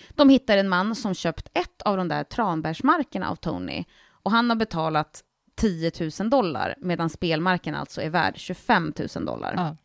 De 0.09 0.29
hittar 0.29 0.57
en 0.57 0.69
man 0.69 0.95
som 0.95 1.13
köpt 1.13 1.49
ett 1.53 1.81
av 1.81 1.97
de 1.97 2.07
där 2.07 2.23
tranbärsmarkerna 2.23 3.29
av 3.29 3.35
Tony 3.35 3.83
och 4.27 4.31
han 4.31 4.49
har 4.49 4.57
betalat 4.57 5.23
10 5.55 5.91
000 6.19 6.29
dollar 6.29 6.75
medan 6.81 7.09
spelmarken 7.09 7.75
alltså 7.75 8.01
är 8.01 8.09
värd 8.09 8.37
25 8.37 8.93
000 9.15 9.25
dollar. 9.25 9.53
Ja. 9.57 9.77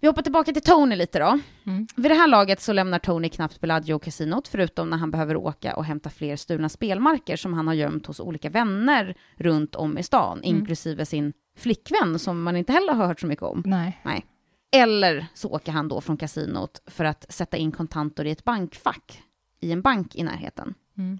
Vi 0.00 0.08
hoppar 0.08 0.22
tillbaka 0.22 0.52
till 0.52 0.62
Tony 0.62 0.96
lite 0.96 1.18
då. 1.18 1.38
Mm. 1.66 1.86
Vid 1.96 2.10
det 2.10 2.14
här 2.14 2.26
laget 2.28 2.60
så 2.60 2.72
lämnar 2.72 2.98
Tony 2.98 3.28
knappt 3.28 3.60
Bellagio-casinot, 3.60 4.48
förutom 4.48 4.90
när 4.90 4.96
han 4.96 5.10
behöver 5.10 5.36
åka 5.36 5.76
och 5.76 5.84
hämta 5.84 6.10
fler 6.10 6.36
stulna 6.36 6.68
spelmarker 6.68 7.36
som 7.36 7.54
han 7.54 7.66
har 7.66 7.74
gömt 7.74 8.06
hos 8.06 8.20
olika 8.20 8.50
vänner 8.50 9.14
runt 9.36 9.74
om 9.74 9.98
i 9.98 10.02
stan, 10.02 10.38
Mm. 10.38 10.56
inklusive 10.56 11.06
sin 11.06 11.32
flickvän 11.56 12.18
som 12.18 12.42
man 12.42 12.56
inte 12.56 12.72
heller 12.72 12.92
har 12.92 13.06
hört 13.06 13.20
så 13.20 13.26
mycket 13.26 13.42
om. 13.42 13.62
Nej. 14.04 14.26
Eller 14.72 15.26
så 15.34 15.48
åker 15.50 15.72
han 15.72 15.88
då 15.88 16.00
från 16.00 16.16
kasinot 16.16 16.82
för 16.86 17.04
att 17.04 17.26
sätta 17.28 17.56
in 17.56 17.72
kontanter 17.72 18.24
i 18.24 18.30
ett 18.30 18.44
bankfack 18.44 19.22
i 19.60 19.72
en 19.72 19.82
bank 19.82 20.14
i 20.16 20.22
närheten. 20.22 20.74
Mm. 20.98 21.18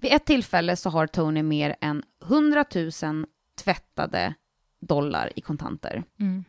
Vid 0.00 0.12
ett 0.12 0.24
tillfälle 0.24 0.76
så 0.76 0.90
har 0.90 1.06
Tony 1.06 1.42
mer 1.42 1.76
än 1.80 2.02
100 2.24 2.64
000 3.02 3.26
tvättade 3.64 4.34
dollar 4.80 5.32
i 5.36 5.40
kontanter. 5.40 6.04
Mm. 6.20 6.44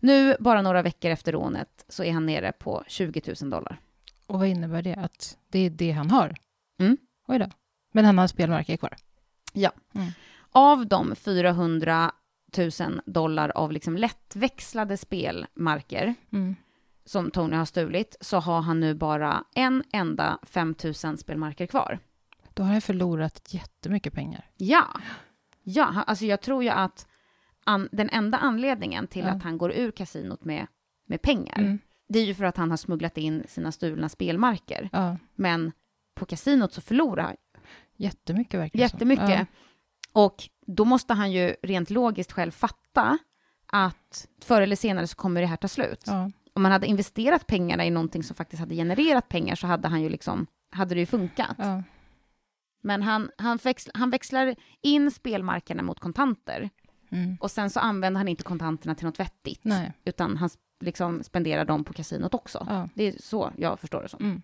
Nu, 0.00 0.36
bara 0.40 0.62
några 0.62 0.82
veckor 0.82 1.10
efter 1.10 1.32
rånet, 1.32 1.84
så 1.88 2.04
är 2.04 2.12
han 2.12 2.26
nere 2.26 2.52
på 2.52 2.84
20 2.86 3.34
000 3.40 3.50
dollar. 3.50 3.80
Och 4.26 4.38
vad 4.38 4.48
innebär 4.48 4.82
det? 4.82 4.94
Att 4.94 5.38
det 5.48 5.58
är 5.58 5.70
det 5.70 5.90
han 5.90 6.10
har? 6.10 6.34
Mm. 6.78 6.96
Oj 7.28 7.38
då. 7.38 7.50
Men 7.92 8.04
han 8.04 8.18
har 8.18 8.26
spelmarker 8.26 8.76
kvar? 8.76 8.96
Av 10.50 10.86
de 10.86 11.16
400 11.16 12.12
000 12.80 13.00
dollar 13.06 13.48
av 13.54 13.72
liksom 13.72 13.96
lättväxlade 13.96 14.96
spelmarker 14.96 16.14
Mm. 16.32 16.56
som 17.04 17.30
Tony 17.30 17.56
har 17.56 17.64
stulit 17.64 18.16
så 18.20 18.38
har 18.38 18.60
han 18.60 18.80
nu 18.80 18.94
bara 18.94 19.44
en 19.54 19.84
enda 19.92 20.38
5 20.42 20.74
000 21.04 21.18
spelmarker 21.18 21.66
kvar. 21.66 21.98
Då 22.56 22.62
har 22.62 22.74
jag 22.74 22.84
förlorat 22.84 23.48
jättemycket 23.54 24.12
pengar. 24.12 24.44
Ja, 24.56 24.86
ja 25.62 25.84
han- 25.84 26.04
alltså 26.06 26.24
jag 26.24 26.40
tror 26.40 26.62
ju 26.62 26.68
att 26.70 27.06
an, 27.64 27.88
den 27.92 28.08
enda 28.10 28.38
anledningen 28.38 29.06
till 29.06 29.24
Ja. 29.24 29.30
att 29.30 29.42
han 29.42 29.58
går 29.58 29.72
ur 29.72 29.90
kasinot 29.90 30.44
med, 30.44 30.66
med 31.06 31.22
pengar, 31.22 31.58
Mm. 31.58 31.78
det 32.08 32.18
är 32.18 32.24
ju 32.24 32.34
för 32.34 32.44
att 32.44 32.56
han 32.56 32.70
har 32.70 32.76
smugglat 32.76 33.18
in 33.18 33.44
sina 33.48 33.72
stulna 33.72 34.08
spelmarker. 34.08 34.88
Ja, 34.92 35.16
Men 35.34 35.72
på 36.14 36.26
kasinot 36.26 36.72
så 36.72 36.80
förlorar 36.80 37.22
han 37.22 37.36
jättemycket 37.96 38.60
verkar 38.60 38.78
jättemycket. 38.78 39.28
Ja. 39.30 39.46
Och 40.12 40.48
då 40.66 40.84
måste 40.84 41.14
han 41.14 41.32
ju 41.32 41.54
rent 41.62 41.90
logiskt 41.90 42.32
själv 42.32 42.50
fatta 42.50 43.18
att 43.66 44.28
förr 44.44 44.62
eller 44.62 44.76
senare 44.76 45.06
så 45.06 45.16
kommer 45.16 45.40
det 45.40 45.46
här 45.46 45.56
ta 45.56 45.68
slut. 45.68 46.04
Ja. 46.06 46.30
Om 46.54 46.62
man 46.62 46.72
hade 46.72 46.86
investerat 46.86 47.46
pengarna 47.46 47.84
i 47.86 47.90
någonting 47.90 48.22
som 48.22 48.36
faktiskt 48.36 48.60
hade 48.60 48.74
genererat 48.74 49.28
pengar 49.28 49.54
så 49.54 49.66
hade 49.66 49.88
han 49.88 50.02
ju 50.02 50.08
liksom, 50.08 50.46
hade 50.70 50.94
det 50.94 51.00
ju 51.00 51.06
funkat. 51.06 51.54
Ja. 51.58 51.82
Men 52.86 53.02
han, 53.02 53.30
han, 53.38 53.56
växl, 53.56 53.90
han 53.94 54.10
växlar 54.10 54.54
in 54.82 55.10
spelmarkerna 55.10 55.82
mot 55.82 56.00
kontanter 56.00 56.70
Mm. 57.10 57.36
och 57.40 57.50
sen 57.50 57.70
så 57.70 57.80
använder 57.80 58.18
han 58.18 58.28
inte 58.28 58.42
kontanterna 58.42 58.94
till 58.94 59.06
något 59.06 59.20
vettigt, 59.20 59.60
Nej. 59.64 59.92
utan 60.04 60.36
han 60.36 60.50
liksom 60.80 61.22
spenderar 61.22 61.64
dem 61.64 61.84
på 61.84 61.92
kasinot 61.92 62.34
också. 62.34 62.66
Ja. 62.70 62.88
Det 62.94 63.04
är 63.04 63.14
så 63.22 63.52
jag 63.56 63.80
förstår 63.80 64.02
det 64.02 64.08
som. 64.08 64.24
Mm. 64.24 64.42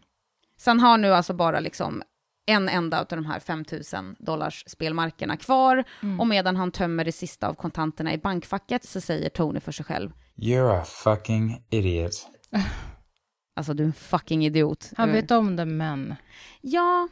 Så 0.57 0.71
han 0.71 0.81
har 0.81 0.99
nu 0.99 1.09
alltså 1.15 1.33
bara 1.35 1.61
liksom 1.61 2.03
en 2.47 2.69
enda 2.69 3.01
av 3.01 3.07
de 3.09 3.27
här 3.27 3.41
5 3.41 3.65
000 3.93 4.15
dollars 4.19 4.65
spelmarkerna 4.67 5.37
kvar 5.37 5.85
Mm. 6.03 6.21
och 6.21 6.27
medan 6.27 6.57
han 6.57 6.71
tömmer 6.73 7.05
det 7.05 7.13
sista 7.13 7.49
av 7.49 7.55
kontanterna 7.55 8.13
i 8.13 8.19
bankfacket 8.19 8.85
så 8.85 9.01
säger 9.01 9.29
Tony 9.29 9.61
för 9.61 9.73
sig 9.73 9.85
själv, 9.85 10.11
You're 10.37 10.81
a 10.81 10.85
fucking 10.85 11.63
idiot. 11.71 12.13
alltså 13.57 13.75
du 13.75 13.83
är 13.83 13.87
en 13.87 13.93
fucking 13.93 14.45
idiot. 14.45 14.91
Han 14.97 15.13
vet 15.13 15.31
om 15.31 15.57
det, 15.57 15.65
men 15.65 16.15
Ja, 16.61 17.09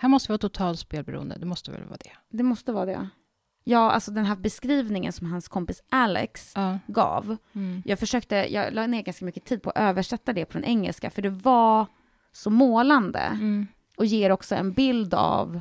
han 0.00 0.10
måste 0.10 0.32
vara 0.32 0.38
totalt 0.38 0.78
spelberoende. 0.80 1.36
Det 1.38 1.46
måste 1.46 1.70
väl 1.70 1.84
vara 1.84 1.98
det? 2.04 2.36
det 2.36 2.42
måste 2.42 2.72
vara 2.72 2.86
det. 2.86 3.08
Ja, 3.64 3.90
alltså 3.90 4.10
den 4.10 4.24
här 4.24 4.36
beskrivningen 4.36 5.12
som 5.12 5.30
hans 5.30 5.48
kompis 5.48 5.82
Alex 5.90 6.52
Ja. 6.56 6.78
gav, 6.86 7.36
Mm. 7.52 7.82
jag 7.84 7.98
försökte, 7.98 8.36
jag 8.36 8.74
la 8.74 8.86
ner 8.86 9.02
ganska 9.02 9.24
mycket 9.24 9.44
tid 9.44 9.62
på 9.62 9.70
att 9.70 9.76
översätta 9.78 10.32
det 10.32 10.50
den 10.52 10.64
engelska, 10.64 11.10
för 11.10 11.22
det 11.22 11.30
var 11.30 11.86
så 12.32 12.50
målande 12.50 13.18
Mm. 13.20 13.66
och 13.96 14.06
ger 14.06 14.30
också 14.32 14.54
en 14.54 14.72
bild 14.72 15.14
av 15.14 15.60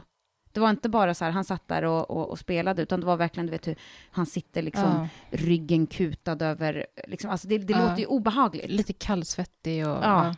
det 0.51 0.59
var 0.59 0.69
inte 0.69 0.89
bara 0.89 1.13
så 1.13 1.25
här, 1.25 1.31
han 1.31 1.43
satt 1.45 1.67
där 1.67 1.83
och, 1.83 2.09
och, 2.11 2.29
och 2.29 2.39
spelade, 2.39 2.81
utan 2.81 2.99
det 2.99 3.05
var 3.05 3.17
verkligen, 3.17 3.45
du 3.47 3.51
vet 3.51 3.67
hur 3.67 3.75
han 4.11 4.25
sitter 4.25 4.61
liksom 4.61 4.83
Ja. 4.83 5.07
ryggen 5.37 5.87
kutad 5.87 6.45
över, 6.45 6.85
liksom, 7.07 7.29
alltså 7.29 7.47
det, 7.47 7.57
det 7.57 7.73
Ja. 7.73 7.79
låter 7.81 7.97
ju 7.99 8.05
obehagligt. 8.05 8.69
Lite 8.69 8.93
kallsvettig 8.93 9.87
och... 9.87 9.97
Ja. 10.03 10.35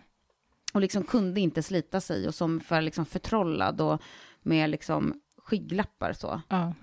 Och 0.72 0.82
liksom 0.82 1.04
kunde 1.04 1.40
inte 1.42 1.64
slita 1.64 2.02
sig 2.02 2.28
och 2.28 2.36
som 2.36 2.60
för 2.60 2.82
liksom 2.82 3.06
förtrollad 3.06 3.82
och 3.82 4.02
med 4.42 4.70
liksom 4.70 5.22
skygglappar 5.38 6.14
så. 6.14 6.42
Ja. 6.50 6.74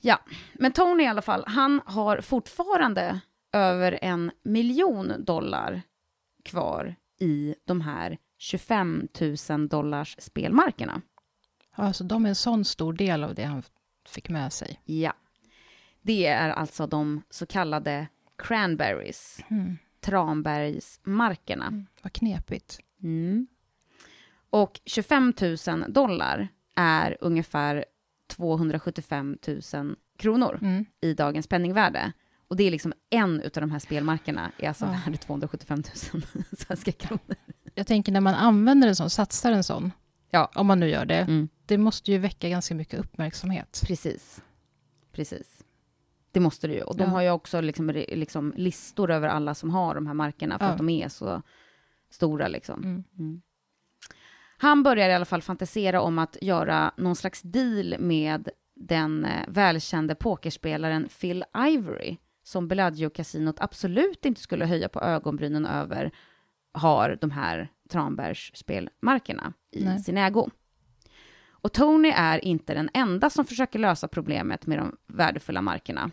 Ja, 0.00 0.20
men 0.54 0.72
Tony 0.72 1.04
i 1.04 1.06
alla 1.06 1.22
fall, 1.22 1.44
han 1.46 1.80
har 1.86 2.20
fortfarande 2.20 3.20
över 3.52 3.98
en 4.02 4.30
miljon 4.42 5.12
dollar 5.24 5.82
kvar 6.44 6.94
i 7.20 7.54
de 7.64 7.80
här 7.80 8.18
25 8.38 9.08
000 9.50 9.68
dollars 9.68 10.16
spelmarkerna. 10.18 11.02
ja, 11.76 11.92
så 11.92 12.04
de 12.04 12.24
är 12.24 12.28
en 12.28 12.34
sån 12.34 12.64
stor 12.64 12.92
del 12.92 13.24
av 13.24 13.34
det 13.34 13.44
han 13.44 13.62
fick 14.08 14.28
med 14.28 14.52
sig. 14.52 14.80
Ja. 14.84 15.12
Det 16.02 16.26
är 16.26 16.50
alltså 16.50 16.86
de 16.86 17.22
så 17.30 17.46
kallade 17.46 18.08
cranberries, 18.38 19.40
Mm. 19.50 19.78
Tranbergsmarkerna. 20.02 21.84
Vad 22.02 22.12
knepigt. 22.12 22.78
Mm. 23.02 23.46
Och 24.50 24.80
25 24.86 25.32
000 25.68 25.92
dollar 25.92 26.48
är 26.76 27.16
ungefär 27.20 27.84
275 28.36 29.38
000 29.74 29.96
kronor 30.18 30.58
Mm. 30.62 30.84
i 31.00 31.14
dagens 31.14 31.46
penningvärde. 31.46 32.12
Och 32.48 32.56
det 32.56 32.64
är 32.64 32.70
liksom 32.70 32.92
en 33.10 33.40
av 33.42 33.50
de 33.52 33.70
här 33.70 33.78
spelmarkerna 33.78 34.52
är 34.58 34.68
alltså 34.68 34.84
Ja. 34.84 35.00
värd 35.06 35.20
275 35.20 35.82
000 36.12 36.22
svenska 36.58 36.92
kronor. 36.92 37.36
Jag 37.74 37.86
tänker 37.86 38.12
när 38.12 38.20
man 38.20 38.34
använder 38.34 38.88
en 38.88 38.96
sån, 38.96 39.10
satsar 39.10 39.52
en 39.52 39.64
sån, 39.64 39.92
Ja. 40.30 40.50
om 40.54 40.66
man 40.66 40.80
nu 40.80 40.88
gör 40.88 41.04
det, 41.04 41.18
Mm. 41.18 41.48
det 41.66 41.78
måste 41.78 42.12
ju 42.12 42.18
väcka 42.18 42.48
ganska 42.48 42.74
mycket 42.74 43.00
uppmärksamhet. 43.00 43.82
Precis. 43.86 44.42
Precis. 45.12 45.62
Det 46.32 46.40
måste 46.40 46.66
det 46.66 46.74
ju. 46.74 46.82
Och 46.82 46.96
de 46.96 47.02
Ja. 47.04 47.10
har 47.10 47.22
ju 47.22 47.30
också 47.30 47.60
liksom, 47.60 47.90
liksom 48.08 48.52
listor 48.56 49.10
över 49.10 49.28
alla 49.28 49.54
som 49.54 49.70
har 49.70 49.94
de 49.94 50.06
här 50.06 50.14
markerna 50.14 50.58
för 50.58 50.64
Ja. 50.66 50.70
att 50.72 50.78
de 50.78 50.88
är 50.88 51.08
så 51.08 51.42
stora. 52.10 52.48
Liksom. 52.48 53.04
Mm. 53.18 53.42
Han 54.58 54.82
börjar 54.82 55.08
i 55.10 55.14
alla 55.14 55.24
fall 55.24 55.42
fantisera 55.42 56.00
om 56.00 56.18
att 56.18 56.36
göra 56.42 56.92
någon 56.96 57.16
slags 57.16 57.42
deal 57.42 57.96
med 57.98 58.48
den 58.74 59.24
eh, 59.24 59.44
välkände 59.48 60.14
pokerspelaren 60.14 61.08
Phil 61.20 61.44
Ivory, 61.68 62.16
som 62.42 62.68
Bellagio-kasinot 62.68 63.60
absolut 63.60 64.24
inte 64.24 64.40
skulle 64.40 64.66
höja 64.66 64.88
på 64.88 65.00
ögonbrynen 65.00 65.66
över, 65.66 66.10
har 66.72 67.18
de 67.20 67.30
här 67.30 67.68
Tranbergsspelmarkerna 67.88 69.52
i 69.70 69.84
Nej. 69.84 69.98
sin 69.98 70.18
ägo. 70.18 70.50
Och 71.50 71.72
Tony 71.72 72.12
är 72.16 72.44
inte 72.44 72.74
den 72.74 72.90
enda 72.94 73.30
som 73.30 73.44
försöker 73.44 73.78
lösa 73.78 74.08
problemet 74.08 74.66
med 74.66 74.78
de 74.78 74.96
värdefulla 75.06 75.62
markerna. 75.62 76.10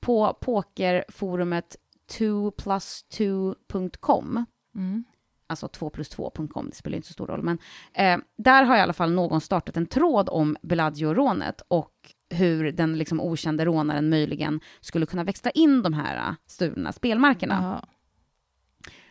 På 0.00 0.32
pokerforumet 0.40 1.76
2plus2.com 2.10 4.44
Mm. 4.74 5.04
alltså 5.46 5.68
2 5.68 5.90
plus 5.90 6.16
2.com, 6.16 6.68
det 6.70 6.76
spelar 6.76 6.96
inte 6.96 7.08
så 7.08 7.12
stor 7.12 7.26
roll, 7.26 7.42
men 7.42 7.58
eh, 7.94 8.18
där 8.36 8.62
har 8.62 8.76
i 8.76 8.80
alla 8.80 8.92
fall 8.92 9.12
någon 9.12 9.40
startat 9.40 9.76
en 9.76 9.86
tråd 9.86 10.28
om 10.28 10.56
Bellagio-rånet 10.62 11.62
och 11.68 11.92
hur 12.30 12.72
den 12.72 12.98
liksom 12.98 13.20
okände 13.20 13.64
rånaren 13.64 14.10
möjligen 14.10 14.60
skulle 14.80 15.06
kunna 15.06 15.24
växla 15.24 15.50
in 15.50 15.82
de 15.82 15.92
här 15.92 16.16
eh, 16.16 16.34
stulna 16.46 16.92
spelmarkerna. 16.92 17.80
Ja. 17.82 17.88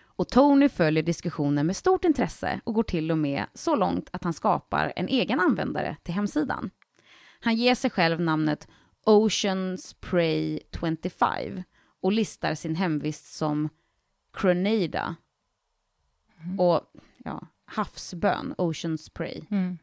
Och 0.03 0.27
Tony 0.27 0.69
följer 0.69 1.03
diskussionen 1.03 1.67
med 1.67 1.75
stort 1.75 2.03
intresse 2.03 2.61
och 2.63 2.73
går 2.73 2.83
till 2.83 3.11
och 3.11 3.17
med 3.17 3.45
så 3.53 3.75
långt 3.75 4.09
att 4.13 4.23
han 4.23 4.33
skapar 4.33 4.93
en 4.95 5.07
egen 5.07 5.39
användare 5.39 5.97
till 6.03 6.13
hemsidan. 6.13 6.69
Han 7.39 7.55
ger 7.55 7.75
sig 7.75 7.89
själv 7.89 8.21
namnet 8.21 8.67
Oceans 9.07 9.93
Prey 9.93 10.59
25 10.79 11.63
och 12.01 12.11
listar 12.11 12.55
sin 12.55 12.75
hemvist 12.75 13.33
som 13.33 13.69
Grenada. 14.41 15.15
Och 16.57 16.81
ja, 17.17 17.47
havsbön, 17.65 18.55
Oceans 18.57 19.09
Prey. 19.09 19.41
Mm. 19.51 19.77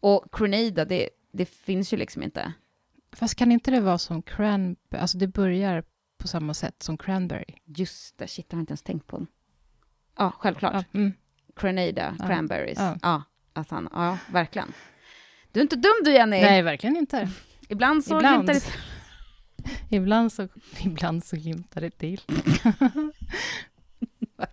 Och 0.00 0.24
Grenada, 0.38 0.84
det, 0.84 1.08
det 1.32 1.46
finns 1.46 1.92
ju 1.92 1.96
liksom 1.96 2.22
inte. 2.22 2.52
Fast 3.12 3.34
kan 3.34 3.52
inte 3.52 3.70
det 3.70 3.80
vara 3.80 3.98
som 3.98 4.22
cranberry, 4.22 5.00
alltså 5.00 5.18
det 5.18 5.28
börjar 5.28 5.84
på 6.18 6.28
samma 6.28 6.54
sätt 6.54 6.82
som 6.82 6.98
cranberry? 6.98 7.54
Just 7.64 8.18
det, 8.18 8.28
shit, 8.28 8.48
det 8.48 8.56
har 8.56 8.58
jag 8.58 8.62
inte 8.62 8.70
ens 8.70 8.82
tänkt 8.82 9.06
på. 9.06 9.26
Ja, 10.16 10.32
självklart. 10.38 10.72
Ja, 10.74 10.98
mm. 11.00 11.12
Grenada, 11.56 12.16
Ja. 12.18 12.26
cranberries. 12.26 12.78
Ja. 12.78 12.98
Ja. 13.02 13.22
att 13.52 13.70
han, 13.70 13.88
ja, 13.92 14.18
verkligen. 14.32 14.72
Du 15.52 15.60
är 15.60 15.62
inte 15.62 15.76
dum 15.76 16.00
du, 16.04 16.12
Jenny. 16.12 16.40
Nej, 16.40 16.62
verkligen 16.62 16.96
inte. 16.96 17.30
Ibland 17.68 18.04
så 18.04 18.16
Ibland. 18.16 18.44
glimtar 18.46 18.54
det 18.54 18.72
Ibland 19.96 20.32
så, 20.32 20.48
ibland 20.84 21.24
så 21.24 21.36
glimtar 21.36 21.80
det 21.80 21.90
till. 21.90 22.20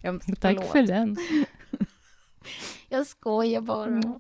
Hemskt, 0.03 0.41
Tack 0.41 0.55
förlåt. 0.57 0.72
för 0.72 0.84
den. 0.84 1.18
Jag 2.89 3.07
skojar 3.07 3.62
bara. 3.62 3.88
Mm. 3.88 4.20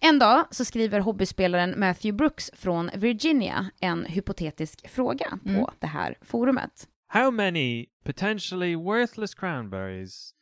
En 0.00 0.18
dag 0.18 0.44
så 0.50 0.64
skriver 0.64 1.00
hobbyspelaren 1.00 1.74
Matthew 1.80 2.16
Brooks 2.16 2.50
från 2.54 2.90
Virginia 2.94 3.70
en 3.80 4.04
hypotetisk 4.04 4.88
fråga 4.88 5.38
Mm. 5.44 5.60
på 5.60 5.72
det 5.78 5.86
här 5.86 6.14
forumet. 6.22 6.88
How 7.08 7.30
many 7.30 7.86
potentially 8.04 8.76
worthless 8.76 9.34
cranberries 9.34 10.34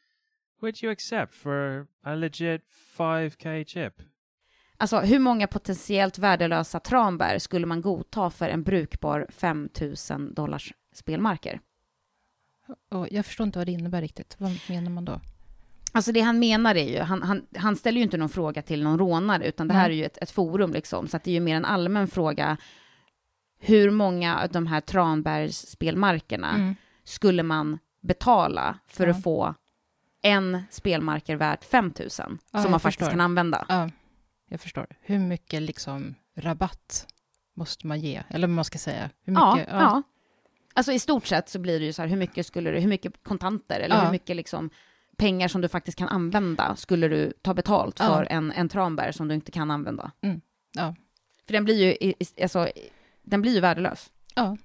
would 0.63 0.83
you 0.85 0.93
accept 0.93 1.35
for 1.35 1.87
a 2.05 2.15
legit 2.15 2.63
5k 2.97 3.65
chip? 3.65 3.95
Alltså, 4.79 5.01
hur 5.01 5.19
många 5.19 5.47
potentiellt 5.47 6.19
värdelösa 6.19 6.81
tranbär 6.81 7.39
skulle 7.39 7.67
man 7.67 7.81
godta 7.81 8.31
för 8.31 8.49
en 8.49 8.63
brukbar 8.63 9.27
5000 9.31 10.35
dollars 10.35 10.73
spelmarker? 10.95 11.61
Jag 13.11 13.27
förstår 13.27 13.47
inte 13.47 13.59
vad 13.59 13.67
det 13.67 13.73
innebär 13.73 14.01
riktigt. 14.01 14.35
Vad 14.39 14.59
menar 14.69 14.91
man 14.91 15.05
då? 15.05 15.21
Alltså 15.93 16.13
det 16.13 16.21
han 16.21 16.39
menar 16.39 16.75
är 16.75 16.89
ju, 16.89 17.01
han, 17.01 17.23
han, 17.23 17.47
han 17.57 17.77
ställer 17.77 17.97
ju 17.99 18.03
inte 18.05 18.17
någon 18.17 18.29
fråga 18.29 18.63
till 18.63 18.83
någon 18.83 18.99
rånare, 18.99 19.47
utan 19.49 19.69
det 19.69 19.75
här 19.75 19.91
är 19.91 19.95
ju 19.95 20.05
ett, 20.05 20.19
ett 20.23 20.31
forum 20.31 20.73
liksom, 20.73 21.09
så 21.09 21.17
att 21.17 21.25
det 21.25 21.31
är 21.31 21.35
ju 21.35 21.41
mer 21.41 21.57
en 21.57 21.65
allmän 21.65 22.09
fråga. 22.09 22.57
Hur 23.59 23.91
många 23.91 24.39
av 24.43 24.49
de 24.49 24.67
här 24.67 24.81
Tranbergs 24.81 25.67
spelmarkerna 25.67 26.51
Mm. 26.55 26.75
skulle 27.05 27.43
man 27.43 27.79
betala 28.01 28.79
för 28.87 29.07
Ja. 29.07 29.11
att 29.15 29.23
få 29.23 29.55
en 30.23 30.63
spelmarker 30.71 31.37
värt 31.37 31.65
5000 31.65 32.39
Ja, 32.53 32.63
som 32.63 32.71
man 32.71 32.81
faktiskt 32.81 32.99
förstår. 32.99 33.11
kan 33.11 33.21
använda? 33.21 33.67
Ja, 33.69 33.91
jag 34.49 34.61
förstår. 34.61 34.87
Hur 35.01 35.19
mycket 35.19 35.63
liksom 35.63 36.15
rabatt 36.35 37.07
måste 37.55 37.87
man 37.87 38.01
ge? 38.01 38.23
Eller 38.29 38.47
vad 38.47 38.55
man 38.55 38.65
ska 38.65 38.79
säga. 38.79 39.11
Hur 39.25 39.33
Ja, 39.35 39.55
mycket, 39.57 39.73
ja. 39.73 40.03
Alltså 40.75 40.93
i 40.93 40.99
stort 40.99 41.27
sett 41.27 41.49
så 41.49 41.59
blir 41.59 41.81
det 41.81 41.87
ju 41.87 41.93
så 41.93 42.03
här, 42.03 42.09
hur 42.09 42.17
mycket 42.17 42.47
skulle 42.47 42.71
du, 42.71 42.79
hur 42.79 42.89
mycket 42.89 43.23
kontanter 43.23 43.81
eller 43.81 43.97
Ja. 43.97 44.05
hur 44.05 44.11
mycket 44.11 44.37
liksom 44.37 44.71
pengar 45.17 45.49
som 45.49 45.61
du 45.61 45.69
faktiskt 45.69 45.99
kan 45.99 46.09
använda 46.09 46.77
skulle 46.77 47.09
du 47.09 47.33
ta 47.43 47.55
betalt 47.55 47.97
Ja. 48.01 48.07
för 48.07 48.27
en, 48.31 48.53
en 48.53 48.69
tranbär 48.69 49.13
som 49.13 49.29
du 49.29 49.35
inte 49.35 49.53
kan 49.53 49.71
använda? 49.71 50.11
ja. 50.77 50.95
För 51.47 51.53
den 51.53 51.65
blir 51.65 52.03
ju, 52.03 52.15
alltså, 52.43 52.69
den 53.23 53.43
blir 53.43 53.55
ju 53.55 53.61
värdelös. 53.61 54.11
ja. 54.35 54.57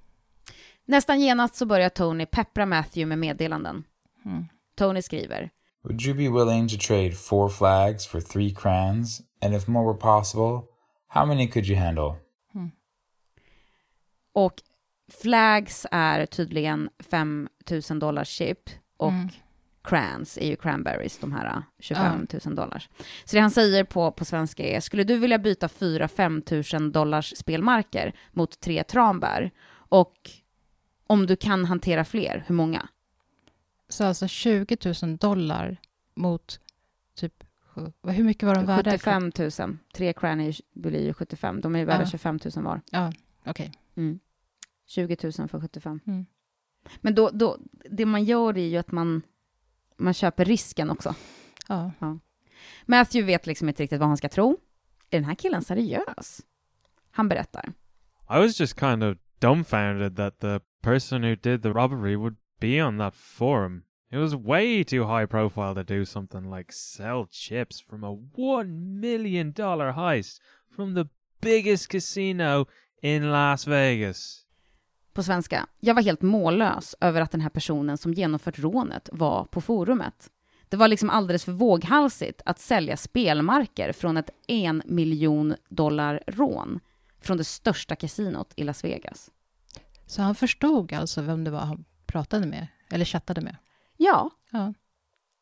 Nästan 0.85 1.21
genast 1.21 1.55
så 1.55 1.65
börjar 1.65 1.89
Tony 1.89 2.25
peppra 2.25 2.65
Matthew 2.65 3.05
med 3.05 3.17
meddelanden. 3.19 3.83
Mm. 4.25 4.45
Tony 4.75 5.01
skriver, 5.01 5.49
Would 5.83 6.01
you 6.01 6.15
be 6.17 6.29
willing 6.39 6.67
to 6.69 6.75
trade 6.87 7.11
four 7.11 7.49
flags 7.49 8.07
for 8.07 8.21
three 8.21 8.55
crans? 8.55 9.21
And 9.41 9.55
if 9.55 9.67
more 9.67 9.85
were 9.85 9.97
possible, 9.97 10.61
how 11.07 11.25
many 11.25 11.47
could 11.47 11.65
you 11.65 11.79
handle? 11.79 12.15
och 14.33 14.53
flags 15.21 15.85
är 15.91 16.25
tydligen 16.25 16.89
5000 16.99 17.99
dollars 17.99 18.27
chip 18.29 18.69
och 18.97 19.09
Mm. 19.11 19.29
crans 19.83 20.37
är 20.37 20.47
ju 20.47 20.55
cranberries, 20.55 21.17
de 21.17 21.31
här 21.31 21.57
uh, 21.57 21.63
25 21.79 22.27
000 22.45 22.55
dollars. 22.55 22.89
Så 23.25 23.35
det 23.35 23.41
han 23.41 23.51
säger 23.51 23.83
på, 23.83 24.11
på 24.11 24.25
svenska 24.25 24.63
är, 24.63 24.79
skulle 24.79 25.03
du 25.03 25.17
vilja 25.17 25.37
byta 25.39 25.67
4-5 25.67 26.79
000 26.79 26.91
dollars 26.91 27.33
spelmarker 27.37 28.13
mot 28.31 28.59
tre 28.59 28.83
tranbär? 28.83 29.51
Och 29.73 30.13
om 31.07 31.25
du 31.27 31.35
kan 31.35 31.65
hantera 31.65 32.05
fler, 32.05 32.43
hur 32.47 32.55
många? 32.55 32.87
Så 33.89 34.03
alltså 34.05 34.27
20 34.27 34.77
000 35.03 35.17
dollar 35.17 35.77
mot 36.15 36.59
hur 38.03 38.23
mycket 38.23 38.43
var 38.43 38.55
de 38.55 38.65
värda? 38.65 38.91
75 38.91 39.31
000. 39.59 39.77
Tre 39.93 40.13
cran 40.13 40.39
är 40.41 40.45
ju, 40.45 40.53
blir 40.73 41.03
ju 41.05 41.13
75, 41.13 41.61
de 41.61 41.75
är 41.75 41.85
värda 41.85 42.03
Ja. 42.03 42.09
25 42.09 42.39
000 42.55 42.63
var. 42.65 42.81
Ja, 42.91 43.11
okej. 43.45 43.71
Mm. 43.95 44.19
20 44.87 45.17
000 45.39 45.47
för 45.47 45.61
75. 45.61 45.99
Mm. 46.07 46.25
Men 47.01 47.15
då, 47.15 47.29
då, 47.33 47.57
det 47.91 48.05
man 48.05 48.23
gör 48.23 48.57
är 48.57 48.67
ju 48.67 48.77
att 48.77 48.91
man, 48.91 49.21
man 49.97 50.13
köper 50.13 50.45
risken 50.45 50.89
också. 50.89 51.15
Ja. 51.67 51.91
Matthew 52.85 53.31
vet 53.33 53.47
liksom 53.47 53.69
inte 53.69 53.83
riktigt 53.83 53.99
vad 53.99 54.07
han 54.07 54.17
ska 54.17 54.29
tro. 54.29 54.57
Är 55.09 55.17
den 55.17 55.25
här 55.25 55.35
killen 55.35 55.61
seriös? 55.61 56.41
Han 57.11 57.29
berättar. 57.29 57.73
I 58.29 58.39
was 58.39 58.59
just 58.59 58.79
kind 58.79 59.03
of 59.03 59.17
dumbfounded 59.39 60.15
that 60.15 60.39
the 60.39 60.59
person 60.81 61.23
who 61.23 61.35
did 61.35 61.63
the 61.63 61.69
robbery 61.69 62.15
would 62.15 62.37
be 62.59 62.83
on 62.83 62.97
that 62.97 63.15
forum. 63.15 63.83
It 64.13 64.17
was 64.17 64.35
way 64.35 64.83
too 64.83 65.03
high 65.05 65.25
profile 65.25 65.75
to 65.75 65.83
do 65.83 66.05
something 66.05 66.57
like 66.57 66.73
sell 66.73 67.27
chips 67.29 67.81
from 67.81 68.03
a 68.03 68.17
one 68.35 68.99
million 68.99 69.51
dollar 69.51 69.91
heist 69.91 70.41
from 70.75 70.95
the 70.95 71.05
biggest 71.41 71.87
casino 71.87 72.65
in 73.01 73.31
Las 73.31 73.67
Vegas. 73.67 74.45
På 75.13 75.23
svenska. 75.23 75.67
Jag 75.79 75.95
var 75.95 76.01
helt 76.01 76.21
mållös 76.21 76.95
över 77.01 77.21
att 77.21 77.31
den 77.31 77.41
här 77.41 77.49
personen 77.49 77.97
som 77.97 78.13
genomfört 78.13 78.59
rånet 78.59 79.09
var 79.11 79.45
på 79.45 79.61
forumet. 79.61 80.29
Det 80.69 80.77
var 80.77 80.87
liksom 80.87 81.09
alldeles 81.09 81.45
för 81.45 81.51
våghalsigt 81.51 82.41
att 82.45 82.59
sälja 82.59 82.97
spelmarker 82.97 83.93
från 83.93 84.17
ett 84.17 84.29
en 84.47 84.81
miljon 84.85 85.55
dollar 85.69 86.23
rån 86.27 86.79
från 87.21 87.37
det 87.37 87.43
största 87.43 87.95
kasinot 87.95 88.53
i 88.55 88.63
Las 88.63 88.83
Vegas. 88.83 89.31
Så 90.05 90.21
han 90.21 90.35
förstod 90.35 90.93
alltså 90.93 91.21
vem 91.21 91.43
det 91.43 91.51
var 91.51 91.59
han 91.59 91.85
pratade 92.05 92.47
med, 92.47 92.67
eller 92.89 93.05
chattade 93.05 93.41
med? 93.41 93.55
Ja, 94.03 94.29
Ja. 94.51 94.73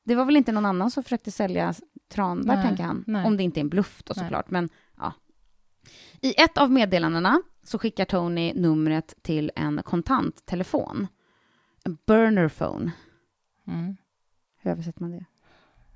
det 0.04 0.16
var 0.16 0.26
väl 0.26 0.38
inte 0.38 0.52
någon 0.52 0.66
annan 0.66 0.92
som 0.92 1.04
försökte 1.04 1.32
sälja 1.32 1.74
Tranberg, 2.10 2.58
Nej, 2.58 2.68
tänker 2.68 2.84
han. 2.84 3.04
nej. 3.08 3.26
Om 3.26 3.38
det 3.38 3.44
inte 3.44 3.60
är 3.60 3.62
en 3.62 3.70
bluff 3.70 4.04
då 4.04 4.14
såklart, 4.14 4.50
men 4.52 4.70
ja. 4.98 5.14
I 6.22 6.34
ett 6.42 6.58
av 6.58 6.72
meddelandena 6.72 7.42
så 7.64 7.80
skickar 7.80 8.06
Tony 8.06 8.54
numret 8.54 9.14
till 9.22 9.52
en 9.56 9.82
kontanttelefon. 9.84 11.08
En 11.84 11.98
burner 12.06 12.50
phone. 12.50 12.92
Mm. 13.68 13.96
Hur 14.58 14.72
översätter 14.72 15.02
man 15.02 15.12
det? 15.12 15.26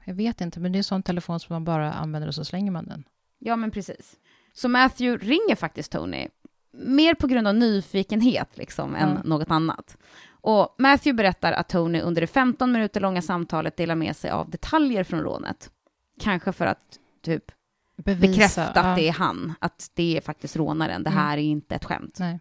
Jag 0.05 0.13
vet 0.13 0.41
inte, 0.41 0.59
men 0.59 0.71
det 0.71 0.75
är 0.75 0.79
en 0.79 0.83
sån 0.83 1.03
telefon 1.03 1.39
som 1.39 1.53
man 1.53 1.63
bara 1.65 1.93
använder 1.93 2.27
och 2.27 2.35
så 2.35 2.45
slänger 2.45 2.71
man 2.71 2.85
den. 2.85 3.03
Ja, 3.39 3.55
men 3.55 3.71
precis. 3.71 4.15
Så 4.53 4.69
Matthew 4.69 5.25
ringer 5.27 5.55
faktiskt 5.55 5.91
Tony, 5.91 6.27
mer 6.71 7.15
på 7.15 7.27
grund 7.27 7.47
av 7.47 7.55
nyfikenhet 7.55 8.57
liksom, 8.57 8.95
än 8.95 9.09
Ja. 9.09 9.21
något 9.23 9.51
annat. 9.51 9.97
Och 10.43 10.75
Matthew 10.77 11.13
berättar 11.13 11.51
att 11.51 11.69
Tony 11.69 11.99
under 12.01 12.21
det 12.21 12.27
15 12.27 12.71
minuter 12.71 13.01
långa 13.01 13.21
samtalet 13.21 13.77
delar 13.77 13.95
med 13.95 14.15
sig 14.15 14.31
av 14.31 14.49
detaljer 14.49 15.03
från 15.03 15.19
rånet. 15.21 15.71
Kanske 16.19 16.51
för 16.51 16.65
att 16.65 16.99
typ 17.21 17.51
Bevisa, 17.95 18.27
bekräfta 18.27 18.63
att 18.63 18.75
ja. 18.75 18.95
det 18.95 19.07
är 19.07 19.11
han, 19.13 19.53
att 19.59 19.91
det 19.93 20.17
är 20.17 20.21
faktiskt 20.21 20.55
rånaren, 20.55 21.03
det 21.03 21.09
Mm. 21.09 21.23
här 21.23 21.37
är 21.37 21.41
inte 21.41 21.75
ett 21.75 21.85
skämt. 21.85 22.17
Nej. 22.19 22.39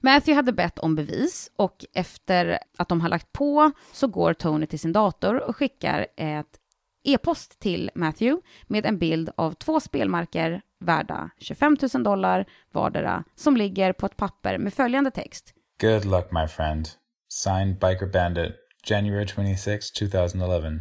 Matthew 0.00 0.34
hade 0.34 0.52
bett 0.52 0.78
om 0.78 0.94
bevis 0.94 1.50
och 1.56 1.84
efter 1.92 2.58
att 2.78 2.88
de 2.88 3.00
har 3.00 3.08
lagt 3.08 3.32
på 3.32 3.72
så 3.92 4.08
går 4.08 4.34
Tony 4.34 4.66
till 4.66 4.78
sin 4.78 4.92
dator 4.92 5.34
och 5.48 5.56
skickar 5.56 6.06
ett 6.16 6.58
e-post 7.04 7.58
till 7.58 7.90
Matthew 7.94 8.42
med 8.66 8.86
en 8.86 8.98
bild 8.98 9.30
av 9.36 9.52
två 9.52 9.80
spelmarker 9.80 10.62
värda 10.80 11.30
25 11.38 11.76
000 11.94 12.02
dollar 12.02 12.46
vardera 12.72 13.24
som 13.34 13.56
ligger 13.56 13.92
på 13.92 14.06
ett 14.06 14.16
papper 14.16 14.58
med 14.58 14.74
följande 14.74 15.10
text. 15.10 15.54
Good 15.80 16.04
luck, 16.04 16.32
my 16.32 16.46
friend. 16.48 16.90
Signed 17.28 17.78
Biker 17.78 18.06
Bandit, 18.06 18.56
January 18.82 19.26
26, 19.26 19.90
2011. 19.90 20.80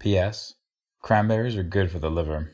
P.S. 0.00 0.52
Cranberries 1.02 1.56
are 1.56 1.62
good 1.62 1.90
for 1.90 1.98
the 1.98 2.10
liver. 2.10 2.46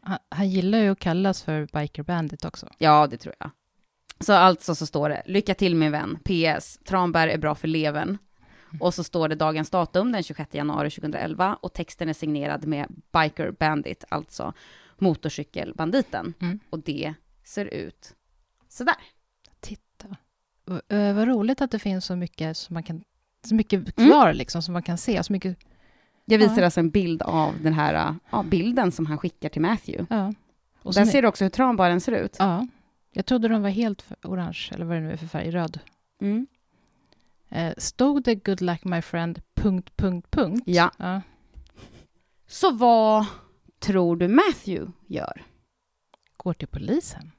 Han, 0.00 0.18
han 0.28 0.48
gillar 0.48 0.78
ju 0.78 0.90
att 0.90 0.98
kallas 0.98 1.42
för 1.42 1.68
Biker 1.72 2.02
Bandit 2.02 2.44
också. 2.44 2.68
Ja, 2.78 3.06
det 3.06 3.16
tror 3.16 3.34
jag. 3.38 3.50
Så 4.20 4.32
alltså 4.32 4.74
så 4.74 4.86
står 4.86 5.08
det, 5.08 5.22
lycka 5.26 5.54
till 5.54 5.76
min 5.76 5.92
vän, 5.92 6.18
PS, 6.24 6.78
tranbär 6.84 7.28
är 7.28 7.38
bra 7.38 7.54
för 7.54 7.68
levern. 7.68 8.18
Och 8.80 8.94
så 8.94 9.04
står 9.04 9.28
det 9.28 9.34
dagens 9.34 9.70
datum, 9.70 10.12
den 10.12 10.22
26 10.22 10.54
januari 10.54 10.90
2011, 10.90 11.58
och 11.62 11.72
texten 11.72 12.08
är 12.08 12.12
signerad 12.12 12.66
med 12.66 12.86
Biker 13.12 13.50
Bandit, 13.50 14.04
alltså 14.08 14.52
motorcykelbanditen. 14.98 16.34
Mm. 16.40 16.60
Och 16.70 16.78
det 16.78 17.14
ser 17.44 17.64
ut 17.64 18.14
sådär. 18.68 18.96
Och, 20.66 20.92
eh, 20.92 21.14
vad 21.14 21.28
roligt 21.28 21.60
att 21.60 21.70
det 21.70 21.78
finns 21.78 22.04
så 22.04 22.16
mycket 22.16 22.56
som 22.56 22.74
man 22.74 22.82
kan 22.82 23.02
så 23.44 23.54
mycket 23.54 23.98
Mm. 23.98 24.10
kvar 24.10 24.32
liksom, 24.32 24.62
som 24.62 24.72
man 24.72 24.82
kan 24.82 24.98
se. 24.98 25.22
Så 25.24 25.32
mycket, 25.32 25.58
Jag 26.24 26.38
visar 26.38 26.58
Ja. 26.58 26.64
alltså 26.64 26.80
en 26.80 26.90
bild 26.90 27.22
av 27.22 27.54
den 27.62 27.72
här 27.72 28.14
ja, 28.30 28.42
bilden 28.42 28.92
som 28.92 29.06
han 29.06 29.18
skickar 29.18 29.48
till 29.48 29.62
Matthew. 29.62 30.06
ja. 30.16 30.32
Och 30.82 30.94
Där 30.94 31.04
ser 31.04 31.22
du 31.22 31.28
också 31.28 31.44
hur 31.44 31.50
tranbaren 31.50 32.00
ser 32.00 32.12
ut. 32.12 32.36
ja. 32.38 32.66
Jag 33.12 33.26
trodde 33.26 33.48
de 33.48 33.62
var 33.62 33.68
helt 33.70 34.12
orange, 34.24 34.68
eller 34.72 34.84
vad 34.84 34.96
det 34.96 35.00
nu 35.00 35.12
är 35.12 35.16
för 35.16 35.26
färg, 35.26 35.50
röd. 35.50 35.80
Mm. 36.20 36.46
Eh, 37.48 37.74
stod 37.78 38.22
det 38.22 38.34
good 38.34 38.60
luck 38.60 38.84
my 38.84 39.02
friend, 39.02 39.42
punkt, 39.54 39.90
punkt, 39.96 40.30
punkt? 40.30 40.62
Ja. 40.66 40.90
ja. 40.98 41.20
Så 42.46 42.70
vad 42.72 43.26
tror 43.78 44.16
du 44.16 44.28
Matthew 44.28 44.92
gör? 45.06 45.42
Går 46.36 46.52
till 46.54 46.68
polisen? 46.68 47.30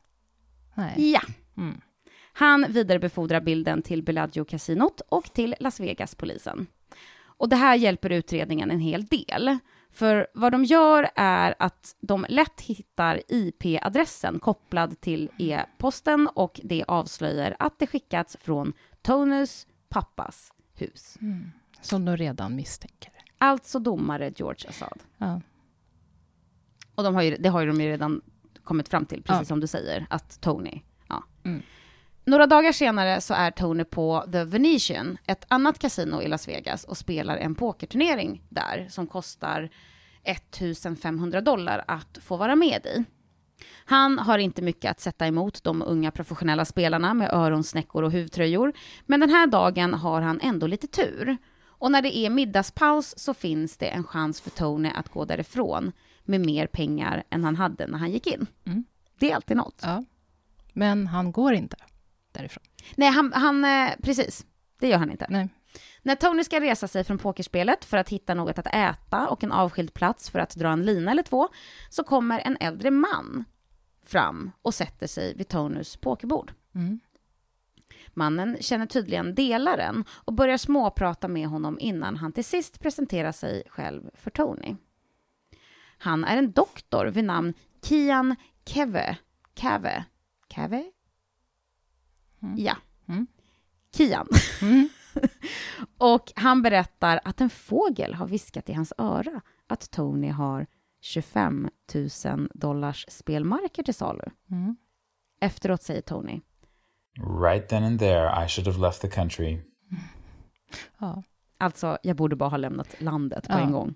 Nej. 0.74 1.12
Ja. 1.12 1.22
Mm. 1.58 1.82
Han 2.34 2.66
vidarebefordrar 2.70 3.42
bilden 3.42 3.82
till 3.82 4.04
Bellagio-kasinot 4.04 5.02
och 5.10 5.34
till 5.34 5.56
Las 5.60 5.80
Vegas-polisen. 5.80 6.68
Och 7.24 7.50
det 7.50 7.56
här 7.56 7.76
hjälper 7.76 8.10
utredningen 8.10 8.72
en 8.72 8.80
hel 8.80 9.06
del. 9.06 9.58
För 9.90 10.28
vad 10.34 10.52
de 10.52 10.64
gör 10.64 11.10
är 11.16 11.56
att 11.60 11.96
de 12.02 12.26
lätt 12.30 12.62
hittar 12.62 13.22
IP-adressen 13.28 14.40
kopplad 14.40 15.02
till 15.02 15.30
e-posten 15.38 16.28
och 16.28 16.60
det 16.64 16.84
avslöjar 16.88 17.56
att 17.60 17.80
det 17.80 17.88
skickats 17.88 18.38
från 18.42 18.74
Tonys 19.02 19.68
pappas 19.90 20.52
hus. 20.74 21.18
Mm. 21.22 21.52
Som 21.82 22.06
de 22.06 22.18
redan 22.18 22.56
misstänker. 22.56 23.12
Alltså 23.38 23.80
domare 23.80 24.34
George 24.36 24.70
Assad. 24.70 25.00
Ja. 25.18 25.42
Och 26.96 27.04
de 27.04 27.16
har 27.16 27.22
ju, 27.22 27.38
det 27.40 27.50
har 27.50 27.62
ju 27.62 27.68
de 27.68 27.82
ju 27.82 27.90
redan 27.90 28.22
kommit 28.64 28.90
fram 28.90 29.06
till, 29.06 29.24
precis 29.24 29.40
Ja. 29.42 29.46
som 29.46 29.60
du 29.60 29.68
säger, 29.68 30.06
att 30.10 30.42
Tony, 30.42 30.82
ja. 31.08 31.24
Mm. 31.44 31.62
Några 32.32 32.48
dagar 32.48 32.72
senare 32.72 33.22
så 33.22 33.34
är 33.34 33.52
Tony 33.52 33.84
på 33.84 34.24
The 34.32 34.44
Venetian, 34.44 35.18
ett 35.28 35.46
annat 35.48 35.80
kasino 35.80 36.22
i 36.22 36.28
Las 36.28 36.48
Vegas, 36.48 36.84
och 36.84 36.98
spelar 36.98 37.38
en 37.38 37.56
pokerturnering 37.56 38.42
där 38.50 38.88
som 38.90 39.08
kostar 39.08 39.70
1500 40.24 41.42
dollar 41.42 41.84
att 41.88 42.18
få 42.22 42.38
vara 42.38 42.56
med 42.56 42.86
i. 42.86 43.04
Han 43.86 44.20
har 44.20 44.38
inte 44.38 44.62
mycket 44.62 44.92
att 44.92 45.00
sätta 45.00 45.28
emot 45.28 45.64
de 45.64 45.82
unga 45.82 46.12
professionella 46.12 46.66
spelarna 46.66 47.14
med 47.14 47.34
öronsnäckor 47.34 48.04
och 48.04 48.12
huvtröjor, 48.12 48.74
men 49.06 49.20
den 49.20 49.30
här 49.30 49.48
dagen 49.48 49.94
har 49.94 50.22
han 50.22 50.40
ändå 50.42 50.68
lite 50.68 50.88
tur. 50.88 51.38
Och 51.66 51.92
när 51.92 52.02
det 52.02 52.18
är 52.18 52.30
middagspaus 52.30 53.14
så 53.18 53.34
finns 53.34 53.78
det 53.78 53.88
en 53.88 54.04
chans 54.04 54.42
för 54.42 54.50
Tony 54.50 54.90
att 54.96 55.10
gå 55.10 55.26
därifrån 55.26 55.92
med 56.24 56.46
mer 56.46 56.68
pengar 56.68 57.24
än 57.30 57.44
han 57.44 57.56
hade 57.56 57.88
när 57.88 57.98
han 57.98 58.12
gick 58.12 58.28
in. 58.28 58.48
Mm. 58.66 58.84
Det 59.20 59.32
är 59.32 59.36
alltid 59.36 59.58
något. 59.58 59.80
ja. 59.82 60.04
Men 60.74 61.08
han 61.08 61.32
går 61.32 61.54
inte 61.54 61.76
därifrån. 62.34 62.64
Nej, 62.96 63.10
han, 63.10 63.34
han, 63.34 63.66
eh, 63.66 63.90
precis. 64.04 64.46
Det 64.80 64.88
gör 64.88 64.98
han 64.98 65.12
inte. 65.12 65.26
Nej. 65.30 65.50
När 66.02 66.16
Tony 66.16 66.44
ska 66.44 66.60
resa 66.60 66.88
sig 66.88 67.04
från 67.04 67.18
pokerspelet 67.18 67.86
för 67.86 67.98
att 67.98 68.10
hitta 68.10 68.34
något 68.34 68.60
att 68.60 68.68
äta 68.68 69.28
och 69.28 69.44
en 69.44 69.52
avskild 69.52 69.94
plats 69.94 70.30
för 70.30 70.40
att 70.40 70.56
dra 70.56 70.70
en 70.70 70.86
lina 70.86 71.12
eller 71.12 71.24
två, 71.24 71.50
så 71.90 72.04
kommer 72.04 72.40
en 72.40 72.58
äldre 72.60 72.92
man 72.92 73.44
fram 74.06 74.52
och 74.62 74.74
sätter 74.74 75.08
sig 75.08 75.36
vid 75.36 75.48
Tonys 75.48 75.98
pokerbord. 75.98 76.54
Mm. 76.76 77.00
Mannen 78.14 78.58
känner 78.60 78.86
tydligen 78.86 79.36
delaren 79.36 80.06
och 80.10 80.34
börjar 80.34 80.58
småprata 80.58 81.28
med 81.28 81.48
honom 81.48 81.80
innan 81.80 82.18
han 82.18 82.32
till 82.32 82.46
sist 82.46 82.80
presenterar 82.80 83.32
sig 83.32 83.64
själv 83.70 84.10
för 84.14 84.32
Tony. 84.32 84.76
Han 85.98 86.24
är 86.24 86.38
en 86.38 86.52
doktor 86.52 87.06
vid 87.06 87.24
namn 87.24 87.54
Kian 87.84 88.36
Keve. 88.66 89.18
Kave? 89.54 90.06
Kave? 90.48 90.92
Mm. 92.44 92.56
Ja. 92.58 92.78
Mm. 93.08 93.28
Kian. 93.98 94.28
Mm. 94.62 94.90
Och 95.98 96.32
han 96.36 96.62
berättar 96.62 97.20
att 97.24 97.42
en 97.42 97.50
fågel 97.50 98.14
har 98.14 98.28
viskat 98.28 98.70
i 98.70 98.74
hans 98.74 98.94
öra 98.98 99.42
att 99.68 99.92
Tony 99.92 100.30
har 100.30 100.68
25 101.02 101.70
000 102.26 102.50
dollars 102.54 103.06
spelmarker 103.10 103.84
till 103.84 103.94
salu. 103.94 104.24
Mm. 104.52 104.76
Efteråt 105.42 105.84
säger 105.84 106.02
Tony, 106.02 106.42
Right 107.44 107.70
then 107.70 107.84
and 107.84 108.00
there, 108.00 108.46
I 108.46 108.48
should 108.48 108.68
have 108.68 108.80
left 108.80 109.02
the 109.02 109.10
country. 109.10 109.62
Ja. 111.00 111.24
Alltså, 111.58 111.98
jag 112.04 112.16
borde 112.16 112.36
bara 112.36 112.50
ha 112.50 112.58
lämnat 112.58 113.02
landet 113.02 113.48
på 113.48 113.54
Ja. 113.54 113.60
en 113.60 113.72
gång. 113.72 113.96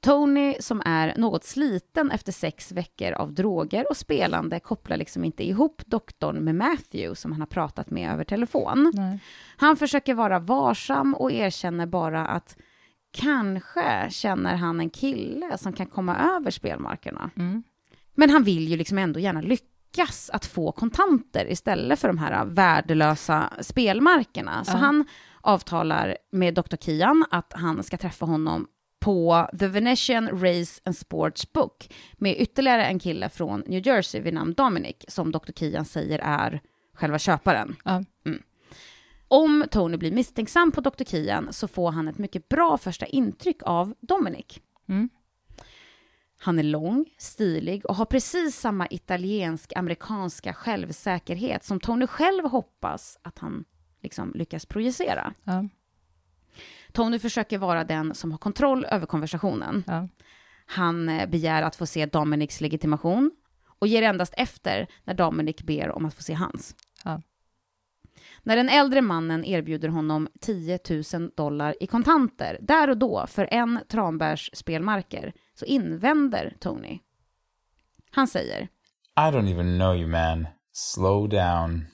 Tony, 0.00 0.54
som 0.60 0.82
är 0.84 1.14
något 1.16 1.44
sliten 1.44 2.10
efter 2.10 2.32
sex 2.32 2.72
veckor 2.72 3.12
av 3.12 3.32
droger 3.32 3.90
och 3.90 3.96
spelande, 3.96 4.60
kopplar 4.60 4.96
liksom 4.96 5.24
inte 5.24 5.48
ihop 5.48 5.82
doktorn 5.86 6.44
med 6.44 6.54
Matthew, 6.54 7.14
som 7.14 7.32
han 7.32 7.40
har 7.40 7.46
pratat 7.46 7.90
med 7.90 8.12
över 8.12 8.24
telefon. 8.24 8.90
Nej. 8.94 9.18
Han 9.56 9.76
försöker 9.76 10.14
vara 10.14 10.38
varsam 10.38 11.14
och 11.14 11.32
erkänner 11.32 11.86
bara 11.86 12.26
att 12.26 12.56
kanske 13.12 14.10
känner 14.10 14.56
han 14.56 14.80
en 14.80 14.90
kille 14.90 15.58
som 15.58 15.72
kan 15.72 15.86
komma 15.86 16.16
över 16.36 16.50
spelmarkerna. 16.50 17.30
Mm. 17.36 17.62
Men 18.14 18.30
han 18.30 18.44
vill 18.44 18.68
ju 18.68 18.76
liksom 18.76 18.98
ändå 18.98 19.20
gärna 19.20 19.40
lyckas 19.40 20.30
att 20.32 20.46
få 20.46 20.72
kontanter 20.72 21.50
istället 21.50 21.98
för 21.98 22.08
de 22.08 22.18
här 22.18 22.44
värdelösa 22.44 23.52
spelmarkerna. 23.60 24.64
Så 24.64 24.72
Ja. 24.72 24.76
han 24.76 25.04
avtalar 25.40 26.16
med 26.32 26.54
Dr. 26.54 26.76
Kian 26.76 27.24
att 27.30 27.52
han 27.56 27.82
ska 27.82 27.96
träffa 27.96 28.26
honom 28.26 28.66
på 29.00 29.48
The 29.58 29.66
Venetian 29.66 30.28
Race 30.28 30.80
and 30.84 30.96
Sports 30.96 31.52
Book 31.52 31.94
med 32.16 32.36
ytterligare 32.40 32.86
en 32.86 32.98
kille 32.98 33.28
från 33.28 33.60
New 33.66 33.86
Jersey 33.86 34.20
vid 34.20 34.34
namn 34.34 34.54
Dominic, 34.54 34.96
som 35.08 35.32
Dr. 35.32 35.52
Kian 35.52 35.84
säger 35.84 36.18
är 36.18 36.60
själva 36.94 37.18
köparen. 37.18 37.76
Ja. 37.84 38.04
Om 39.28 39.64
Tony 39.70 39.96
blir 39.96 40.12
misstänksam 40.12 40.72
på 40.72 40.80
Dr. 40.80 41.04
Kian 41.04 41.52
så 41.52 41.68
får 41.68 41.90
han 41.90 42.08
ett 42.08 42.18
mycket 42.18 42.48
bra 42.48 42.78
första 42.78 43.06
intryck 43.06 43.62
av 43.62 43.94
Dominic. 44.00 44.60
Mm. 44.88 45.08
Han 46.42 46.58
är 46.58 46.62
lång, 46.62 47.14
stilig 47.18 47.86
och 47.86 47.96
har 47.96 48.04
precis 48.04 48.56
samma 48.56 48.86
italiensk-amerikanska 48.90 50.54
självsäkerhet 50.54 51.64
som 51.64 51.80
Tony 51.80 52.06
själv 52.06 52.44
hoppas 52.44 53.18
att 53.22 53.38
han 53.38 53.64
liksom 54.02 54.32
lyckas 54.34 54.66
projicera. 54.66 55.34
Ja. 55.44 55.68
Tony 56.92 57.18
försöker 57.18 57.58
vara 57.58 57.84
den 57.84 58.14
som 58.14 58.30
har 58.30 58.38
kontroll 58.38 58.84
över 58.84 59.06
konversationen. 59.06 59.84
Ja. 59.86 60.08
Han 60.66 61.08
eh, 61.08 61.28
begär 61.28 61.62
att 61.62 61.76
få 61.76 61.86
se 61.86 62.06
Dominics 62.06 62.60
legitimation 62.60 63.30
och 63.78 63.86
ger 63.86 64.02
endast 64.02 64.34
efter 64.36 64.86
när 65.04 65.14
Dominic 65.14 65.56
ber 65.56 65.90
om 65.90 66.04
att 66.04 66.14
få 66.14 66.22
se 66.22 66.34
hans. 66.34 66.74
Ja. 67.04 67.22
När 68.42 68.56
den 68.56 68.68
äldre 68.68 69.00
mannen 69.02 69.44
erbjuder 69.44 69.88
honom 69.88 70.28
10 70.40 70.78
000 71.14 71.30
dollar 71.36 71.74
i 71.80 71.86
kontanter, 71.86 72.58
där 72.60 72.90
och 72.90 72.98
då, 72.98 73.26
för 73.26 73.48
en 73.50 73.80
Tranbärs 73.88 74.50
spelmarker, 74.52 75.32
så 75.54 75.64
invänder 75.64 76.56
Tony. 76.60 76.98
Han 78.10 78.28
säger, 78.28 78.62
I 79.16 79.20
don't 79.20 79.52
even 79.52 79.78
know 79.78 79.96
you, 79.96 80.08
man. 80.08 80.46
Slow 80.72 81.28
down. 81.28 81.86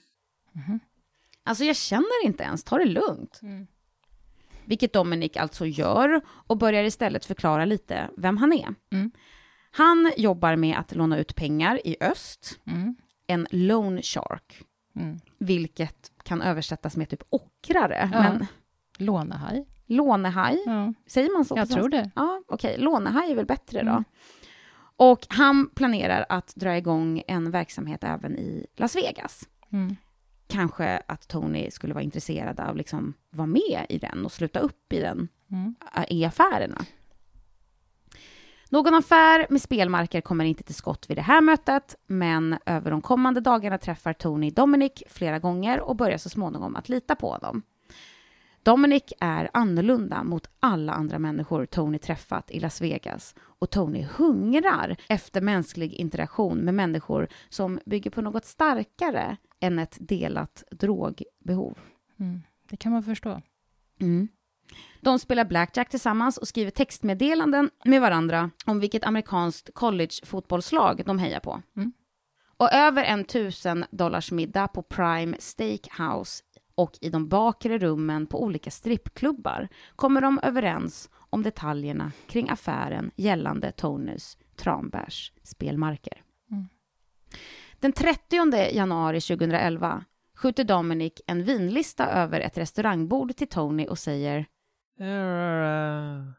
alltså 1.45 1.65
jag 1.65 1.77
känner 1.77 2.25
inte 2.25 2.43
ens, 2.43 2.65
ta 2.65 2.79
det 2.79 2.85
lugnt. 2.85 3.41
Vilket 4.67 4.93
Dominic 4.93 5.37
alltså 5.37 5.67
gör 5.67 6.21
och 6.29 6.57
börjar 6.59 6.85
istället 6.85 7.25
förklara 7.25 7.65
lite 7.65 8.11
vem 8.17 8.37
han 8.37 8.53
är. 8.53 8.75
Mm. 8.93 9.11
Han 9.71 10.13
jobbar 10.17 10.57
med 10.57 10.79
att 10.79 10.95
låna 10.95 11.19
ut 11.19 11.35
pengar 11.37 11.81
i 11.87 11.97
öst, 12.01 12.59
Mm. 12.67 12.97
en 13.27 13.47
loan 13.51 14.03
shark, 14.03 14.63
Mm. 14.97 15.19
vilket 15.39 16.13
kan 16.23 16.43
översättas 16.43 16.97
med 16.97 17.09
typ 17.09 17.23
ockrare, 17.31 18.11
Ja. 18.13 18.23
men 18.23 18.47
Lånehaj. 18.99 19.67
lånehaj, 19.87 20.63
Ja, 20.67 20.93
säger 21.07 21.33
man 21.37 21.45
så? 21.45 21.57
jag 21.57 21.71
tror 21.71 21.89
det. 21.89 22.11
Ja, 22.15 22.43
okej, 22.49 22.79
lånehaj 22.79 23.31
är 23.31 23.35
väl 23.35 23.47
bättre 23.47 23.83
då. 23.83 23.91
Mm. 23.91 24.05
Och 24.99 25.27
han 25.29 25.69
planerar 25.75 26.27
att 26.29 26.53
dra 26.57 26.77
igång 26.77 27.23
en 27.27 27.51
verksamhet 27.51 28.05
även 28.05 28.39
i 28.39 28.67
Las 28.77 28.97
Vegas. 28.97 29.49
Mm. 29.73 29.97
Kanske 30.47 31.03
att 31.07 31.29
Tony 31.29 31.71
skulle 31.71 31.95
vara 31.95 32.05
intresserad 32.05 32.61
av 32.61 32.77
liksom 32.77 33.15
vara 33.31 33.47
med 33.47 33.87
i 33.89 33.99
den 33.99 34.25
och 34.25 34.33
sluta 34.33 34.59
upp 34.59 34.93
i 34.93 35.01
den 35.01 35.29
Mm. 35.51 35.75
i 36.09 36.25
affärerna. 36.25 36.85
Någon 38.71 38.95
affär 38.95 39.47
med 39.51 39.63
spelmarker 39.63 40.21
kommer 40.21 40.45
inte 40.45 40.63
till 40.63 40.75
skott 40.75 41.11
vid 41.11 41.17
det 41.17 41.23
här 41.23 41.41
mötet, 41.41 41.97
men 42.07 42.59
över 42.67 42.91
de 42.91 43.03
kommande 43.03 43.41
dagarna 43.41 43.79
träffar 43.79 44.13
Tony 44.13 44.51
Dominic 44.51 45.03
flera 45.09 45.39
gånger 45.39 45.81
och 45.81 45.97
börjar 45.97 46.19
så 46.19 46.29
småningom 46.29 46.77
att 46.77 46.89
lita 46.89 47.15
på 47.15 47.31
honom. 47.31 47.63
Dominic 48.63 49.13
är 49.21 49.51
annorlunda 49.53 50.23
mot 50.23 50.51
alla 50.61 50.93
andra 50.93 51.19
människor 51.19 51.67
Tony 51.67 51.99
träffat 51.99 52.51
i 52.51 52.61
Las 52.61 52.81
Vegas 52.81 53.35
och 53.41 53.71
Tony 53.71 54.07
hungrar 54.17 54.97
efter 55.09 55.41
mänsklig 55.41 55.93
interaktion 55.93 56.59
med 56.59 56.75
människor 56.75 57.29
som 57.49 57.81
bygger 57.85 58.11
på 58.11 58.23
något 58.23 58.45
starkare 58.45 59.37
än 59.61 59.79
ett 59.79 59.97
delat 60.01 60.65
drogbehov. 60.71 61.79
Mm. 62.21 62.43
Det 62.71 62.77
kan 62.77 62.93
man 62.93 63.03
förstå. 63.03 63.43
Mm. 64.01 64.29
De 65.01 65.19
spelar 65.19 65.45
blackjack 65.45 65.89
tillsammans 65.89 66.39
och 66.39 66.49
skriver 66.49 66.71
textmeddelanden 66.71 67.71
med 67.85 68.01
varandra 68.01 68.51
om 68.65 68.81
vilket 68.81 69.05
amerikanskt 69.05 69.71
college-fotbollslag 69.75 71.03
de 71.07 71.19
hejar 71.19 71.41
på. 71.41 71.63
Mm. 71.77 71.93
Och 72.57 72.73
över 72.73 73.05
en 73.05 73.25
tusen 73.25 73.85
dollars 73.91 74.33
middag 74.33 74.69
på 74.69 74.83
Prime 74.83 75.37
Steakhouse 75.39 76.43
och 76.75 76.99
i 77.01 77.11
de 77.11 77.29
bakre 77.29 77.79
rummen 77.79 78.27
på 78.27 78.43
olika 78.43 78.71
strippklubbar 78.71 79.69
kommer 79.97 80.21
de 80.21 80.41
överens 80.43 81.11
om 81.15 81.43
detaljerna 81.43 82.13
kring 82.27 82.51
affären 82.51 83.11
gällande 83.17 83.73
Tonys 83.73 84.39
Tranbärs 84.57 85.33
spelmarker. 85.43 86.23
Mm. 86.51 86.69
Den 87.81 87.93
30 87.93 88.75
januari 88.75 89.21
2011 89.21 90.05
skjuter 90.35 90.65
Dominic 90.65 91.13
en 91.27 91.45
vinlista 91.45 92.07
över 92.07 92.41
ett 92.41 92.59
restaurangbord 92.59 93.37
till 93.37 93.49
Tony 93.49 93.87
och 93.87 93.99
säger 93.99 94.47
There 94.99 95.09
are 95.09 96.19
uh, 96.19 96.33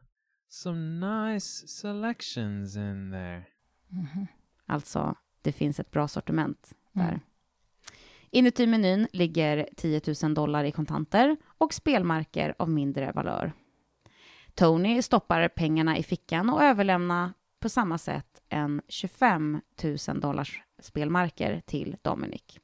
some 0.50 1.00
nice 1.34 1.68
selections 1.68 2.76
in 2.76 3.12
there. 3.12 3.46
Mhm. 3.88 4.28
Alltså, 4.66 5.16
det 5.42 5.52
finns 5.52 5.80
ett 5.80 5.92
bra 5.92 6.08
sortiment 6.08 6.74
där. 6.92 7.08
Mm. 7.08 7.20
Inuti 8.32 8.68
menyn 8.68 9.08
ligger 9.14 9.70
10 9.76 10.02
000 10.24 10.34
dollar 10.34 10.64
i 10.64 10.72
kontanter 10.72 11.38
och 11.58 11.74
spelmarker 11.74 12.56
av 12.60 12.70
mindre 12.70 13.12
valör. 13.12 13.54
Tony 14.56 15.02
stoppar 15.02 15.48
pengarna 15.48 15.98
i 15.98 16.04
fickan 16.04 16.50
och 16.50 16.64
överlämnar 16.64 17.34
på 17.60 17.70
samma 17.70 17.98
sätt 17.98 18.37
en 18.50 18.82
25 18.88 19.62
000 20.08 20.20
dollars 20.20 20.62
spelmarker 20.82 21.62
till 21.66 21.96
Dominic. 22.02 22.60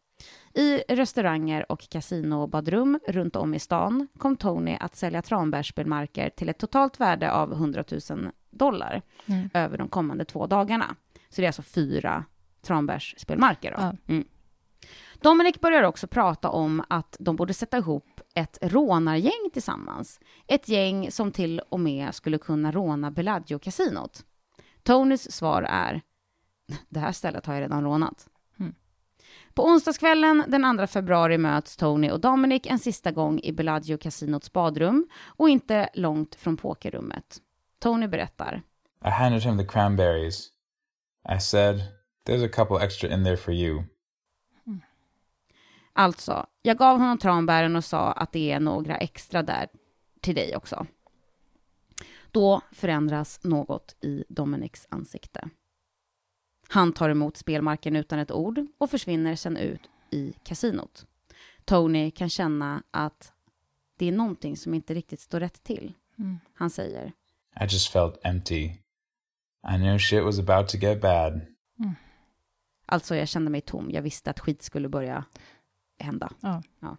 I 0.54 0.78
restauranger 0.78 1.72
och 1.72 1.90
kasinobadrum 1.90 3.00
runt 3.08 3.36
om 3.36 3.54
i 3.54 3.60
stan 3.60 4.08
kom 4.18 4.36
Tony 4.38 4.78
att 4.80 4.96
sälja 4.96 5.22
tranbärsspelmarker 5.22 6.30
till 6.30 6.50
ett 6.50 6.58
totalt 6.58 7.00
värde 7.00 7.32
av 7.32 7.52
100 7.54 7.84
000 8.10 8.30
dollar 8.50 9.02
Mm. 9.26 9.50
över 9.54 9.78
de 9.78 9.88
kommande 9.90 10.26
två 10.26 10.48
dagarna. 10.48 10.96
Så 11.30 11.42
det 11.42 11.46
är 11.46 11.50
alltså 11.50 11.62
fyra 11.62 12.26
tranbärsspelmarker. 12.62 13.72
Då. 13.72 13.78
Ja. 13.82 13.94
Mm. 14.08 14.28
Dominic 15.22 15.60
börjar 15.60 15.84
också 15.84 16.08
prata 16.08 16.50
om 16.50 16.84
att 16.90 17.18
de 17.20 17.36
borde 17.36 17.54
sätta 17.54 17.78
ihop 17.78 18.22
ett 18.36 18.58
rånargäng 18.62 19.50
tillsammans. 19.54 20.20
Ett 20.48 20.70
gäng 20.70 21.12
som 21.12 21.32
till 21.32 21.60
och 21.70 21.80
med 21.80 22.16
skulle 22.16 22.38
kunna 22.38 22.72
råna 22.72 23.12
Bellagio-kasinot. 23.12 24.26
Tonys 24.84 25.32
svar 25.32 25.66
är, 25.70 26.02
det 26.90 27.00
här 27.00 27.12
stället 27.12 27.46
har 27.46 27.54
jag 27.54 27.62
redan 27.62 27.84
rånat. 27.84 28.28
Mm. 28.60 28.76
På 29.54 29.66
onsdagskvällen 29.66 30.44
den 30.48 30.78
2 30.78 30.88
februari 30.88 31.38
möts 31.38 31.78
Tony 31.78 32.12
och 32.12 32.20
Dominic 32.20 32.62
en 32.66 32.80
sista 32.80 33.12
gång 33.12 33.40
i 33.40 33.52
Bellagio-kasinots 33.52 34.54
badrum 34.54 35.08
och 35.26 35.50
inte 35.50 35.90
långt 35.94 36.36
från 36.36 36.58
pokerrummet. 36.58 37.42
Tony 37.80 38.08
berättar, 38.08 38.62
I 39.06 39.10
handed 39.10 39.42
him 39.42 39.58
the 39.58 39.66
cranberries. 39.66 40.50
I 41.38 41.40
said, 41.40 41.82
There's 42.28 42.46
a 42.46 42.50
couple 42.54 42.86
extra 42.86 43.14
in 43.14 43.24
there 43.24 43.38
for 43.38 43.54
you. 43.54 43.84
Alltså, 45.94 46.46
jag 46.62 46.78
gav 46.78 47.00
honom 47.00 47.18
tranbären 47.18 47.76
och 47.76 47.84
sa 47.84 48.12
att 48.12 48.32
det 48.32 48.52
är 48.52 48.60
några 48.60 48.98
extra 48.98 49.44
där 49.44 49.68
till 50.22 50.36
dig 50.36 50.56
också. 50.56 50.86
Då 52.34 52.62
förändras 52.72 53.40
något 53.44 53.96
i 54.02 54.24
Dominics 54.30 54.88
ansikte. 54.90 55.50
Han 56.70 56.94
tar 56.94 57.10
emot 57.10 57.38
spelmarken 57.38 57.96
utan 57.96 58.20
ett 58.20 58.32
ord 58.32 58.66
och 58.78 58.90
försvinner 58.90 59.36
sen 59.36 59.58
ut 59.58 59.82
i 60.12 60.34
kasinot. 60.44 61.06
Tony 61.66 62.12
kan 62.12 62.30
känna 62.30 62.84
att 62.92 63.34
det 63.98 64.06
är 64.06 64.12
någonting 64.12 64.58
som 64.58 64.74
inte 64.74 64.94
riktigt 64.94 65.20
står 65.20 65.40
rätt 65.40 65.64
till. 65.64 65.94
Mm. 66.18 66.40
Han 66.54 66.70
säger, 66.70 67.12
I 67.62 67.64
just 67.64 67.92
felt 67.92 68.20
empty. 68.24 68.64
I 69.74 69.78
knew 69.78 70.00
shit 70.00 70.24
was 70.24 70.40
about 70.40 70.70
to 70.70 70.78
get 70.78 71.02
bad. 71.02 71.42
alltså 72.86 73.16
jag 73.16 73.28
kände 73.28 73.52
mig 73.52 73.62
tom, 73.62 73.92
jag 73.92 74.02
visste 74.02 74.30
att 74.30 74.40
skit 74.40 74.62
skulle 74.62 74.90
börja 74.90 75.26
hända. 76.00 76.32
Ja. 76.80 76.98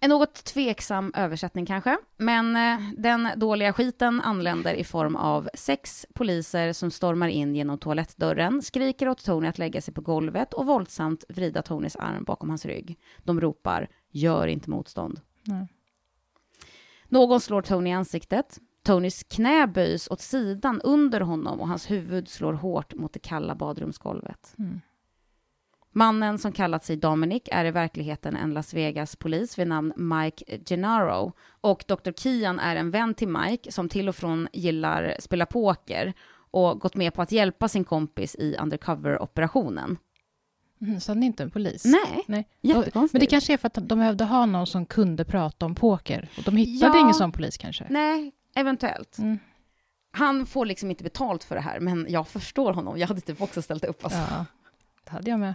En 0.00 0.10
något 0.10 0.44
tveksam 0.44 1.12
översättning 1.14 1.66
kanske, 1.66 1.98
men 2.16 2.56
eh, 2.56 2.90
den 2.96 3.28
dåliga 3.36 3.72
skiten 3.72 4.20
anländer 4.20 4.74
i 4.74 4.84
form 4.84 5.16
av 5.16 5.48
sex 5.54 6.06
poliser 6.14 6.72
som 6.72 6.90
stormar 6.90 7.28
in 7.28 7.54
genom 7.56 7.78
toalettdörren, 7.78 8.62
skriker 8.62 9.08
åt 9.08 9.24
Tony 9.24 9.48
att 9.48 9.58
lägga 9.58 9.80
sig 9.80 9.94
på 9.94 10.00
golvet 10.00 10.54
och 10.54 10.66
våldsamt 10.66 11.24
vrida 11.28 11.62
Tonys 11.62 11.96
arm 11.96 12.24
bakom 12.24 12.48
hans 12.48 12.66
rygg. 12.66 12.98
De 13.18 13.40
ropar 13.40 13.88
“Gör 14.10 14.46
inte 14.46 14.70
motstånd”. 14.70 15.20
Nej. 15.44 15.68
Någon 17.08 17.40
slår 17.40 17.62
Tony 17.62 17.90
i 17.90 17.92
ansiktet. 17.92 18.58
Tonys 18.82 19.22
knä 19.22 19.66
böjs 19.66 20.08
åt 20.10 20.20
sidan 20.20 20.80
under 20.80 21.20
honom 21.20 21.60
och 21.60 21.68
hans 21.68 21.90
huvud 21.90 22.28
slår 22.28 22.52
hårt 22.52 22.94
mot 22.94 23.12
det 23.12 23.18
kalla 23.18 23.54
badrumsgolvet. 23.54 24.54
Mm. 24.58 24.80
Mannen 25.98 26.38
som 26.38 26.52
kallat 26.52 26.84
sig 26.84 26.96
Dominic 26.96 27.42
är 27.46 27.64
i 27.64 27.70
verkligheten 27.70 28.36
en 28.36 28.54
Las 28.54 28.74
Vegas-polis 28.74 29.58
vid 29.58 29.66
namn 29.66 29.92
Mike 29.96 30.58
Gennaro. 30.66 31.32
Och 31.60 31.84
Dr. 31.88 32.12
Kian 32.12 32.58
är 32.58 32.76
en 32.76 32.90
vän 32.90 33.14
till 33.14 33.28
Mike 33.28 33.72
som 33.72 33.88
till 33.88 34.08
och 34.08 34.16
från 34.16 34.48
gillar 34.52 35.16
spela 35.20 35.46
poker 35.46 36.12
och 36.50 36.80
gått 36.80 36.94
med 36.96 37.14
på 37.14 37.22
att 37.22 37.32
hjälpa 37.32 37.68
sin 37.68 37.84
kompis 37.84 38.34
i 38.34 38.56
undercover-operationen. 38.56 39.96
Mm, 40.80 41.00
så 41.00 41.12
han 41.12 41.22
är 41.22 41.26
inte 41.26 41.42
en 41.42 41.50
polis? 41.50 41.84
Nej, 41.84 42.24
Nej. 42.26 42.48
jättekonstigt. 42.60 43.12
Men 43.12 43.20
det 43.20 43.26
kanske 43.26 43.52
är 43.52 43.56
för 43.56 43.66
att 43.66 43.74
de 43.88 43.98
behövde 43.98 44.24
ha 44.24 44.46
någon 44.46 44.66
som 44.66 44.86
kunde 44.86 45.24
prata 45.24 45.66
om 45.66 45.74
poker. 45.74 46.28
Och 46.38 46.42
de 46.44 46.56
hittade 46.56 46.96
Ja. 46.96 47.00
ingen 47.00 47.14
sån 47.14 47.32
polis 47.32 47.56
kanske? 47.58 47.86
Nej, 47.90 48.32
eventuellt. 48.54 49.18
Mm. 49.18 49.38
Han 50.10 50.46
får 50.46 50.66
liksom 50.66 50.90
inte 50.90 51.04
betalt 51.04 51.44
för 51.44 51.54
det 51.54 51.60
här, 51.60 51.80
men 51.80 52.06
jag 52.08 52.28
förstår 52.28 52.72
honom. 52.72 52.98
Jag 52.98 53.08
hade 53.08 53.20
typ 53.20 53.42
också 53.42 53.62
ställt 53.62 53.84
upp. 53.84 54.04
Alltså. 54.04 54.18
Ja, 54.18 54.44
det 55.08 55.12
hade 55.14 55.30
jag 55.30 55.40
med. 55.40 55.54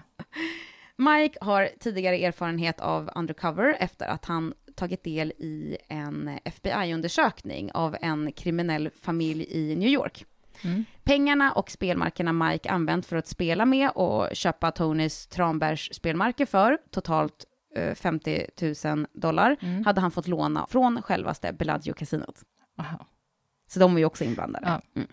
Mike 0.98 1.38
har 1.42 1.70
tidigare 1.80 2.18
erfarenhet 2.18 2.80
av 2.80 3.10
undercover 3.16 3.78
efter 3.80 4.06
att 4.08 4.26
han 4.26 4.54
tagit 4.76 5.04
del 5.04 5.32
i 5.32 5.78
en 5.90 6.40
FBI-undersökning 6.46 7.72
av 7.72 7.98
en 8.02 8.32
kriminell 8.32 8.90
familj 9.02 9.46
i 9.50 9.76
New 9.76 9.90
York. 9.90 10.26
Mm. 10.64 10.86
Pengarna 11.04 11.52
och 11.52 11.72
spelmarkerna 11.72 12.34
Mike 12.34 12.70
använt 12.70 13.06
för 13.06 13.16
att 13.16 13.28
spela 13.28 13.66
med 13.66 13.90
och 13.90 14.30
köpa 14.34 14.72
Tonys 14.72 15.28
Tranbärs 15.28 15.90
spelmarker 15.96 16.46
för, 16.46 16.78
totalt 16.92 17.46
eh, 17.76 17.94
50 17.96 18.48
000 18.86 19.08
dollar, 19.14 19.56
Mm. 19.62 19.86
hade 19.86 20.02
han 20.02 20.12
fått 20.12 20.28
låna 20.28 20.68
från 20.70 21.02
självaste 21.02 21.54
Bellagio-kasinot. 21.54 22.44
Så 23.68 23.80
de 23.80 23.96
är 23.96 24.00
ju 24.00 24.06
också 24.06 24.24
inblandade. 24.24 24.68
Ja. 24.68 24.82
Mm. 25.02 25.08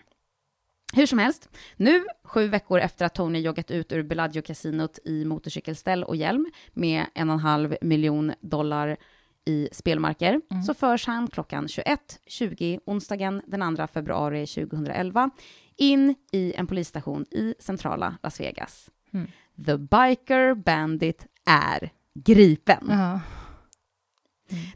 Hur 0.93 1.05
som 1.05 1.19
helst, 1.19 1.49
nu, 1.77 2.03
sju 2.23 2.47
veckor 2.47 2.79
efter 2.79 3.05
att 3.05 3.15
Tony 3.15 3.39
joggat 3.39 3.71
ut 3.71 3.91
ur 3.91 4.03
Bellagio-kasinot 4.03 4.99
i 5.05 5.25
motorcykelställ 5.25 6.03
och 6.03 6.15
hjälm 6.15 6.51
med 6.73 7.05
en 7.13 7.29
och 7.29 7.33
en 7.33 7.39
halv 7.39 7.75
miljon 7.81 8.33
dollar 8.41 8.97
i 9.45 9.69
spelmarker, 9.71 10.41
Mm. 10.51 10.63
så 10.63 10.73
förs 10.73 11.07
han 11.07 11.27
klockan 11.27 11.67
21.20 11.67 12.79
onsdagen 12.85 13.41
den 13.47 13.75
2 13.75 13.87
februari 13.87 14.47
2011 14.47 15.29
in 15.77 16.15
i 16.31 16.53
en 16.53 16.67
polisstation 16.67 17.25
i 17.31 17.55
centrala 17.59 18.17
Las 18.23 18.39
Vegas. 18.39 18.89
Mm. 19.13 19.27
The 19.65 19.77
Biker 19.77 20.53
Bandit 20.55 21.25
är 21.45 21.89
gripen. 22.13 22.85
Ja. 22.89 23.19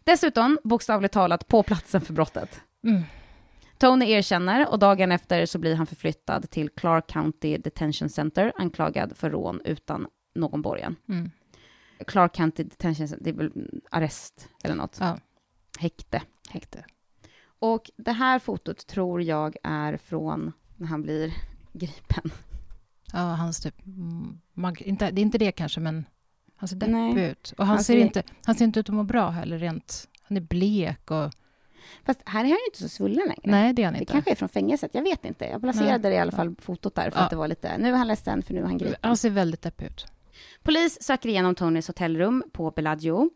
Dessutom 0.04 0.58
bokstavligt 0.64 1.14
talat 1.14 1.48
på 1.48 1.64
platsen 1.64 2.02
för 2.02 2.14
brottet. 2.14 2.62
Mm. 2.88 3.02
Tony 3.78 4.06
erkänner 4.12 4.72
och 4.72 4.80
dagen 4.80 5.12
efter 5.12 5.46
så 5.46 5.60
blir 5.60 5.76
han 5.76 5.86
förflyttad 5.86 6.50
till 6.50 6.70
Clark 6.70 7.08
County 7.08 7.58
Detention 7.58 8.10
Center 8.10 8.54
anklagad 8.56 9.18
för 9.18 9.30
rån 9.30 9.62
utan 9.66 10.08
någon 10.36 10.62
borgen. 10.62 10.96
Mm. 11.10 11.32
Clark 12.08 12.36
County 12.36 12.64
Detention 12.64 13.08
Center, 13.08 13.24
det 13.24 13.30
är 13.30 13.34
väl 13.34 13.52
arrest 13.92 14.50
eller 14.64 14.76
något? 14.76 14.98
Ja. 15.00 15.18
Häkte. 15.80 16.22
Häkte. 16.50 16.86
Och 17.60 17.92
det 17.98 18.12
här 18.12 18.40
fotot 18.40 18.88
tror 18.88 19.22
jag 19.22 19.56
är 19.64 19.98
från 19.98 20.52
när 20.76 20.88
han 20.88 21.02
blir 21.02 21.34
gripen. 21.74 22.32
Ja, 23.14 23.20
hans 23.20 23.60
typ... 23.60 23.76
inte, 24.78 25.12
det 25.12 25.22
är 25.22 25.24
inte 25.24 25.38
det 25.38 25.52
kanske, 25.52 25.80
men 25.80 26.06
han 26.56 26.68
ser 26.68 26.76
deppig 26.76 27.24
ut. 27.24 27.54
Och 27.58 27.66
han, 27.66 27.76
Han 27.76 27.84
ser 27.84 27.94
ser- 27.94 28.02
inte, 28.02 28.24
han 28.46 28.56
ser 28.56 28.66
inte 28.66 28.80
ut 28.80 28.90
att 28.90 28.96
må 28.96 29.04
bra 29.04 29.30
heller, 29.30 29.60
rent... 29.60 30.10
Han 30.22 30.38
är 30.38 30.42
blek 30.42 31.12
och... 31.12 31.34
Fast 32.06 32.22
här 32.26 32.40
är 32.40 32.44
han 32.44 32.50
ju 32.58 32.66
inte 32.68 32.80
så 32.80 32.90
svullen 32.90 33.28
längre. 33.28 33.42
Nej, 33.44 33.74
det 33.74 33.82
är 33.82 33.86
han 33.86 33.94
Det 33.94 34.00
inte. 34.00 34.12
kanske 34.12 34.32
är 34.32 34.36
från 34.36 34.50
fängelset, 34.50 34.92
jag 34.94 35.02
vet 35.04 35.26
inte. 35.26 35.46
Jag 35.46 35.62
placerade 35.62 36.14
i 36.14 36.18
alla 36.18 36.32
fall 36.32 36.56
fotot 36.62 36.96
där 36.96 37.10
för 37.10 37.20
Ja. 37.20 37.24
att 37.24 37.30
det 37.30 37.36
var 37.36 37.48
lite, 37.48 37.78
nu 37.78 37.90
är 37.90 37.94
han 37.94 38.08
ledsen 38.08 38.44
för 38.44 38.54
nu 38.54 38.60
är 38.60 38.66
han 38.66 38.78
gripen. 38.78 39.00
Han 39.02 39.18
ser 39.18 39.30
väldigt 39.30 39.62
deppig 39.62 39.86
ut. 39.86 40.06
Polis 40.64 41.04
söker 41.04 41.30
igenom 41.30 41.56
Tonys 41.56 41.88
hotellrum 41.88 42.44
på 42.54 42.72
Bellagio, 42.72 43.30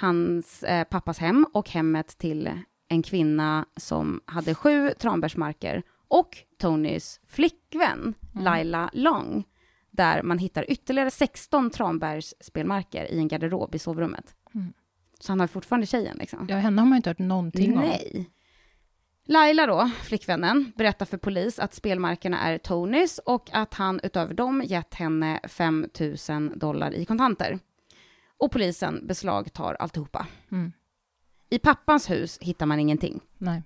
hans 0.00 0.62
eh, 0.62 0.84
pappas 0.84 1.18
hem 1.18 1.46
och 1.52 1.70
hemmet 1.70 2.18
till 2.18 2.50
en 2.88 3.02
kvinna 3.02 3.66
som 3.76 4.20
hade 4.24 4.54
sju 4.54 4.90
tranbärsmarker 4.98 5.82
och 6.08 6.38
Tonys 6.58 7.20
flickvän 7.28 8.14
Laila 8.34 8.90
Long, 8.92 9.44
där 9.90 10.22
man 10.22 10.38
hittar 10.38 10.70
ytterligare 10.70 11.10
16 11.10 11.70
tranbärsspelmarker 11.70 13.04
i 13.12 13.18
en 13.18 13.28
garderob 13.28 13.74
i 13.74 13.78
sovrummet. 13.78 14.34
Mm. 14.54 14.72
Så 15.18 15.32
han 15.32 15.40
har 15.40 15.46
fortfarande 15.46 15.86
tjejen 15.86 16.16
liksom. 16.16 16.46
Ja, 16.48 16.56
henne 16.56 16.82
har 16.82 16.86
man 16.86 16.96
inte 16.96 17.10
hört 17.10 17.18
någonting 17.18 17.76
om. 17.76 17.80
Nej. 17.80 18.30
Laila 19.24 19.66
då, 19.66 19.90
flickvännen, 20.02 20.72
berättar 20.76 21.06
för 21.06 21.16
polis 21.16 21.58
att 21.58 21.74
spelmarkerna 21.74 22.38
är 22.38 22.58
Tonys 22.58 23.18
och 23.18 23.50
att 23.52 23.74
han 23.74 24.00
utöver 24.02 24.34
dem 24.34 24.62
gett 24.66 24.94
henne 24.94 25.40
5 25.48 25.88
000 26.28 26.58
dollar 26.58 26.94
i 26.94 27.04
kontanter. 27.04 27.58
Och 28.36 28.52
polisen 28.52 29.06
beslagtar 29.06 29.74
alltihopa. 29.74 30.26
Mm. 30.52 30.72
I 31.50 31.58
pappans 31.58 32.10
hus 32.10 32.38
hittar 32.40 32.66
man 32.66 32.80
ingenting. 32.80 33.20
Nej. 33.38 33.62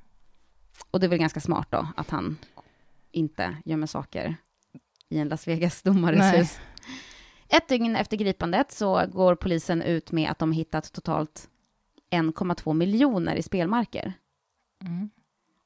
Och 0.90 1.00
det 1.00 1.06
är 1.06 1.08
väl 1.08 1.18
ganska 1.18 1.40
smart 1.40 1.68
då 1.70 1.88
att 1.96 2.10
han 2.10 2.38
inte 3.10 3.56
gömmer 3.64 3.86
saker 3.86 4.36
i 5.08 5.18
en 5.18 5.28
Las 5.28 5.48
Vegas-domares 5.48 6.18
Nej. 6.18 6.38
hus. 6.38 6.58
Ett 7.56 7.68
dygn 7.68 7.96
efter 7.96 8.16
gripandet 8.16 8.72
så 8.72 9.06
går 9.12 9.34
polisen 9.34 9.82
ut 9.82 10.12
med 10.12 10.30
att 10.30 10.38
de 10.38 10.52
hittat 10.52 10.92
totalt 10.92 11.48
1,2 12.10 12.74
miljoner 12.74 13.36
i 13.36 13.42
spelmarker 13.42 14.12
Mm. 14.84 15.10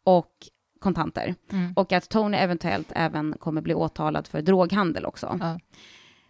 och 0.04 0.32
kontanter. 0.80 1.34
Mm. 1.52 1.72
Och 1.76 1.92
att 1.92 2.08
Tony 2.10 2.36
eventuellt 2.36 2.92
även 2.94 3.32
kommer 3.38 3.60
bli 3.60 3.74
åtalad 3.74 4.26
för 4.26 4.42
droghandel 4.42 5.06
också. 5.06 5.36
Ja. 5.40 5.60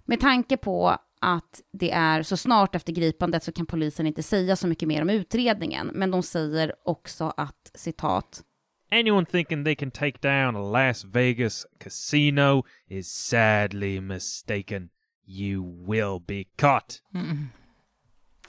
Med 0.04 0.20
tanke 0.20 0.56
på 0.56 0.96
att 1.20 1.60
det 1.72 1.90
är 1.90 2.22
så 2.22 2.36
snart 2.36 2.74
efter 2.74 2.92
gripandet 2.92 3.44
så 3.44 3.52
kan 3.52 3.66
polisen 3.66 4.06
inte 4.06 4.22
säga 4.22 4.56
så 4.56 4.66
mycket 4.66 4.88
mer 4.88 5.02
om 5.02 5.10
utredningen, 5.10 5.90
men 5.94 6.10
de 6.10 6.22
säger 6.22 6.74
också 6.84 7.32
att, 7.36 7.70
citat, 7.74 8.42
Anyone 8.90 9.26
thinking 9.26 9.64
they 9.64 9.74
can 9.74 9.90
take 9.90 10.18
down 10.28 10.56
a 10.56 10.70
Las 10.70 11.04
Vegas 11.04 11.66
casino 11.78 12.64
is 12.88 13.08
sadly 13.08 14.00
mistaken. 14.00 14.88
You 15.26 15.86
will 15.86 16.20
be 16.26 16.44
caught. 16.56 17.02
Mm. 17.14 17.48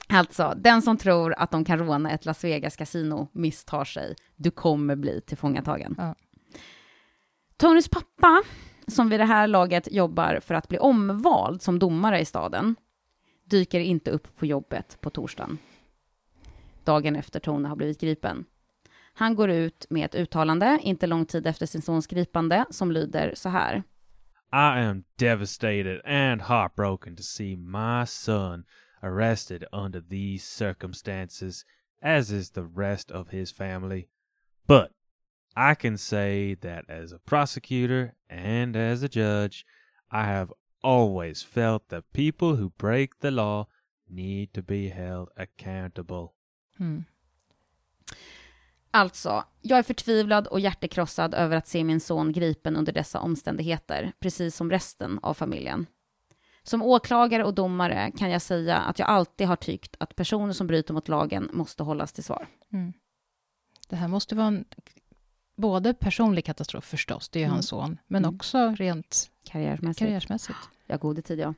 Alltså, 0.09 0.53
den 0.57 0.81
som 0.81 0.97
tror 0.97 1.33
att 1.37 1.51
de 1.51 1.65
kan 1.65 1.79
råna 1.79 2.11
ett 2.11 2.25
Las 2.25 2.43
Vegas 2.43 2.75
kasino 2.75 3.27
misstar 3.31 3.85
sig. 3.85 4.15
Du 4.35 4.51
kommer 4.51 4.95
bli 4.95 5.21
tillfångatagen. 5.21 5.95
Ja. 5.97 6.15
Tonys 7.57 7.89
pappa, 7.89 8.43
som 8.87 9.09
vid 9.09 9.19
det 9.19 9.25
här 9.25 9.47
laget 9.47 9.91
jobbar 9.91 10.39
för 10.39 10.53
att 10.53 10.67
bli 10.67 10.77
omvald 10.77 11.61
som 11.61 11.79
domare 11.79 12.19
i 12.19 12.25
staden, 12.25 12.75
dyker 13.45 13.79
inte 13.79 14.11
upp 14.11 14.37
på 14.37 14.45
jobbet 14.45 14.97
på 15.01 15.09
torsdagen. 15.09 15.57
Dagen 16.83 17.15
efter 17.15 17.39
Tony 17.39 17.67
har 17.67 17.75
blivit 17.75 18.01
gripen. 18.01 18.45
Han 19.13 19.35
går 19.35 19.49
ut 19.49 19.85
med 19.89 20.05
ett 20.05 20.15
uttalande, 20.15 20.79
inte 20.83 21.07
lång 21.07 21.25
tid 21.25 21.47
efter 21.47 21.65
sin 21.65 21.81
sons 21.81 22.07
gripande, 22.07 22.65
som 22.69 22.91
lyder 22.91 23.33
så 23.35 23.49
här. 23.49 23.83
I 24.51 24.79
am 24.79 25.05
devastated 25.17 26.01
and 26.05 26.41
heartbroken 26.41 27.15
to 27.15 27.23
see 27.23 27.55
my 27.55 28.05
son 28.05 28.65
arrested 29.03 29.65
under 29.73 29.99
these 29.99 30.43
circumstances, 30.43 31.65
as 32.01 32.31
is 32.31 32.51
the 32.51 32.65
rest 32.65 33.11
of 33.11 33.29
his 33.29 33.51
family. 33.51 34.09
But 34.65 34.91
I 35.55 35.75
can 35.75 35.97
say 35.97 36.53
that 36.61 36.85
as 36.89 37.11
a 37.11 37.19
prosecutor 37.19 38.15
and 38.29 38.75
as 38.75 39.03
a 39.03 39.09
judge, 39.09 39.65
I 40.11 40.25
have 40.25 40.53
always 40.83 41.41
felt 41.41 41.89
that 41.89 42.13
people 42.13 42.55
who 42.55 42.69
break 42.77 43.19
the 43.19 43.31
law 43.31 43.67
need 44.09 44.53
to 44.53 44.61
be 44.61 44.89
held 44.89 45.29
accountable. 45.35 46.35
Mm. 46.79 47.05
Alltså, 48.91 49.43
jag 49.61 49.79
är 49.79 49.83
förtvivlad 49.83 50.47
och 50.47 50.59
hjärtekrossad 50.59 51.33
över 51.33 51.57
att 51.57 51.67
se 51.67 51.83
min 51.83 51.99
son 51.99 52.31
gripen 52.31 52.75
under 52.75 52.93
dessa 52.93 53.19
omständigheter, 53.19 54.11
precis 54.19 54.55
som 54.55 54.71
resten 54.71 55.19
av 55.21 55.33
familjen. 55.33 55.85
Som 56.63 56.81
åklagare 56.81 57.43
och 57.43 57.53
domare 57.53 58.11
kan 58.17 58.29
jag 58.31 58.41
säga 58.41 58.77
att 58.77 58.99
jag 58.99 59.07
alltid 59.09 59.47
har 59.47 59.55
tyckt 59.55 59.95
att 59.99 60.15
personer 60.15 60.53
som 60.53 60.67
bryter 60.67 60.93
mot 60.93 61.07
lagen 61.07 61.49
måste 61.53 61.83
hållas 61.83 62.13
till 62.13 62.23
svar. 62.23 62.47
Mm. 62.73 62.93
Det 63.89 63.95
här 63.95 64.07
måste 64.07 64.35
vara 64.35 64.47
en 64.47 64.65
både 65.57 65.93
personlig 65.93 66.45
katastrof 66.45 66.85
förstås, 66.85 67.29
det 67.29 67.39
är 67.39 67.41
ju 67.41 67.45
Mm. 67.45 67.53
hans 67.53 67.67
son, 67.67 67.97
men 68.07 68.25
Mm. 68.25 68.35
också 68.35 68.75
rent 68.77 69.29
Karriärmässigt. 69.43 69.99
karriärsmässigt. 69.99 70.59
Ja, 70.87 70.97
gode 70.97 71.21
tid, 71.21 71.39
ja. 71.39 71.53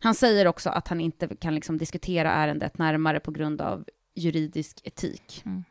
Han 0.00 0.14
säger 0.14 0.46
också 0.46 0.70
att 0.70 0.88
han 0.88 1.00
inte 1.00 1.36
kan 1.36 1.54
liksom 1.54 1.78
diskutera 1.78 2.32
ärendet 2.32 2.78
närmare 2.78 3.20
på 3.20 3.30
grund 3.30 3.60
av 3.60 3.84
juridisk 4.14 4.80
etik. 4.84 5.42
Mm. 5.46 5.64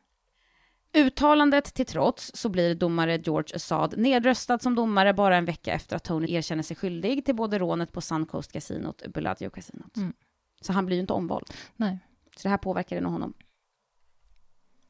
Uttalandet 0.96 1.74
till 1.74 1.86
trots 1.86 2.32
så 2.34 2.50
blir 2.50 2.76
domare 2.76 3.18
George 3.18 3.56
Assad 3.56 3.98
nedröstad 3.98 4.60
som 4.60 4.76
domare 4.76 5.14
bara 5.14 5.38
en 5.38 5.46
vecka 5.46 5.74
efter 5.74 5.96
att 5.96 6.04
Tony 6.04 6.32
erkänner 6.32 6.64
sig 6.64 6.78
skyldig 6.78 7.26
till 7.26 7.36
både 7.36 7.60
rånet 7.60 7.92
på 7.92 8.02
Suncoast 8.02 8.52
Casinot 8.52 9.02
och 9.02 9.12
Bellagio 9.12 9.50
Casinot. 9.50 9.98
Mm. 9.98 10.14
Så 10.62 10.74
han 10.74 10.86
blir 10.86 10.96
ju 10.98 11.02
inte 11.02 11.14
omvald. 11.14 11.46
Nej. 11.76 12.00
Så 12.36 12.44
det 12.44 12.50
här 12.50 12.58
påverkar 12.58 13.02
nog 13.02 13.12
honom. 13.12 13.34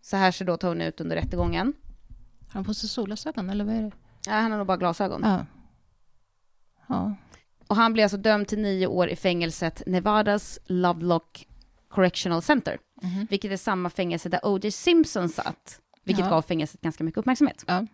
Så 0.02 0.18
här 0.18 0.32
ser 0.32 0.45
då 0.45 0.57
Tony 0.57 0.86
ut 0.86 1.02
under 1.02 1.15
rättegången. 1.15 1.73
Har 2.48 2.53
han 2.53 2.65
på 2.65 2.73
sig 2.73 2.90
solglasögon, 2.90 3.49
eller 3.49 3.65
vad 3.65 3.76
är 3.76 3.82
det? 3.82 3.91
Ja, 4.26 4.34
han 4.34 4.52
har 4.52 4.57
nog 4.57 4.68
bara 4.68 4.77
glasögon. 4.77 5.22
Ja. 5.23 5.45
Ja. 6.88 7.15
Och 7.68 7.76
han 7.76 7.94
blir 7.94 8.03
alltså 8.03 8.18
dömd 8.18 8.48
till 8.48 8.60
nio 8.60 8.88
år 8.88 9.10
i 9.10 9.15
fängelset 9.15 9.84
Nevadas 9.86 10.60
Lovelock 10.65 11.48
Correctional 11.90 12.41
Center. 12.41 12.77
Mhm. 13.02 13.27
vilket 13.30 13.52
är 13.52 13.57
samma 13.57 13.90
fängelse 13.90 14.30
där 14.30 14.40
O.J. 14.44 14.72
Simpson 14.72 15.30
satt, 15.30 15.82
vilket 16.06 16.26
Ja. 16.26 16.30
gav 16.32 16.41
fängelset 16.41 16.82
ganska 16.82 17.03
mycket 17.03 17.18
uppmärksamhet. 17.18 17.64
Ja. 17.68 17.86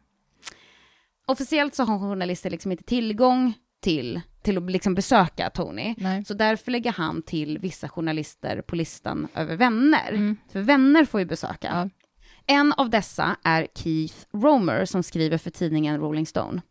Officiellt 1.25 1.75
så 1.75 1.83
har 1.83 1.99
journalister 1.99 2.49
liksom 2.49 2.71
inte 2.71 2.83
tillgång 2.83 3.53
till, 3.81 4.21
till 4.41 4.57
att 4.57 4.71
liksom 4.71 4.95
besöka 4.95 5.49
Tony, 5.49 5.95
Nej. 5.97 6.25
så 6.25 6.33
därför 6.33 6.71
lägger 6.71 6.91
han 6.91 7.21
till 7.21 7.57
vissa 7.59 7.89
journalister 7.89 8.61
på 8.61 8.75
listan 8.75 9.27
över 9.35 9.55
vänner. 9.55 10.09
Mm. 10.11 10.37
För 10.51 10.61
vänner 10.61 11.05
får 11.05 11.19
ju 11.19 11.25
besöka. 11.25 11.67
Ja. 11.73 11.89
En 12.47 12.73
av 12.73 12.89
dessa 12.89 13.35
är 13.43 13.67
Keith 13.75 14.15
Romer 14.33 14.85
som 14.85 15.03
skriver 15.03 15.37
för 15.37 15.49
tidningen 15.49 15.97
Rolling 15.99 16.25
Stone. 16.25 16.61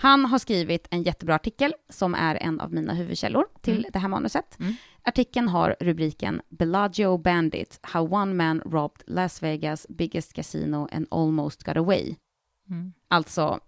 Han 0.00 0.24
har 0.24 0.38
skrivit 0.38 0.88
en 0.90 1.02
jättebra 1.02 1.34
artikel 1.34 1.74
som 1.88 2.14
är 2.14 2.34
en 2.34 2.60
av 2.60 2.72
mina 2.72 2.94
huvudkällor 2.94 3.44
till 3.62 3.78
Mm. 3.78 3.90
det 3.92 3.98
här 3.98 4.08
manuset. 4.08 4.60
Mm. 4.60 4.74
Artikeln 5.02 5.48
har 5.48 5.76
rubriken 5.80 6.40
Bellagio 6.48 7.18
Bandit, 7.18 7.78
How 7.82 8.14
One 8.14 8.34
Man 8.34 8.60
Robbed 8.60 9.02
Las 9.06 9.42
Vegas 9.42 9.86
Biggest 9.88 10.32
Casino 10.32 10.88
and 10.92 11.06
Almost 11.10 11.62
Got 11.62 11.76
Away. 11.76 12.16
Mm. 12.70 12.92
Alltså 13.08 13.60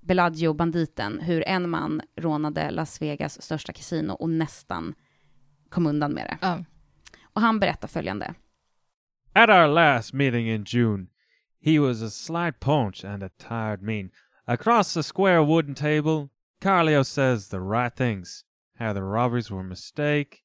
Bellagio-banditen, 0.00 1.20
hur 1.20 1.48
en 1.48 1.70
man 1.70 2.00
rånade 2.16 2.70
Las 2.70 3.02
Vegas 3.02 3.42
största 3.42 3.72
kasino 3.72 4.12
och 4.12 4.30
nästan 4.30 4.94
kom 5.68 5.86
undan 5.86 6.12
med 6.12 6.26
det. 6.26 6.38
Ja. 6.46 6.64
Och 7.32 7.40
han 7.40 7.60
berättar 7.60 7.88
följande. 7.88 8.34
At 9.32 9.48
our 9.48 9.66
last 9.74 10.12
meeting 10.12 10.48
in 10.50 10.64
June, 10.68 11.06
He 11.60 11.78
was 11.78 12.02
a 12.02 12.10
slight 12.10 12.60
paunch 12.60 13.04
and 13.04 13.22
a 13.22 13.28
tired 13.38 13.82
mean. 13.82 14.10
Across 14.46 14.92
the 14.92 15.02
square 15.02 15.42
wooden 15.42 15.74
table, 15.74 16.30
Carlio 16.60 17.02
says 17.02 17.48
the 17.48 17.60
right 17.60 17.94
things. 17.94 18.44
How 18.76 18.92
the 18.92 19.02
robberies 19.02 19.50
were 19.50 19.60
a 19.60 19.64
mistake, 19.64 20.44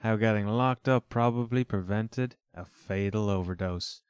how 0.00 0.16
getting 0.16 0.46
locked 0.46 0.88
up 0.88 1.08
probably 1.08 1.64
prevented 1.64 2.36
a 2.54 2.64
fatal 2.64 3.28
overdose. 3.28 4.02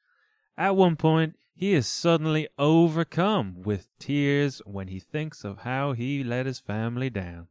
At 0.58 0.76
one 0.76 0.96
point, 0.96 1.36
he 1.54 1.72
is 1.72 1.86
suddenly 1.86 2.48
overcome 2.58 3.62
with 3.62 3.88
tears 3.98 4.60
when 4.66 4.88
he 4.88 4.98
thinks 4.98 5.44
of 5.44 5.58
how 5.58 5.92
he 5.92 6.22
let 6.22 6.46
his 6.46 6.58
family 6.58 7.08
down. 7.08 7.48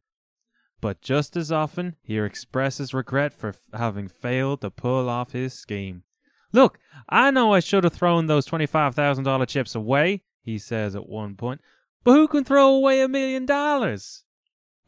But 0.80 1.02
just 1.02 1.36
as 1.36 1.50
often, 1.50 1.96
he 2.02 2.18
expresses 2.18 2.94
regret 2.94 3.32
for 3.32 3.48
f- 3.48 3.60
having 3.72 4.08
failed 4.08 4.60
to 4.60 4.70
pull 4.70 5.08
off 5.08 5.32
his 5.32 5.54
scheme. 5.54 6.04
Look, 6.52 6.78
I 7.08 7.30
know 7.30 7.52
I 7.52 7.60
should 7.60 7.84
have 7.84 7.92
thrown 7.92 8.26
those 8.26 8.46
$25,000 8.46 9.46
chips 9.48 9.74
away, 9.74 10.22
he 10.42 10.58
says 10.58 10.96
at 10.96 11.08
one 11.08 11.36
point, 11.36 11.60
but 12.04 12.14
who 12.14 12.28
can 12.28 12.44
throw 12.44 12.76
away 12.76 13.02
a 13.02 13.08
million 13.08 13.46
dollars? 13.46 14.24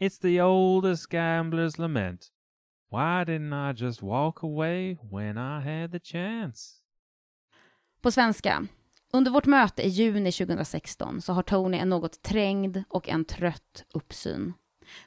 It's 0.00 0.18
the 0.18 0.40
oldest 0.40 1.10
gambler's 1.10 1.78
lament. 1.78 2.30
Why 2.90 3.24
didn't 3.24 3.52
I 3.52 3.72
just 3.72 4.02
walk 4.02 4.42
away 4.42 4.98
when 5.10 5.38
I 5.38 5.60
had 5.60 5.92
the 5.92 6.00
chance? 6.00 6.82
På 8.02 8.10
svenska. 8.10 8.66
Under 9.12 9.30
vårt 9.30 9.46
möte 9.46 9.82
i 9.82 9.88
juni 9.88 10.32
2016 10.32 11.22
så 11.22 11.32
har 11.32 11.42
Tony 11.42 11.78
en 11.78 11.88
något 11.88 12.22
trängd 12.22 12.82
och 12.88 13.08
en 13.08 13.24
trött 13.24 13.84
uppsyn. 13.94 14.52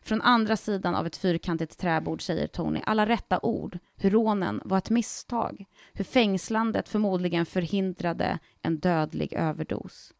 Från 0.01 0.21
andra 0.21 0.57
sidan 0.57 0.95
av 0.95 1.07
ett 1.07 1.17
fyrkantigt 1.17 1.77
träbord 1.77 2.21
säger 2.21 2.47
Tony 2.47 2.81
alla 2.85 3.05
rätta 3.05 3.39
ord, 3.39 3.79
hur 3.95 4.09
rånen 4.09 4.61
var 4.65 4.77
ett 4.77 4.89
misstag, 4.89 5.65
hur 5.93 6.03
fängslandet 6.03 6.89
förmodligen 6.89 7.45
förhindrade 7.45 8.39
en 8.61 8.79
dödlig 8.79 9.33
överdos. 9.33 10.13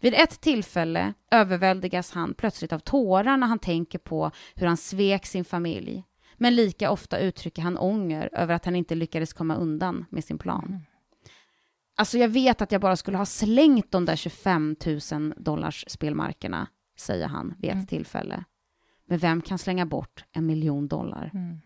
Vid 0.00 0.14
ett 0.14 0.40
tillfälle 0.40 1.14
överväldigas 1.30 2.12
han 2.12 2.34
plötsligt 2.34 2.72
av 2.72 2.78
tårar 2.78 3.36
när 3.36 3.46
han 3.46 3.58
tänker 3.58 3.98
på 3.98 4.30
hur 4.54 4.66
han 4.66 4.76
svek 4.76 5.26
sin 5.26 5.44
familj. 5.44 6.04
Men 6.36 6.54
lika 6.56 6.90
ofta 6.90 7.18
uttrycker 7.18 7.62
han 7.62 7.78
ånger 7.78 8.30
över 8.32 8.54
att 8.54 8.64
han 8.64 8.76
inte 8.76 8.94
lyckades 8.94 9.32
komma 9.32 9.54
undan 9.56 10.04
med 10.10 10.24
sin 10.24 10.38
plan. 10.38 10.80
Alltså 11.96 12.18
jag 12.18 12.28
vet 12.28 12.62
att 12.62 12.72
jag 12.72 12.80
bara 12.80 12.96
skulle 12.96 13.16
ha 13.16 13.26
slängt 13.26 13.90
de 13.92 14.04
där 14.04 14.16
25 14.16 14.76
000 15.12 15.34
dollars 15.36 15.84
spelmarkerna, 15.88 16.66
säger 16.98 17.26
han 17.28 17.54
vid 17.58 17.70
ett 17.70 17.74
Mm. 17.74 17.86
tillfälle. 17.86 18.44
Men 19.08 19.18
vem 19.18 19.42
kan 19.42 19.58
slänga 19.58 19.86
bort 19.86 20.24
en 20.32 20.46
miljon 20.46 20.88
dollar? 20.88 21.30
Mm. 21.34 21.60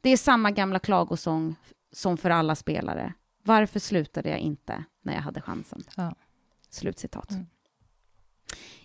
Det 0.00 0.10
är 0.10 0.16
samma 0.16 0.50
gamla 0.50 0.78
klagosång 0.78 1.56
som 1.92 2.16
för 2.16 2.30
alla 2.30 2.54
spelare. 2.54 3.12
Varför 3.44 3.80
slutade 3.80 4.28
jag 4.28 4.38
inte 4.38 4.84
när 5.02 5.14
jag 5.14 5.20
hade 5.22 5.40
chansen? 5.40 5.82
Ja. 5.96 6.14
Slutcitat. 6.76 7.30
Mm. 7.30 7.46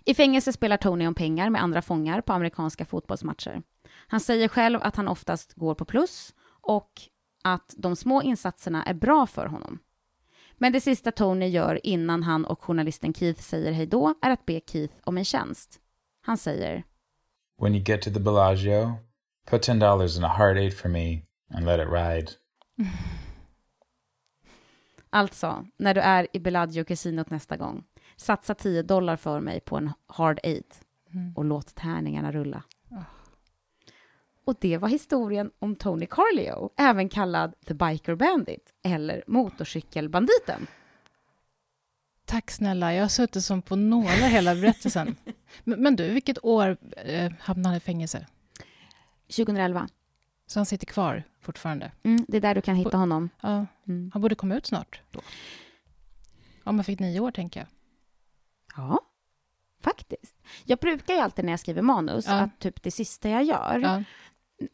I 0.04 0.14
fängelse 0.14 0.52
spelar 0.52 0.76
Tony 0.76 1.06
om 1.06 1.14
pengar 1.14 1.50
med 1.50 1.62
andra 1.62 1.82
fångar 1.82 2.20
på 2.20 2.32
amerikanska 2.32 2.84
fotbollsmatcher. 2.84 3.62
Han 4.06 4.20
säger 4.20 4.48
själv 4.48 4.78
att 4.82 4.96
han 4.96 5.08
oftast 5.08 5.54
går 5.54 5.74
på 5.74 5.84
plus 5.84 6.34
och 6.60 6.92
att 7.44 7.74
de 7.76 7.96
små 7.96 8.22
insatserna 8.22 8.84
är 8.84 8.94
bra 8.94 9.26
för 9.26 9.46
honom. 9.46 9.78
Men 10.58 10.72
det 10.72 10.80
sista 10.80 11.12
Tony 11.12 11.46
gör 11.46 11.86
innan 11.86 12.22
han 12.22 12.44
och 12.44 12.62
journalisten 12.62 13.14
Keith 13.14 13.42
säger 13.42 13.72
hej 13.72 13.86
då 13.86 14.14
är 14.22 14.30
att 14.30 14.46
be 14.46 14.60
Keith 14.66 14.94
om 15.04 15.18
en 15.18 15.24
tjänst. 15.24 15.80
Han 16.22 16.38
säger 16.38 16.84
When 17.60 17.74
you 17.74 17.84
get 17.84 18.02
to 18.02 18.10
the 18.10 18.20
Bellagio, 18.20 18.92
put 19.50 19.68
$10 19.68 20.18
in 20.18 20.24
a 20.24 20.28
hard 20.28 20.58
eight 20.58 20.78
for 20.78 20.88
me 20.88 21.22
and 21.54 21.66
let 21.66 21.80
it 21.80 21.88
ride. 21.92 22.30
Alltså, 25.14 25.66
när 25.76 25.94
du 25.94 26.00
är 26.00 26.26
i 26.32 26.38
Bellagio-casinot 26.38 27.30
nästa 27.30 27.56
gång, 27.56 27.84
satsa 28.16 28.54
10 28.54 28.82
dollar 28.82 29.16
för 29.16 29.40
mig 29.40 29.60
på 29.60 29.76
en 29.76 29.90
hard 30.06 30.40
eight 30.42 30.80
Mm. 31.14 31.32
och 31.36 31.44
låt 31.44 31.74
tärningarna 31.74 32.32
rulla. 32.32 32.62
Ah. 32.90 33.04
Och 34.44 34.56
det 34.60 34.78
var 34.78 34.88
historien 34.88 35.50
om 35.58 35.76
Tony 35.76 36.06
Carlio, 36.06 36.70
även 36.76 37.08
kallad 37.08 37.54
The 37.66 37.74
Biker 37.74 38.14
Bandit 38.14 38.72
eller 38.82 39.24
Motorcykelbanditen. 39.26 40.66
Tack 42.24 42.50
snälla, 42.50 42.94
jag 42.94 43.02
har 43.04 43.08
suttit 43.08 43.44
som 43.44 43.62
på 43.62 43.76
nålar 43.76 44.28
hela 44.28 44.54
berättelsen. 44.54 45.16
men, 45.64 45.82
men 45.82 45.96
du, 45.96 46.10
vilket 46.10 46.44
år 46.44 46.76
eh, 46.96 47.32
hamnade 47.40 47.76
i 47.76 47.80
fängelse? 47.80 48.26
2011. 49.36 49.88
Så 50.52 50.58
han 50.58 50.66
sitter 50.66 50.86
kvar 50.86 51.22
fortfarande? 51.40 51.92
Mm, 52.02 52.24
det 52.28 52.36
är 52.36 52.40
där 52.40 52.54
du 52.54 52.60
kan 52.60 52.74
hitta 52.76 52.96
honom. 52.96 53.28
Ja, 53.40 53.66
Mm. 53.88 54.10
han 54.12 54.22
borde 54.22 54.34
komma 54.34 54.54
ut 54.54 54.66
snart 54.66 55.00
då. 55.10 55.20
Om 56.64 56.76
man 56.76 56.84
fick 56.84 57.00
nio 57.00 57.20
år, 57.20 57.30
tänker 57.30 57.60
jag. 57.60 57.66
Ja, 58.76 59.00
faktiskt. 59.82 60.36
Jag 60.64 60.78
brukar 60.78 61.14
ju 61.14 61.20
alltid 61.20 61.44
när 61.44 61.52
jag 61.52 61.60
skriver 61.60 61.82
manus, 61.82 62.26
Ja. 62.26 62.32
att 62.34 62.58
typ 62.58 62.82
det 62.82 62.90
sista 62.90 63.28
jag 63.28 63.44
gör 63.44 63.78
Ja, 63.82 64.02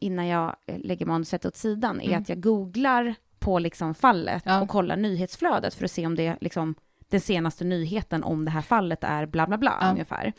innan 0.01 0.27
jag 0.27 0.57
eh, 0.67 0.79
lägger 0.79 1.07
manuset 1.07 1.45
åt 1.45 1.57
sidan 1.57 2.01
är 2.01 2.07
Mm. 2.09 2.23
att 2.23 2.29
jag 2.29 2.41
googlar 2.43 3.15
på 3.39 3.59
liksom 3.59 3.95
fallet 3.95 4.43
Ja. 4.47 4.61
och 4.61 4.69
kollar 4.69 4.97
nyhetsflödet 4.97 5.75
för 5.75 5.85
att 5.85 5.91
se 5.91 6.07
om 6.07 6.15
det 6.15 6.39
liksom 6.41 6.75
den 7.09 7.21
senaste 7.21 7.65
nyheten 7.65 8.25
om 8.25 8.45
det 8.45 8.51
här 8.51 8.63
fallet 8.63 9.05
är 9.05 9.27
bla 9.27 9.47
bla 9.47 9.59
bla 9.59 9.79
Ja. 9.81 9.91
ungefär. 9.91 10.33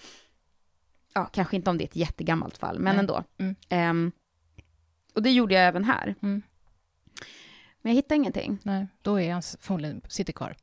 Ja, 1.14 1.26
kanske 1.26 1.56
inte 1.56 1.70
om 1.70 1.78
det 1.78 1.84
är 1.84 1.88
ett 1.88 1.96
jättegammalt 1.96 2.58
fall, 2.58 2.80
men 2.80 2.96
Nej. 2.96 3.00
ändå. 3.00 3.24
Mm. 3.38 3.56
Ehm, 3.70 4.12
och 5.20 5.24
det 5.24 5.32
gjorde 5.32 5.54
jag 5.54 5.68
även 5.68 5.84
här. 5.84 6.16
Mm. 6.22 6.42
Men 7.82 7.92
jag 7.92 7.96
hittade 7.96 8.16
ingenting. 8.16 8.60
nej, 8.64 8.88
då 9.02 9.20
är 9.20 9.34
han 9.34 9.42
förmodligen 9.42 10.02
sitter 10.08 10.34
kvar, 10.34 10.56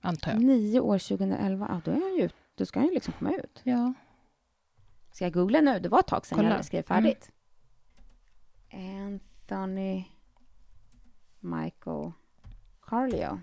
antar 0.00 0.30
jag. 0.30 0.42
Nio 0.42 0.80
år 0.80 0.98
2011, 0.98 1.66
ja 1.70 1.80
då 1.84 1.90
är 1.90 2.00
han 2.00 2.16
ju. 2.16 2.28
Då 2.54 2.66
ska 2.66 2.80
han 2.80 2.88
ju 2.88 2.94
liksom 2.94 3.14
komma 3.18 3.32
ut. 3.32 3.60
Ja, 3.64 3.94
Ska 5.12 5.24
jag 5.24 5.32
googla 5.32 5.60
nu? 5.60 5.80
Det 5.80 5.88
var 5.88 6.00
ett 6.00 6.06
tag 6.06 6.26
sedan 6.26 6.38
Kolla. 6.38 6.56
jag 6.56 6.64
skrev 6.64 6.82
färdigt. 6.82 7.30
Anthony 8.72 10.04
Michael 11.40 12.12
Carlio. 12.80 13.40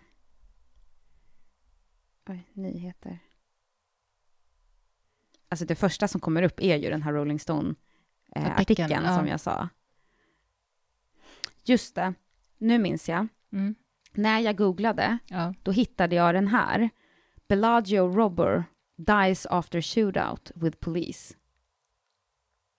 Oj, 2.28 2.50
nyheter. 2.54 3.20
Alltså 5.50 5.66
det 5.66 5.76
första 5.76 6.08
som 6.08 6.22
kommer 6.22 6.44
upp 6.44 6.60
är 6.60 6.78
ju 6.78 6.90
den 6.90 7.02
här 7.02 7.14
Rolling 7.14 7.40
Stone-artikeln 7.40 8.62
Artikeln, 8.62 9.06
ja. 9.06 9.18
som 9.18 9.28
jag 9.28 9.40
sa. 9.40 9.70
Just 11.64 11.96
det, 11.96 12.14
nu 12.58 12.80
minns 12.80 13.10
jag. 13.10 13.28
mm. 13.52 13.76
När 14.14 14.40
jag 14.40 14.58
googlade, 14.58 15.18
ja. 15.28 15.54
då 15.64 15.72
hittade 15.72 16.16
jag 16.16 16.36
den 16.36 16.48
här. 16.48 16.90
Bellagio 17.48 18.16
robber 18.16 18.64
dies 18.98 19.46
after 19.46 19.82
shootout 19.82 20.52
with 20.56 20.78
police. 20.78 21.36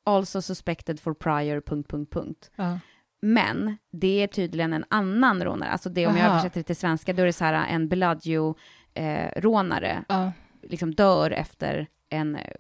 Also 0.04 0.42
suspected 0.42 1.00
for 1.00 1.14
prior... 1.14 1.60
Punkt, 1.60 1.90
punkt, 1.90 2.12
punkt. 2.12 2.50
ja. 2.56 2.78
Men 3.22 3.76
det 3.90 4.22
är 4.22 4.26
tydligen 4.26 4.72
en 4.72 4.84
annan 4.90 5.44
rånare. 5.44 5.70
Alltså 5.70 5.90
det, 5.90 6.06
om 6.06 6.16
jag 6.16 6.26
Aha. 6.26 6.34
översätter 6.34 6.60
det 6.60 6.64
till 6.64 6.76
svenska, 6.76 7.12
då 7.12 7.22
är 7.22 7.26
det 7.26 7.32
så 7.32 7.44
här 7.44 7.66
en 7.68 7.88
Bellagio-rånare 7.88 10.04
ja. 10.08 10.32
liksom 10.62 10.94
dör 10.94 11.30
efter 11.30 11.88
en 12.08 12.36
eh, 12.36 12.54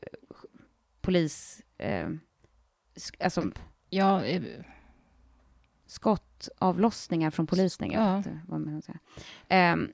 polis... 1.00 1.62
Eh, 1.78 2.08
alltså 3.18 3.44
ja 3.90 4.24
eh, 4.24 4.42
skottavlossningar 5.92 7.30
från 7.30 7.46
polisen. 7.46 7.90
Ja. 7.90 8.22
Ehm, 9.48 9.88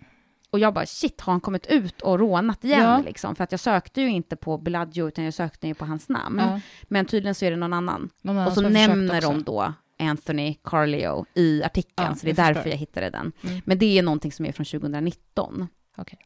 och 0.50 0.58
jag 0.58 0.74
bara, 0.74 0.86
shit, 0.86 1.20
har 1.20 1.32
han 1.32 1.40
kommit 1.40 1.66
ut 1.66 2.00
och 2.00 2.18
rånat 2.18 2.64
igen? 2.64 2.82
Ja. 2.82 3.02
Liksom? 3.04 3.36
För 3.36 3.44
att 3.44 3.52
jag 3.52 3.60
sökte 3.60 4.00
ju 4.00 4.08
inte 4.10 4.36
på 4.36 4.58
Bellagio, 4.58 5.08
utan 5.08 5.24
jag 5.24 5.34
sökte 5.34 5.66
ju 5.66 5.74
på 5.74 5.84
hans 5.84 6.08
namn. 6.08 6.38
ja. 6.38 6.60
Men 6.84 7.06
tydligen 7.06 7.34
så 7.34 7.44
är 7.44 7.50
det 7.50 7.56
någon 7.56 7.72
annan. 7.72 8.10
Någon 8.22 8.36
annan 8.36 8.48
och 8.48 8.54
så 8.54 8.68
nämner 8.68 9.20
de 9.20 9.42
då 9.42 9.72
Anthony 9.98 10.54
Carlio 10.62 11.26
i 11.34 11.62
artikeln, 11.62 12.16
så 12.16 12.26
det 12.26 12.32
är 12.32 12.54
därför 12.54 12.70
jag 12.70 12.76
hittade 12.76 13.10
den. 13.10 13.32
Mm. 13.42 13.60
Men 13.64 13.78
det 13.78 13.98
är 13.98 14.02
någonting 14.02 14.32
som 14.32 14.46
är 14.46 14.52
från 14.52 14.66
2019. 14.66 15.66
Okej. 15.96 16.18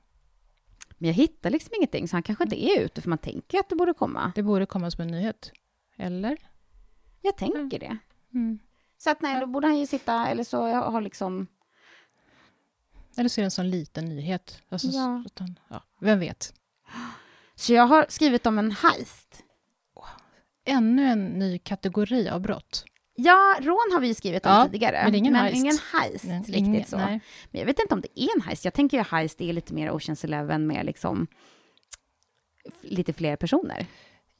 Men 0.99 1.09
jag 1.09 1.15
hittar 1.15 1.51
liksom 1.51 1.75
ingenting, 1.77 2.09
så 2.09 2.17
han 2.17 2.23
kanske 2.23 2.45
inte 2.45 2.65
är 2.65 2.81
ute, 2.81 3.03
för 3.03 3.09
man 3.09 3.19
tänker 3.19 3.59
att 3.59 3.69
det 3.69 3.77
borde 3.77 3.95
komma. 3.95 4.33
Det 4.35 4.43
borde 4.43 4.67
komma 4.67 4.91
som 4.91 5.03
en 5.03 5.09
nyhet. 5.09 5.53
Eller? 5.97 6.39
Jag 7.21 7.37
tänker 7.37 7.79
det. 7.79 7.99
Mm. 8.35 8.59
Så 9.05 9.11
att 9.11 9.21
nej, 9.23 9.41
då 9.41 9.47
borde 9.47 9.67
han 9.67 9.79
ju 9.79 9.87
sitta, 9.87 10.27
eller 10.29 10.45
så 10.45 10.67
har 10.67 11.01
liksom... 11.01 11.47
Eller 13.17 13.29
så 13.29 13.41
är 13.41 13.43
det 13.43 13.47
en 13.47 13.51
sån 13.51 13.71
liten 13.71 14.05
nyhet. 14.05 14.63
Alltså, 14.69 14.89
Ja. 14.89 15.23
utan, 15.27 15.59
ja. 15.69 15.83
Vem 16.01 16.19
vet? 16.21 16.55
Så 17.55 17.73
jag 17.73 17.87
har 17.87 18.07
skrivit 18.09 18.47
om 18.47 18.59
en 18.59 18.71
heist. 18.73 19.43
Ännu 20.65 21.05
en 21.07 21.25
ny 21.25 21.59
kategori 21.59 22.29
av 22.29 22.41
brott. 22.41 22.85
Ja, 23.15 23.57
rån 23.61 23.91
har 23.93 24.01
vi 24.01 24.07
ju 24.09 24.15
skrivit 24.15 24.47
om 24.47 24.53
Ja, 24.53 24.65
tidigare. 24.65 25.03
men 25.05 25.15
ingen 25.15 25.35
heist. 25.35 25.57
ingen 25.57 25.79
heist 25.93 26.25
Nej, 26.25 26.39
riktigt 26.39 26.57
ingen- 26.57 26.85
så. 26.85 26.97
nej. 26.97 27.21
Men 27.51 27.59
jag 27.59 27.67
vet 27.67 27.79
inte 27.79 27.95
om 27.95 28.01
det 28.01 28.21
är 28.21 28.29
en 28.37 28.43
heist. 28.43 28.65
Jag 28.65 28.75
tänker 28.75 28.97
ju 28.97 29.03
heist 29.03 29.41
är 29.41 29.53
lite 29.53 29.75
mer 29.75 29.91
Oceans 29.91 30.25
Eleven 30.25 30.67
med 30.67 30.87
liksom 30.87 31.27
lite 32.83 33.13
fler 33.13 33.37
personer. 33.37 33.87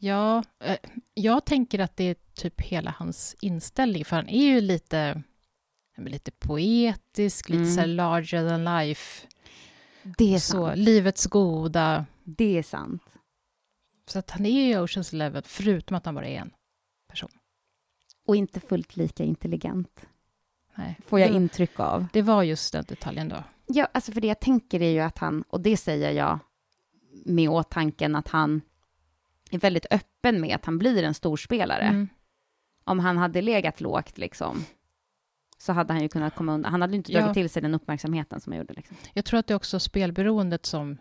Ja, 0.05 0.43
eh, 0.65 0.77
jag 1.15 1.45
tänker 1.45 1.79
att 1.79 1.97
det 1.97 2.05
är 2.05 2.17
typ 2.35 2.61
hela 2.61 2.91
hans 2.99 3.37
inställning, 3.41 4.05
för 4.05 4.17
han 4.17 4.29
är 4.29 4.45
ju 4.45 4.61
lite, 4.61 5.23
lite 5.97 6.31
poetisk, 6.31 7.49
lite 7.49 7.63
Mm. 7.63 7.75
så 7.75 7.81
här 7.81 7.87
larger 7.87 8.49
than 8.49 8.65
life. 8.65 9.27
Det 10.19 10.35
är 10.35 10.39
så, 10.39 10.67
sant. 10.67 10.79
livets 10.79 11.27
goda. 11.27 12.07
Det 12.25 12.59
är 12.59 12.63
sant. 12.63 13.03
Så 14.07 14.19
att 14.19 14.31
han 14.31 14.47
är 14.47 14.67
ju 14.67 14.81
Oceans 14.81 15.13
Eleven, 15.13 15.43
förutom 15.47 15.97
att 15.97 16.07
han 16.07 16.15
bara 16.15 16.27
är 16.29 16.39
en 16.41 16.51
person. 17.09 17.31
Och 18.27 18.37
inte 18.37 18.61
fullt 18.61 18.97
lika 18.97 19.25
intelligent, 19.25 20.07
Nej. 20.75 20.99
får 21.07 21.21
jag 21.21 21.31
det, 21.31 21.37
intryck 21.37 21.81
av. 21.81 22.07
det 22.13 22.23
var 22.23 22.43
just 22.43 22.73
den 22.73 22.85
detaljen 22.89 23.29
då. 23.29 23.45
Ja, 23.67 23.89
alltså 23.95 24.13
för 24.13 24.21
det 24.21 24.29
jag 24.29 24.41
tänker 24.41 24.83
är 24.83 24.91
ju 24.91 25.01
att 25.01 25.19
han, 25.19 25.43
och 25.49 25.61
det 25.61 25.77
säger 25.77 26.11
jag 26.11 26.39
med 27.27 27.49
åtanken 27.51 28.15
att 28.17 28.29
han 28.29 28.61
är 29.53 29.59
väldigt 29.59 29.87
öppen 29.91 30.41
med 30.41 30.55
att 30.57 30.65
han 30.65 30.79
blir 30.79 31.03
en 31.03 31.15
storspelare. 31.15 31.83
Mm. 31.83 32.09
Om 32.85 32.99
han 32.99 33.19
hade 33.19 33.43
legat 33.43 33.81
lågt 33.81 34.19
liksom, 34.19 34.65
så 35.59 35.73
hade 35.73 35.93
han 35.93 36.03
ju 36.03 36.09
kunnat 36.09 36.35
komma 36.35 36.53
undan. 36.53 36.73
Han 36.73 36.81
hade 36.81 36.93
ju 36.93 36.97
inte 36.97 37.13
Ja. 37.13 37.21
dragit 37.21 37.35
till 37.35 37.51
sig 37.51 37.63
den 37.63 37.75
uppmärksamheten 37.75 38.41
som 38.41 38.53
han 38.53 38.59
gjorde. 38.61 38.75
Liksom. 38.75 38.97
Jag 39.13 39.25
tror 39.25 39.41
att 39.41 39.47
det 39.47 39.55
är 39.55 39.57
också 39.57 39.81
spelberoendet 39.81 40.67
som, 40.67 40.97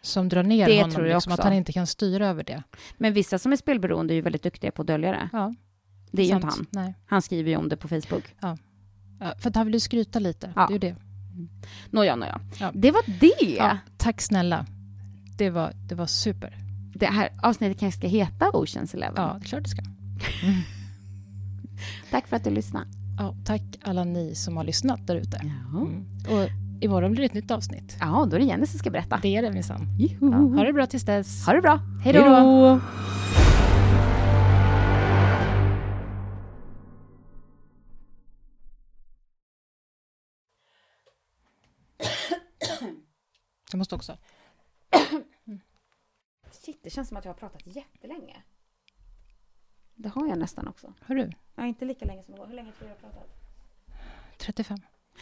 som 0.00 0.28
drar 0.28 0.42
ner 0.42 0.66
Det 0.66 0.76
honom. 0.76 0.90
tror 0.90 1.06
jag 1.06 1.14
liksom, 1.16 1.32
också. 1.32 1.42
Att 1.42 1.48
han 1.48 1.56
inte 1.56 1.72
kan 1.72 1.86
styra 1.86 2.28
över 2.28 2.44
det. 2.44 2.62
Men 2.96 3.12
vissa 3.12 3.38
som 3.38 3.52
är 3.52 3.56
spelberoende 3.56 4.12
är 4.14 4.16
ju 4.16 4.20
väldigt 4.22 4.42
duktiga 4.42 4.70
på 4.70 4.82
att 4.82 4.88
dölja 4.88 5.10
det. 5.10 5.28
Ja, 5.32 5.54
Det 6.10 6.22
är 6.22 6.26
ju 6.26 6.32
sant. 6.32 6.44
inte 6.44 6.56
han. 6.78 6.84
Nej. 6.84 6.94
Han 7.06 7.22
skriver 7.22 7.50
ju 7.50 7.56
om 7.56 7.68
det 7.68 7.76
på 7.76 7.88
Facebook. 7.88 8.34
Ja, 8.40 8.56
för 9.42 9.48
att 9.50 9.56
han 9.56 9.66
vill 9.66 9.74
ju 9.74 9.80
skryta 9.80 10.18
lite. 10.18 10.52
Ja. 10.56 10.66
Det 10.66 10.70
är 10.70 10.74
ju 10.74 10.78
det. 10.78 10.96
Nåja, 11.90 12.16
nåja. 12.16 12.40
Ja. 12.60 12.70
Det 12.74 12.90
var 12.90 13.02
det! 13.20 13.54
Ja, 13.56 13.78
tack 13.96 14.20
snälla. 14.20 14.66
Det 15.38 15.50
var, 15.50 15.72
det 15.88 15.94
var 15.94 16.06
super. 16.06 16.54
Det 16.98 17.06
här 17.06 17.28
avsnittet 17.42 17.80
kanske 17.80 17.98
ska 17.98 18.08
heta 18.08 18.50
Oceans 18.50 18.94
Eleven. 18.94 19.14
Ja, 19.16 19.40
klart 19.44 19.62
det 19.62 19.68
ska. 19.68 19.82
Tack 22.10 22.26
för 22.26 22.36
att 22.36 22.44
du 22.44 22.50
lyssnade. 22.50 22.86
Ja, 23.18 23.34
tack 23.44 23.62
alla 23.82 24.04
ni 24.04 24.34
som 24.34 24.56
har 24.56 24.64
lyssnat 24.64 25.06
där 25.06 25.16
ute. 25.16 25.40
Ja. 25.42 25.78
Mm. 25.80 26.04
Och 26.28 26.48
imorgon 26.80 27.12
blir 27.12 27.22
det 27.22 27.26
ett 27.26 27.34
nytt 27.34 27.50
avsnitt. 27.50 27.96
ja, 28.00 28.26
då 28.30 28.36
är 28.36 28.40
det 28.40 28.46
Jenny 28.46 28.66
som 28.66 28.78
ska 28.78 28.90
berätta. 28.90 29.18
Det 29.22 29.36
är 29.36 29.42
det 29.42 29.52
minsann. 29.52 29.86
Ja, 30.20 30.36
ha 30.36 30.64
det 30.64 30.72
bra 30.72 30.86
tills 30.86 31.04
dess. 31.04 31.46
Ha 31.46 31.52
det 31.52 31.60
bra. 31.60 31.80
Hej 32.04 32.12
då. 32.12 32.80
Jag 43.70 43.78
måste 43.78 43.94
också. 43.94 44.16
Shit, 46.68 46.82
det 46.82 46.90
känns 46.90 47.08
som 47.08 47.16
att 47.16 47.24
jag 47.24 47.32
har 47.32 47.38
pratat 47.38 47.62
jättelänge. 47.66 48.42
Det 49.94 50.08
har 50.08 50.28
jag 50.28 50.38
nästan 50.38 50.68
också. 50.68 50.94
Hör 51.00 51.14
du? 51.14 51.30
Ja, 51.54 51.66
inte 51.66 51.84
lika 51.84 52.04
länge 52.04 52.22
som 52.22 52.34
då. 52.34 52.44
Hur 52.46 52.54
länge 52.54 52.72
tror 52.72 52.88
du 52.88 52.94
jag 52.94 53.08
har 53.08 53.12
pratat? 53.12 53.28
35. 54.38 54.78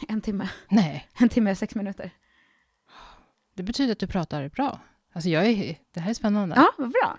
En 0.07 0.21
timme. 0.21 0.49
Nej, 0.69 1.07
En 1.19 1.29
timme 1.29 1.51
och 1.51 1.57
sex 1.57 1.75
minuter. 1.75 2.11
det 3.53 3.63
betyder 3.63 3.91
att 3.91 3.99
du 3.99 4.07
pratar 4.07 4.49
bra. 4.49 4.79
Alltså 5.11 5.29
jag 5.29 5.45
är, 5.45 5.77
det 5.91 5.99
här 5.99 6.09
är 6.09 6.13
spännande. 6.13 6.55
Ja, 6.55 6.71
vad 6.77 6.89
bra. 6.91 7.17